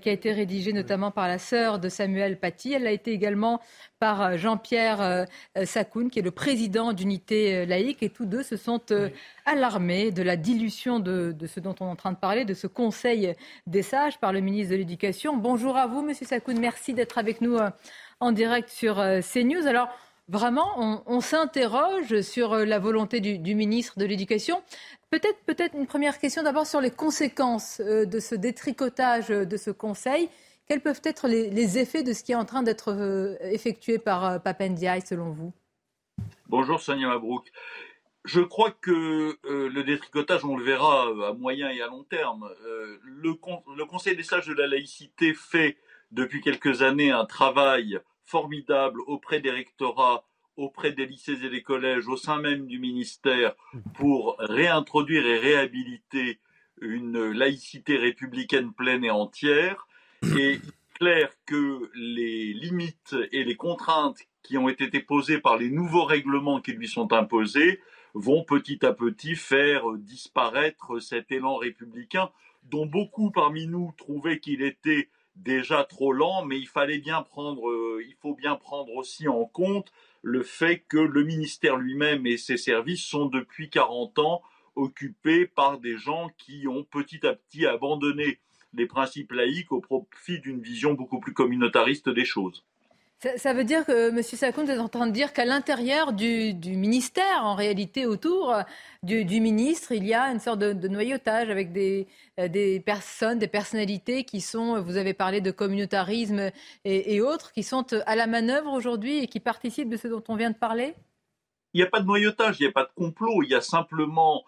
qui 0.00 0.08
a 0.08 0.12
été 0.12 0.32
rédigée 0.32 0.72
notamment 0.72 1.10
par 1.10 1.28
la 1.28 1.38
sœur 1.38 1.78
de 1.78 1.88
Samuel 1.88 2.38
Paty. 2.38 2.72
Elle 2.72 2.86
a 2.86 2.90
été 2.90 3.12
également 3.12 3.60
par 3.98 4.20
euh, 4.20 4.36
Jean-Pierre 4.36 5.00
euh, 5.00 5.24
euh, 5.56 5.64
Sakoun, 5.64 6.10
qui 6.10 6.18
est 6.18 6.22
le 6.22 6.30
président 6.30 6.92
d'Unité 6.92 7.54
euh, 7.54 7.66
laïque, 7.66 8.02
et 8.02 8.10
tous 8.10 8.26
deux 8.26 8.42
se 8.42 8.56
sont 8.56 8.80
euh, 8.90 9.08
alarmés 9.44 10.10
de 10.10 10.22
la 10.22 10.36
dilution 10.36 11.00
de, 11.00 11.32
de 11.32 11.46
ce 11.46 11.60
dont 11.60 11.74
on 11.80 11.86
est 11.86 11.90
en 11.90 11.96
train 11.96 12.12
de 12.12 12.18
parler, 12.18 12.44
de 12.44 12.54
ce 12.54 12.66
Conseil 12.66 13.34
des 13.66 13.82
sages 13.82 14.18
par 14.18 14.32
le 14.32 14.40
ministre 14.40 14.72
de 14.72 14.76
l'Éducation. 14.76 15.36
Bonjour 15.36 15.76
à 15.76 15.86
vous, 15.86 16.02
Monsieur 16.02 16.26
Sakoun, 16.26 16.58
merci 16.58 16.92
d'être 16.92 17.18
avec 17.18 17.40
nous 17.40 17.56
euh, 17.56 17.70
en 18.20 18.32
direct 18.32 18.68
sur 18.68 18.98
euh, 18.98 19.20
CNews. 19.20 19.66
Alors, 19.66 19.88
Vraiment, 20.28 21.02
on, 21.06 21.20
s'interroge 21.20 22.20
sur 22.22 22.52
euh, 22.52 22.64
la 22.64 22.80
volonté 22.80 23.20
du, 23.20 23.54
ministre 23.54 23.96
de 23.96 24.04
l'Éducation. 24.04 24.60
Peut-être, 25.10 25.74
une 25.76 25.86
première 25.86 26.18
question 26.18 26.42
d'abord 26.42 26.66
sur 26.66 26.80
les 26.80 26.90
conséquences 26.90 27.80
euh, 27.80 28.06
de 28.06 28.18
ce 28.18 28.34
détricotage 28.34 29.30
euh, 29.30 29.44
de 29.44 29.56
ce 29.56 29.70
Conseil. 29.70 30.28
Quels 30.68 30.80
peuvent 30.80 31.00
être 31.04 31.28
les, 31.28 31.78
effets 31.78 32.02
de 32.02 32.12
ce 32.12 32.24
qui 32.24 32.32
est 32.32 32.36
en 32.36 32.44
train 32.44 32.64
d'être 32.64 33.38
effectué 33.40 33.98
par 33.98 34.42
Papendiaï, 34.42 35.00
selon 35.00 35.30
vous? 35.30 35.52
Bonjour 36.48 36.80
Sonia 36.80 37.06
Mabrouk. 37.06 37.52
Je 38.24 38.40
crois 38.40 38.72
que 38.72 39.38
le 39.44 39.82
détricotage, 39.84 40.44
on 40.44 40.56
le 40.56 40.64
verra 40.64 41.04
à 41.28 41.32
moyen 41.34 41.70
et 41.70 41.80
à 41.82 41.86
long 41.86 42.02
terme. 42.02 42.50
Le 43.04 43.84
Conseil 43.84 44.16
des 44.16 44.24
sages 44.24 44.48
de 44.48 44.54
la 44.54 44.66
laïcité 44.66 45.34
fait 45.34 45.76
depuis 46.10 46.40
quelques 46.40 46.82
années 46.82 47.12
un 47.12 47.26
travail 47.26 48.00
formidable 48.26 49.00
auprès 49.06 49.40
des 49.40 49.50
rectorats, 49.50 50.24
auprès 50.56 50.92
des 50.92 51.06
lycées 51.06 51.44
et 51.44 51.50
des 51.50 51.62
collèges, 51.62 52.08
au 52.08 52.16
sein 52.16 52.40
même 52.40 52.66
du 52.66 52.78
ministère, 52.78 53.54
pour 53.94 54.36
réintroduire 54.38 55.26
et 55.26 55.38
réhabiliter 55.38 56.38
une 56.80 57.30
laïcité 57.30 57.96
républicaine 57.96 58.72
pleine 58.72 59.04
et 59.04 59.10
entière. 59.10 59.86
Et 60.22 60.26
il 60.26 60.38
est 60.38 60.60
clair 60.98 61.30
que 61.46 61.90
les 61.94 62.52
limites 62.52 63.16
et 63.32 63.44
les 63.44 63.56
contraintes 63.56 64.18
qui 64.42 64.58
ont 64.58 64.68
été 64.68 65.00
posées 65.00 65.40
par 65.40 65.56
les 65.56 65.70
nouveaux 65.70 66.04
règlements 66.04 66.60
qui 66.60 66.72
lui 66.72 66.88
sont 66.88 67.12
imposés 67.12 67.80
vont 68.14 68.44
petit 68.44 68.84
à 68.84 68.92
petit 68.92 69.36
faire 69.36 69.92
disparaître 69.98 71.00
cet 71.00 71.30
élan 71.32 71.56
républicain 71.56 72.30
dont 72.64 72.86
beaucoup 72.86 73.30
parmi 73.30 73.66
nous 73.66 73.92
trouvaient 73.96 74.40
qu'il 74.40 74.62
était 74.62 75.10
déjà 75.36 75.84
trop 75.84 76.12
lent, 76.12 76.44
mais 76.44 76.58
il 76.58 76.66
fallait 76.66 76.98
bien 76.98 77.22
prendre, 77.22 77.68
euh, 77.68 78.02
il 78.06 78.14
faut 78.20 78.34
bien 78.34 78.56
prendre 78.56 78.92
aussi 78.94 79.28
en 79.28 79.44
compte 79.44 79.92
le 80.22 80.42
fait 80.42 80.80
que 80.88 80.98
le 80.98 81.24
ministère 81.24 81.76
lui-même 81.76 82.26
et 82.26 82.36
ses 82.36 82.56
services 82.56 83.04
sont 83.04 83.26
depuis 83.26 83.70
40 83.70 84.18
ans 84.18 84.42
occupés 84.74 85.46
par 85.46 85.78
des 85.78 85.96
gens 85.96 86.30
qui 86.36 86.66
ont 86.68 86.84
petit 86.84 87.26
à 87.26 87.34
petit 87.34 87.66
abandonné 87.66 88.38
les 88.74 88.86
principes 88.86 89.32
laïques 89.32 89.72
au 89.72 89.80
profit 89.80 90.40
d'une 90.40 90.60
vision 90.60 90.94
beaucoup 90.94 91.20
plus 91.20 91.32
communautariste 91.32 92.08
des 92.08 92.24
choses. 92.24 92.64
Ça, 93.18 93.54
veut 93.54 93.64
dire 93.64 93.86
que 93.86 94.10
M. 94.10 94.22
Sakoun 94.22 94.68
est 94.68 94.78
en 94.78 94.90
train 94.90 95.06
de 95.06 95.12
dire 95.12 95.32
qu'à 95.32 95.46
l'intérieur 95.46 96.12
du, 96.12 96.54
ministère, 96.66 97.44
en 97.44 97.54
réalité 97.54 98.04
autour 98.04 98.54
du, 99.02 99.40
ministre, 99.40 99.92
il 99.92 100.04
y 100.04 100.12
a 100.12 100.30
une 100.30 100.38
sorte 100.38 100.58
de, 100.58 100.88
noyautage 100.88 101.48
avec 101.48 101.72
des, 101.72 102.06
euh, 102.38 102.48
des, 102.48 102.78
personnes, 102.78 103.38
des 103.38 103.48
personnalités 103.48 104.24
qui 104.24 104.42
sont, 104.42 104.82
vous 104.82 104.98
avez 104.98 105.14
parlé 105.14 105.40
de 105.40 105.50
communautarisme 105.50 106.50
et, 106.84 107.20
autres, 107.22 107.52
qui 107.52 107.62
sont 107.62 107.86
à 108.04 108.16
la 108.16 108.26
manœuvre 108.26 108.72
aujourd'hui 108.74 109.20
et 109.20 109.26
qui 109.28 109.40
participent 109.40 109.88
de 109.88 109.96
ce 109.96 110.08
dont 110.08 110.22
on 110.28 110.36
vient 110.36 110.50
de 110.50 110.56
parler? 110.56 110.94
Il 111.72 111.78
n'y 111.78 111.86
a 111.86 111.90
pas 111.90 112.00
de 112.00 112.06
noyautage, 112.06 112.56
il 112.60 112.64
n'y 112.64 112.68
a 112.68 112.72
pas 112.72 112.84
de 112.84 112.92
complot, 112.94 113.42
il 113.42 113.48
y 113.48 113.54
a 113.54 113.62
simplement 113.62 114.44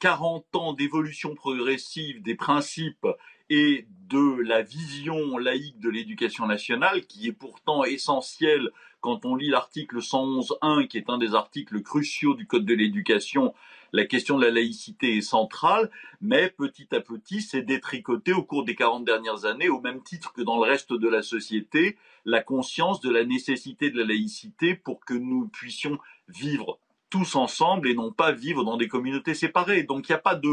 40 0.00 0.44
euh, 0.54 0.58
ans 0.58 0.72
d'évolution 0.72 1.36
progressive 1.36 2.20
des 2.22 2.34
principes 2.34 3.06
et 3.50 3.86
de 4.08 4.42
la 4.42 4.62
vision 4.62 5.36
laïque 5.36 5.80
de 5.80 5.90
l'éducation 5.90 6.46
nationale, 6.46 7.06
qui 7.06 7.28
est 7.28 7.32
pourtant 7.32 7.84
essentielle 7.84 8.70
quand 9.00 9.24
on 9.24 9.36
lit 9.36 9.50
l'article 9.50 9.98
111.1, 9.98 10.88
qui 10.88 10.98
est 10.98 11.10
un 11.10 11.18
des 11.18 11.34
articles 11.34 11.82
cruciaux 11.82 12.34
du 12.34 12.46
Code 12.46 12.64
de 12.64 12.74
l'éducation, 12.74 13.54
la 13.92 14.04
question 14.04 14.36
de 14.36 14.44
la 14.44 14.50
laïcité 14.50 15.16
est 15.16 15.22
centrale, 15.22 15.90
mais 16.20 16.50
petit 16.50 16.94
à 16.94 17.00
petit, 17.00 17.40
c'est 17.40 17.62
détricoté 17.62 18.32
au 18.32 18.42
cours 18.42 18.64
des 18.64 18.74
40 18.74 19.04
dernières 19.04 19.44
années, 19.44 19.68
au 19.68 19.80
même 19.80 20.02
titre 20.02 20.32
que 20.32 20.42
dans 20.42 20.56
le 20.56 20.68
reste 20.68 20.92
de 20.92 21.08
la 21.08 21.22
société, 21.22 21.96
la 22.24 22.42
conscience 22.42 23.00
de 23.00 23.10
la 23.10 23.24
nécessité 23.24 23.90
de 23.90 23.98
la 23.98 24.06
laïcité 24.06 24.74
pour 24.74 25.04
que 25.04 25.14
nous 25.14 25.48
puissions 25.48 25.98
vivre 26.28 26.78
tous 27.10 27.36
ensemble 27.36 27.88
et 27.88 27.94
non 27.94 28.12
pas 28.12 28.32
vivre 28.32 28.64
dans 28.64 28.76
des 28.76 28.88
communautés 28.88 29.34
séparées. 29.34 29.82
Donc 29.82 30.08
il 30.08 30.12
n'y 30.12 30.16
a 30.16 30.20
pas 30.20 30.34
de, 30.34 30.50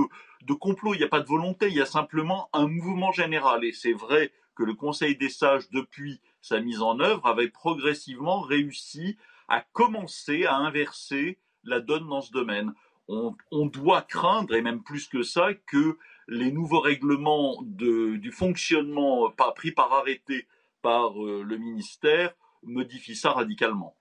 complot, 0.54 0.94
il 0.94 0.98
n'y 0.98 1.04
a 1.04 1.10
pas 1.10 1.20
de 1.20 1.28
volonté, 1.28 1.68
il 1.68 1.76
y 1.76 1.82
a 1.82 1.86
simplement 1.86 2.50
un 2.54 2.68
mouvement 2.68 3.12
général. 3.12 3.64
Et 3.64 3.74
c'est 3.74 3.94
vrai 3.94 4.32
que 4.56 4.64
le 4.64 4.74
Conseil 4.74 5.18
des 5.18 5.30
sages, 5.30 5.70
depuis 5.72 6.22
sa 6.42 6.60
mise 6.60 6.82
en 6.82 7.00
œuvre, 7.00 7.26
avait 7.26 7.50
progressivement 7.50 8.42
réussi 8.42 9.18
à 9.48 9.62
commencer 9.74 10.46
à 10.46 10.56
inverser 10.56 11.38
la 11.64 11.80
donne 11.80 12.08
dans 12.08 12.22
ce 12.22 12.32
domaine. 12.32 12.74
On, 13.08 13.36
doit 13.68 14.02
craindre, 14.02 14.56
et 14.56 14.64
même 14.64 14.82
plus 14.82 15.08
que 15.08 15.22
ça, 15.22 15.54
que 15.54 15.98
les 16.28 16.52
nouveaux 16.52 16.80
règlements 16.80 17.62
du 17.62 18.32
fonctionnement 18.32 19.30
pas 19.30 19.52
pris 19.52 19.72
par 19.72 19.94
arrêté 19.94 20.48
par 20.82 21.24
euh, 21.24 21.44
le 21.44 21.58
ministère 21.58 22.34
modifient 22.64 23.16
ça 23.16 23.32
radicalement. 23.32 23.96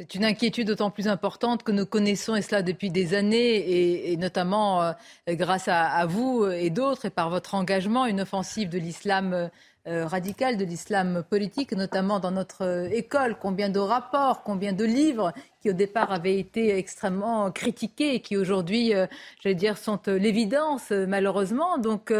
C'est 0.00 0.14
une 0.14 0.24
inquiétude 0.24 0.68
d'autant 0.68 0.92
plus 0.92 1.08
importante 1.08 1.64
que 1.64 1.72
nous 1.72 1.84
connaissons, 1.84 2.36
et 2.36 2.42
cela 2.42 2.62
depuis 2.62 2.88
des 2.88 3.14
années, 3.14 4.12
et, 4.12 4.16
notamment 4.16 4.80
euh, 4.80 4.92
grâce 5.30 5.66
à, 5.66 6.06
vous 6.06 6.46
et 6.46 6.70
d'autres, 6.70 7.06
et 7.06 7.10
par 7.10 7.30
votre 7.30 7.56
engagement, 7.56 8.06
une 8.06 8.20
offensive 8.20 8.68
de 8.68 8.78
l'islam 8.78 9.50
euh, 9.86 10.06
radical 10.06 10.56
de 10.58 10.64
l'islam 10.64 11.24
politique, 11.30 11.72
notamment 11.72 12.20
dans 12.20 12.30
notre 12.30 12.62
euh, 12.62 12.88
école. 12.90 13.36
Combien 13.40 13.70
de 13.70 13.78
rapports, 13.78 14.42
combien 14.42 14.72
de 14.72 14.84
livres 14.84 15.32
qui 15.62 15.70
au 15.70 15.72
départ 15.72 16.12
avaient 16.12 16.38
été 16.38 16.76
extrêmement 16.76 17.50
critiqués 17.50 18.14
et 18.14 18.20
qui 18.20 18.36
aujourd'hui, 18.36 18.94
euh, 18.94 19.06
j'allais 19.40 19.54
dire, 19.54 19.78
sont 19.78 20.00
l'évidence 20.06 20.90
malheureusement. 20.90 21.78
Donc 21.78 22.12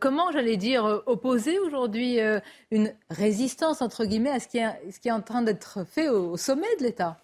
comment, 0.00 0.32
j'allais 0.32 0.56
dire, 0.56 1.02
opposer 1.06 1.58
aujourd'hui 1.58 2.18
une 2.70 2.94
résistance, 3.10 3.82
entre 3.82 4.04
guillemets, 4.04 4.30
à 4.30 4.40
ce 4.40 4.48
qui 4.48 4.58
est, 4.58 4.90
ce 4.90 4.98
qui 4.98 5.08
est 5.08 5.12
en 5.12 5.22
train 5.22 5.42
d'être 5.42 5.86
fait 5.86 6.08
au, 6.08 6.36
sommet 6.36 6.74
de 6.78 6.84
l'État? 6.84 7.20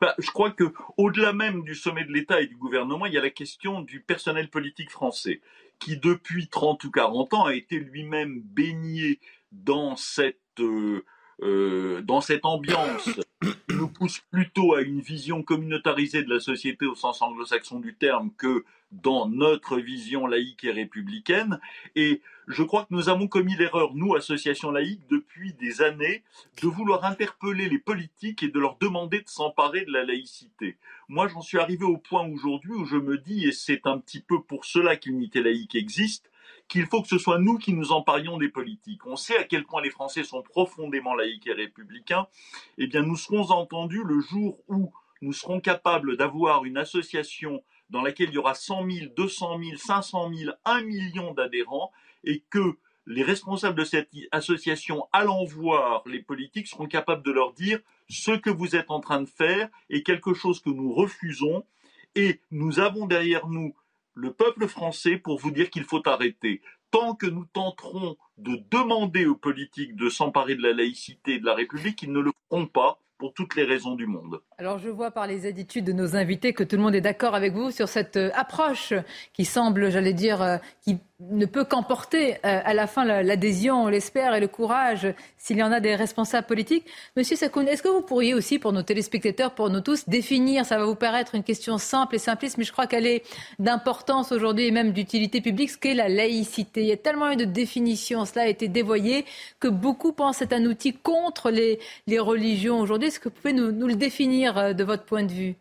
Bah, 0.00 0.14
je 0.18 0.30
crois 0.30 0.50
que, 0.50 0.64
au-delà 0.96 1.32
même 1.32 1.62
du 1.62 1.74
sommet 1.74 2.04
de 2.04 2.12
l'État 2.12 2.40
et 2.40 2.46
du 2.46 2.56
gouvernement, 2.56 3.06
il 3.06 3.14
y 3.14 3.18
a 3.18 3.22
la 3.22 3.30
question 3.30 3.80
du 3.80 4.00
personnel 4.00 4.50
politique 4.50 4.90
français 4.90 5.40
qui 5.78 5.96
depuis 5.98 6.48
30 6.48 6.84
ou 6.84 6.90
40 6.90 7.34
ans 7.34 7.44
a 7.44 7.54
été 7.54 7.78
lui-même 7.78 8.40
baigné 8.40 9.20
dans 9.52 9.96
cette, 9.96 10.40
euh, 10.60 11.04
euh, 11.42 12.00
dans 12.02 12.20
cette 12.20 12.44
ambiance 12.44 13.10
qui 13.42 13.74
nous 13.74 13.88
pousse 13.88 14.20
plutôt 14.30 14.74
à 14.74 14.80
une 14.80 15.00
vision 15.00 15.42
communautarisée 15.42 16.22
de 16.22 16.32
la 16.32 16.40
société 16.40 16.86
au 16.86 16.94
sens 16.94 17.20
anglo-saxon 17.20 17.80
du 17.80 17.94
terme 17.94 18.30
que 18.38 18.64
dans 18.92 19.28
notre 19.28 19.78
vision 19.78 20.26
laïque 20.26 20.64
et 20.64 20.70
républicaine. 20.70 21.60
Et 21.94 22.22
je 22.46 22.62
crois 22.62 22.84
que 22.84 22.94
nous 22.94 23.08
avons 23.08 23.28
commis 23.28 23.56
l'erreur, 23.56 23.94
nous, 23.94 24.14
associations 24.14 24.70
laïques, 24.70 25.06
depuis 25.10 25.52
des 25.54 25.82
années, 25.82 26.22
de 26.62 26.68
vouloir 26.68 27.04
interpeller 27.04 27.68
les 27.68 27.78
politiques 27.78 28.42
et 28.42 28.48
de 28.48 28.58
leur 28.58 28.78
demander 28.78 29.20
de 29.20 29.28
s'emparer 29.28 29.84
de 29.84 29.92
la 29.92 30.04
laïcité. 30.04 30.76
Moi, 31.08 31.28
j'en 31.28 31.42
suis 31.42 31.58
arrivé 31.58 31.84
au 31.84 31.98
point 31.98 32.26
aujourd'hui 32.26 32.72
où 32.72 32.84
je 32.84 32.96
me 32.96 33.18
dis, 33.18 33.44
et 33.44 33.52
c'est 33.52 33.86
un 33.86 33.98
petit 33.98 34.20
peu 34.20 34.40
pour 34.42 34.64
cela 34.64 34.96
que 34.96 35.08
l'unité 35.08 35.42
laïque 35.42 35.74
existe, 35.74 36.30
qu'il 36.68 36.86
faut 36.86 37.02
que 37.02 37.08
ce 37.08 37.18
soit 37.18 37.38
nous 37.38 37.58
qui 37.58 37.72
nous 37.72 37.92
emparions 37.92 38.38
des 38.38 38.48
politiques. 38.48 39.06
On 39.06 39.16
sait 39.16 39.38
à 39.38 39.44
quel 39.44 39.64
point 39.64 39.82
les 39.82 39.90
Français 39.90 40.24
sont 40.24 40.42
profondément 40.42 41.14
laïques 41.14 41.46
et 41.46 41.52
républicains. 41.52 42.26
Eh 42.78 42.86
bien, 42.86 43.02
nous 43.02 43.16
serons 43.16 43.50
entendus 43.50 44.02
le 44.04 44.20
jour 44.20 44.58
où 44.68 44.92
nous 45.22 45.32
serons 45.32 45.60
capables 45.60 46.16
d'avoir 46.16 46.64
une 46.64 46.76
association 46.76 47.62
dans 47.90 48.02
laquelle 48.02 48.28
il 48.30 48.34
y 48.34 48.38
aura 48.38 48.54
100 48.54 48.90
000, 48.90 49.06
200 49.16 49.58
000, 49.62 49.76
500 49.76 50.30
000, 50.34 50.52
1 50.64 50.82
million 50.82 51.32
d'adhérents 51.32 51.92
et 52.24 52.42
que 52.50 52.76
les 53.06 53.22
responsables 53.22 53.78
de 53.78 53.84
cette 53.84 54.10
association 54.32 55.06
allant 55.12 55.44
voir 55.44 56.02
les 56.06 56.20
politiques 56.20 56.66
seront 56.66 56.86
capables 56.86 57.22
de 57.22 57.30
leur 57.30 57.52
dire 57.52 57.78
ce 58.08 58.32
que 58.32 58.50
vous 58.50 58.74
êtes 58.74 58.90
en 58.90 59.00
train 59.00 59.20
de 59.20 59.28
faire 59.28 59.68
est 59.90 60.02
quelque 60.02 60.34
chose 60.34 60.60
que 60.60 60.70
nous 60.70 60.92
refusons 60.92 61.64
et 62.16 62.40
nous 62.50 62.80
avons 62.80 63.06
derrière 63.06 63.46
nous 63.46 63.74
le 64.16 64.32
peuple 64.32 64.66
français 64.66 65.18
pour 65.18 65.38
vous 65.38 65.50
dire 65.50 65.70
qu'il 65.70 65.84
faut 65.84 66.02
arrêter. 66.08 66.62
Tant 66.90 67.14
que 67.14 67.26
nous 67.26 67.44
tenterons 67.52 68.16
de 68.38 68.58
demander 68.70 69.26
aux 69.26 69.36
politiques 69.36 69.94
de 69.94 70.08
s'emparer 70.08 70.56
de 70.56 70.62
la 70.62 70.72
laïcité 70.72 71.34
et 71.34 71.38
de 71.38 71.44
la 71.44 71.54
République, 71.54 72.02
ils 72.02 72.12
ne 72.12 72.20
le 72.20 72.32
feront 72.48 72.66
pas 72.66 72.98
pour 73.18 73.32
toutes 73.32 73.56
les 73.56 73.64
raisons 73.64 73.94
du 73.94 74.06
monde. 74.06 74.40
Alors 74.58 74.78
je 74.78 74.88
vois 74.88 75.10
par 75.10 75.26
les 75.26 75.46
attitudes 75.46 75.84
de 75.84 75.92
nos 75.92 76.16
invités 76.16 76.52
que 76.52 76.64
tout 76.64 76.76
le 76.76 76.82
monde 76.82 76.94
est 76.94 77.00
d'accord 77.00 77.34
avec 77.34 77.54
vous 77.54 77.70
sur 77.70 77.88
cette 77.88 78.16
euh, 78.16 78.30
approche 78.34 78.92
qui 79.32 79.44
semble, 79.44 79.90
j'allais 79.90 80.12
dire, 80.12 80.42
euh, 80.42 80.58
qui 80.82 80.98
ne 81.20 81.46
peut 81.46 81.64
qu'emporter 81.64 82.34
euh, 82.34 82.38
à 82.42 82.74
la 82.74 82.86
fin 82.86 83.04
l'adhésion, 83.04 83.84
on 83.84 83.88
l'espère, 83.88 84.34
et 84.34 84.40
le 84.40 84.48
courage 84.48 85.14
s'il 85.38 85.56
y 85.56 85.62
en 85.62 85.72
a 85.72 85.80
des 85.80 85.94
responsables 85.94 86.46
politiques. 86.46 86.84
Monsieur 87.16 87.36
Sakoun, 87.36 87.66
est-ce 87.66 87.82
que 87.82 87.88
vous 87.88 88.02
pourriez 88.02 88.34
aussi, 88.34 88.58
pour 88.58 88.72
nos 88.72 88.82
téléspectateurs, 88.82 89.54
pour 89.54 89.70
nous 89.70 89.80
tous, 89.80 90.08
définir, 90.08 90.66
ça 90.66 90.78
va 90.78 90.84
vous 90.84 90.94
paraître 90.94 91.34
une 91.34 91.42
question 91.42 91.78
simple 91.78 92.16
et 92.16 92.18
simpliste, 92.18 92.58
mais 92.58 92.64
je 92.64 92.72
crois 92.72 92.86
qu'elle 92.86 93.06
est 93.06 93.24
d'importance 93.58 94.30
aujourd'hui 94.30 94.66
et 94.66 94.70
même 94.70 94.92
d'utilité 94.92 95.40
publique, 95.40 95.70
ce 95.70 95.78
qu'est 95.78 95.94
la 95.94 96.08
laïcité. 96.08 96.82
Il 96.82 96.88
y 96.88 96.92
a 96.92 96.98
tellement 96.98 97.30
eu 97.30 97.36
de 97.36 97.44
définitions, 97.44 98.26
cela 98.26 98.42
a 98.42 98.48
été 98.48 98.68
dévoyé, 98.68 99.24
que 99.58 99.68
beaucoup 99.68 100.12
pensent 100.12 100.42
être 100.42 100.52
un 100.52 100.66
outil 100.66 100.92
contre 100.92 101.50
les, 101.50 101.78
religions 102.18 102.80
aujourd'hui. 102.80 103.08
Est-ce 103.08 103.20
que 103.20 103.28
vous 103.28 103.34
pouvez 103.34 103.52
nous, 103.52 103.72
nous, 103.72 103.86
le 103.86 103.94
définir 103.94 104.58
euh, 104.58 104.72
de 104.72 104.84
votre 104.84 105.04
point 105.04 105.22
de 105.22 105.32
vue? 105.32 105.54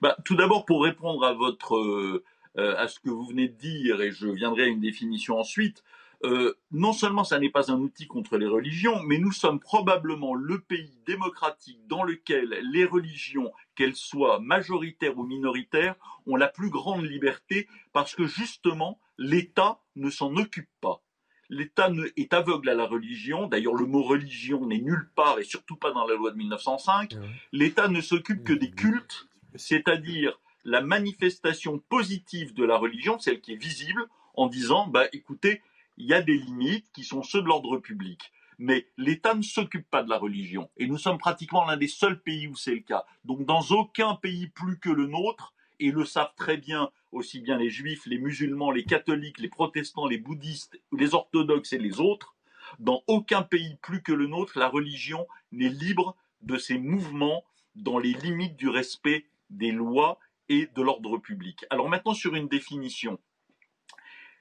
Bah, 0.00 0.16
Tout 0.24 0.36
d'abord, 0.36 0.64
pour 0.64 0.84
répondre 0.84 1.24
à 1.24 1.32
votre... 1.32 1.76
Euh, 1.76 2.22
euh, 2.58 2.76
à 2.76 2.88
ce 2.88 3.00
que 3.00 3.10
vous 3.10 3.26
venez 3.26 3.48
de 3.48 3.56
dire, 3.56 4.00
et 4.00 4.12
je 4.12 4.28
viendrai 4.28 4.64
à 4.64 4.66
une 4.66 4.80
définition 4.80 5.38
ensuite, 5.38 5.82
euh, 6.24 6.54
non 6.70 6.92
seulement 6.92 7.24
ça 7.24 7.38
n'est 7.38 7.50
pas 7.50 7.70
un 7.70 7.78
outil 7.80 8.06
contre 8.06 8.38
les 8.38 8.46
religions, 8.46 9.02
mais 9.02 9.18
nous 9.18 9.32
sommes 9.32 9.60
probablement 9.60 10.34
le 10.34 10.60
pays 10.60 10.98
démocratique 11.06 11.86
dans 11.86 12.02
lequel 12.02 12.60
les 12.72 12.84
religions, 12.86 13.52
qu'elles 13.74 13.96
soient 13.96 14.40
majoritaires 14.40 15.18
ou 15.18 15.24
minoritaires, 15.24 15.96
ont 16.26 16.36
la 16.36 16.48
plus 16.48 16.70
grande 16.70 17.04
liberté 17.04 17.68
parce 17.92 18.14
que 18.14 18.26
justement 18.26 18.98
l'État 19.18 19.80
ne 19.96 20.08
s'en 20.08 20.34
occupe 20.36 20.70
pas. 20.80 21.02
L'État 21.50 21.90
est 22.16 22.32
aveugle 22.32 22.70
à 22.70 22.74
la 22.74 22.86
religion. 22.86 23.46
D'ailleurs, 23.46 23.74
le 23.74 23.84
mot 23.84 24.02
religion 24.02 24.66
n'est 24.66 24.80
nulle 24.80 25.10
part 25.14 25.38
et 25.38 25.44
surtout 25.44 25.76
pas 25.76 25.92
dans 25.92 26.06
la 26.06 26.14
loi 26.14 26.30
de 26.30 26.36
1905. 26.36 27.14
L'État 27.52 27.88
ne 27.88 28.00
s'occupe 28.00 28.44
que 28.44 28.54
des 28.54 28.70
cultes, 28.70 29.28
c'est-à-dire 29.54 30.40
la 30.64 30.80
manifestation 30.80 31.78
positive 31.78 32.54
de 32.54 32.64
la 32.64 32.76
religion, 32.76 33.18
celle 33.18 33.40
qui 33.40 33.52
est 33.52 33.56
visible, 33.56 34.06
en 34.34 34.46
disant, 34.46 34.86
bah, 34.86 35.06
écoutez, 35.12 35.62
il 35.96 36.06
y 36.06 36.14
a 36.14 36.22
des 36.22 36.36
limites 36.36 36.90
qui 36.92 37.04
sont 37.04 37.22
ceux 37.22 37.42
de 37.42 37.46
l'ordre 37.46 37.78
public. 37.78 38.32
Mais 38.58 38.86
l'État 38.96 39.34
ne 39.34 39.42
s'occupe 39.42 39.88
pas 39.90 40.02
de 40.02 40.10
la 40.10 40.18
religion. 40.18 40.70
Et 40.76 40.86
nous 40.86 40.98
sommes 40.98 41.18
pratiquement 41.18 41.64
l'un 41.64 41.76
des 41.76 41.88
seuls 41.88 42.20
pays 42.20 42.46
où 42.46 42.56
c'est 42.56 42.74
le 42.74 42.80
cas. 42.80 43.04
Donc 43.24 43.44
dans 43.44 43.62
aucun 43.70 44.14
pays 44.14 44.46
plus 44.46 44.78
que 44.78 44.90
le 44.90 45.06
nôtre, 45.06 45.54
et 45.80 45.90
le 45.90 46.04
savent 46.04 46.34
très 46.36 46.56
bien 46.56 46.90
aussi 47.12 47.40
bien 47.40 47.58
les 47.58 47.70
juifs, 47.70 48.06
les 48.06 48.18
musulmans, 48.18 48.70
les 48.70 48.84
catholiques, 48.84 49.38
les 49.38 49.48
protestants, 49.48 50.06
les 50.06 50.18
bouddhistes, 50.18 50.80
les 50.92 51.14
orthodoxes 51.14 51.72
et 51.72 51.78
les 51.78 52.00
autres, 52.00 52.34
dans 52.78 53.02
aucun 53.06 53.42
pays 53.42 53.76
plus 53.82 54.02
que 54.02 54.12
le 54.12 54.26
nôtre, 54.26 54.58
la 54.58 54.68
religion 54.68 55.26
n'est 55.52 55.68
libre 55.68 56.16
de 56.42 56.56
ses 56.56 56.78
mouvements 56.78 57.44
dans 57.76 57.98
les 57.98 58.12
limites 58.12 58.56
du 58.56 58.68
respect 58.68 59.26
des 59.50 59.72
lois 59.72 60.18
et 60.48 60.66
de 60.74 60.82
l'ordre 60.82 61.18
public. 61.18 61.64
Alors 61.70 61.88
maintenant 61.88 62.14
sur 62.14 62.34
une 62.34 62.48
définition. 62.48 63.18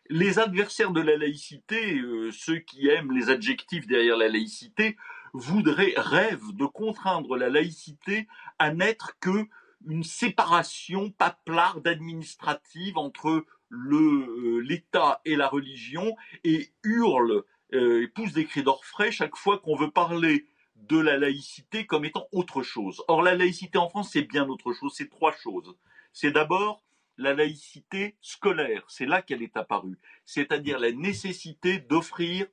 Les 0.09 0.37
adversaires 0.37 0.91
de 0.91 1.01
la 1.01 1.15
laïcité, 1.15 1.97
euh, 1.99 2.29
ceux 2.31 2.59
qui 2.59 2.89
aiment 2.89 3.13
les 3.13 3.29
adjectifs 3.29 3.87
derrière 3.87 4.17
la 4.17 4.27
laïcité, 4.27 4.97
voudraient, 5.33 5.93
rêvent 5.95 6.53
de 6.53 6.65
contraindre 6.65 7.37
la 7.37 7.49
laïcité 7.49 8.27
à 8.59 8.73
n'être 8.73 9.17
que 9.19 9.47
une 9.85 10.03
séparation 10.03 11.11
paplarde 11.11 11.87
administrative 11.87 12.97
entre 12.97 13.45
euh, 13.71 14.59
l'État 14.67 15.21
et 15.25 15.35
la 15.35 15.47
religion 15.47 16.15
et 16.43 16.71
hurlent 16.83 17.43
euh, 17.73 18.03
et 18.03 18.07
poussent 18.07 18.33
des 18.33 18.45
cris 18.45 18.63
d'orfraie 18.63 19.11
chaque 19.11 19.35
fois 19.35 19.57
qu'on 19.57 19.75
veut 19.75 19.91
parler 19.91 20.45
de 20.75 20.97
la 20.97 21.17
laïcité 21.17 21.85
comme 21.85 22.05
étant 22.05 22.27
autre 22.31 22.61
chose. 22.61 23.03
Or, 23.07 23.21
la 23.21 23.35
laïcité 23.35 23.77
en 23.77 23.89
France, 23.89 24.11
c'est 24.11 24.23
bien 24.23 24.47
autre 24.47 24.73
chose. 24.73 24.93
C'est 24.95 25.09
trois 25.09 25.33
choses. 25.33 25.75
C'est 26.13 26.31
d'abord 26.31 26.83
la 27.17 27.33
laïcité 27.33 28.15
scolaire. 28.21 28.83
C'est 28.87 29.05
là 29.05 29.21
qu'elle 29.21 29.43
est 29.43 29.57
apparue. 29.57 29.99
C'est-à-dire 30.25 30.79
la 30.79 30.91
nécessité 30.91 31.79
d'offrir 31.79 32.47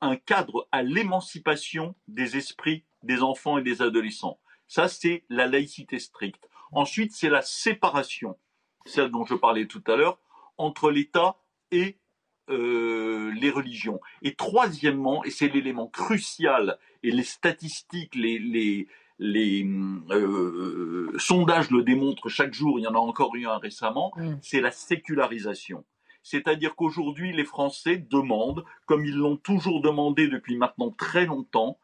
un 0.00 0.16
cadre 0.16 0.68
à 0.72 0.82
l'émancipation 0.82 1.94
des 2.08 2.36
esprits 2.36 2.84
des 3.02 3.22
enfants 3.22 3.58
et 3.58 3.62
des 3.62 3.82
adolescents. 3.82 4.38
Ça, 4.68 4.88
c'est 4.88 5.24
la 5.28 5.46
laïcité 5.46 5.98
stricte. 5.98 6.48
Ensuite, 6.72 7.12
c'est 7.12 7.30
la 7.30 7.42
séparation, 7.42 8.36
celle 8.84 9.10
dont 9.10 9.24
je 9.24 9.34
parlais 9.34 9.66
tout 9.66 9.82
à 9.86 9.96
l'heure, 9.96 10.18
entre 10.58 10.90
l'État 10.90 11.36
et 11.70 11.98
euh, 12.50 13.32
les 13.34 13.50
religions. 13.50 14.00
Et 14.22 14.34
troisièmement, 14.34 15.24
et 15.24 15.30
c'est 15.30 15.48
l'élément 15.48 15.86
crucial, 15.86 16.78
et 17.02 17.10
les 17.10 17.22
statistiques, 17.22 18.14
les, 18.14 18.38
les, 18.38 18.88
les 19.18 19.64
euh, 20.10 21.12
sondages 21.18 21.70
le 21.70 21.82
démontrent 21.82 22.28
chaque 22.28 22.52
jour, 22.52 22.78
il 22.78 22.82
y 22.82 22.86
en 22.86 22.94
a 22.94 22.98
encore 22.98 23.34
eu 23.36 23.46
un 23.46 23.58
récemment, 23.58 24.12
Mm. 24.16 24.36
c'est 24.42 24.60
la 24.60 24.70
sécularisation. 24.70 25.84
C'est-à-dire 26.22 26.74
qu'aujourd'hui, 26.74 27.32
les 27.32 27.44
Français 27.44 27.96
demandent, 27.96 28.64
comme 28.86 29.04
ils 29.04 29.14
l'ont 29.14 29.36
toujours 29.36 29.80
demandé 29.80 30.28
depuis 30.28 30.56
maintenant 30.56 30.90
très 30.90 31.24
longtemps, 31.24 31.78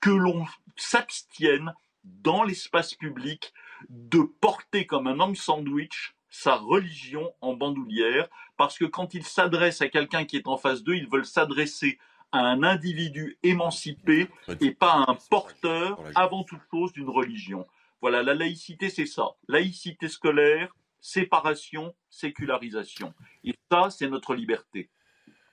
que 0.00 0.10
l'on 0.10 0.44
s'abstienne 0.76 1.74
dans 2.04 2.44
l'espace 2.44 2.94
public 2.94 3.52
de 3.88 4.20
porter 4.20 4.86
comme 4.86 5.06
un 5.06 5.18
homme 5.18 5.34
sandwich 5.34 6.14
sa 6.28 6.56
religion 6.56 7.32
en 7.40 7.54
bandoulière, 7.54 8.28
parce 8.58 8.76
que 8.78 8.84
quand 8.84 9.14
ils 9.14 9.24
s'adressent 9.24 9.80
à 9.80 9.88
quelqu'un 9.88 10.26
qui 10.26 10.36
est 10.36 10.48
en 10.48 10.58
face 10.58 10.82
d'eux, 10.82 10.94
ils 10.94 11.08
veulent 11.08 11.24
s'adresser 11.24 11.98
à 12.36 12.44
un 12.44 12.62
individu 12.62 13.38
émancipé 13.42 14.28
et 14.60 14.72
pas 14.72 14.92
à 14.92 15.10
un 15.10 15.16
porteur, 15.30 16.00
avant 16.14 16.44
toute 16.44 16.62
chose, 16.70 16.92
d'une 16.92 17.08
religion. 17.08 17.66
Voilà, 18.00 18.22
la 18.22 18.34
laïcité, 18.34 18.90
c'est 18.90 19.06
ça. 19.06 19.30
Laïcité 19.48 20.08
scolaire, 20.08 20.74
séparation, 21.00 21.94
sécularisation. 22.10 23.14
Et 23.44 23.54
ça, 23.70 23.88
c'est 23.90 24.08
notre 24.08 24.34
liberté. 24.34 24.90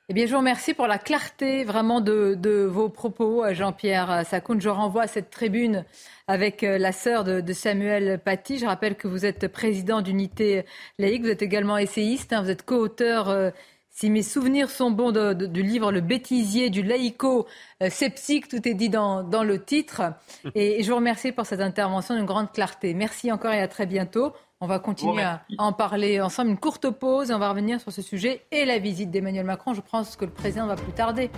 Eh 0.10 0.14
bien, 0.14 0.26
je 0.26 0.32
vous 0.32 0.40
remercie 0.40 0.74
pour 0.74 0.88
la 0.88 0.98
clarté 0.98 1.64
vraiment 1.64 2.02
de, 2.02 2.36
de 2.36 2.66
vos 2.66 2.90
propos, 2.90 3.46
euh, 3.46 3.54
Jean-Pierre 3.54 4.26
Sacoun. 4.26 4.60
Je 4.60 4.68
renvoie 4.68 5.04
à 5.04 5.08
cette 5.08 5.30
tribune 5.30 5.86
avec 6.28 6.64
euh, 6.64 6.78
la 6.78 6.92
sœur 6.92 7.24
de, 7.24 7.40
de 7.40 7.54
Samuel 7.54 8.20
Paty. 8.20 8.60
Je 8.60 8.66
rappelle 8.66 8.98
que 8.98 9.08
vous 9.08 9.26
êtes 9.26 9.48
président 9.48 10.02
d'unité 10.02 10.66
laïque, 11.00 11.22
vous 11.24 11.30
êtes 11.30 11.42
également 11.42 11.78
essayiste, 11.78 12.34
hein, 12.34 12.42
vous 12.42 12.50
êtes 12.50 12.66
co-auteur, 12.66 13.30
euh, 13.30 13.52
si 13.96 14.10
mes 14.10 14.24
souvenirs 14.24 14.70
sont 14.72 14.90
bons, 14.92 15.12
de- 15.12 15.34
de- 15.34 15.46
du 15.46 15.62
livre 15.62 15.92
Le 15.92 16.02
bêtisier 16.02 16.70
du 16.72 16.82
laïco-sceptique. 16.82 18.48
Tout 18.48 18.68
est 18.68 18.74
dit 18.74 18.90
dans, 18.90 19.24
dans 19.24 19.44
le 19.44 19.64
titre. 19.64 20.02
Et, 20.56 20.80
et 20.80 20.84
je 20.84 20.90
vous 20.90 20.96
remercie 20.98 21.32
pour 21.32 21.46
cette 21.46 21.62
intervention 21.62 22.16
d'une 22.16 22.26
grande 22.26 22.52
clarté. 22.52 22.94
Merci 22.96 23.32
encore 23.32 23.52
et 23.54 23.62
à 23.62 23.68
très 23.68 23.86
bientôt. 23.86 24.34
On 24.62 24.68
va 24.68 24.80
continuer 24.80 25.22
à 25.24 25.42
à 25.58 25.64
en 25.64 25.74
parler 25.74 26.20
ensemble. 26.22 26.50
Une 26.50 26.58
courte 26.58 26.90
pause 26.90 27.30
et 27.30 27.34
on 27.34 27.40
va 27.40 27.50
revenir 27.50 27.80
sur 27.82 27.92
ce 27.92 28.02
sujet 28.02 28.46
et 28.52 28.66
la 28.66 28.80
visite 28.80 29.12
d'Emmanuel 29.12 29.46
Macron. 29.46 29.74
Je 29.74 29.82
pense 29.82 30.16
que 30.16 30.26
le 30.26 30.32
président 30.32 30.66
va 30.68 30.76
plus 30.76 30.92
tarder. 30.94 31.30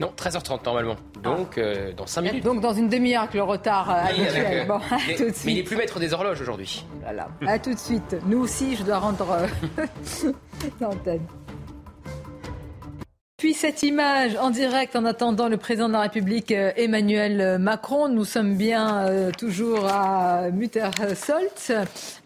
Non, 0.00 0.10
13h30 0.16 0.64
normalement. 0.64 0.96
Donc, 1.22 1.58
euh, 1.58 1.92
dans 1.92 2.06
5 2.06 2.22
minutes. 2.22 2.44
Donc 2.44 2.60
dans 2.60 2.72
une 2.72 2.88
demi-heure 2.88 3.22
avec 3.22 3.34
le 3.34 3.42
retard 3.42 3.90
euh, 3.90 3.94
Oui, 4.16 4.22
habituel. 4.22 4.46
avec, 4.46 4.58
euh, 4.62 4.64
Bon, 4.66 4.74
à 4.76 4.80
mais, 5.06 5.14
tout 5.14 5.22
de 5.22 5.26
mais 5.26 5.28
il 5.28 5.34
suite. 5.34 5.58
est 5.58 5.62
plus 5.64 5.76
maître 5.76 6.00
des 6.00 6.12
horloges 6.14 6.40
aujourd'hui. 6.40 6.84
Voilà. 7.02 7.28
À 7.46 7.58
tout 7.58 7.74
de 7.74 7.78
suite. 7.78 8.16
Nous 8.26 8.38
aussi, 8.38 8.74
je 8.76 8.82
dois 8.84 8.98
rendre 8.98 9.26
euh, 9.30 9.46
l'antenne. 10.80 11.26
Puis 13.36 13.52
cette 13.52 13.82
image 13.82 14.36
en 14.36 14.50
direct 14.50 14.94
en 14.94 15.04
attendant 15.04 15.48
le 15.48 15.56
président 15.56 15.88
de 15.88 15.92
la 15.92 16.02
République 16.02 16.52
euh, 16.52 16.70
Emmanuel 16.76 17.58
Macron. 17.58 18.08
Nous 18.08 18.24
sommes 18.24 18.56
bien 18.56 19.06
euh, 19.08 19.32
toujours 19.36 19.86
à 19.88 20.50
Muttersolt, 20.52 21.72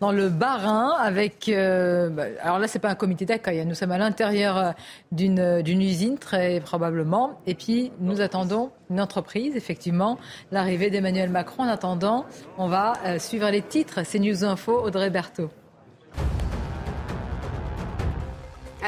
dans 0.00 0.12
le 0.12 0.28
Bas-Rhin, 0.28 0.92
avec. 1.00 1.48
euh, 1.48 2.10
bah, 2.10 2.24
alors 2.42 2.58
là, 2.58 2.68
c'est 2.68 2.78
pas 2.78 2.90
un 2.90 2.94
comité 2.94 3.24
d'accueil. 3.24 3.60
hein. 3.60 3.64
Nous 3.64 3.74
sommes 3.74 3.90
à 3.90 3.96
l'intérieur 3.96 4.58
euh, 4.58 4.72
d'une 5.10 5.80
usine, 5.80 6.18
très 6.18 6.60
probablement. 6.60 7.40
Et 7.46 7.54
puis, 7.54 7.90
nous 8.00 8.20
attendons 8.20 8.70
une 8.90 9.00
entreprise, 9.00 9.56
effectivement, 9.56 10.18
l'arrivée 10.52 10.90
d'Emmanuel 10.90 11.30
Macron. 11.30 11.62
En 11.62 11.68
attendant, 11.68 12.26
on 12.58 12.68
va 12.68 13.18
suivre 13.18 13.48
les 13.50 13.62
titres. 13.62 14.00
C'est 14.04 14.18
News 14.18 14.44
Info, 14.44 14.78
Audrey 14.84 15.08
Berthaud. 15.08 15.48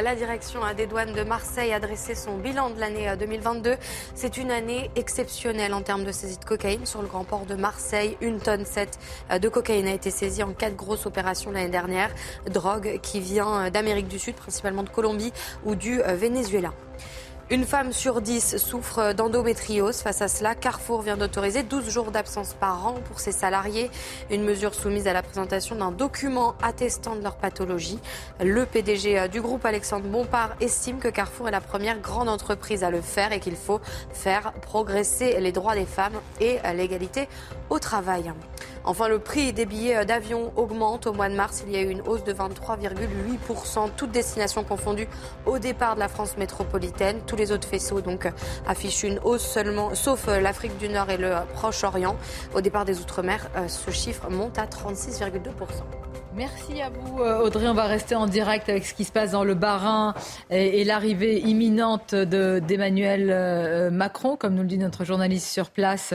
La 0.03 0.15
direction 0.15 0.61
des 0.77 0.87
douanes 0.87 1.13
de 1.13 1.23
Marseille 1.23 1.73
a 1.73 1.81
dressé 1.81 2.15
son 2.15 2.39
bilan 2.39 2.71
de 2.71 2.81
l'année 2.81 3.09
euh, 3.09 3.17
2022. 3.17 3.77
C'est 4.15 4.37
une 4.39 4.51
année 4.51 4.91
exceptionnelle 4.97 5.75
en 5.75 5.83
termes 5.83 6.05
de 6.05 6.13
saisie 6.13 6.39
de 6.39 6.45
cocaïne 6.45 6.87
sur 6.87 7.03
le 7.03 7.09
grand 7.09 7.25
port 7.25 7.45
de 7.45 7.55
Marseille. 7.55 8.17
Une 8.21 8.41
tonne 8.41 8.65
7 8.65 8.99
de 9.41 9.49
cocaïne 9.49 9.87
a 9.87 9.93
été 9.93 10.11
saisie 10.11 10.43
en 10.43 10.53
quatre 10.53 10.77
grosses 10.77 11.07
opérations 11.07 11.51
l'année 11.51 11.69
dernière. 11.69 12.11
Drogue 12.47 12.99
qui 13.03 13.21
vient 13.21 13.67
euh, 13.67 13.71
d'Amérique 13.71 14.09
du 14.09 14.19
Sud, 14.19 14.37
principalement 14.37 14.83
de 14.83 14.91
Colombie 14.91 15.33
ou 15.65 15.75
du 15.75 16.03
euh, 16.03 16.15
Venezuela. 16.15 16.73
Une 17.53 17.65
femme 17.65 17.93
sur 17.93 18.21
10 18.21 18.59
souffre 18.59 19.13
d'endométriose. 19.13 20.03
Face 20.03 20.23
à 20.23 20.29
cela, 20.29 20.55
Carrefour 20.55 21.03
vient 21.03 21.17
d'autoriser 21.17 21.65
12 21.65 21.91
jours 21.91 22.13
d'absence 22.13 22.55
par 22.55 22.87
an 22.87 22.95
pour 23.07 23.19
ses 23.19 23.33
salariés. 23.33 23.91
Une 24.31 24.45
mesure 24.45 24.73
soumise 24.73 25.09
à 25.09 25.13
la 25.13 25.21
présentation 25.21 25.75
d'un 25.75 25.91
document 25.91 26.55
attestant 26.63 27.17
de 27.17 27.25
leur 27.25 27.35
pathologie. 27.35 27.99
Le 28.39 28.67
PDG 28.67 29.29
du 29.29 29.41
groupe, 29.41 29.65
Alexandre 29.65 30.07
Bompard, 30.07 30.55
estime 30.61 31.01
que 31.01 31.09
Carrefour 31.09 31.49
est 31.49 31.51
la 31.51 31.61
première 31.61 31.99
grande 31.99 32.29
entreprise 32.29 32.85
à 32.85 32.91
le 32.91 33.01
faire 33.01 33.33
et 33.33 33.41
qu'il 33.41 33.57
faut 33.57 33.81
faire 34.13 34.53
progresser 34.63 35.41
les 35.41 35.51
droits 35.51 35.75
des 35.75 35.87
femmes 35.87 36.21
et 36.41 36.59
l'égalité 36.73 37.29
au 37.69 37.81
travail. 37.81 38.33
Enfin, 38.85 39.09
le 39.09 39.19
prix 39.19 39.53
des 39.53 39.67
billets 39.67 40.05
d'avion 40.05 40.53
augmente. 40.57 41.07
Au 41.07 41.13
mois 41.13 41.29
de 41.29 41.35
mars, 41.35 41.63
il 41.67 41.73
y 41.73 41.77
a 41.77 41.83
eu 41.83 41.91
une 41.91 42.03
hausse 42.03 42.25
de 42.25 42.33
23,8%, 42.33 43.91
toutes 43.97 44.11
destinations 44.11 44.65
confondues 44.65 45.09
au 45.47 45.59
départ 45.59 45.95
de 45.95 46.01
la 46.01 46.09
France 46.09 46.37
métropolitaine. 46.37 47.21
Tous 47.27 47.37
les 47.37 47.53
autres 47.53 47.69
faisceaux 47.69 48.01
donc 48.01 48.29
affichent 48.67 49.03
une 49.03 49.19
hausse 49.25 49.47
seulement, 49.47 49.95
sauf 49.95 50.27
l'Afrique 50.27 50.77
du 50.79 50.89
Nord 50.89 51.11
et 51.11 51.17
le 51.17 51.33
Proche-Orient. 51.55 52.17
Au 52.55 52.61
départ 52.61 52.85
des 52.85 53.01
Outre-mer, 53.01 53.49
euh, 53.57 53.69
ce 53.69 53.91
chiffre 53.91 54.31
monte 54.31 54.59
à 54.59 54.67
36,2%. 54.67 56.20
Merci 56.37 56.81
à 56.81 56.91
vous, 56.91 57.21
euh, 57.21 57.41
Audrey. 57.41 57.67
On 57.67 57.75
va 57.75 57.85
rester 57.87 58.15
en 58.15 58.27
direct 58.27 58.69
avec 58.69 58.87
ce 58.87 58.95
qui 58.95 59.05
se 59.05 59.11
passe 59.11 59.33
dans 59.33 59.43
le 59.43 59.55
Bas-Rhin 59.55 60.15
et, 60.51 60.81
et 60.81 60.85
l'arrivée 60.85 61.41
imminente 61.41 62.15
de- 62.15 62.61
d'Emmanuel 62.61 63.31
euh, 63.31 63.91
Macron, 63.91 64.37
comme 64.37 64.55
nous 64.55 64.63
le 64.63 64.69
dit 64.69 64.79
notre 64.79 65.05
journaliste 65.05 65.49
sur 65.49 65.71
place, 65.71 66.15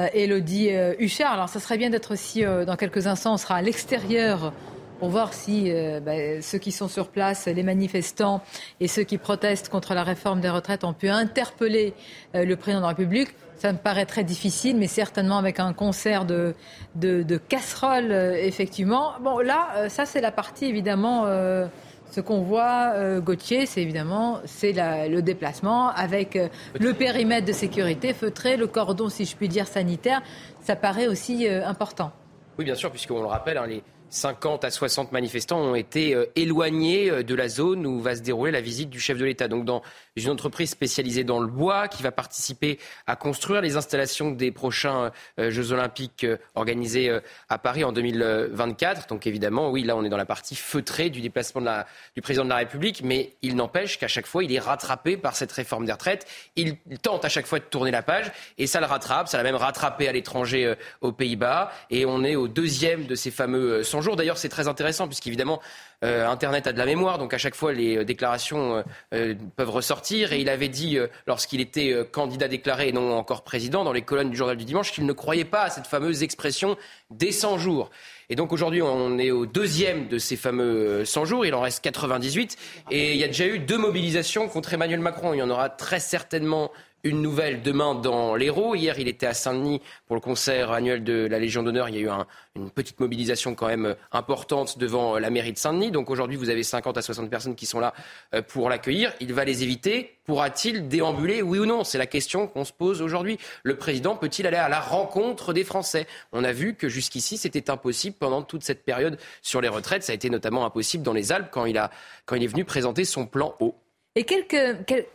euh, 0.00 0.06
Elodie 0.14 0.68
euh, 0.72 0.94
Huchard. 1.00 1.32
Alors, 1.32 1.48
ça 1.48 1.58
serait 1.58 1.78
bien 1.78 1.90
d'être 1.90 2.12
aussi, 2.12 2.44
dans 2.44 2.76
quelques 2.76 3.08
instants, 3.08 3.34
on 3.34 3.38
sera 3.38 3.56
à 3.56 3.62
l'extérieur 3.62 4.52
pour 5.00 5.08
voir 5.10 5.34
si 5.34 5.70
bah, 6.02 6.40
ceux 6.40 6.56
qui 6.56 6.72
sont 6.72 6.88
sur 6.88 7.08
place, 7.08 7.46
les 7.46 7.62
manifestants 7.62 8.40
et 8.80 8.88
ceux 8.88 9.02
qui 9.02 9.18
protestent 9.18 9.68
contre 9.68 9.92
la 9.92 10.02
réforme 10.04 10.40
des 10.40 10.48
retraites 10.48 10.84
ont 10.84 10.94
pu 10.94 11.10
interpeller 11.10 11.92
le 12.32 12.54
président 12.54 12.78
de 12.78 12.84
la 12.84 12.88
République. 12.90 13.28
Ça 13.56 13.72
me 13.72 13.78
paraît 13.78 14.06
très 14.06 14.24
difficile, 14.24 14.76
mais 14.76 14.86
certainement 14.86 15.38
avec 15.38 15.60
un 15.60 15.72
concert 15.72 16.26
de, 16.26 16.54
de, 16.94 17.36
casseroles, 17.36 18.12
euh, 18.12 18.34
effectivement. 18.34 19.12
Bon, 19.22 19.38
là, 19.38 19.68
euh, 19.76 19.88
ça, 19.88 20.04
c'est 20.04 20.20
la 20.20 20.30
partie, 20.30 20.66
évidemment, 20.66 21.24
euh, 21.26 21.66
ce 22.10 22.20
qu'on 22.20 22.42
voit, 22.42 22.92
Gauthier, 23.18 23.66
c'est 23.66 23.82
évidemment 23.82 24.40
c'est 24.44 24.72
le 24.72 25.20
déplacement 25.22 25.88
avec 25.88 26.38
le 26.78 26.92
périmètre 26.94 27.46
de 27.46 27.52
sécurité 27.52 28.14
feutré, 28.14 28.56
le 28.56 28.68
cordon, 28.68 29.08
si 29.08 29.24
je 29.24 29.36
puis 29.36 29.48
dire, 29.48 29.66
sanitaire. 29.66 30.22
Ça 30.60 30.76
paraît 30.76 31.08
aussi 31.08 31.48
important. 31.48 32.12
Oui, 32.58 32.64
bien 32.64 32.76
sûr, 32.76 32.92
puisqu'on 32.92 33.20
le 33.20 33.26
rappelle, 33.26 33.58
hein, 33.58 33.66
les 33.66 33.82
50 34.16 34.64
à 34.64 34.70
60 34.70 35.12
manifestants 35.12 35.60
ont 35.60 35.74
été 35.74 36.14
euh, 36.14 36.26
éloignés 36.36 37.10
euh, 37.10 37.22
de 37.22 37.34
la 37.34 37.48
zone 37.48 37.86
où 37.86 38.00
va 38.00 38.16
se 38.16 38.22
dérouler 38.22 38.50
la 38.50 38.60
visite 38.60 38.88
du 38.90 38.98
chef 38.98 39.18
de 39.18 39.24
l'État. 39.24 39.46
Donc, 39.46 39.64
dans 39.64 39.82
une 40.16 40.30
entreprise 40.30 40.70
spécialisée 40.70 41.22
dans 41.22 41.38
le 41.38 41.46
bois 41.46 41.88
qui 41.88 42.02
va 42.02 42.10
participer 42.10 42.78
à 43.06 43.16
construire 43.16 43.60
les 43.60 43.76
installations 43.76 44.30
des 44.30 44.50
prochains 44.50 45.12
euh, 45.38 45.50
Jeux 45.50 45.72
Olympiques 45.72 46.26
organisés 46.54 47.10
à 47.48 47.58
Paris 47.58 47.84
en 47.84 47.92
2024. 47.92 49.06
Donc, 49.08 49.26
évidemment, 49.26 49.70
oui, 49.70 49.82
là, 49.82 49.96
on 49.96 50.04
est 50.04 50.08
dans 50.08 50.16
la 50.16 50.24
partie 50.24 50.56
feutrée 50.56 51.10
du 51.10 51.20
déplacement 51.20 51.60
du 52.14 52.22
président 52.22 52.44
de 52.44 52.50
la 52.50 52.56
République, 52.56 53.02
mais 53.04 53.34
il 53.42 53.56
n'empêche 53.56 53.98
qu'à 53.98 54.08
chaque 54.08 54.26
fois, 54.26 54.44
il 54.44 54.52
est 54.52 54.58
rattrapé 54.58 55.16
par 55.16 55.36
cette 55.36 55.52
réforme 55.52 55.84
des 55.84 55.92
retraites. 55.92 56.26
Il 56.56 56.76
tente 57.02 57.24
à 57.24 57.28
chaque 57.28 57.46
fois 57.46 57.58
de 57.58 57.64
tourner 57.64 57.90
la 57.90 58.02
page 58.02 58.32
et 58.56 58.66
ça 58.66 58.80
le 58.80 58.86
rattrape. 58.86 59.28
Ça 59.28 59.36
l'a 59.36 59.42
même 59.42 59.56
rattrapé 59.56 60.08
à 60.08 60.12
l'étranger 60.12 60.74
aux 61.02 61.12
Pays-Bas. 61.12 61.70
Et 61.90 62.06
on 62.06 62.24
est 62.24 62.36
au 62.36 62.48
deuxième 62.48 63.06
de 63.06 63.14
ces 63.14 63.30
fameux 63.30 63.80
euh, 63.80 63.82
100 63.82 64.05
D'ailleurs, 64.14 64.38
c'est 64.38 64.48
très 64.48 64.68
intéressant 64.68 65.08
puisqu'évidemment, 65.08 65.60
euh, 66.04 66.28
Internet 66.28 66.66
a 66.66 66.72
de 66.72 66.78
la 66.78 66.86
mémoire, 66.86 67.18
donc 67.18 67.34
à 67.34 67.38
chaque 67.38 67.54
fois 67.54 67.72
les 67.72 67.96
euh, 67.96 68.04
déclarations 68.04 68.76
euh, 68.76 68.82
euh, 69.14 69.34
peuvent 69.56 69.70
ressortir. 69.70 70.32
Et 70.32 70.40
il 70.40 70.48
avait 70.48 70.68
dit, 70.68 70.98
lorsqu'il 71.26 71.60
était 71.60 71.94
candidat 72.12 72.48
déclaré 72.48 72.88
et 72.88 72.92
non 72.92 73.16
encore 73.16 73.42
président, 73.42 73.82
dans 73.82 73.92
les 73.92 74.02
colonnes 74.02 74.30
du 74.30 74.36
journal 74.36 74.56
du 74.56 74.64
dimanche, 74.64 74.92
qu'il 74.92 75.06
ne 75.06 75.12
croyait 75.12 75.44
pas 75.44 75.62
à 75.62 75.70
cette 75.70 75.86
fameuse 75.86 76.22
expression 76.22 76.76
des 77.10 77.32
100 77.32 77.58
jours. 77.58 77.90
Et 78.28 78.34
donc 78.34 78.52
aujourd'hui, 78.52 78.82
on 78.82 79.18
est 79.18 79.30
au 79.30 79.46
deuxième 79.46 80.08
de 80.08 80.18
ces 80.18 80.36
fameux 80.36 81.02
euh, 81.02 81.04
100 81.04 81.24
jours. 81.26 81.46
Il 81.46 81.54
en 81.54 81.60
reste 81.60 81.82
98. 81.82 82.56
Et 82.90 83.12
il 83.12 83.18
y 83.18 83.24
a 83.24 83.28
déjà 83.28 83.46
eu 83.46 83.58
deux 83.58 83.78
mobilisations 83.78 84.48
contre 84.48 84.74
Emmanuel 84.74 85.00
Macron. 85.00 85.32
Il 85.32 85.38
y 85.38 85.42
en 85.42 85.50
aura 85.50 85.68
très 85.68 86.00
certainement 86.00 86.72
une 87.06 87.22
nouvelle 87.22 87.62
demain 87.62 87.94
dans 87.94 88.34
l'Hérault. 88.34 88.74
Hier, 88.74 88.98
il 88.98 89.06
était 89.06 89.26
à 89.26 89.34
Saint-Denis 89.34 89.80
pour 90.06 90.16
le 90.16 90.20
concert 90.20 90.72
annuel 90.72 91.04
de 91.04 91.26
la 91.26 91.38
Légion 91.38 91.62
d'honneur. 91.62 91.88
Il 91.88 91.94
y 91.94 91.98
a 91.98 92.00
eu 92.00 92.10
une 92.56 92.70
petite 92.70 92.98
mobilisation 92.98 93.54
quand 93.54 93.68
même 93.68 93.94
importante 94.10 94.78
devant 94.78 95.18
la 95.18 95.30
mairie 95.30 95.52
de 95.52 95.58
Saint-Denis. 95.58 95.92
Donc 95.92 96.10
aujourd'hui, 96.10 96.36
vous 96.36 96.50
avez 96.50 96.64
50 96.64 96.98
à 96.98 97.02
60 97.02 97.30
personnes 97.30 97.54
qui 97.54 97.66
sont 97.66 97.78
là 97.78 97.94
pour 98.48 98.68
l'accueillir. 98.68 99.12
Il 99.20 99.32
va 99.34 99.44
les 99.44 99.62
éviter. 99.62 100.18
Pourra-t-il 100.24 100.88
déambuler, 100.88 101.42
oui 101.42 101.60
ou 101.60 101.66
non? 101.66 101.84
C'est 101.84 101.98
la 101.98 102.06
question 102.06 102.48
qu'on 102.48 102.64
se 102.64 102.72
pose 102.72 103.00
aujourd'hui. 103.00 103.38
Le 103.62 103.76
président 103.76 104.16
peut-il 104.16 104.44
aller 104.48 104.56
à 104.56 104.68
la 104.68 104.80
rencontre 104.80 105.52
des 105.52 105.62
Français? 105.62 106.08
On 106.32 106.42
a 106.42 106.52
vu 106.52 106.74
que 106.74 106.88
jusqu'ici, 106.88 107.36
c'était 107.36 107.70
impossible 107.70 108.16
pendant 108.18 108.42
toute 108.42 108.64
cette 108.64 108.84
période 108.84 109.18
sur 109.42 109.60
les 109.60 109.68
retraites. 109.68 110.02
Ça 110.02 110.10
a 110.10 110.14
été 110.16 110.28
notamment 110.28 110.66
impossible 110.66 111.04
dans 111.04 111.12
les 111.12 111.30
Alpes 111.30 111.50
quand 111.52 111.66
il, 111.66 111.78
a, 111.78 111.92
quand 112.24 112.34
il 112.34 112.42
est 112.42 112.48
venu 112.48 112.64
présenter 112.64 113.04
son 113.04 113.26
plan 113.26 113.54
haut. 113.60 113.76
Et 114.16 114.24
quelques, 114.24 115.06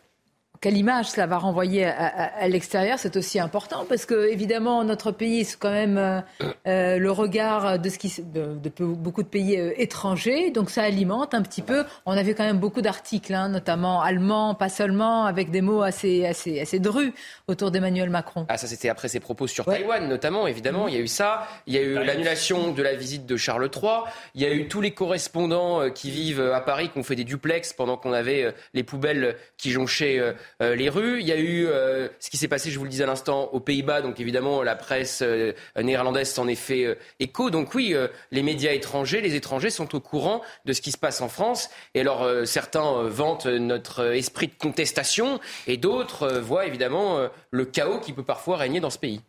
quelle 0.61 0.77
image 0.77 1.07
cela 1.07 1.25
va 1.25 1.39
renvoyer 1.39 1.85
à, 1.85 2.47
l'extérieur, 2.47 2.99
c'est 2.99 3.17
aussi 3.17 3.39
important 3.39 3.83
parce 3.89 4.05
que 4.05 4.31
évidemment 4.31 4.83
notre 4.83 5.11
pays 5.11 5.43
c'est 5.43 5.57
quand 5.57 5.71
même 5.71 5.97
euh, 5.97 6.21
euh, 6.67 6.99
le 6.99 7.11
regard 7.11 7.79
de 7.79 7.89
ce 7.89 7.97
qui 7.97 8.13
de, 8.21 8.59
beaucoup 8.79 9.23
de 9.23 9.27
pays 9.27 9.57
euh, 9.57 9.73
étrangers, 9.77 10.51
donc 10.51 10.69
ça 10.69 10.83
alimente 10.83 11.33
un 11.33 11.41
petit 11.41 11.63
peu. 11.63 11.83
On 12.05 12.15
avait 12.15 12.35
quand 12.35 12.43
même 12.43 12.59
beaucoup 12.59 12.81
d'articles, 12.81 13.33
hein, 13.33 13.49
notamment 13.49 14.01
allemands, 14.01 14.53
pas 14.53 14.69
seulement, 14.69 15.25
avec 15.25 15.49
des 15.49 15.61
mots 15.61 15.81
assez 15.81 16.27
assez 16.27 16.59
assez 16.59 16.77
drus 16.79 17.11
autour 17.47 17.71
d'Emmanuel 17.71 18.11
Macron. 18.11 18.45
Ah 18.47 18.57
ça 18.57 18.67
c'était 18.67 18.89
après 18.89 19.07
ses 19.07 19.19
propos 19.19 19.47
sur 19.47 19.65
Taïwan 19.65 20.07
notamment, 20.07 20.45
évidemment. 20.45 20.87
Il 20.87 20.93
y 20.93 20.97
a 20.97 21.01
eu 21.01 21.07
ça, 21.07 21.47
il 21.65 21.73
y 21.73 21.79
a 21.79 21.81
eu 21.81 21.95
l'annulation 21.95 22.71
de 22.71 22.83
la 22.83 22.93
visite 22.93 23.25
de 23.25 23.35
Charles 23.35 23.71
III, 23.75 24.01
il 24.35 24.41
y 24.41 24.45
a 24.45 24.53
eu 24.53 24.67
tous 24.67 24.81
les 24.81 24.91
correspondants 24.91 25.89
qui 25.89 26.11
vivent 26.11 26.51
à 26.53 26.61
Paris 26.61 26.89
qui 26.89 26.99
ont 26.99 27.03
fait 27.03 27.15
des 27.15 27.23
duplex 27.23 27.73
pendant 27.73 27.97
qu'on 27.97 28.13
avait 28.13 28.53
les 28.75 28.83
poubelles 28.83 29.37
qui 29.57 29.71
jonchaient 29.71 30.35
euh, 30.61 30.75
les 30.75 30.89
rues. 30.89 31.19
Il 31.19 31.27
y 31.27 31.31
a 31.31 31.37
eu 31.37 31.65
euh, 31.65 32.07
ce 32.19 32.29
qui 32.29 32.37
s'est 32.37 32.47
passé, 32.47 32.71
je 32.71 32.77
vous 32.77 32.85
le 32.85 32.89
disais 32.89 33.03
à 33.03 33.07
l'instant, 33.07 33.49
aux 33.51 33.59
Pays-Bas. 33.59 34.01
Donc 34.01 34.19
évidemment, 34.19 34.63
la 34.63 34.75
presse 34.75 35.21
euh, 35.23 35.53
néerlandaise 35.81 36.31
s'en 36.31 36.47
est 36.47 36.55
fait 36.55 36.97
écho. 37.19 37.49
Donc 37.49 37.73
oui, 37.73 37.95
les 38.31 38.43
médias 38.43 38.71
étrangers, 38.71 39.21
les 39.21 39.35
étrangers 39.35 39.69
sont 39.69 39.95
au 39.95 39.99
courant 39.99 40.41
de 40.65 40.73
ce 40.73 40.81
qui 40.81 40.91
se 40.91 40.97
passe 40.97 41.21
en 41.21 41.29
France. 41.29 41.69
Et 41.95 42.01
alors 42.01 42.27
certains 42.45 43.03
vantent 43.03 43.47
notre 43.47 44.13
esprit 44.13 44.47
de 44.47 44.53
contestation 44.57 45.39
et 45.67 45.77
d'autres 45.77 46.39
voient 46.39 46.65
évidemment 46.65 47.27
le 47.49 47.65
chaos 47.65 47.99
qui 47.99 48.13
peut 48.13 48.23
parfois 48.23 48.57
régner 48.57 48.79
dans 48.79 48.89
ce 48.89 48.99
pays. 48.99 49.21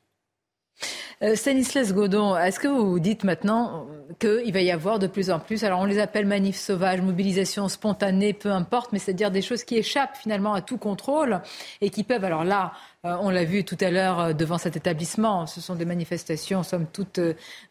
Euh, 1.22 1.36
Stanislas 1.36 1.92
Godon, 1.92 2.36
est-ce 2.36 2.58
que 2.58 2.68
vous 2.68 2.98
dites 2.98 3.22
maintenant 3.22 3.86
qu'il 4.18 4.52
va 4.52 4.60
y 4.60 4.70
avoir 4.70 4.98
de 4.98 5.06
plus 5.06 5.30
en 5.30 5.38
plus, 5.38 5.62
alors 5.64 5.80
on 5.80 5.84
les 5.84 5.98
appelle 5.98 6.26
manifs 6.26 6.56
sauvages, 6.56 7.00
mobilisation 7.00 7.68
spontanée, 7.68 8.32
peu 8.32 8.50
importe, 8.50 8.92
mais 8.92 8.98
c'est-à-dire 8.98 9.30
des 9.30 9.42
choses 9.42 9.62
qui 9.62 9.76
échappent 9.76 10.16
finalement 10.16 10.54
à 10.54 10.62
tout 10.62 10.78
contrôle 10.78 11.40
et 11.80 11.90
qui 11.90 12.02
peuvent, 12.02 12.24
alors 12.24 12.44
là, 12.44 12.72
euh, 13.04 13.16
on 13.20 13.30
l'a 13.30 13.44
vu 13.44 13.64
tout 13.64 13.78
à 13.80 13.90
l'heure 13.90 14.20
euh, 14.20 14.32
devant 14.32 14.58
cet 14.58 14.76
établissement, 14.76 15.46
ce 15.46 15.60
sont 15.60 15.76
des 15.76 15.84
manifestations, 15.84 16.62
somme 16.62 16.86
toute, 16.92 17.20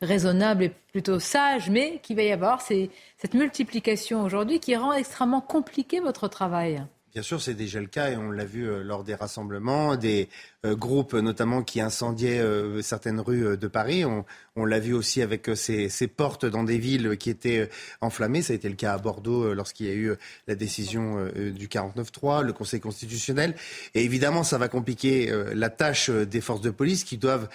raisonnables 0.01 0.63
et 0.63 0.71
plutôt 0.91 1.19
sages, 1.19 1.69
mais 1.69 1.99
qu'il 2.01 2.15
va 2.15 2.23
y 2.23 2.31
avoir 2.31 2.61
cette 2.61 3.33
multiplication 3.33 4.23
aujourd'hui 4.23 4.59
qui 4.59 4.75
rend 4.75 4.93
extrêmement 4.93 5.41
compliqué 5.41 5.99
votre 5.99 6.27
travail. 6.27 6.83
Bien 7.13 7.21
sûr, 7.21 7.41
c'est 7.41 7.53
déjà 7.53 7.81
le 7.81 7.87
cas 7.87 8.11
et 8.11 8.15
on 8.15 8.31
l'a 8.31 8.45
vu 8.45 8.83
lors 8.83 9.03
des 9.03 9.15
rassemblements, 9.15 9.97
des, 9.97 10.29
groupes 10.63 11.13
notamment 11.13 11.63
qui 11.63 11.81
incendiaient 11.81 12.39
euh, 12.39 12.81
certaines 12.81 13.19
rues 13.19 13.47
euh, 13.47 13.57
de 13.57 13.67
Paris. 13.67 14.05
On, 14.05 14.65
l'a 14.65 14.79
vu 14.79 14.93
aussi 14.93 15.21
avec 15.21 15.49
ces, 15.55 15.89
portes 16.07 16.45
dans 16.45 16.63
des 16.63 16.77
villes 16.77 17.17
qui 17.17 17.29
étaient 17.29 17.69
enflammées. 17.99 18.41
Ça 18.41 18.53
a 18.53 18.55
été 18.55 18.69
le 18.69 18.75
cas 18.75 18.93
à 18.93 18.97
Bordeaux 18.99 19.53
lorsqu'il 19.53 19.87
y 19.87 19.89
a 19.89 19.93
eu 19.93 20.13
la 20.47 20.55
décision 20.55 21.31
du 21.35 21.67
49-3, 21.67 22.43
le 22.43 22.53
Conseil 22.53 22.79
constitutionnel. 22.79 23.55
Et 23.95 24.03
évidemment, 24.03 24.43
ça 24.43 24.59
va 24.59 24.67
compliquer 24.67 25.33
la 25.55 25.69
tâche 25.69 26.09
des 26.09 26.41
forces 26.41 26.61
de 26.61 26.69
police 26.69 27.03
qui 27.03 27.17
doivent, 27.17 27.49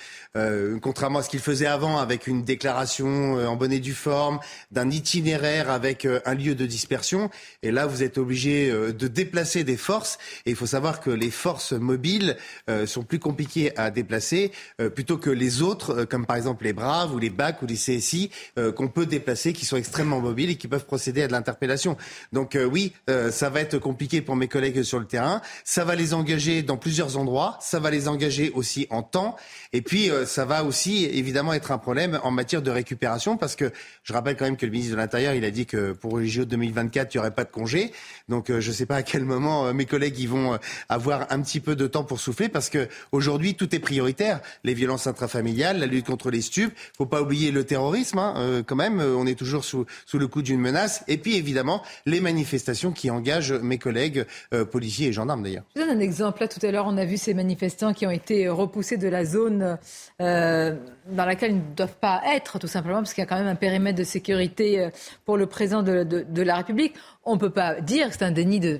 contrairement 0.82 1.20
à 1.20 1.22
ce 1.22 1.28
qu'ils 1.28 1.40
faisaient 1.40 1.66
avant, 1.66 1.98
avec 1.98 2.26
une 2.26 2.42
déclaration 2.42 3.34
en 3.34 3.56
bonne 3.56 3.72
et 3.72 3.80
due 3.80 3.94
forme, 3.94 4.40
d'un 4.72 4.90
itinéraire 4.90 5.70
avec 5.70 6.08
un 6.24 6.34
lieu 6.34 6.54
de 6.56 6.66
dispersion. 6.66 7.30
Et 7.62 7.70
là, 7.70 7.86
vous 7.86 8.02
êtes 8.02 8.18
obligé 8.18 8.70
de 8.70 9.08
déplacer 9.08 9.62
des 9.62 9.76
forces. 9.76 10.18
Et 10.44 10.50
il 10.50 10.56
faut 10.56 10.66
savoir 10.66 11.00
que 11.00 11.10
les 11.10 11.30
forces 11.30 11.72
mobiles 11.72 12.36
plus 13.02 13.18
compliqués 13.18 13.76
à 13.76 13.90
déplacer 13.90 14.52
euh, 14.80 14.90
plutôt 14.90 15.18
que 15.18 15.30
les 15.30 15.62
autres, 15.62 16.00
euh, 16.00 16.04
comme 16.06 16.26
par 16.26 16.36
exemple 16.36 16.64
les 16.64 16.72
Braves 16.72 17.14
ou 17.14 17.18
les 17.18 17.30
BAC 17.30 17.62
ou 17.62 17.66
les 17.66 17.74
CSI, 17.74 18.30
euh, 18.58 18.72
qu'on 18.72 18.88
peut 18.88 19.06
déplacer, 19.06 19.52
qui 19.52 19.64
sont 19.64 19.76
extrêmement 19.76 20.20
mobiles 20.20 20.50
et 20.50 20.56
qui 20.56 20.68
peuvent 20.68 20.86
procéder 20.86 21.22
à 21.22 21.26
de 21.26 21.32
l'interpellation. 21.32 21.96
Donc 22.32 22.56
oui, 22.70 22.92
ça 23.30 23.50
va 23.50 23.60
être 23.60 23.78
compliqué 23.78 24.20
pour 24.20 24.36
mes 24.36 24.48
collègues 24.48 24.82
sur 24.82 24.98
le 24.98 25.06
terrain. 25.06 25.40
Ça 25.64 25.84
va 25.84 25.94
les 25.94 26.14
engager 26.14 26.62
dans 26.62 26.76
plusieurs 26.76 27.16
endroits. 27.16 27.58
Ça 27.60 27.80
va 27.80 27.90
les 27.90 28.08
engager 28.08 28.50
aussi 28.50 28.86
en 28.90 29.02
temps. 29.02 29.36
Et 29.72 29.82
puis 29.82 30.10
ça 30.26 30.44
va 30.44 30.64
aussi 30.64 31.04
évidemment 31.04 31.52
être 31.52 31.72
un 31.72 31.78
problème 31.78 32.20
en 32.22 32.30
matière 32.30 32.62
de 32.62 32.70
récupération 32.70 33.36
parce 33.36 33.56
que 33.56 33.72
je 34.02 34.12
rappelle 34.12 34.36
quand 34.36 34.44
même 34.44 34.56
que 34.56 34.66
le 34.66 34.72
ministre 34.72 34.92
de 34.92 34.98
l'Intérieur, 34.98 35.34
il 35.34 35.44
a 35.44 35.50
dit 35.50 35.66
que 35.66 35.92
pour 35.92 36.18
les 36.18 36.28
JO 36.28 36.44
2024, 36.44 37.14
il 37.14 37.16
n'y 37.16 37.20
aurait 37.20 37.34
pas 37.34 37.44
de 37.44 37.50
congé. 37.50 37.92
Donc 38.28 38.46
je 38.48 38.68
ne 38.68 38.74
sais 38.74 38.86
pas 38.86 38.96
à 38.96 39.02
quel 39.02 39.24
moment 39.24 39.72
mes 39.72 39.86
collègues 39.86 40.18
ils 40.18 40.28
vont 40.28 40.58
avoir 40.88 41.26
un 41.30 41.40
petit 41.42 41.60
peu 41.60 41.76
de 41.76 41.86
temps 41.86 42.04
pour 42.04 42.20
souffler 42.20 42.48
parce 42.48 42.70
que 42.70 42.88
aujourd'hui, 43.12 43.54
tout 43.54 43.74
est 43.74 43.78
prioritaire. 43.78 44.40
Les 44.64 44.74
violences 44.74 45.06
intrafamiliales, 45.06 45.78
la 45.78 45.86
lutte 45.86 46.06
contre 46.06 46.30
les 46.30 46.40
stupes. 46.40 46.72
Faut 46.96 47.06
pas 47.06 47.22
oublier 47.22 47.50
le 47.50 47.64
terrorisme, 47.64 48.18
hein, 48.18 48.34
euh, 48.36 48.62
quand 48.62 48.76
même. 48.76 49.00
Euh, 49.00 49.16
on 49.16 49.26
est 49.26 49.38
toujours 49.38 49.64
sous, 49.64 49.86
sous 50.06 50.18
le 50.18 50.26
coup 50.26 50.42
d'une 50.42 50.60
menace. 50.60 51.04
Et 51.08 51.18
puis, 51.18 51.36
évidemment, 51.36 51.82
les 52.06 52.20
manifestations 52.20 52.92
qui 52.92 53.10
engagent 53.10 53.52
mes 53.52 53.78
collègues 53.78 54.24
euh, 54.54 54.64
policiers 54.64 55.08
et 55.08 55.12
gendarmes, 55.12 55.42
d'ailleurs. 55.42 55.64
Je 55.74 55.82
donne 55.82 55.90
un 55.90 56.00
exemple. 56.00 56.40
Là, 56.40 56.48
tout 56.48 56.64
à 56.64 56.70
l'heure, 56.70 56.86
on 56.86 56.96
a 56.96 57.04
vu 57.04 57.16
ces 57.16 57.34
manifestants 57.34 57.92
qui 57.92 58.06
ont 58.06 58.10
été 58.10 58.48
repoussés 58.48 58.96
de 58.96 59.08
la 59.08 59.24
zone 59.24 59.78
dans 60.18 61.24
laquelle 61.24 61.52
ils 61.52 61.58
ne 61.58 61.74
doivent 61.76 61.98
pas 62.00 62.22
être, 62.34 62.58
tout 62.58 62.66
simplement, 62.66 62.98
parce 62.98 63.14
qu'il 63.14 63.22
y 63.22 63.26
a 63.26 63.28
quand 63.28 63.38
même 63.38 63.46
un 63.46 63.54
périmètre 63.54 63.98
de 63.98 64.04
sécurité 64.04 64.88
pour 65.24 65.36
le 65.36 65.46
président 65.46 65.82
de, 65.82 66.02
de, 66.02 66.24
de 66.28 66.42
la 66.42 66.56
République 66.56 66.94
on 67.26 67.34
ne 67.34 67.40
peut 67.40 67.50
pas 67.50 67.80
dire 67.80 68.08
que 68.08 68.14
c'est 68.14 68.24
un 68.24 68.30
déni 68.30 68.60
de, 68.60 68.78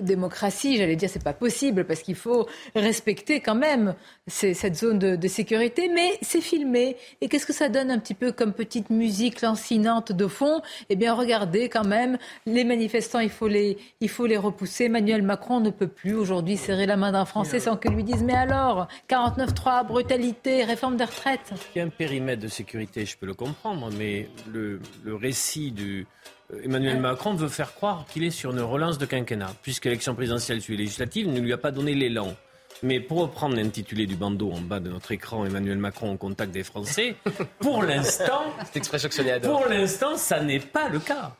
démocratie. 0.00 0.78
J'allais 0.78 0.96
dire 0.96 1.10
c'est 1.10 1.22
pas 1.22 1.34
possible 1.34 1.84
parce 1.84 2.00
qu'il 2.00 2.16
faut 2.16 2.48
respecter 2.74 3.40
quand 3.40 3.54
même 3.54 3.94
cette 4.26 4.74
zone 4.74 4.98
de, 4.98 5.28
sécurité. 5.28 5.90
Mais 5.94 6.18
c'est 6.22 6.40
filmé. 6.40 6.96
Et 7.20 7.28
qu'est-ce 7.28 7.46
que 7.46 7.52
ça 7.52 7.68
donne 7.68 7.90
un 7.90 7.98
petit 7.98 8.14
peu 8.14 8.32
comme 8.32 8.52
petite 8.52 8.90
musique 8.90 9.42
lancinante 9.42 10.10
de 10.10 10.26
fond? 10.26 10.62
Eh 10.88 10.96
bien, 10.96 11.14
regardez 11.14 11.68
quand 11.68 11.84
même 11.84 12.18
les 12.46 12.64
manifestants. 12.64 13.20
Il 13.20 13.30
faut 13.30 13.48
les, 13.48 13.78
il 14.00 14.08
faut 14.08 14.26
les 14.26 14.38
repousser. 14.38 14.84
Emmanuel 14.84 15.22
Macron 15.22 15.60
ne 15.60 15.70
peut 15.70 15.88
plus 15.88 16.14
aujourd'hui 16.14 16.56
serrer 16.56 16.86
la 16.86 16.96
main 16.96 17.12
d'un 17.12 17.24
Français 17.24 17.60
sans 17.60 17.76
que 17.76 17.88
lui 17.88 18.04
dise 18.04 18.22
mais 18.22 18.34
alors 18.34 18.88
49.3, 19.08 19.86
brutalité, 19.86 20.64
réforme 20.64 20.96
des 20.96 21.04
retraites. 21.04 21.52
Il 21.74 21.78
y 21.78 21.80
a 21.82 21.84
un 21.84 21.88
périmètre 21.88 22.42
de 22.42 22.48
sécurité, 22.48 23.04
je 23.04 23.16
peux 23.16 23.26
le 23.26 23.34
comprendre, 23.34 23.90
mais 23.96 24.28
le, 24.50 24.80
récit 25.06 25.70
du 25.70 26.06
Emmanuel 26.62 27.00
Macron 27.00 27.34
veut 27.34 27.48
faire 27.48 27.74
croire 27.74 28.04
qu'il 28.12 28.24
est 28.24 28.30
sur 28.30 28.50
une 28.50 28.60
relance 28.60 28.98
de 28.98 29.06
quinquennat, 29.06 29.52
puisque 29.62 29.86
l'élection 29.86 30.14
présidentielle 30.14 30.60
suit 30.60 30.76
législative 30.76 31.28
ne 31.28 31.40
lui 31.40 31.52
a 31.52 31.58
pas 31.58 31.70
donné 31.70 31.94
l'élan. 31.94 32.34
Mais 32.82 33.00
pour 33.00 33.20
reprendre 33.20 33.56
l'intitulé 33.56 34.06
du 34.06 34.14
bandeau 34.14 34.52
en 34.52 34.60
bas 34.60 34.80
de 34.80 34.90
notre 34.90 35.12
écran, 35.12 35.46
Emmanuel 35.46 35.78
Macron 35.78 36.12
au 36.12 36.16
contact 36.16 36.52
des 36.52 36.64
Français, 36.64 37.16
pour 37.60 37.82
l'instant, 37.84 38.42
pour 39.42 39.66
l'instant, 39.68 40.16
ça 40.16 40.40
n'est 40.42 40.60
pas 40.60 40.88
le 40.88 40.98
cas. 40.98 41.34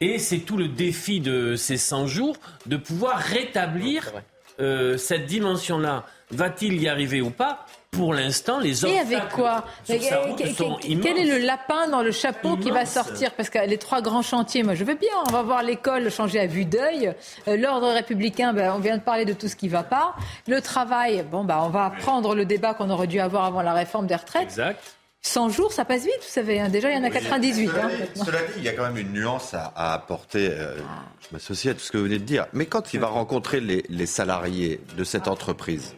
Et 0.00 0.18
c'est 0.18 0.38
tout 0.38 0.56
le 0.56 0.68
défi 0.68 1.20
de 1.20 1.56
ces 1.56 1.76
100 1.76 2.06
jours 2.06 2.36
de 2.66 2.76
pouvoir 2.76 3.18
rétablir 3.18 4.12
euh, 4.60 4.96
cette 4.96 5.26
dimension-là. 5.26 6.06
Va-t-il 6.30 6.80
y 6.80 6.88
arriver 6.88 7.20
ou 7.20 7.30
pas? 7.30 7.66
Pour 8.00 8.14
l'instant, 8.14 8.60
les 8.60 8.86
Et 8.86 8.98
avec 8.98 9.28
quoi 9.28 9.66
Quel 9.86 10.02
est 10.02 11.38
le 11.38 11.44
lapin 11.44 11.88
dans 11.88 12.02
le 12.02 12.12
chapeau 12.12 12.56
qui 12.56 12.70
va 12.70 12.86
sortir 12.86 13.32
Parce 13.32 13.50
que 13.50 13.58
les 13.58 13.76
trois 13.76 14.00
grands 14.00 14.22
chantiers, 14.22 14.62
moi 14.62 14.74
je 14.74 14.84
veux 14.84 14.94
bien, 14.94 15.10
on 15.28 15.32
va 15.32 15.42
voir 15.42 15.62
l'école 15.62 16.10
changer 16.10 16.40
à 16.40 16.46
vue 16.46 16.64
d'œil. 16.64 17.12
Euh, 17.46 17.56
l'ordre 17.56 17.92
républicain, 17.92 18.54
ben, 18.54 18.72
on 18.74 18.78
vient 18.78 18.96
de 18.96 19.02
parler 19.02 19.26
de 19.26 19.34
tout 19.34 19.48
ce 19.48 19.56
qui 19.56 19.66
ne 19.66 19.72
va 19.72 19.82
pas. 19.82 20.14
Le 20.48 20.62
travail, 20.62 21.24
bon, 21.30 21.44
ben, 21.44 21.58
on 21.62 21.68
va 21.68 21.90
prendre 21.90 22.34
le 22.34 22.46
débat 22.46 22.72
qu'on 22.72 22.88
aurait 22.90 23.06
dû 23.06 23.20
avoir 23.20 23.44
avant 23.44 23.60
la 23.60 23.74
réforme 23.74 24.06
des 24.06 24.16
retraites. 24.16 24.44
Exact. 24.44 24.80
100 25.22 25.50
jours, 25.50 25.70
ça 25.70 25.84
passe 25.84 26.04
vite, 26.04 26.20
vous 26.20 26.32
savez. 26.32 26.58
Hein. 26.58 26.70
Déjà, 26.70 26.90
il 26.90 26.96
y 26.96 26.98
en 26.98 27.04
a 27.04 27.10
98. 27.10 27.68
Cela, 27.68 27.84
hein, 27.84 27.90
cela, 28.14 28.38
dit, 28.38 28.52
il 28.56 28.62
y 28.62 28.68
a 28.70 28.72
quand 28.72 28.84
même 28.84 28.96
une 28.96 29.12
nuance 29.12 29.52
à, 29.52 29.92
apporter. 29.92 30.48
Euh, 30.50 30.76
je 31.20 31.26
m'associe 31.32 31.74
à 31.74 31.74
tout 31.74 31.84
ce 31.84 31.92
que 31.92 31.98
vous 31.98 32.04
venez 32.04 32.18
de 32.18 32.24
dire. 32.24 32.46
Mais 32.54 32.64
quand 32.64 32.94
il 32.94 33.00
va 33.00 33.08
rencontrer 33.08 33.60
les, 33.60 33.84
les 33.90 34.06
salariés 34.06 34.80
de 34.96 35.04
cette 35.04 35.28
entreprise, 35.28 35.94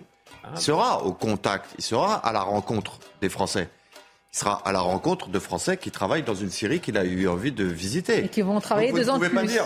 il 0.54 0.60
sera 0.60 1.02
au 1.04 1.12
contact, 1.12 1.66
il 1.78 1.84
sera 1.84 2.14
à 2.14 2.32
la 2.32 2.40
rencontre 2.42 2.98
des 3.20 3.28
Français. 3.28 3.68
Il 4.34 4.38
sera 4.38 4.62
à 4.64 4.72
la 4.72 4.80
rencontre 4.80 5.28
de 5.28 5.38
Français 5.38 5.76
qui 5.76 5.90
travaillent 5.90 6.22
dans 6.22 6.34
une 6.34 6.50
Syrie 6.50 6.80
qu'il 6.80 6.96
a 6.96 7.04
eu 7.04 7.28
envie 7.28 7.52
de 7.52 7.64
visiter. 7.64 8.24
Et 8.24 8.28
qui 8.28 8.40
vont 8.42 8.60
travailler 8.60 8.92
deux 8.92 9.10
ans 9.10 9.18
de 9.18 9.26
plus. 9.26 9.34
Pas 9.34 9.42
dire, 9.42 9.64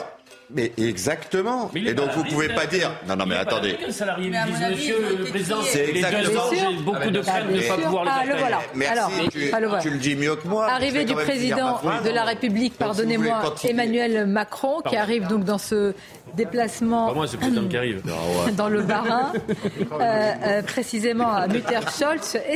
Mais 0.51 0.73
exactement. 0.77 1.71
Mais 1.73 1.83
Et 1.83 1.95
donc 1.95 2.11
vous 2.13 2.25
pouvez 2.25 2.49
pas 2.49 2.67
dire. 2.67 2.91
Non, 3.09 3.15
non, 3.17 3.27
mais 3.27 3.37
attendez. 3.37 3.77
salarié 3.91 4.29
Mais 4.31 4.39
avis, 4.39 4.53
monsieur 4.71 5.17
le 5.19 5.25
président. 5.25 5.57
C'est 5.63 5.89
exactement- 5.89 6.43
j'ai 6.53 6.83
beaucoup 6.83 7.11
de 7.11 7.21
craintes 7.21 7.49
de 7.49 7.57
ne 7.57 7.63
pas 7.69 7.77
pouvoir 7.77 8.05
Ah, 8.09 8.25
le 8.25 8.31
faire 8.31 8.39
voilà. 8.41 8.59
Merci, 8.75 8.93
Alors, 8.99 9.11
tu, 9.31 9.51
ah, 9.53 9.61
le 9.61 9.67
voilà. 9.69 9.83
tu 9.83 9.91
le 9.91 9.99
dis 9.99 10.15
mieux 10.17 10.37
que 10.37 10.47
moi. 10.49 10.67
Arrivée 10.71 11.05
du 11.05 11.15
président 11.15 11.81
de 12.05 12.11
la 12.11 12.25
République, 12.25 12.75
vous 12.79 12.93
voulez 12.93 12.95
pardonnez-moi, 13.19 13.55
Emmanuel 13.65 14.27
Macron, 14.27 14.81
qui 14.89 14.97
arrive 14.97 15.27
donc 15.29 15.45
dans 15.45 15.59
ce 15.59 15.95
déplacement 16.35 17.15
moi, 17.15 17.27
président 17.27 17.67
qui 17.69 17.77
arrive. 17.77 18.03
dans 18.57 18.69
le 18.69 18.83
Bas-Rhin, 18.83 19.33
euh, 19.93 20.01
euh, 20.01 20.63
précisément 20.63 21.31
à 21.33 21.47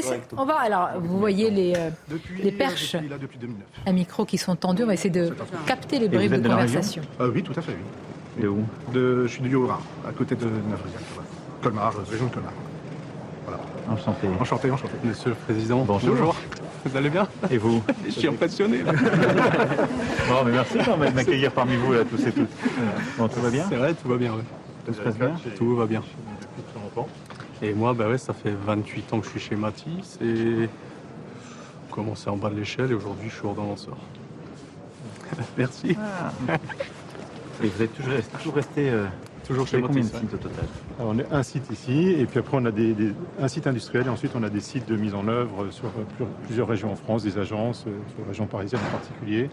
c'est- 0.03 0.21
on 0.37 0.45
va, 0.45 0.57
alors, 0.61 0.91
vous 1.01 1.19
voyez 1.19 1.51
les, 1.51 1.75
euh, 1.77 1.91
les 2.43 2.53
perches 2.53 2.93
Depuis, 2.95 3.09
là, 3.09 3.19
depuis 3.19 3.39
2009. 3.39 3.63
à 3.87 3.93
micro 3.93 4.25
qui 4.25 4.39
sont 4.39 4.57
tendues. 4.57 4.83
On 4.85 4.87
va 4.87 4.95
essayer 4.95 5.11
de 5.11 5.35
capter 5.67 5.99
les 5.99 6.09
bribes 6.09 6.33
de 6.33 6.39
de 6.39 6.49
conversation. 6.49 7.03
Euh, 7.21 7.31
Oui, 7.35 7.43
tout 7.43 7.55
à 7.57 7.63
fait, 7.63 7.73
oui. 7.73 8.45
Et 8.45 8.47
où 8.47 8.65
de, 8.93 9.27
Je 9.27 9.33
suis 9.33 9.43
du 9.43 9.55
Haut-Rhin, 9.55 9.81
à 10.09 10.13
côté 10.13 10.35
de 10.35 10.45
Navriac. 10.45 11.03
Colmar, 11.63 11.93
région 12.11 12.27
de 12.27 12.31
Colmar. 12.35 12.53
Voilà. 13.47 13.61
Enchanté. 13.91 14.29
Enchanté, 14.41 14.71
enchanté. 14.71 14.95
Monsieur 15.05 15.31
le 15.31 15.35
Président, 15.37 15.85
bonjour. 15.85 16.35
Vous 16.85 16.97
allez 16.97 17.11
bien 17.11 17.29
Et 17.51 17.59
vous 17.59 17.83
Je 18.05 18.11
suis 18.11 18.29
impressionné, 18.29 18.83
là. 18.83 18.93
Bon, 18.93 20.45
mais 20.45 20.53
merci 20.53 20.79
quand 20.85 20.97
même 20.97 21.11
de 21.11 21.15
m'accueillir 21.15 21.53
parmi 21.53 21.77
vous, 21.77 21.93
là, 21.93 22.05
tous 22.05 22.27
et 22.27 22.33
toutes. 22.33 22.49
Bon, 23.19 23.29
tout 23.29 23.41
va 23.41 23.51
bien 23.51 23.67
C'est 23.69 23.77
vrai, 23.77 23.95
tout 23.95 24.09
va 24.09 24.17
bien, 24.17 24.33
oui. 24.35 24.43
Tout 24.87 24.95
se 24.95 25.01
passe 25.01 25.17
bien 25.17 25.35
Tout 25.57 25.77
va 25.77 25.87
bien. 25.87 26.01
Depuis 26.41 26.63
très 26.73 26.81
longtemps. 26.81 27.09
Et 27.63 27.75
moi, 27.75 27.93
bah 27.93 28.09
ouais, 28.09 28.19
ça 28.19 28.33
fait 28.33 28.55
28 28.67 29.13
ans 29.13 29.21
que 29.21 29.27
je 29.27 29.31
suis 29.31 29.41
chez 29.41 29.57
Matisse 29.57 30.19
et 30.23 30.69
commencé 31.91 32.31
en 32.31 32.37
bas 32.37 32.49
de 32.49 32.55
l'échelle 32.55 32.91
et 32.91 32.95
aujourd'hui 32.95 33.29
je 33.29 33.35
suis 33.35 33.47
ordonnanceur. 33.47 33.97
Merci. 35.59 35.97
Et 37.63 37.67
vous 37.67 37.83
êtes 37.83 37.95
toujours, 37.95 38.15
toujours 38.39 38.55
resté 38.55 38.89
euh, 38.89 39.07
Toujours 39.51 39.67
chez 39.67 39.77
chez 39.79 39.83
combien 39.83 40.03
de 40.03 40.07
sites 40.09 40.35
au 40.35 40.37
total 40.37 40.65
Alors, 40.99 41.13
on 41.15 41.19
est 41.19 41.27
un 41.33 41.43
site 41.43 41.69
ici, 41.73 42.15
et 42.19 42.25
puis 42.27 42.39
après 42.39 42.57
on 42.61 42.65
a 42.67 42.71
des, 42.71 42.93
des- 42.95 43.13
un 43.41 43.49
site 43.49 43.67
industriel, 43.67 44.07
et 44.07 44.09
ensuite 44.09 44.33
on 44.37 44.43
a 44.45 44.49
des 44.49 44.61
sites 44.61 44.89
de 44.89 44.97
mise 44.97 45.15
en 45.15 45.27
œuvre 45.29 45.71
sur 45.71 45.87
euh, 45.87 45.91
plus- 46.17 46.27
plusieurs 46.47 46.69
régions 46.69 46.93
en 46.93 46.97
France, 46.97 47.25
des 47.25 47.37
agences, 47.37 47.85
euh, 47.87 47.91
sur 48.15 48.21
la 48.23 48.29
région 48.29 48.47
parisienne 48.47 48.81
en 48.89 48.91
particulier, 48.93 49.51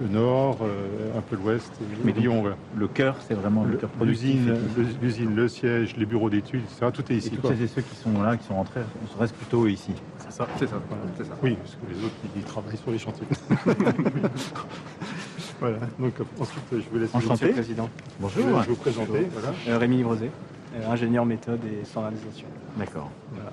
le 0.00 0.08
nord, 0.08 0.58
euh, 0.62 1.16
un 1.18 1.20
peu 1.20 1.36
l'ouest, 1.36 1.72
et 1.80 1.84
Mais 2.04 2.12
donc, 2.12 2.22
Lyon. 2.22 2.44
Le 2.76 2.88
cœur, 2.88 3.16
c'est 3.26 3.34
vraiment 3.34 3.64
le, 3.64 3.76
cœur 3.76 3.90
productif. 3.90 4.34
L'usine, 4.36 4.54
l'usine, 5.02 5.34
le 5.36 5.48
siège, 5.48 5.96
les 5.96 6.06
bureaux 6.06 6.30
d'études, 6.30 6.62
etc. 6.62 6.90
Tout 6.92 7.02
est 7.10 7.14
Et 7.14 7.18
ici. 7.18 7.30
toutes 7.30 7.40
quoi. 7.42 7.50
celles 7.50 7.62
et 7.62 7.66
ceux 7.68 7.82
qui 7.82 7.94
sont 7.96 8.20
là, 8.22 8.36
qui 8.36 8.44
sont 8.46 8.54
rentrés, 8.54 8.80
on 9.16 9.20
reste 9.20 9.34
plutôt 9.36 9.66
ici. 9.66 9.92
C'est 10.18 10.32
ça, 10.32 10.46
c'est 10.58 10.66
ça, 10.68 10.76
voilà, 10.88 11.02
ça. 11.18 11.36
Oui, 11.42 11.56
parce 11.56 11.74
que 11.74 11.92
les 11.92 12.04
autres, 12.04 12.14
ils 12.36 12.42
travaillent 12.42 12.76
sur 12.76 12.90
les 12.92 12.98
chantiers. 12.98 13.26
voilà, 15.60 15.78
donc 15.98 16.12
ensuite, 16.40 16.62
je 16.72 16.76
vous 16.90 16.98
laisse 16.98 17.14
Enchanté. 17.14 17.30
Monsieur 17.32 17.46
le 17.48 17.52
Président. 17.54 17.88
Bonjour. 18.20 18.42
Je 18.42 18.48
vais 18.48 18.68
vous 18.68 18.76
présenter. 18.76 19.28
Voilà. 19.32 19.48
Euh, 19.68 19.78
Rémi 19.78 19.96
Livrosé, 19.96 20.30
euh, 20.76 20.90
ingénieur 20.90 21.24
méthode 21.24 21.60
et 21.64 21.84
standardisation. 21.84 22.46
D'accord. 22.76 23.10
Voilà. 23.32 23.50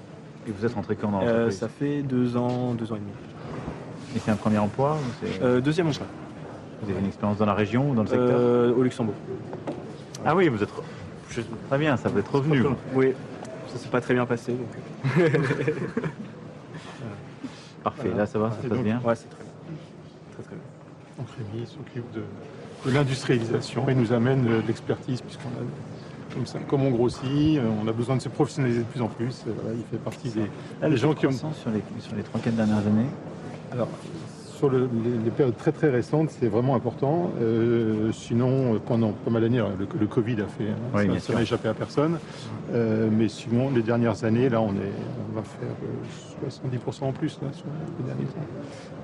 Et 0.48 0.52
vous 0.52 0.66
êtes 0.66 0.74
rentré 0.74 0.96
quand 0.96 1.12
dans 1.12 1.22
Euh, 1.22 1.26
l'entreprise 1.26 1.58
ça 1.60 1.68
fait 1.70 2.02
deux 2.02 2.36
ans, 2.38 2.74
deux 2.74 2.92
ans 2.92 2.96
et 2.96 3.00
demi. 3.00 3.12
Et 4.16 4.20
c'est 4.20 4.32
un 4.32 4.36
premier 4.36 4.58
emploi 4.58 4.98
ou 4.98 5.26
Euh, 5.44 5.62
deuxième 5.62 5.88
emploi. 5.88 6.06
Vous 6.84 6.90
avez 6.90 7.00
une 7.00 7.06
expérience 7.08 7.38
dans 7.38 7.46
la 7.46 7.54
région 7.54 7.92
ou 7.92 7.96
dans 7.96 8.02
le 8.02 8.08
secteur 8.08 8.30
Euh, 8.40 8.74
au 8.74 8.82
Luxembourg. 8.82 9.14
Ah 10.26 10.36
oui, 10.36 10.50
vous 10.50 10.62
êtes. 10.64 10.70
je- 11.30 11.42
Très 11.70 11.78
bien, 11.78 11.96
ça 11.98 12.10
vous 12.10 12.18
êtes 12.20 12.28
revenu. 12.28 12.64
Oui, 12.96 13.14
ça 13.72 13.78
s'est 13.78 13.90
pas 13.90 14.02
très 14.02 14.14
bien 14.16 14.26
passé. 14.26 14.54
Donc... 14.54 14.68
Parfait, 17.84 18.02
Voilà. 18.10 18.18
là 18.18 18.26
ça 18.28 18.38
va, 18.40 18.50
ça 18.52 18.58
se 18.58 18.62
passe 18.68 18.70
donc- 18.78 18.84
bien 18.84 19.02
Ouais, 19.04 19.16
c'est 19.16 19.30
très 19.30 19.44
bien. 19.44 19.51
Donc 21.22 21.30
Rémi 21.38 21.68
s'occupe 21.68 22.12
de, 22.14 22.24
de 22.90 22.96
l'industrialisation 22.96 23.88
et 23.88 23.94
nous 23.94 24.12
amène 24.12 24.44
de 24.44 24.64
l'expertise 24.66 25.22
puisqu'on 25.22 25.50
a, 25.50 26.34
comme, 26.34 26.48
ça, 26.48 26.58
comme 26.68 26.84
on 26.84 26.90
grossit, 26.90 27.58
euh, 27.60 27.70
on 27.84 27.88
a 27.88 27.92
besoin 27.92 28.16
de 28.16 28.22
se 28.22 28.30
professionnaliser 28.30 28.80
de 28.80 28.86
plus 28.86 29.02
en 29.02 29.08
plus. 29.08 29.44
euh, 29.48 29.52
voilà, 29.62 29.78
il 29.78 29.84
fait 29.92 30.04
partie 30.04 30.30
des, 30.30 30.50
Là, 30.82 30.96
gens 30.96 31.14
qui 31.14 31.28
ont... 31.28 31.32
sur 31.32 31.46
les, 31.72 31.84
sur 32.00 32.16
les 32.16 32.24
3-4 32.24 32.56
dernières 32.56 32.78
années 32.80 33.06
Alors, 33.72 33.88
sur 34.62 34.70
le- 34.70 34.88
les, 35.04 35.26
les 35.26 35.32
périodes 35.32 35.58
très 35.58 35.72
très 35.72 35.90
récentes, 35.90 36.30
c'est 36.30 36.48
vraiment 36.48 36.76
important. 36.76 37.32
Euh, 37.42 38.12
sinon, 38.14 38.76
euh, 38.76 38.78
pendant 38.86 39.12
pas 39.12 39.32
mal 39.32 39.42
d'années, 39.42 39.58
le, 39.58 39.88
le 40.00 40.06
Covid 40.06 40.34
a 40.34 40.46
fait, 40.46 40.70
hein, 40.70 40.76
Oui, 40.96 41.20
ça- 41.20 41.34
n'a 41.34 41.42
échappé 41.42 41.68
à 41.68 41.74
personne. 41.74 42.20
Euh, 42.72 43.10
mais 43.12 43.28
sinon, 43.28 43.72
les 43.74 43.82
dernières 43.82 44.24
années, 44.24 44.50
là, 44.50 44.62
on, 44.62 44.70
est, 44.70 44.94
on 45.32 45.36
va 45.36 45.42
faire 45.42 45.68
euh, 45.84 46.48
70% 46.48 47.06
en 47.06 47.12
plus 47.12 47.40
là, 47.42 47.48
sur 47.54 47.66
les 48.00 48.06
derniers 48.06 48.26
temps. 48.26 48.40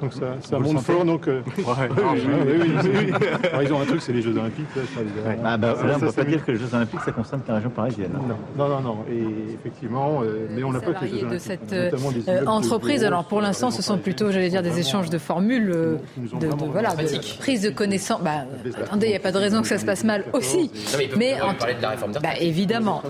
Donc 0.01 0.13
ça, 0.13 0.35
ça 0.41 0.59
monte 0.59 0.79
fort. 0.81 1.03
Donc, 1.05 1.27
euh, 1.27 1.41
Ouais. 1.57 1.63
oui, 1.89 2.19
oui, 2.27 2.31
oui, 2.45 2.53
oui, 2.61 2.89
oui, 2.93 3.11
oui. 3.19 3.27
Alors, 3.49 3.63
ils 3.63 3.73
ont 3.73 3.81
un 3.81 3.85
truc, 3.85 4.01
c'est 4.03 4.13
les 4.13 4.21
Jeux 4.21 4.37
Olympiques. 4.37 4.67
là, 4.75 4.81
ça, 4.93 5.01
les 5.01 5.09
a- 5.25 5.27
Ouais. 5.33 5.39
Ah 5.43 5.57
bah, 5.57 5.73
ça, 5.75 5.87
là, 5.87 5.93
on 5.93 5.95
ne 5.95 5.99
peut 6.01 6.11
ça, 6.11 6.23
pas 6.23 6.29
dire 6.29 6.45
que 6.45 6.51
les 6.51 6.57
Jeux 6.59 6.73
Olympiques, 6.73 6.99
ça 7.01 7.11
concerne 7.11 7.41
la 7.47 7.55
région 7.55 7.69
parisienne. 7.71 8.11
non, 8.13 8.35
non, 8.57 8.69
non, 8.75 8.81
non. 8.81 8.97
Et 9.11 9.53
effectivement, 9.55 10.21
euh, 10.21 10.45
mais 10.55 10.63
on 10.63 10.71
n'a 10.71 10.79
pas 10.81 10.93
que 10.93 11.05
les 11.05 11.19
Jeux 11.19 11.39
salariés 11.39 11.39
de 11.39 11.95
Olympiques. 11.95 12.23
cette 12.25 12.29
euh, 12.29 12.45
entreprise. 12.45 13.03
Alors 13.03 13.25
pour 13.25 13.41
l'instant, 13.41 13.71
ce 13.71 13.81
sont 13.81 13.97
plutôt, 13.97 14.31
j'allais 14.31 14.49
dire, 14.49 14.61
des 14.61 14.77
échanges 14.79 15.09
de 15.09 15.17
formules, 15.17 15.46
euh, 15.55 15.97
de, 16.17 16.47
de- 16.47 16.65
voilà, 16.71 16.95
de 16.95 17.37
prise 17.39 17.61
de 17.61 17.69
connaissance. 17.69 18.21
Bah, 18.21 18.45
attendez, 18.83 19.07
il 19.07 19.09
n'y 19.11 19.15
a 19.15 19.19
pas 19.19 19.31
de 19.31 19.37
raison 19.37 19.61
que 19.61 19.67
ça 19.67 19.77
se 19.77 19.85
passe 19.85 20.03
mal 20.03 20.25
aussi. 20.33 20.63
Non, 20.91 20.97
mais 20.97 21.09
Mais 21.17 21.41
en- 21.41 21.53
parler 21.55 21.75
de 21.75 21.81
la 21.81 21.89
réforme 21.89 22.11
des 22.11 22.19
bah, 22.19 22.29
retraites. 22.29 22.43
évidemment, 22.47 23.01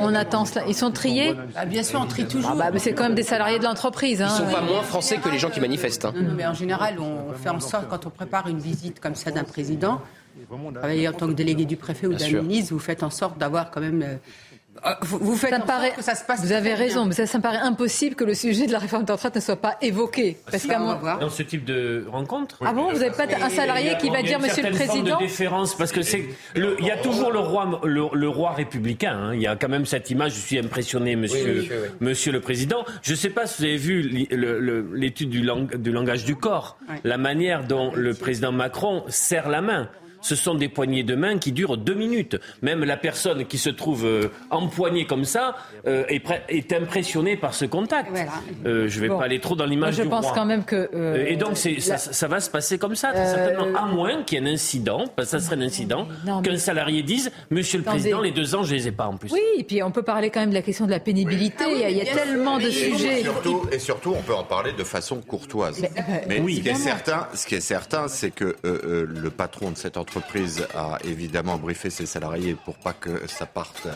on 0.00 0.14
attend 0.14 0.44
cela. 0.44 0.64
Ils 0.68 0.74
sont 0.74 0.90
triés. 0.90 1.34
Bah, 1.54 1.64
bien 1.64 1.82
sûr, 1.82 2.00
on 2.02 2.06
trie 2.06 2.26
toujours. 2.26 2.50
Ah 2.54 2.56
bah, 2.56 2.70
mais 2.72 2.78
c'est 2.78 2.92
quand 2.92 3.04
même 3.04 3.14
des 3.14 3.22
salariés 3.22 3.58
de 3.58 3.64
l'entreprise. 3.64 4.18
Ils 4.20 4.22
Hein. 4.24 4.28
sont 4.28 4.46
pas 4.46 4.60
moins 4.60 4.82
français 4.82 5.18
que 5.18 5.28
les 5.28 5.38
gens 5.38 5.50
qui 5.50 5.60
manifestent. 5.60 6.04
hein. 6.04 6.12
Non, 6.16 6.22
non, 6.22 6.34
mais 6.36 6.46
en 6.46 6.54
général, 6.54 6.96
on 7.00 7.32
fait 7.34 7.48
en 7.50 7.60
sorte, 7.60 7.88
quand 7.88 8.06
on 8.06 8.10
prépare 8.10 8.48
une 8.48 8.58
visite 8.58 9.00
comme 9.00 9.14
ça 9.14 9.30
d'un 9.30 9.44
président, 9.44 10.00
travailler 10.74 11.08
en 11.08 11.12
tant 11.12 11.26
que 11.28 11.32
délégué 11.32 11.64
du 11.64 11.76
préfet 11.76 12.06
ou 12.06 12.14
d'un 12.14 12.28
ministre, 12.42 12.72
vous 12.72 12.78
faites 12.80 13.02
en 13.02 13.10
sorte 13.10 13.38
d'avoir 13.38 13.70
quand 13.70 13.80
même. 13.80 14.02
euh, 14.02 14.16
vous, 15.02 15.18
vous 15.20 15.36
faites 15.36 15.50
Ça 15.50 15.58
en 15.62 15.66
paraît, 15.66 15.86
sorte 15.88 15.98
que 15.98 16.04
ça 16.04 16.14
se 16.14 16.24
passe. 16.24 16.40
vous 16.44 16.52
avez 16.52 16.74
raison, 16.74 17.00
bien. 17.00 17.08
mais 17.08 17.14
ça, 17.14 17.26
ça 17.26 17.38
me 17.38 17.42
paraît 17.42 17.58
impossible 17.58 18.16
que 18.16 18.24
le 18.24 18.34
sujet 18.34 18.66
de 18.66 18.72
la 18.72 18.78
réforme 18.78 19.04
des 19.04 19.12
retraites 19.12 19.34
ne 19.36 19.40
soit 19.40 19.56
pas 19.56 19.76
évoqué. 19.80 20.38
Parce 20.50 20.66
qu'à 20.66 20.78
mon-. 20.78 20.98
Dans 21.20 21.28
ce 21.30 21.42
type 21.42 21.64
de 21.64 22.04
rencontre. 22.10 22.58
Ah 22.64 22.72
bon, 22.72 22.90
vous 22.92 22.98
n'avez 22.98 23.10
pas 23.16 23.24
un 23.24 23.48
salarié 23.48 23.96
qui 24.00 24.10
va 24.10 24.20
Il 24.20 24.26
y 24.30 24.34
a 24.34 24.38
dire, 24.38 24.38
une 24.38 24.44
Monsieur 24.46 24.62
le 24.64 24.68
certaine 24.72 24.86
forme 24.88 24.98
Président 25.00 25.18
de 25.18 25.22
déférence 25.24 25.74
parce 25.76 25.92
que 25.92 26.02
c'est 26.02 26.24
le, 26.56 26.76
il 26.80 26.86
y 26.86 26.90
a 26.90 26.96
toujours 26.96 27.30
le 27.30 27.38
roi, 27.38 27.80
le, 27.84 28.02
le 28.12 28.28
roi 28.28 28.52
républicain. 28.52 29.16
hein. 29.16 29.34
Il 29.34 29.40
y 29.42 29.46
a 29.46 29.56
quand 29.56 29.68
même 29.68 29.86
cette 29.86 30.10
image. 30.10 30.32
Je 30.34 30.40
suis 30.40 30.58
impressionné, 30.58 31.14
Monsieur, 31.16 31.44
Oui, 31.44 31.56
monsieur, 31.60 31.80
oui. 31.84 31.88
Monsieur 32.00 32.32
le 32.32 32.40
Président. 32.40 32.84
Je 33.02 33.12
ne 33.12 33.16
sais 33.16 33.30
pas 33.30 33.46
si 33.46 33.62
vous 33.62 33.68
avez 33.68 33.76
vu 33.76 34.02
l'étude 34.94 35.30
du, 35.30 35.42
lang- 35.42 35.74
du 35.76 35.92
langage 35.92 36.24
du 36.24 36.36
corps, 36.36 36.76
la 37.04 37.18
manière 37.18 37.64
dont 37.64 37.92
le 37.94 38.14
président 38.14 38.52
Macron 38.52 39.04
serre 39.08 39.48
la 39.48 39.60
main. 39.60 39.88
Ce 40.22 40.34
sont 40.36 40.54
des 40.54 40.68
poignées 40.68 41.02
de 41.02 41.14
main 41.14 41.36
qui 41.38 41.52
durent 41.52 41.76
deux 41.76 41.94
minutes. 41.94 42.38
Même 42.62 42.84
la 42.84 42.96
personne 42.96 43.44
qui 43.46 43.58
se 43.58 43.68
trouve 43.68 44.06
euh, 44.06 44.28
empoignée 44.50 45.04
comme 45.04 45.24
ça 45.24 45.56
euh, 45.86 46.04
est, 46.08 46.72
impressionnée 46.72 47.36
par 47.36 47.52
ce 47.54 47.64
contact. 47.66 48.08
Voilà. 48.10 48.30
Euh, 48.66 48.88
je 48.88 48.96
ne 48.96 49.02
vais 49.02 49.08
Bon. 49.08 49.18
pas 49.18 49.24
aller 49.24 49.40
trop 49.40 49.56
dans 49.56 49.66
l'image 49.66 49.96
je 49.96 50.02
du 50.02 50.08
pense 50.08 50.24
roi. 50.26 50.34
quand 50.34 50.44
même 50.46 50.64
que. 50.64 50.88
euh, 50.94 51.26
Et 51.28 51.36
donc, 51.36 51.56
ça, 51.56 52.28
va 52.28 52.40
se 52.40 52.48
passer 52.50 52.78
comme 52.78 52.94
ça, 52.94 53.10
très 53.12 53.20
Euh, 53.26 53.34
certainement. 53.34 53.78
À 53.78 53.86
moins 53.86 54.22
qu'il 54.22 54.38
y 54.42 54.46
ait 54.46 54.48
un 54.48 54.52
incident, 54.52 55.04
parce 55.14 55.30
que 55.30 55.38
ça 55.38 55.44
serait 55.44 55.56
un 55.56 55.62
incident, 55.62 56.06
mais- 56.24 56.42
qu'un 56.42 56.56
salarié 56.56 57.02
dise 57.02 57.30
Monsieur 57.50 57.78
le. 57.78 57.84
Président, 57.84 58.20
les 58.20 58.30
deux 58.30 58.54
ans, 58.54 58.62
je 58.62 58.74
les 58.74 58.88
ai 58.88 58.92
pas 58.92 59.06
en 59.06 59.16
plus. 59.16 59.30
Oui, 59.32 59.40
et 59.58 59.64
puis 59.64 59.82
on 59.82 59.90
peut 59.90 60.02
parler 60.04 60.30
quand 60.30 60.40
même 60.40 60.50
de 60.50 60.54
la 60.54 60.62
question 60.62 60.86
de 60.86 60.90
la 60.92 61.00
pénibilité. 61.00 61.64
Ah 61.64 61.68
oui, 61.68 61.74
il 61.76 61.80
y 61.80 61.84
a, 61.84 61.90
il 61.90 61.96
y 61.96 62.00
a 62.00 62.04
bien 62.04 62.14
tellement 62.14 62.58
de 62.58 62.66
Et 62.68 62.70
sujets. 62.70 63.22
surtout, 63.22 63.62
et 63.72 63.78
surtout, 63.80 64.14
on 64.16 64.22
peut 64.22 64.34
en 64.34 64.44
parler 64.44 64.72
de 64.72 64.84
façon 64.84 65.20
courtoise. 65.20 65.80
Mais, 65.80 65.90
euh, 65.98 66.02
Mais 66.28 66.40
oui, 66.40 66.56
ce, 66.56 66.60
qui 66.62 66.68
est 66.68 66.74
certain, 66.74 67.26
ce 67.34 67.46
qui 67.46 67.54
est 67.56 67.60
certain, 67.60 68.06
c'est 68.08 68.30
que 68.30 68.44
euh, 68.44 68.54
euh, 68.64 69.06
le 69.08 69.30
patron 69.30 69.70
de 69.72 69.76
cette 69.76 69.96
entreprise 69.96 70.11
a 70.74 70.98
évidemment 71.04 71.56
briefé 71.56 71.90
ses 71.90 72.06
salariés 72.06 72.56
pour 72.64 72.74
pas 72.76 72.92
que 72.92 73.26
ça 73.28 73.46
parte 73.46 73.86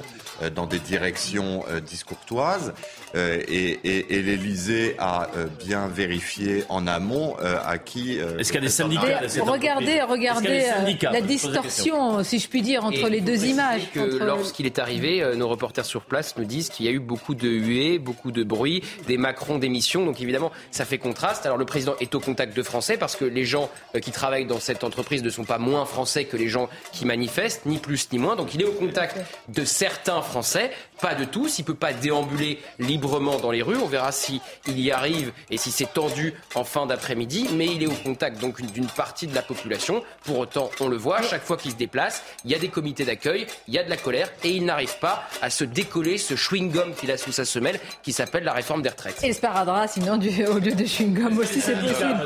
euh, 0.42 0.50
dans 0.50 0.66
des 0.66 0.78
directions 0.78 1.64
euh, 1.70 1.80
discourtoises. 1.80 2.72
Euh, 3.14 3.40
et 3.48 3.78
et, 3.84 4.16
et 4.16 4.22
l'Élysée 4.22 4.96
a 4.98 5.28
bien 5.64 5.88
vérifié 5.88 6.64
en 6.68 6.86
amont 6.86 7.36
euh, 7.40 7.56
à 7.64 7.78
qui. 7.78 8.18
euh, 8.18 8.38
Est-ce 8.38 8.52
qu'il 8.52 8.60
y 8.60 8.64
a 8.64 8.66
des 8.66 8.72
syndicats 8.72 9.20
de 9.26 9.40
Regardez, 9.40 10.00
regardez 10.02 10.66
la 11.02 11.20
distorsion, 11.20 12.22
si 12.24 12.38
je 12.38 12.48
puis 12.48 12.62
dire, 12.62 12.84
entre 12.84 13.06
Et 13.06 13.10
les 13.10 13.20
deux 13.20 13.44
images. 13.46 13.82
Entre- 13.96 14.24
lorsqu'il 14.24 14.66
est 14.66 14.78
arrivé, 14.78 15.24
nos 15.36 15.48
reporters 15.48 15.84
sur 15.84 16.02
place 16.02 16.36
nous 16.36 16.44
disent 16.44 16.68
qu'il 16.70 16.86
y 16.86 16.88
a 16.88 16.92
eu 16.92 16.98
beaucoup 17.00 17.34
de 17.34 17.48
huées, 17.48 17.98
beaucoup 17.98 18.32
de 18.32 18.44
bruit, 18.44 18.82
des 19.06 19.16
Macron 19.18 19.58
d'émissions. 19.58 20.04
Donc 20.04 20.20
évidemment, 20.20 20.52
ça 20.70 20.84
fait 20.84 20.98
contraste. 20.98 21.46
Alors 21.46 21.58
le 21.58 21.64
président 21.66 21.94
est 22.00 22.14
au 22.14 22.20
contact 22.20 22.56
de 22.56 22.62
Français 22.62 22.96
parce 22.96 23.16
que 23.16 23.24
les 23.24 23.44
gens 23.44 23.70
qui 24.02 24.10
travaillent 24.12 24.46
dans 24.46 24.60
cette 24.60 24.84
entreprise 24.84 25.22
ne 25.22 25.30
sont 25.30 25.44
pas 25.44 25.58
moins 25.58 25.84
français 25.84 26.05
que 26.06 26.36
les 26.36 26.48
gens 26.48 26.68
qui 26.92 27.04
manifestent, 27.04 27.66
ni 27.66 27.78
plus 27.78 28.10
ni 28.12 28.18
moins. 28.18 28.36
Donc 28.36 28.54
il 28.54 28.62
est 28.62 28.64
au 28.64 28.72
contact 28.72 29.16
de 29.48 29.64
certains 29.64 30.22
Français, 30.22 30.70
pas 31.00 31.14
de 31.14 31.24
tous. 31.24 31.58
Il 31.58 31.64
peut 31.64 31.74
pas 31.74 31.92
déambuler 31.92 32.58
librement 32.78 33.38
dans 33.38 33.50
les 33.50 33.62
rues. 33.62 33.76
On 33.76 33.86
verra 33.86 34.12
si 34.12 34.40
il 34.66 34.80
y 34.80 34.90
arrive 34.90 35.32
et 35.50 35.56
si 35.56 35.70
c'est 35.70 35.92
tendu 35.92 36.34
en 36.54 36.64
fin 36.64 36.86
d'après-midi. 36.86 37.48
Mais 37.54 37.66
il 37.66 37.82
est 37.82 37.86
au 37.86 37.94
contact 38.04 38.40
donc 38.40 38.60
d'une 38.62 38.86
partie 38.86 39.26
de 39.26 39.34
la 39.34 39.42
population. 39.42 40.02
Pour 40.24 40.38
autant, 40.38 40.70
on 40.80 40.88
le 40.88 40.96
voit, 40.96 41.22
chaque 41.22 41.42
fois 41.42 41.56
qu'il 41.56 41.70
se 41.70 41.76
déplace, 41.76 42.22
il 42.44 42.50
y 42.50 42.54
a 42.54 42.58
des 42.58 42.68
comités 42.68 43.04
d'accueil, 43.04 43.46
il 43.68 43.74
y 43.74 43.78
a 43.78 43.84
de 43.84 43.90
la 43.90 43.96
colère 43.96 44.30
et 44.44 44.50
il 44.50 44.64
n'arrive 44.64 44.98
pas 44.98 45.24
à 45.42 45.50
se 45.50 45.64
décoller 45.64 46.18
ce 46.18 46.34
chewing-gum 46.34 46.94
qu'il 46.94 47.10
a 47.10 47.16
sous 47.16 47.32
sa 47.32 47.44
semelle 47.44 47.78
qui 48.02 48.12
s'appelle 48.12 48.44
la 48.44 48.52
réforme 48.52 48.82
des 48.82 48.88
retraites. 48.88 49.22
Et 49.22 49.28
le 49.28 49.34
sparadrap, 49.34 49.88
sinon, 49.88 50.16
du, 50.16 50.28
au 50.46 50.58
lieu 50.58 50.72
de 50.72 50.84
chewing-gum 50.84 51.38
aussi, 51.38 51.60
c'est 51.60 51.74
possible. 51.74 52.16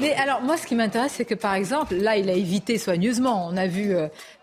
Mais 0.00 0.14
alors, 0.14 0.42
moi, 0.42 0.56
ce 0.56 0.66
qui 0.66 0.74
m'intéresse, 0.74 1.12
c'est 1.16 1.24
que 1.24 1.34
par 1.34 1.54
exemple, 1.54 1.94
là, 1.94 2.16
il 2.16 2.28
a 2.30 2.34
évité 2.34 2.78
soigneusement 2.78 3.36
on 3.46 3.56
a 3.56 3.66
vu 3.66 3.94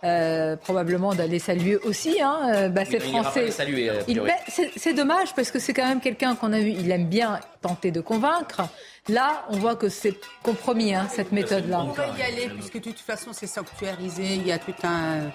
euh, 0.03 0.55
probablement 0.57 1.13
d'aller 1.15 1.39
saluer 1.39 1.77
aussi 1.77 2.21
hein, 2.21 2.38
euh, 2.53 2.69
bah, 2.69 2.84
ces 2.85 2.97
il 2.97 3.09
ira 3.09 3.17
pas 3.17 3.23
Français. 3.23 3.45
les 3.45 3.51
saluer, 3.51 3.89
a 3.89 3.93
Il- 4.07 4.19
priori. 4.19 4.31
c'est 4.75 4.93
dommage 4.93 5.34
parce 5.35 5.49
que 5.51 5.59
c'est 5.59 5.73
quand 5.73 5.88
même 5.88 6.01
quelqu'un 6.01 6.35
qu'on 6.35 6.51
a 6.53 6.59
vu, 6.59 6.69
il 6.77 6.91
aime 6.91 7.05
bien 7.07 7.39
tenter 7.61 7.91
de 7.91 8.01
convaincre. 8.01 8.61
Là, 9.09 9.45
on 9.49 9.57
voit 9.57 9.75
que 9.75 9.89
c'est 9.89 10.15
compromis, 10.43 10.93
hein, 10.95 11.07
cette 11.13 11.31
méthode-là. 11.31 11.81
On 11.81 11.88
pourrait 11.88 12.07
y 12.17 12.21
aller, 12.23 12.49
puisque 12.49 12.75
de 12.75 12.80
toute 12.91 12.99
façon, 12.99 13.31
c'est 13.34 13.47
sanctuarisé. 13.47 14.23
Il 14.23 14.47
y 14.47 14.51
a 14.51 14.57
tout 14.59 14.73
un. 14.84 15.30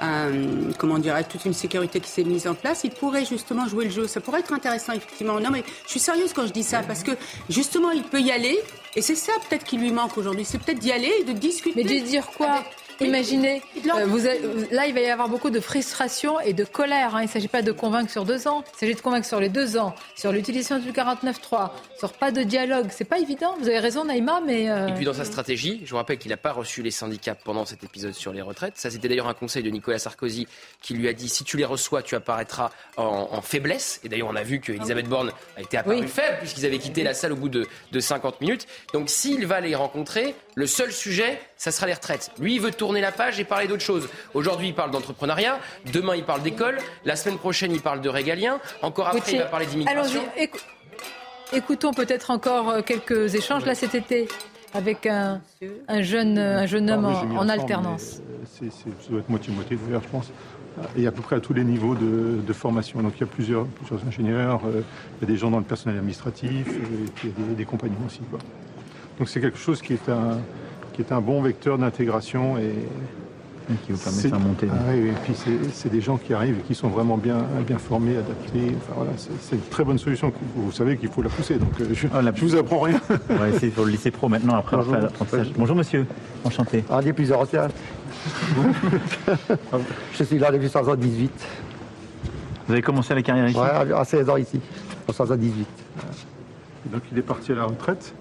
un- 0.00 0.72
comment 0.78 0.98
toute 1.00 1.44
une 1.44 1.54
sécurité 1.54 2.00
qui 2.00 2.10
s'est 2.10 2.24
mise 2.24 2.46
en 2.48 2.54
place. 2.54 2.80
Il 2.84 2.90
pourrait 2.90 3.24
justement 3.24 3.66
jouer 3.68 3.84
le 3.86 3.90
jeu. 3.90 4.06
Ça 4.08 4.20
pourrait 4.20 4.40
être 4.40 4.52
intéressant, 4.52 4.92
effectivement. 4.92 5.38
Non, 5.40 5.50
mais 5.50 5.62
je 5.84 5.90
suis 5.90 6.00
sérieuse 6.00 6.32
quand 6.34 6.46
je 6.46 6.52
dis 6.52 6.64
ça, 6.64 6.82
parce 6.82 7.02
que 7.02 7.12
justement, 7.48 7.92
il 7.92 8.02
peut 8.02 8.20
y 8.20 8.30
aller. 8.32 8.58
Et 8.96 9.02
c'est 9.02 9.14
ça 9.14 9.32
peut-être 9.48 9.64
qui 9.64 9.76
lui 9.78 9.90
manque 9.92 10.18
aujourd'hui. 10.18 10.44
C'est 10.44 10.58
peut-être 10.58 10.80
d'y 10.80 10.92
aller 10.92 11.12
et 11.20 11.24
de 11.24 11.32
discuter. 11.32 11.82
Mais 11.84 12.00
de 12.00 12.04
dire 12.04 12.26
quoi? 12.36 12.62
Imaginez, 13.00 13.62
euh, 13.86 14.04
vous 14.06 14.26
êtes- 14.26 14.70
là, 14.72 14.86
il 14.86 14.94
va 14.94 15.00
y 15.00 15.10
avoir 15.10 15.28
beaucoup 15.28 15.50
de 15.50 15.60
frustration 15.60 16.40
et 16.40 16.52
de 16.52 16.64
colère. 16.64 17.14
hein. 17.16 17.20
Il 17.22 17.26
ne 17.26 17.30
s'agit 17.30 17.48
pas 17.48 17.62
de 17.62 17.72
convaincre 17.72 18.10
sur 18.10 18.24
deux 18.24 18.46
ans. 18.48 18.64
Il 18.74 18.78
s'agit 18.78 18.94
de 18.94 19.00
convaincre 19.00 19.26
sur 19.26 19.40
les 19.40 19.48
deux 19.48 19.76
ans, 19.76 19.94
sur 20.16 20.32
l'utilisation 20.32 20.78
du 20.78 20.92
49.3, 20.92 21.74
sur 21.98 22.12
pas 22.12 22.30
de 22.30 22.42
dialogue. 22.42 22.86
C'est 22.90 23.04
pas 23.04 23.18
évident. 23.18 23.56
Vous 23.60 23.68
avez 23.68 23.78
raison, 23.78 24.04
Naïma, 24.04 24.40
mais. 24.46 24.70
euh, 24.70 24.88
Et 24.88 24.92
puis 24.94 25.04
dans 25.04 25.12
sa 25.14 25.24
stratégie, 25.24 25.82
je 25.84 25.90
vous 25.90 25.96
rappelle 25.96 26.18
qu'il 26.18 26.30
n'a 26.30 26.36
pas 26.36 26.52
reçu 26.52 26.82
les 26.82 26.90
syndicats 26.90 27.34
pendant 27.34 27.64
cet 27.64 27.82
épisode 27.84 28.12
sur 28.14 28.32
les 28.32 28.42
retraites. 28.42 28.74
Ça, 28.76 28.90
c'était 28.90 29.08
d'ailleurs 29.08 29.28
un 29.28 29.34
conseil 29.34 29.62
de 29.62 29.70
Nicolas 29.70 29.98
Sarkozy 29.98 30.46
qui 30.80 30.94
lui 30.94 31.08
a 31.08 31.12
dit 31.12 31.28
si 31.28 31.44
tu 31.44 31.56
les 31.56 31.64
reçois, 31.64 32.02
tu 32.02 32.14
apparaîtras 32.14 32.70
en, 32.96 33.28
en 33.32 33.40
faiblesse. 33.42 34.00
Et 34.04 34.08
d'ailleurs, 34.08 34.28
on 34.30 34.36
a 34.36 34.42
vu 34.42 34.60
que 34.60 34.72
Elisabeth 34.72 35.08
Borne 35.08 35.32
a 35.56 35.60
été 35.62 35.76
apparue 35.76 36.00
Oui. 36.00 36.08
faible 36.08 36.38
puisqu'ils 36.40 36.66
avaient 36.66 36.78
quitté 36.78 37.02
la 37.02 37.14
salle 37.14 37.32
au 37.32 37.36
bout 37.36 37.48
de, 37.48 37.66
de 37.92 38.00
50 38.00 38.40
minutes. 38.40 38.66
Donc 38.92 39.10
s'il 39.10 39.46
va 39.46 39.60
les 39.60 39.74
rencontrer, 39.74 40.34
le 40.56 40.66
seul 40.66 40.92
sujet, 40.92 41.40
ça 41.56 41.70
sera 41.72 41.86
les 41.86 41.94
retraites. 41.94 42.30
Lui, 42.38 42.54
il 42.54 42.60
veut 42.60 42.70
tourner 42.70 43.00
la 43.00 43.12
page 43.12 43.40
et 43.40 43.44
parler 43.44 43.66
d'autre 43.66 43.82
chose. 43.82 44.08
Aujourd'hui, 44.34 44.68
il 44.68 44.74
parle 44.74 44.90
d'entrepreneuriat. 44.92 45.58
Demain, 45.92 46.14
il 46.16 46.24
parle 46.24 46.42
d'école. 46.42 46.78
La 47.04 47.16
semaine 47.16 47.38
prochaine, 47.38 47.72
il 47.72 47.80
parle 47.80 48.00
de 48.00 48.08
régalien. 48.08 48.60
Encore 48.82 49.06
après, 49.08 49.20
Gauthier, 49.20 49.34
il 49.38 49.40
va 49.42 49.46
parler 49.46 49.66
d'immigration. 49.66 50.20
allons-y, 50.20 50.44
écou- 50.44 50.58
écoutons 51.52 51.92
peut-être 51.92 52.30
encore 52.30 52.70
euh, 52.70 52.82
quelques 52.82 53.34
échanges. 53.34 53.64
Là, 53.64 53.74
cet 53.74 53.94
été, 53.94 54.28
avec 54.72 55.06
un, 55.06 55.40
un 55.88 56.02
jeune, 56.02 56.38
un 56.38 56.66
jeune 56.66 56.90
homme 56.90 57.06
Ah 57.06 57.40
en, 57.40 57.48
alternance. 57.48 58.20
euh, 58.20 58.44
c'est- 58.58 58.70
ça 58.70 59.10
doit 59.10 59.20
être 59.20 59.28
moitié-moitié 59.28 59.76
d'ailleurs, 59.84 60.02
je 60.04 60.08
pense. 60.08 60.30
Et 60.96 61.06
à 61.06 61.12
peu 61.12 61.22
près 61.22 61.36
à 61.36 61.40
tous 61.40 61.54
les 61.54 61.62
niveaux 61.62 61.94
de, 61.94 62.40
de 62.44 62.52
formation. 62.52 63.00
Donc 63.00 63.12
il 63.16 63.20
y 63.20 63.22
a 63.22 63.26
plusieurs, 63.26 63.64
plusieurs 63.66 64.04
ingénieurs, 64.06 64.60
euh, 64.66 64.82
il 65.20 65.28
y 65.28 65.30
a 65.30 65.32
des 65.32 65.36
gens 65.38 65.48
dans 65.50 65.58
le 65.58 65.64
personnel 65.64 65.96
administratif, 65.98 66.66
euh, 66.68 67.06
et 67.06 67.10
puis 67.14 67.28
il 67.36 67.40
y 67.40 67.44
a 67.44 67.48
des, 67.50 67.54
des 67.54 67.64
compagnons 67.64 67.94
aussi. 68.06 68.18
Quoi. 68.28 68.40
Donc 69.18 69.28
c'est 69.28 69.40
quelque 69.40 69.58
chose 69.58 69.80
qui 69.80 69.92
est 69.94 70.08
un, 70.08 70.38
qui 70.92 71.02
est 71.02 71.12
un 71.12 71.20
bon 71.20 71.40
vecteur 71.42 71.78
d'intégration 71.78 72.56
et 72.58 72.72
qui 73.86 73.92
vous 73.92 73.98
permet 73.98 74.22
de 74.22 74.28
faire 74.28 74.38
monter. 74.40 74.68
Ah 74.70 74.74
oui, 74.90 75.00
oui, 75.04 75.08
et 75.08 75.12
puis 75.24 75.32
c'est- 75.72 75.88
des 75.88 76.00
gens 76.00 76.16
qui 76.18 76.34
arrivent 76.34 76.58
et 76.58 76.62
qui 76.62 76.74
sont 76.74 76.88
vraiment 76.88 77.16
bien, 77.16 77.38
bien 77.66 77.78
formés, 77.78 78.16
adaptés. 78.16 78.74
Enfin, 78.76 78.92
voilà, 78.96 79.12
c'est 79.16 79.56
une 79.56 79.62
très 79.62 79.84
bonne 79.84 79.96
solution. 79.98 80.32
Vous 80.56 80.72
savez 80.72 80.96
qu'il 80.98 81.08
faut 81.08 81.22
la 81.22 81.28
pousser, 81.30 81.54
donc 81.56 81.70
euh, 81.80 81.86
je, 81.94 82.08
je 82.08 82.44
vous 82.44 82.56
apprends 82.56 82.80
rien. 82.80 83.00
On 83.30 83.34
va 83.36 83.48
essayer 83.48 83.70
pour 83.72 83.84
le 83.86 83.92
lycée 83.92 84.10
pro 84.10 84.28
maintenant 84.28 84.56
après 84.56 84.82
fait 84.82 85.00
l'apprentissage. 85.00 85.52
Bonjour 85.56 85.76
monsieur, 85.76 86.04
enchanté. 86.44 86.84
On 86.90 87.00
dit 87.00 87.12
plusieurs 87.12 87.40
anciens. 87.40 87.68
je 90.14 90.24
suis 90.24 90.38
là 90.38 90.50
depuis 90.50 90.66
1918. 90.66 91.30
Vous 92.66 92.72
avez 92.72 92.82
commencé 92.82 93.14
la 93.14 93.22
carrière 93.22 93.48
ici? 93.48 93.58
Ouais, 93.58 93.92
à 93.94 94.04
16 94.04 94.28
ans 94.28 94.36
ici, 94.36 94.60
en 95.08 95.12
1918. 95.12 95.66
Donc 96.92 97.02
il 97.12 97.18
est 97.18 97.22
parti 97.22 97.52
à 97.52 97.54
la 97.54 97.64
retraite 97.64 98.14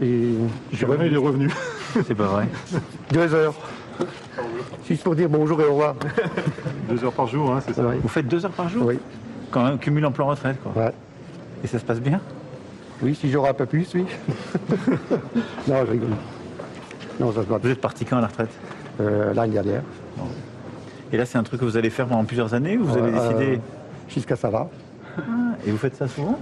et 0.00 0.34
jamais 0.72 1.06
il 1.06 1.14
est 1.14 1.16
revenu. 1.18 1.50
C'est 2.06 2.14
pas 2.14 2.26
vrai. 2.26 2.48
Deux 3.12 3.34
heures. 3.34 3.54
Juste 4.86 5.02
pour 5.02 5.14
dire 5.14 5.28
bonjour 5.28 5.60
et 5.60 5.64
au 5.64 5.70
revoir. 5.70 5.94
Deux 6.88 7.04
heures 7.04 7.12
par 7.12 7.26
jour, 7.26 7.52
hein, 7.52 7.60
c'est 7.66 7.74
ça 7.74 7.82
Vous 7.82 8.08
faites 8.08 8.26
deux 8.28 8.44
heures 8.46 8.52
par 8.52 8.68
jour 8.70 8.86
Oui. 8.86 8.98
Quand 9.50 9.62
même, 9.64 9.78
cumul 9.78 10.06
emploi-retraite 10.06 10.56
quoi. 10.62 10.72
Ouais. 10.84 10.92
Et 11.62 11.66
ça 11.66 11.78
se 11.78 11.84
passe 11.84 12.00
bien 12.00 12.20
Oui, 13.02 13.14
si 13.14 13.30
j'aurais 13.30 13.50
un 13.50 13.54
peu 13.54 13.66
plus, 13.66 13.86
oui. 13.94 14.06
non, 15.68 15.84
je 15.84 15.90
rigole. 15.90 16.08
Non, 17.20 17.32
ça 17.32 17.42
se 17.42 17.46
passe. 17.46 17.60
Vous 17.62 17.68
êtes 17.70 17.80
parti 17.80 18.04
quand 18.06 18.16
à 18.18 18.20
la 18.22 18.28
retraite 18.28 18.50
euh, 19.00 19.34
L'année 19.34 19.52
dernière. 19.54 19.82
Et 21.12 21.16
là, 21.16 21.26
c'est 21.26 21.36
un 21.38 21.42
truc 21.42 21.60
que 21.60 21.64
vous 21.66 21.76
allez 21.76 21.90
faire 21.90 22.06
pendant 22.06 22.24
plusieurs 22.24 22.54
années 22.54 22.76
ou 22.78 22.84
vous 22.84 22.96
avez 22.96 23.10
Euh, 23.12 23.28
décidé 23.28 23.60
Jusqu'à 24.08 24.36
ça 24.36 24.48
va. 24.48 24.68
Ah, 25.18 25.22
Et 25.66 25.70
vous 25.70 25.76
faites 25.78 25.96
ça 25.96 26.06
souvent 26.08 26.38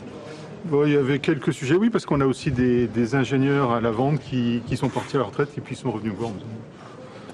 Bon, 0.71 0.85
il 0.85 0.93
y 0.93 0.97
avait 0.97 1.19
quelques 1.21 1.53
sujets, 1.53 1.77
oui, 1.77 1.91
parce 1.91 2.05
qu'on 2.07 2.21
a 2.21 2.27
aussi 2.27 2.51
des, 2.51 2.87
des 2.89 3.15
ingénieurs 3.15 3.71
à 3.73 3.81
la 3.81 3.91
vente 3.91 4.19
qui, 4.21 4.63
qui 4.67 4.77
sont 4.77 4.89
partis 4.89 5.17
à 5.17 5.21
la 5.21 5.27
retraite 5.27 5.51
et 5.57 5.61
puis 5.61 5.77
sont 5.77 5.91
revenus 5.93 6.13
me 6.13 6.19
voir. 6.19 6.31
en 6.31 6.33
me 6.35 6.39
disant, 6.39 6.51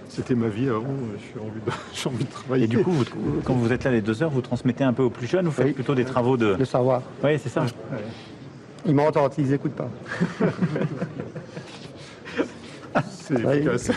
C'était 0.08 0.34
ma 0.34 0.48
vie 0.48 0.68
avant, 0.68 0.82
j'ai 1.34 1.40
envie, 1.40 1.60
de, 1.64 2.08
envie 2.14 2.24
de 2.24 2.30
travailler. 2.30 2.64
Et 2.64 2.68
du 2.68 2.78
coup, 2.82 2.90
vous- 2.90 3.04
quand 3.44 3.54
vous 3.54 3.72
êtes 3.72 3.84
là 3.84 3.90
les 3.90 4.02
deux 4.02 4.22
heures, 4.22 4.30
vous 4.30 4.42
transmettez 4.42 4.84
un 4.84 4.92
peu 4.92 5.02
aux 5.02 5.10
plus 5.10 5.26
jeunes, 5.26 5.46
vous 5.46 5.52
faites 5.52 5.74
plutôt 5.74 5.94
des 5.94 6.04
travaux 6.04 6.36
de... 6.36 6.56
Le 6.58 6.64
savoir. 6.66 7.00
Oui, 7.24 7.38
c'est 7.42 7.48
ça. 7.48 7.64
Ils 8.84 8.94
m'entendent, 8.94 9.32
ils 9.38 9.48
n'écoutent 9.48 9.76
pas. 9.76 9.88
C'est 13.36 13.56
efficace. 13.56 13.90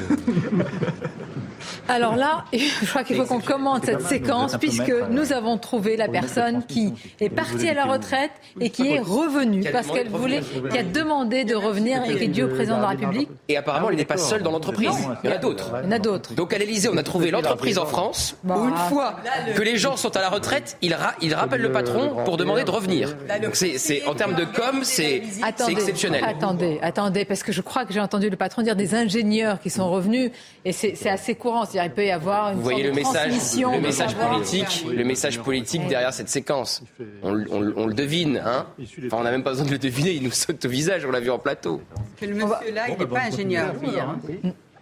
Alors 1.87 2.15
là, 2.15 2.45
je 2.53 2.85
crois 2.89 3.03
qu'il 3.03 3.15
faut 3.15 3.25
qu'on 3.25 3.39
commente 3.39 3.85
cette 3.85 4.01
séquence 4.01 4.55
puisque 4.59 4.91
nous 5.09 5.33
avons 5.33 5.57
trouvé 5.57 5.97
la 5.97 6.07
personne 6.07 6.63
qui 6.67 6.93
est 7.19 7.29
partie 7.29 7.67
à 7.69 7.73
la 7.73 7.85
retraite 7.85 8.31
et 8.59 8.69
qui 8.69 8.91
est 8.93 8.99
revenue 8.99 9.63
parce 9.71 9.87
qu'elle 9.87 10.09
voulait, 10.09 10.41
qui 10.71 10.77
a 10.77 10.83
demandé 10.83 11.43
de 11.43 11.55
revenir 11.55 12.03
et 12.05 12.15
qui 12.17 12.23
est 12.23 12.27
due 12.27 12.43
au 12.43 12.47
président 12.49 12.77
de 12.77 12.81
la 12.81 12.87
République. 12.89 13.29
Et 13.49 13.57
apparemment, 13.57 13.89
il 13.89 13.97
n'est 13.97 14.05
pas 14.05 14.17
seul 14.17 14.41
dans 14.43 14.51
l'entreprise. 14.51 14.89
Il 15.23 15.29
y 15.29 15.33
en 15.33 15.35
a 15.35 15.39
d'autres. 15.39 15.71
Il 15.83 15.85
y 15.85 15.87
en 15.87 15.91
a 15.91 15.99
d'autres. 15.99 16.33
Donc 16.33 16.53
à 16.53 16.57
l'Elysée, 16.57 16.89
on 16.91 16.97
a 16.97 17.03
trouvé 17.03 17.31
l'entreprise 17.31 17.77
en 17.77 17.85
France 17.85 18.35
Bah, 18.43 18.55
où 18.57 18.67
une 18.69 18.75
fois 18.89 19.15
que 19.55 19.61
les 19.61 19.77
gens 19.77 19.95
sont 19.97 20.15
à 20.17 20.21
la 20.21 20.29
retraite, 20.29 20.77
ils, 20.81 20.93
ra- 20.93 21.15
ils 21.21 21.33
rappellent 21.33 21.61
le 21.61 21.71
patron 21.71 22.23
pour 22.25 22.37
demander 22.37 22.63
de 22.63 22.71
revenir. 22.71 23.15
Donc 23.41 23.55
c'est, 23.55 23.77
c'est- 23.77 24.05
en 24.07 24.13
termes 24.15 24.35
de 24.35 24.45
com, 24.45 24.79
c'est, 24.83 25.21
exceptionnel. 25.69 26.23
Attendez, 26.25 26.79
attendez, 26.81 27.25
parce 27.25 27.43
que 27.43 27.51
je 27.51 27.61
crois 27.61 27.85
que 27.85 27.93
j'ai 27.93 27.99
entendu 27.99 28.29
le 28.29 28.37
patron 28.37 28.61
dire 28.61 28.75
des 28.75 28.95
ingénieurs 28.95 29.24
qui 29.61 29.69
sont 29.69 29.89
revenus 29.89 30.31
et 30.63 30.71
c'est 30.71 31.09
assez 31.09 31.35
courant. 31.35 31.65
C'est-à-dire, 31.65 31.91
il 31.91 31.95
peut 31.95 32.05
y 32.05 32.11
avoir 32.11 32.49
une 32.51 32.57
Vous 32.57 32.63
voyez 32.63 32.83
le 32.83 32.89
sorte 32.93 32.95
de 32.95 32.99
message, 33.07 33.29
transmission 33.29 33.71
le 33.71 33.77
de 33.77 33.81
message 33.83 34.15
politique, 34.15 34.85
le 34.95 35.03
message 35.03 35.39
politique 35.41 35.87
derrière 35.87 36.13
cette 36.13 36.29
séquence. 36.29 36.83
On, 37.23 37.33
le- 37.33 37.45
on 37.51 37.59
le- 37.59 37.73
on 37.77 37.87
le 37.87 37.93
devine, 37.93 38.41
hein 38.45 38.67
Enfin, 39.07 39.17
on 39.19 39.23
n'a 39.23 39.31
même 39.31 39.43
pas 39.43 39.51
besoin 39.51 39.65
de 39.65 39.71
le 39.71 39.77
deviner. 39.77 40.11
Il 40.11 40.23
nous 40.23 40.31
saute 40.31 40.63
au 40.65 40.69
visage. 40.69 41.05
On 41.05 41.11
l'a 41.11 41.19
vu 41.19 41.29
en 41.29 41.39
plateau. 41.39 41.81
Que 42.19 42.25
le 42.25 42.33
monsieur 42.35 42.73
là, 42.73 42.83
il 42.89 42.97
n'est 42.97 43.05
pas 43.07 43.21
ingénieur, 43.21 43.73
lui. 43.81 43.89
hein. 43.99 44.17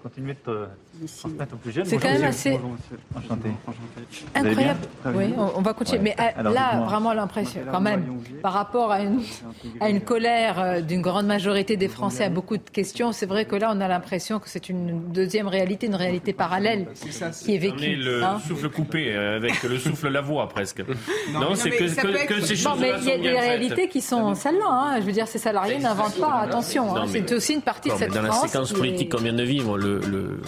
Continuez 0.01 0.35
de 0.45 0.67
jeunes. 1.71 1.85
C'est 1.85 1.97
quand 1.97 2.11
même 2.11 2.23
assez-. 2.23 2.59
Enchanté. 3.15 3.49
Incroyable. 4.35 4.79
Oui, 5.15 5.33
on, 5.37 5.51
on 5.57 5.61
va 5.61 5.73
continuer. 5.73 5.99
Ouais. 6.11 6.15
Mais 6.17 6.23
euh, 6.23 6.39
Alors, 6.39 6.53
là, 6.53 6.81
vraiment 6.85 7.13
l'impression, 7.13 7.61
quand 7.71 7.81
même, 7.81 8.03
par 8.41 8.53
rapport 8.53 8.91
à 8.91 9.01
une, 9.01 9.21
à 9.79 9.89
une 9.89 10.01
colère 10.01 10.59
euh, 10.59 10.81
d'une 10.81 11.01
grande 11.01 11.25
majorité 11.25 11.77
des 11.77 11.87
Français 11.87 12.25
à 12.25 12.29
beaucoup 12.29 12.57
de 12.57 12.69
questions, 12.69 13.11
c'est 13.11 13.25
vrai 13.25 13.45
que 13.45 13.55
là, 13.55 13.71
on 13.75 13.81
a 13.81 13.87
l'impression 13.87 14.39
que 14.39 14.49
c'est 14.49 14.69
une 14.69 15.11
deuxième 15.11 15.47
réalité, 15.47 15.87
une 15.87 15.95
réalité 15.95 16.33
parallèle 16.33 16.87
qui 16.95 17.09
est 17.09 17.23
On 17.23 17.53
est 17.53 17.57
vécue. 17.57 17.95
le 17.95 18.23
hein. 18.23 18.39
souffle 18.47 18.69
coupé, 18.69 19.13
euh, 19.15 19.37
avec 19.37 19.61
le 19.63 19.77
souffle 19.79 20.09
la 20.09 20.21
voix 20.21 20.47
presque. 20.49 20.79
Non, 21.33 21.39
Non, 21.39 21.55
c'est 21.55 21.69
que, 21.71 21.83
que- 21.83 22.27
que 22.27 22.41
ces 22.41 22.63
Non, 22.63 22.75
mais 22.79 22.91
choses-là 22.91 22.97
il 23.01 23.07
y 23.07 23.11
a 23.11 23.17
des 23.17 23.39
réalités 23.39 23.87
qui 23.87 24.01
sont 24.01 24.35
celles-là. 24.35 24.65
hein. 24.69 24.95
Je 25.01 25.05
veux 25.05 25.11
dire, 25.11 25.27
ces 25.27 25.39
salariés 25.39 25.79
n'inventent 25.79 26.19
pas. 26.19 26.41
Attention, 26.43 26.95
hein. 26.95 27.05
C'est 27.07 27.31
aussi 27.33 27.53
une 27.53 27.61
partie 27.61 27.89
de 27.89 27.93
Non, 27.93 27.99
mais 27.99 28.05
cette 28.05 28.13
dans 28.15 28.21
la 28.21 28.31
séquence 28.31 28.73
politique 28.73 29.11
qu'on 29.11 29.21
vient 29.21 29.33
de 29.33 29.43
vivre, 29.43 29.77
le, 29.77 29.99
le, 29.99 30.41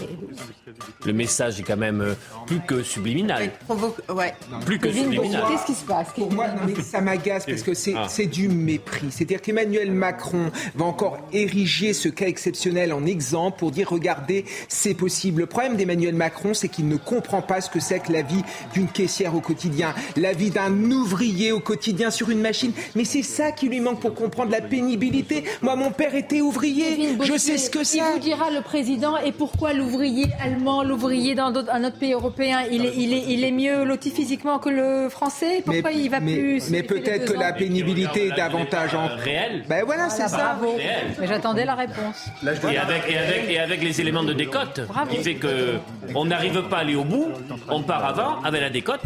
le 1.06 1.14
message 1.14 1.60
est 1.60 1.64
quand 1.64 1.78
même 1.78 2.02
euh, 2.02 2.14
plus 2.48 2.60
que 2.62 2.84
subliminal. 2.84 3.52
Provoque- 3.68 3.99
ouais. 4.14 4.34
Plus 4.66 4.80
que 4.80 4.91
subliminal. 4.91 5.44
qu'est-ce 5.49 5.66
qui 5.66 5.74
se 5.74 5.86
passe 5.86 6.07
Pour 6.16 6.32
moi, 6.32 6.48
non, 6.49 6.62
mais 6.68 6.82
ça 6.82 7.02
m'agace 7.02 7.45
parce 7.45 7.62
que 7.64 7.74
c'est 7.74 7.94
Ah. 7.95 8.07
c'est 8.10 8.26
du 8.26 8.48
mépris. 8.49 9.07
C'est-à-dire 9.12 9.41
qu'Emmanuel 9.41 9.91
Macron 9.91 10.52
va 10.76 10.86
encore 10.86 11.18
ériger 11.32 11.94
ce 11.94 12.10
cas 12.10 12.28
exceptionnel 12.28 12.94
en 12.94 13.06
exemple 13.06 13.60
pour 13.60 13.72
dire 13.72 13.90
regardez, 13.90 14.45
c'est 14.68 14.94
possible. 14.94 15.41
Le 15.41 15.45
problème 15.48 15.76
d'Emmanuel 15.76 16.16
Macron, 16.16 16.53
c'est 16.53 16.68
qu'il 16.70 16.88
ne 16.88 16.98
comprend 16.98 17.41
pas 17.41 17.62
ce 17.62 17.70
que 17.70 17.80
c'est 17.80 17.99
que 17.99 18.12
la 18.12 18.22
vie 18.22 18.44
d'une 18.74 18.88
caissière 18.88 19.36
au 19.36 19.41
quotidien, 19.41 19.94
la 20.16 20.34
vie 20.34 20.49
d'un 20.49 20.74
ouvrier 20.91 21.52
au 21.52 21.60
quotidien 21.60 22.10
sur 22.12 22.30
une 22.30 22.41
machine. 22.41 22.72
Mais 22.95 23.06
c'est 23.06 23.24
ça 23.24 23.52
qui 23.52 23.68
lui 23.70 23.80
manque 23.80 23.99
pour 24.02 24.14
comprendre 24.14 24.52
la 24.52 24.62
pénibilité. 24.62 25.44
Moi, 25.62 25.76
mon 25.76 25.91
père 25.91 26.16
était 26.16 26.41
ouvrier. 26.41 27.16
Je 27.22 27.38
sais 27.38 27.57
ce 27.57 27.70
que 27.70 27.80
Qui 27.80 27.86
c'est. 27.86 27.99
vous 28.14 28.20
dira 28.20 28.49
le 28.52 28.62
président 28.62 29.18
et 29.18 29.32
pourquoi 29.32 29.74
l'ouvrier 29.74 30.24
allemand, 30.39 30.84
l'ouvrier 30.84 31.35
dans 31.35 31.53
un 31.72 31.84
autre 31.84 31.97
pays 31.97 32.14
européen, 32.14 32.60
il 32.72 32.85
est, 32.85 32.93
il, 32.95 33.14
est, 33.14 33.23
il 33.27 33.43
est 33.43 33.52
mieux 33.52 33.84
loti 33.84 34.11
physiquement 34.11 34.60
que 34.60 34.69
le 34.69 35.10
français? 35.10 35.61
Pourquoi 35.65 35.91
il 35.91 36.10
va 36.10 36.19
mais, 36.19 36.35
plus 36.38 36.69
mais 36.69 36.84
peut-être 36.84 37.34
que 37.34 37.38
la 37.39 37.53
pénibilité 37.53 38.27
est 38.27 38.35
davantage 38.35 38.95
en 38.95 39.07
réel. 39.18 39.64
Ben 39.69 39.84
voilà, 39.85 40.10
c'est 40.10 40.27
ça. 40.27 40.56
Bravo. 40.60 40.76
Mais 41.19 41.27
j'attendais 41.27 41.65
la 41.65 41.76
réponse. 41.76 42.26
Et 42.43 42.77
avec, 42.77 43.03
et, 43.10 43.18
avec, 43.18 43.49
et 43.49 43.60
avec 43.60 43.84
les 43.84 44.02
éléments 44.02 44.23
de 44.23 44.34
décote, 44.34 44.81
Bravo. 44.88 45.10
qui 45.15 45.23
fait 45.23 45.35
que 45.35 45.76
on 46.14 46.26
n'arrive 46.26 46.61
pas 46.69 46.77
à 46.77 46.80
aller 46.81 46.95
au 46.95 47.03
bout, 47.03 47.27
on 47.69 47.81
part 47.84 48.06
avant 48.06 48.41
avec 48.43 48.61
la 48.61 48.69
décote. 48.69 49.02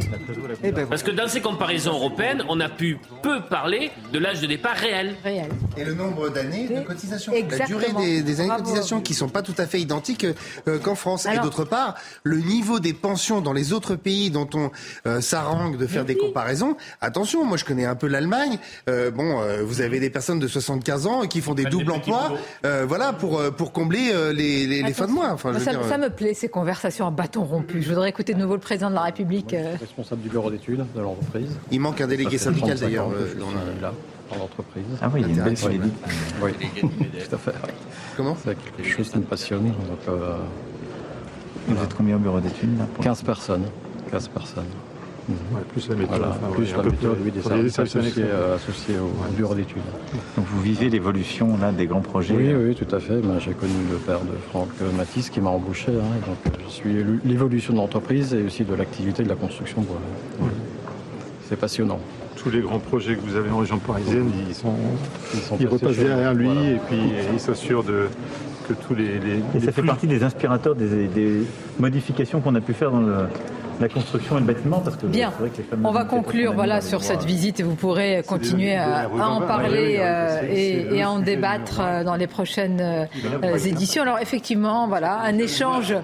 Eh 0.64 0.72
ben 0.72 0.88
Parce 0.88 1.04
que 1.04 1.12
dans 1.12 1.28
ces 1.28 1.42
comparaisons 1.42 1.94
européennes, 1.94 2.44
on 2.50 2.60
a 2.60 2.70
pu 2.70 2.98
peu 3.24 3.42
parler 3.42 3.92
de 4.14 4.20
l'âge 4.20 4.42
de 4.42 4.48
départ 4.48 4.76
réel. 4.76 5.16
Réel. 5.24 5.50
Et 5.78 5.84
le 5.84 5.94
nombre 5.94 6.30
d'années 6.30 6.68
de 6.68 6.82
cotisation. 6.82 7.34
La 7.58 7.66
durée 7.66 7.94
des, 7.98 8.22
des 8.22 8.42
années 8.42 8.50
de 8.52 8.56
cotisation 8.58 9.02
qui 9.02 9.14
ne 9.14 9.18
sont 9.18 9.30
pas 9.30 9.42
tout 9.42 9.56
à 9.58 9.66
fait 9.66 9.80
identiques. 9.80 10.26
euh, 10.68 10.80
qu'en 10.80 10.96
France. 10.96 11.09
Et 11.18 11.40
d'autre 11.40 11.64
part, 11.66 11.96
le 12.24 12.38
niveau 12.38 12.80
des 12.80 12.94
pensions 12.94 13.42
dans 13.42 13.54
les 13.54 13.74
autres 13.74 13.96
pays 13.96 14.30
dont 14.32 14.50
on 14.54 14.72
euh, 15.08 15.22
s'arrange 15.22 15.78
de 15.78 15.88
faire 15.88 16.06
des 16.06 16.16
comparaisons, 16.18 16.76
attention, 17.02 17.46
moi 17.46 17.58
je 17.58 17.66
connais 17.66 17.86
un 17.86 17.96
peu 17.96 18.08
l'Allemagne. 18.08 18.58
Euh, 18.90 19.12
bon, 19.12 19.42
euh, 19.42 19.64
vous 19.64 19.82
avez 19.82 20.00
des 20.00 20.10
personnes 20.10 20.40
de 20.40 20.48
75 20.48 21.08
ans 21.08 21.22
qui 21.28 21.42
font 21.42 21.54
des 21.54 21.66
doubles 21.66 21.92
emplois, 21.92 22.34
euh, 22.66 22.86
voilà, 22.88 23.14
pour, 23.14 23.42
pour 23.58 23.72
combler 23.72 24.12
euh, 24.14 24.34
les, 24.34 24.68
les, 24.68 24.82
les 24.84 24.94
fins 24.94 25.08
de 25.08 25.12
mois. 25.12 25.30
Enfin, 25.32 25.52
je 25.54 25.60
veux 25.60 25.64
ça, 25.66 25.72
dire, 25.72 25.84
ça 25.86 25.98
me 25.98 26.10
plaît, 26.10 26.34
ces 26.34 26.50
conversations 26.50 27.08
à 27.08 27.12
bâton 27.12 27.44
rompu. 27.44 27.82
Je 27.82 27.90
voudrais 27.90 28.10
écouter 28.10 28.34
de 28.34 28.40
nouveau 28.40 28.54
le 28.56 28.60
président 28.60 28.90
de 28.90 28.96
la 28.96 29.02
République. 29.04 29.54
euh, 29.54 29.76
Responsable 29.80 30.22
du 30.22 30.30
bureau 30.30 30.50
d'études 30.50 30.86
de 30.96 31.02
l'entreprise. 31.02 31.50
Il 31.72 31.80
manque 31.80 32.02
un 32.02 32.08
délégué 32.08 32.38
syndical, 32.38 32.70
35 32.78 32.86
d'ailleurs, 32.86 33.10
euh, 33.12 33.28
l'entreprise. 34.38 34.84
Ah 35.02 35.10
oui, 35.14 35.22
il 35.28 35.36
y 35.36 35.40
a 35.40 35.48
une 35.48 35.54
belle 35.56 35.58
politique. 35.58 35.94
Oui, 36.42 36.52
tout 37.30 37.36
à 37.36 37.38
fait. 37.38 37.52
Comment? 38.16 38.38
C'est 38.44 38.56
quelque 38.76 38.90
chose 38.90 39.10
qui 39.10 39.18
me 39.18 39.24
passionne. 39.24 39.66
Donc, 39.68 39.76
euh, 40.08 40.38
Vous 41.68 41.84
êtes 41.84 41.94
combien 41.96 42.16
au 42.16 42.20
bureau 42.20 42.40
d'études 42.40 42.78
là, 42.78 42.86
pour- 42.94 43.04
15 43.04 43.24
personnes. 43.24 43.64
15 44.12 44.28
personnes. 44.30 44.64
Ouais, 45.30 45.62
plus 45.72 45.88
la 45.90 45.96
méthode, 45.96 46.18
Voilà, 46.18 46.30
enfin, 46.42 46.52
plus 46.56 46.72
ouais, 46.72 46.78
la 46.78 46.84
méthode, 46.90 47.18
oui, 47.24 47.30
des 47.30 47.42
services 47.44 47.78
associés, 47.78 48.24
euh, 48.26 48.58
au 49.30 49.32
bureau 49.36 49.54
d'études. 49.54 49.84
Donc 50.36 50.48
vous 50.52 50.60
vivez 50.60 50.90
l'évolution 50.90 51.56
là 51.62 51.72
des 51.72 51.86
grands 51.86 52.02
projets. 52.02 52.34
Oui, 52.36 52.52
oui, 52.56 52.74
tout 52.74 52.96
à 52.96 53.00
fait. 53.00 53.22
Ben, 53.22 53.38
J'ai 53.40 53.52
connu 53.52 53.74
le 53.92 53.98
père 53.98 54.22
de 54.22 54.36
Franck 54.50 54.70
Matisse 54.98 55.30
qui 55.30 55.40
m'a 55.40 55.52
embauché. 55.52 55.92
hein, 55.92 56.16
et 56.18 56.28
donc, 56.28 56.38
euh, 56.48 56.64
je 56.68 56.72
suis 56.74 57.06
l'évolution 57.26 57.74
de 57.74 57.78
l'entreprise 57.78 58.34
et 58.34 58.42
aussi 58.42 58.64
de 58.64 58.74
l'activité 58.74 59.22
de 59.22 59.30
la 59.30 59.36
construction. 59.36 59.82
Ouais. 59.82 60.48
C'est 61.48 61.58
passionnant. 61.60 62.00
Tous 62.36 62.50
les 62.50 62.62
grands 62.62 62.80
projets 62.80 63.16
que 63.16 63.22
vous 63.22 63.36
avez 63.36 63.52
en 63.52 63.58
région 63.60 63.78
parisienne, 63.78 64.32
ils, 64.48 64.56
sont, 64.56 64.74
Ils 65.36 65.40
sont 65.42 65.58
ils 65.60 65.68
repassent 65.68 65.98
derrière 65.98 66.34
lui 66.34 66.46
voilà. 66.48 66.70
et 66.72 66.80
puis 66.88 66.98
euh, 66.98 67.22
il 67.34 67.40
s'assure 67.40 67.84
de, 67.84 68.08
que 68.70 68.74
tous 68.88 68.96
les, 68.96 69.06
les, 69.20 69.38
Et 69.38 69.42
les 69.56 69.60
ça 69.62 69.72
fait 69.72 69.82
partie 69.84 70.08
des 70.08 70.24
inspirateurs 70.24 70.76
des, 70.76 71.08
des 71.08 71.44
modifications 71.80 72.40
qu'on 72.42 72.56
a 72.56 72.62
pu 72.62 72.74
faire 72.74 72.92
dans 72.92 73.02
le- 73.02 73.26
la 73.80 73.90
construction 73.90 74.38
et 74.38 74.40
le 74.42 74.46
bâtiment 74.46 74.80
parce 74.80 74.96
que 74.98 75.06
Bien. 75.06 75.32
c'est 75.36 75.40
vrai 75.42 75.50
que 75.50 75.58
les 75.58 75.64
fameuses 75.64 75.86
On 75.86 75.92
va 75.92 76.04
conclure 76.06 76.54
voilà, 76.54 76.82
sur 76.82 77.02
cette 77.04 77.18
moi, 77.20 77.26
visite 77.26 77.60
et 77.60 77.64
vous 77.64 77.76
pourrez 77.76 78.24
continuer 78.28 78.76
à, 78.76 79.02
à 79.04 79.28
en 79.28 79.42
parler 79.42 79.98
euh, 80.00 80.42
et, 80.50 80.96
et 80.96 81.02
à 81.04 81.10
en 81.12 81.20
débattre 81.20 81.80
euh, 81.82 82.04
dans 82.04 82.16
les 82.16 82.28
prochaines 82.28 82.82
euh, 82.82 83.58
éditions. 83.66 84.04
Alors 84.04 84.20
effectivement, 84.20 84.88
voilà, 84.88 85.20
un 85.22 85.38
échange 85.38 85.96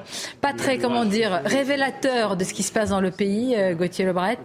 pas 0.41 0.53
très, 0.53 0.77
comment 0.77 1.05
dire, 1.05 1.41
révélateur 1.45 2.37
de 2.37 2.43
ce 2.43 2.53
qui 2.53 2.63
se 2.63 2.71
passe 2.71 2.89
dans 2.89 3.01
le 3.01 3.11
pays, 3.11 3.55
euh, 3.57 3.73
Gauthier 3.75 4.05
Lebret. 4.05 4.37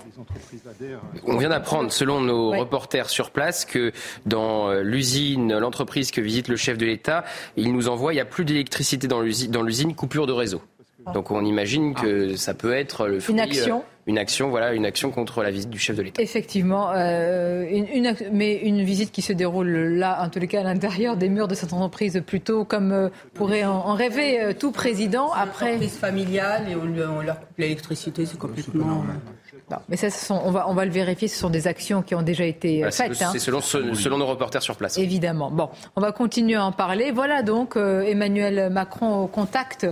On 1.27 1.37
vient 1.37 1.49
d'apprendre, 1.51 1.93
selon 1.93 2.21
nos 2.21 2.51
Ouais. 2.51 2.59
reporters 2.61 3.09
sur 3.11 3.31
place, 3.31 3.65
que 3.65 3.93
dans 4.27 4.69
euh, 4.71 4.83
l'usine, 4.83 5.57
l'entreprise 5.59 6.11
que 6.11 6.21
visite 6.21 6.49
le 6.49 6.57
chef 6.57 6.79
de 6.79 6.87
l'État, 6.87 7.25
il 7.57 7.73
nous 7.73 7.89
envoie, 7.89 8.13
il 8.13 8.17
n'y 8.17 8.21
a 8.21 8.25
plus 8.25 8.45
d'électricité 8.45 9.07
dans 9.07 9.21
l'usine, 9.21 9.51
dans 9.51 9.63
l'usine, 9.63 9.95
coupure 9.95 10.27
de 10.27 10.33
réseau. 10.33 10.61
Donc 11.13 11.31
on 11.31 11.45
imagine 11.45 11.95
que 11.95 12.37
ça 12.37 12.55
peut 12.55 12.73
être 12.73 13.07
le 13.09 13.21
fruit, 13.21 13.35
Une 13.35 13.41
action. 13.41 13.79
euh, 13.79 13.83
une 14.07 14.19
action, 14.19 14.49
voilà, 14.51 14.73
une 14.73 14.87
action 14.87 15.11
contre 15.11 15.43
la 15.43 15.51
visite 15.51 15.71
du 15.71 15.79
chef 15.79 15.95
de 15.97 16.03
l'État. 16.03 16.21
Effectivement, 16.23 16.91
euh, 16.95 17.65
une, 17.71 17.87
une- 17.95 18.15
mais 18.33 18.57
une 18.57 18.83
visite 18.83 19.13
qui 19.13 19.23
se 19.23 19.33
déroule 19.33 19.69
là, 19.71 20.23
en 20.25 20.29
tous 20.31 20.39
les 20.41 20.49
cas 20.49 20.61
à 20.61 20.65
l'intérieur 20.65 21.17
des 21.17 21.29
murs 21.29 21.47
de 21.49 21.55
cette 21.55 21.73
entreprise, 21.73 22.21
plutôt 22.27 22.65
comme 22.65 22.93
euh, 22.93 23.09
pourrait 23.35 23.65
en, 23.65 23.73
en 23.77 23.95
rêver 23.95 24.41
euh, 24.41 24.53
tout 24.53 24.73
président. 24.73 25.31
Après, 25.33 25.67
Entreprise 25.75 25.97
familiale 25.99 26.63
et 26.71 26.75
on 26.77 27.21
leur 27.23 27.39
coupe 27.41 27.59
l'électricité, 27.59 28.27
c'est 28.27 28.39
complètement. 28.39 29.05
Non, 29.71 29.77
mais 29.89 29.97
ça, 29.97 30.11
ce 30.11 30.25
sont- 30.27 30.41
on, 30.45 30.51
va, 30.51 30.69
on 30.69 30.75
va 30.75 30.85
le 30.85 30.91
vérifier, 30.91 31.29
ce 31.29 31.39
sont 31.39 31.51
des 31.51 31.67
actions 31.69 32.03
qui 32.03 32.15
ont 32.17 32.23
déjà 32.23 32.45
été 32.45 32.85
euh, 32.85 32.89
c'est 32.91 33.09
faites. 33.09 33.23
hein. 33.23 33.29
c'est 33.33 33.39
selon, 33.39 33.61
selon 33.61 34.19
nos 34.19 34.27
reporters 34.27 34.63
sur 34.63 34.75
place. 34.77 34.99
Évidemment. 34.99 35.51
Bon, 35.51 35.69
on 35.97 36.01
va 36.01 36.11
continuer 36.13 36.57
à 36.57 36.65
en 36.65 36.73
parler. 36.73 37.13
Voilà 37.13 37.43
donc 37.43 37.77
euh, 37.77 38.03
Emmanuel 38.03 38.69
Macron 38.71 39.21
au 39.23 39.27
contact 39.29 39.87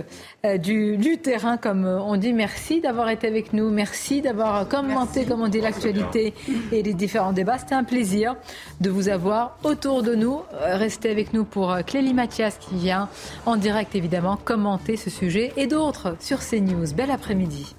euh, 0.45 0.57
du, 0.57 0.97
du 0.97 1.17
terrain, 1.19 1.57
comme 1.57 1.85
on 1.85 2.17
dit. 2.17 2.33
Merci 2.33 2.81
d'avoir 2.81 3.09
été 3.09 3.27
avec 3.27 3.53
nous. 3.53 3.69
Merci 3.69 4.21
d'avoir 4.21 4.67
commenté, 4.67 5.25
comme 5.25 5.41
on 5.41 5.47
dit, 5.47 5.61
l'actualité 5.61 6.33
et 6.71 6.83
les 6.83 6.93
différents 6.93 7.31
débats. 7.33 7.57
C'était 7.57 7.75
un 7.75 7.83
plaisir 7.85 8.35
de 8.81 8.89
vous 8.89 9.07
avoir 9.07 9.57
autour 9.63 10.03
de 10.03 10.13
nous. 10.15 10.41
Restez 10.61 11.09
avec 11.09 11.33
nous 11.33 11.45
pour 11.45 11.75
Clélie 11.85 12.13
Mathias 12.13 12.57
qui 12.57 12.75
vient 12.75 13.07
en 13.45 13.55
direct, 13.55 13.95
évidemment, 13.95 14.37
commenter 14.43 14.97
ce 14.97 15.09
sujet 15.09 15.53
et 15.57 15.67
d'autres 15.67 16.15
sur 16.19 16.39
CNews. 16.39 16.93
Bel 16.95 17.11
après-midi. 17.11 17.75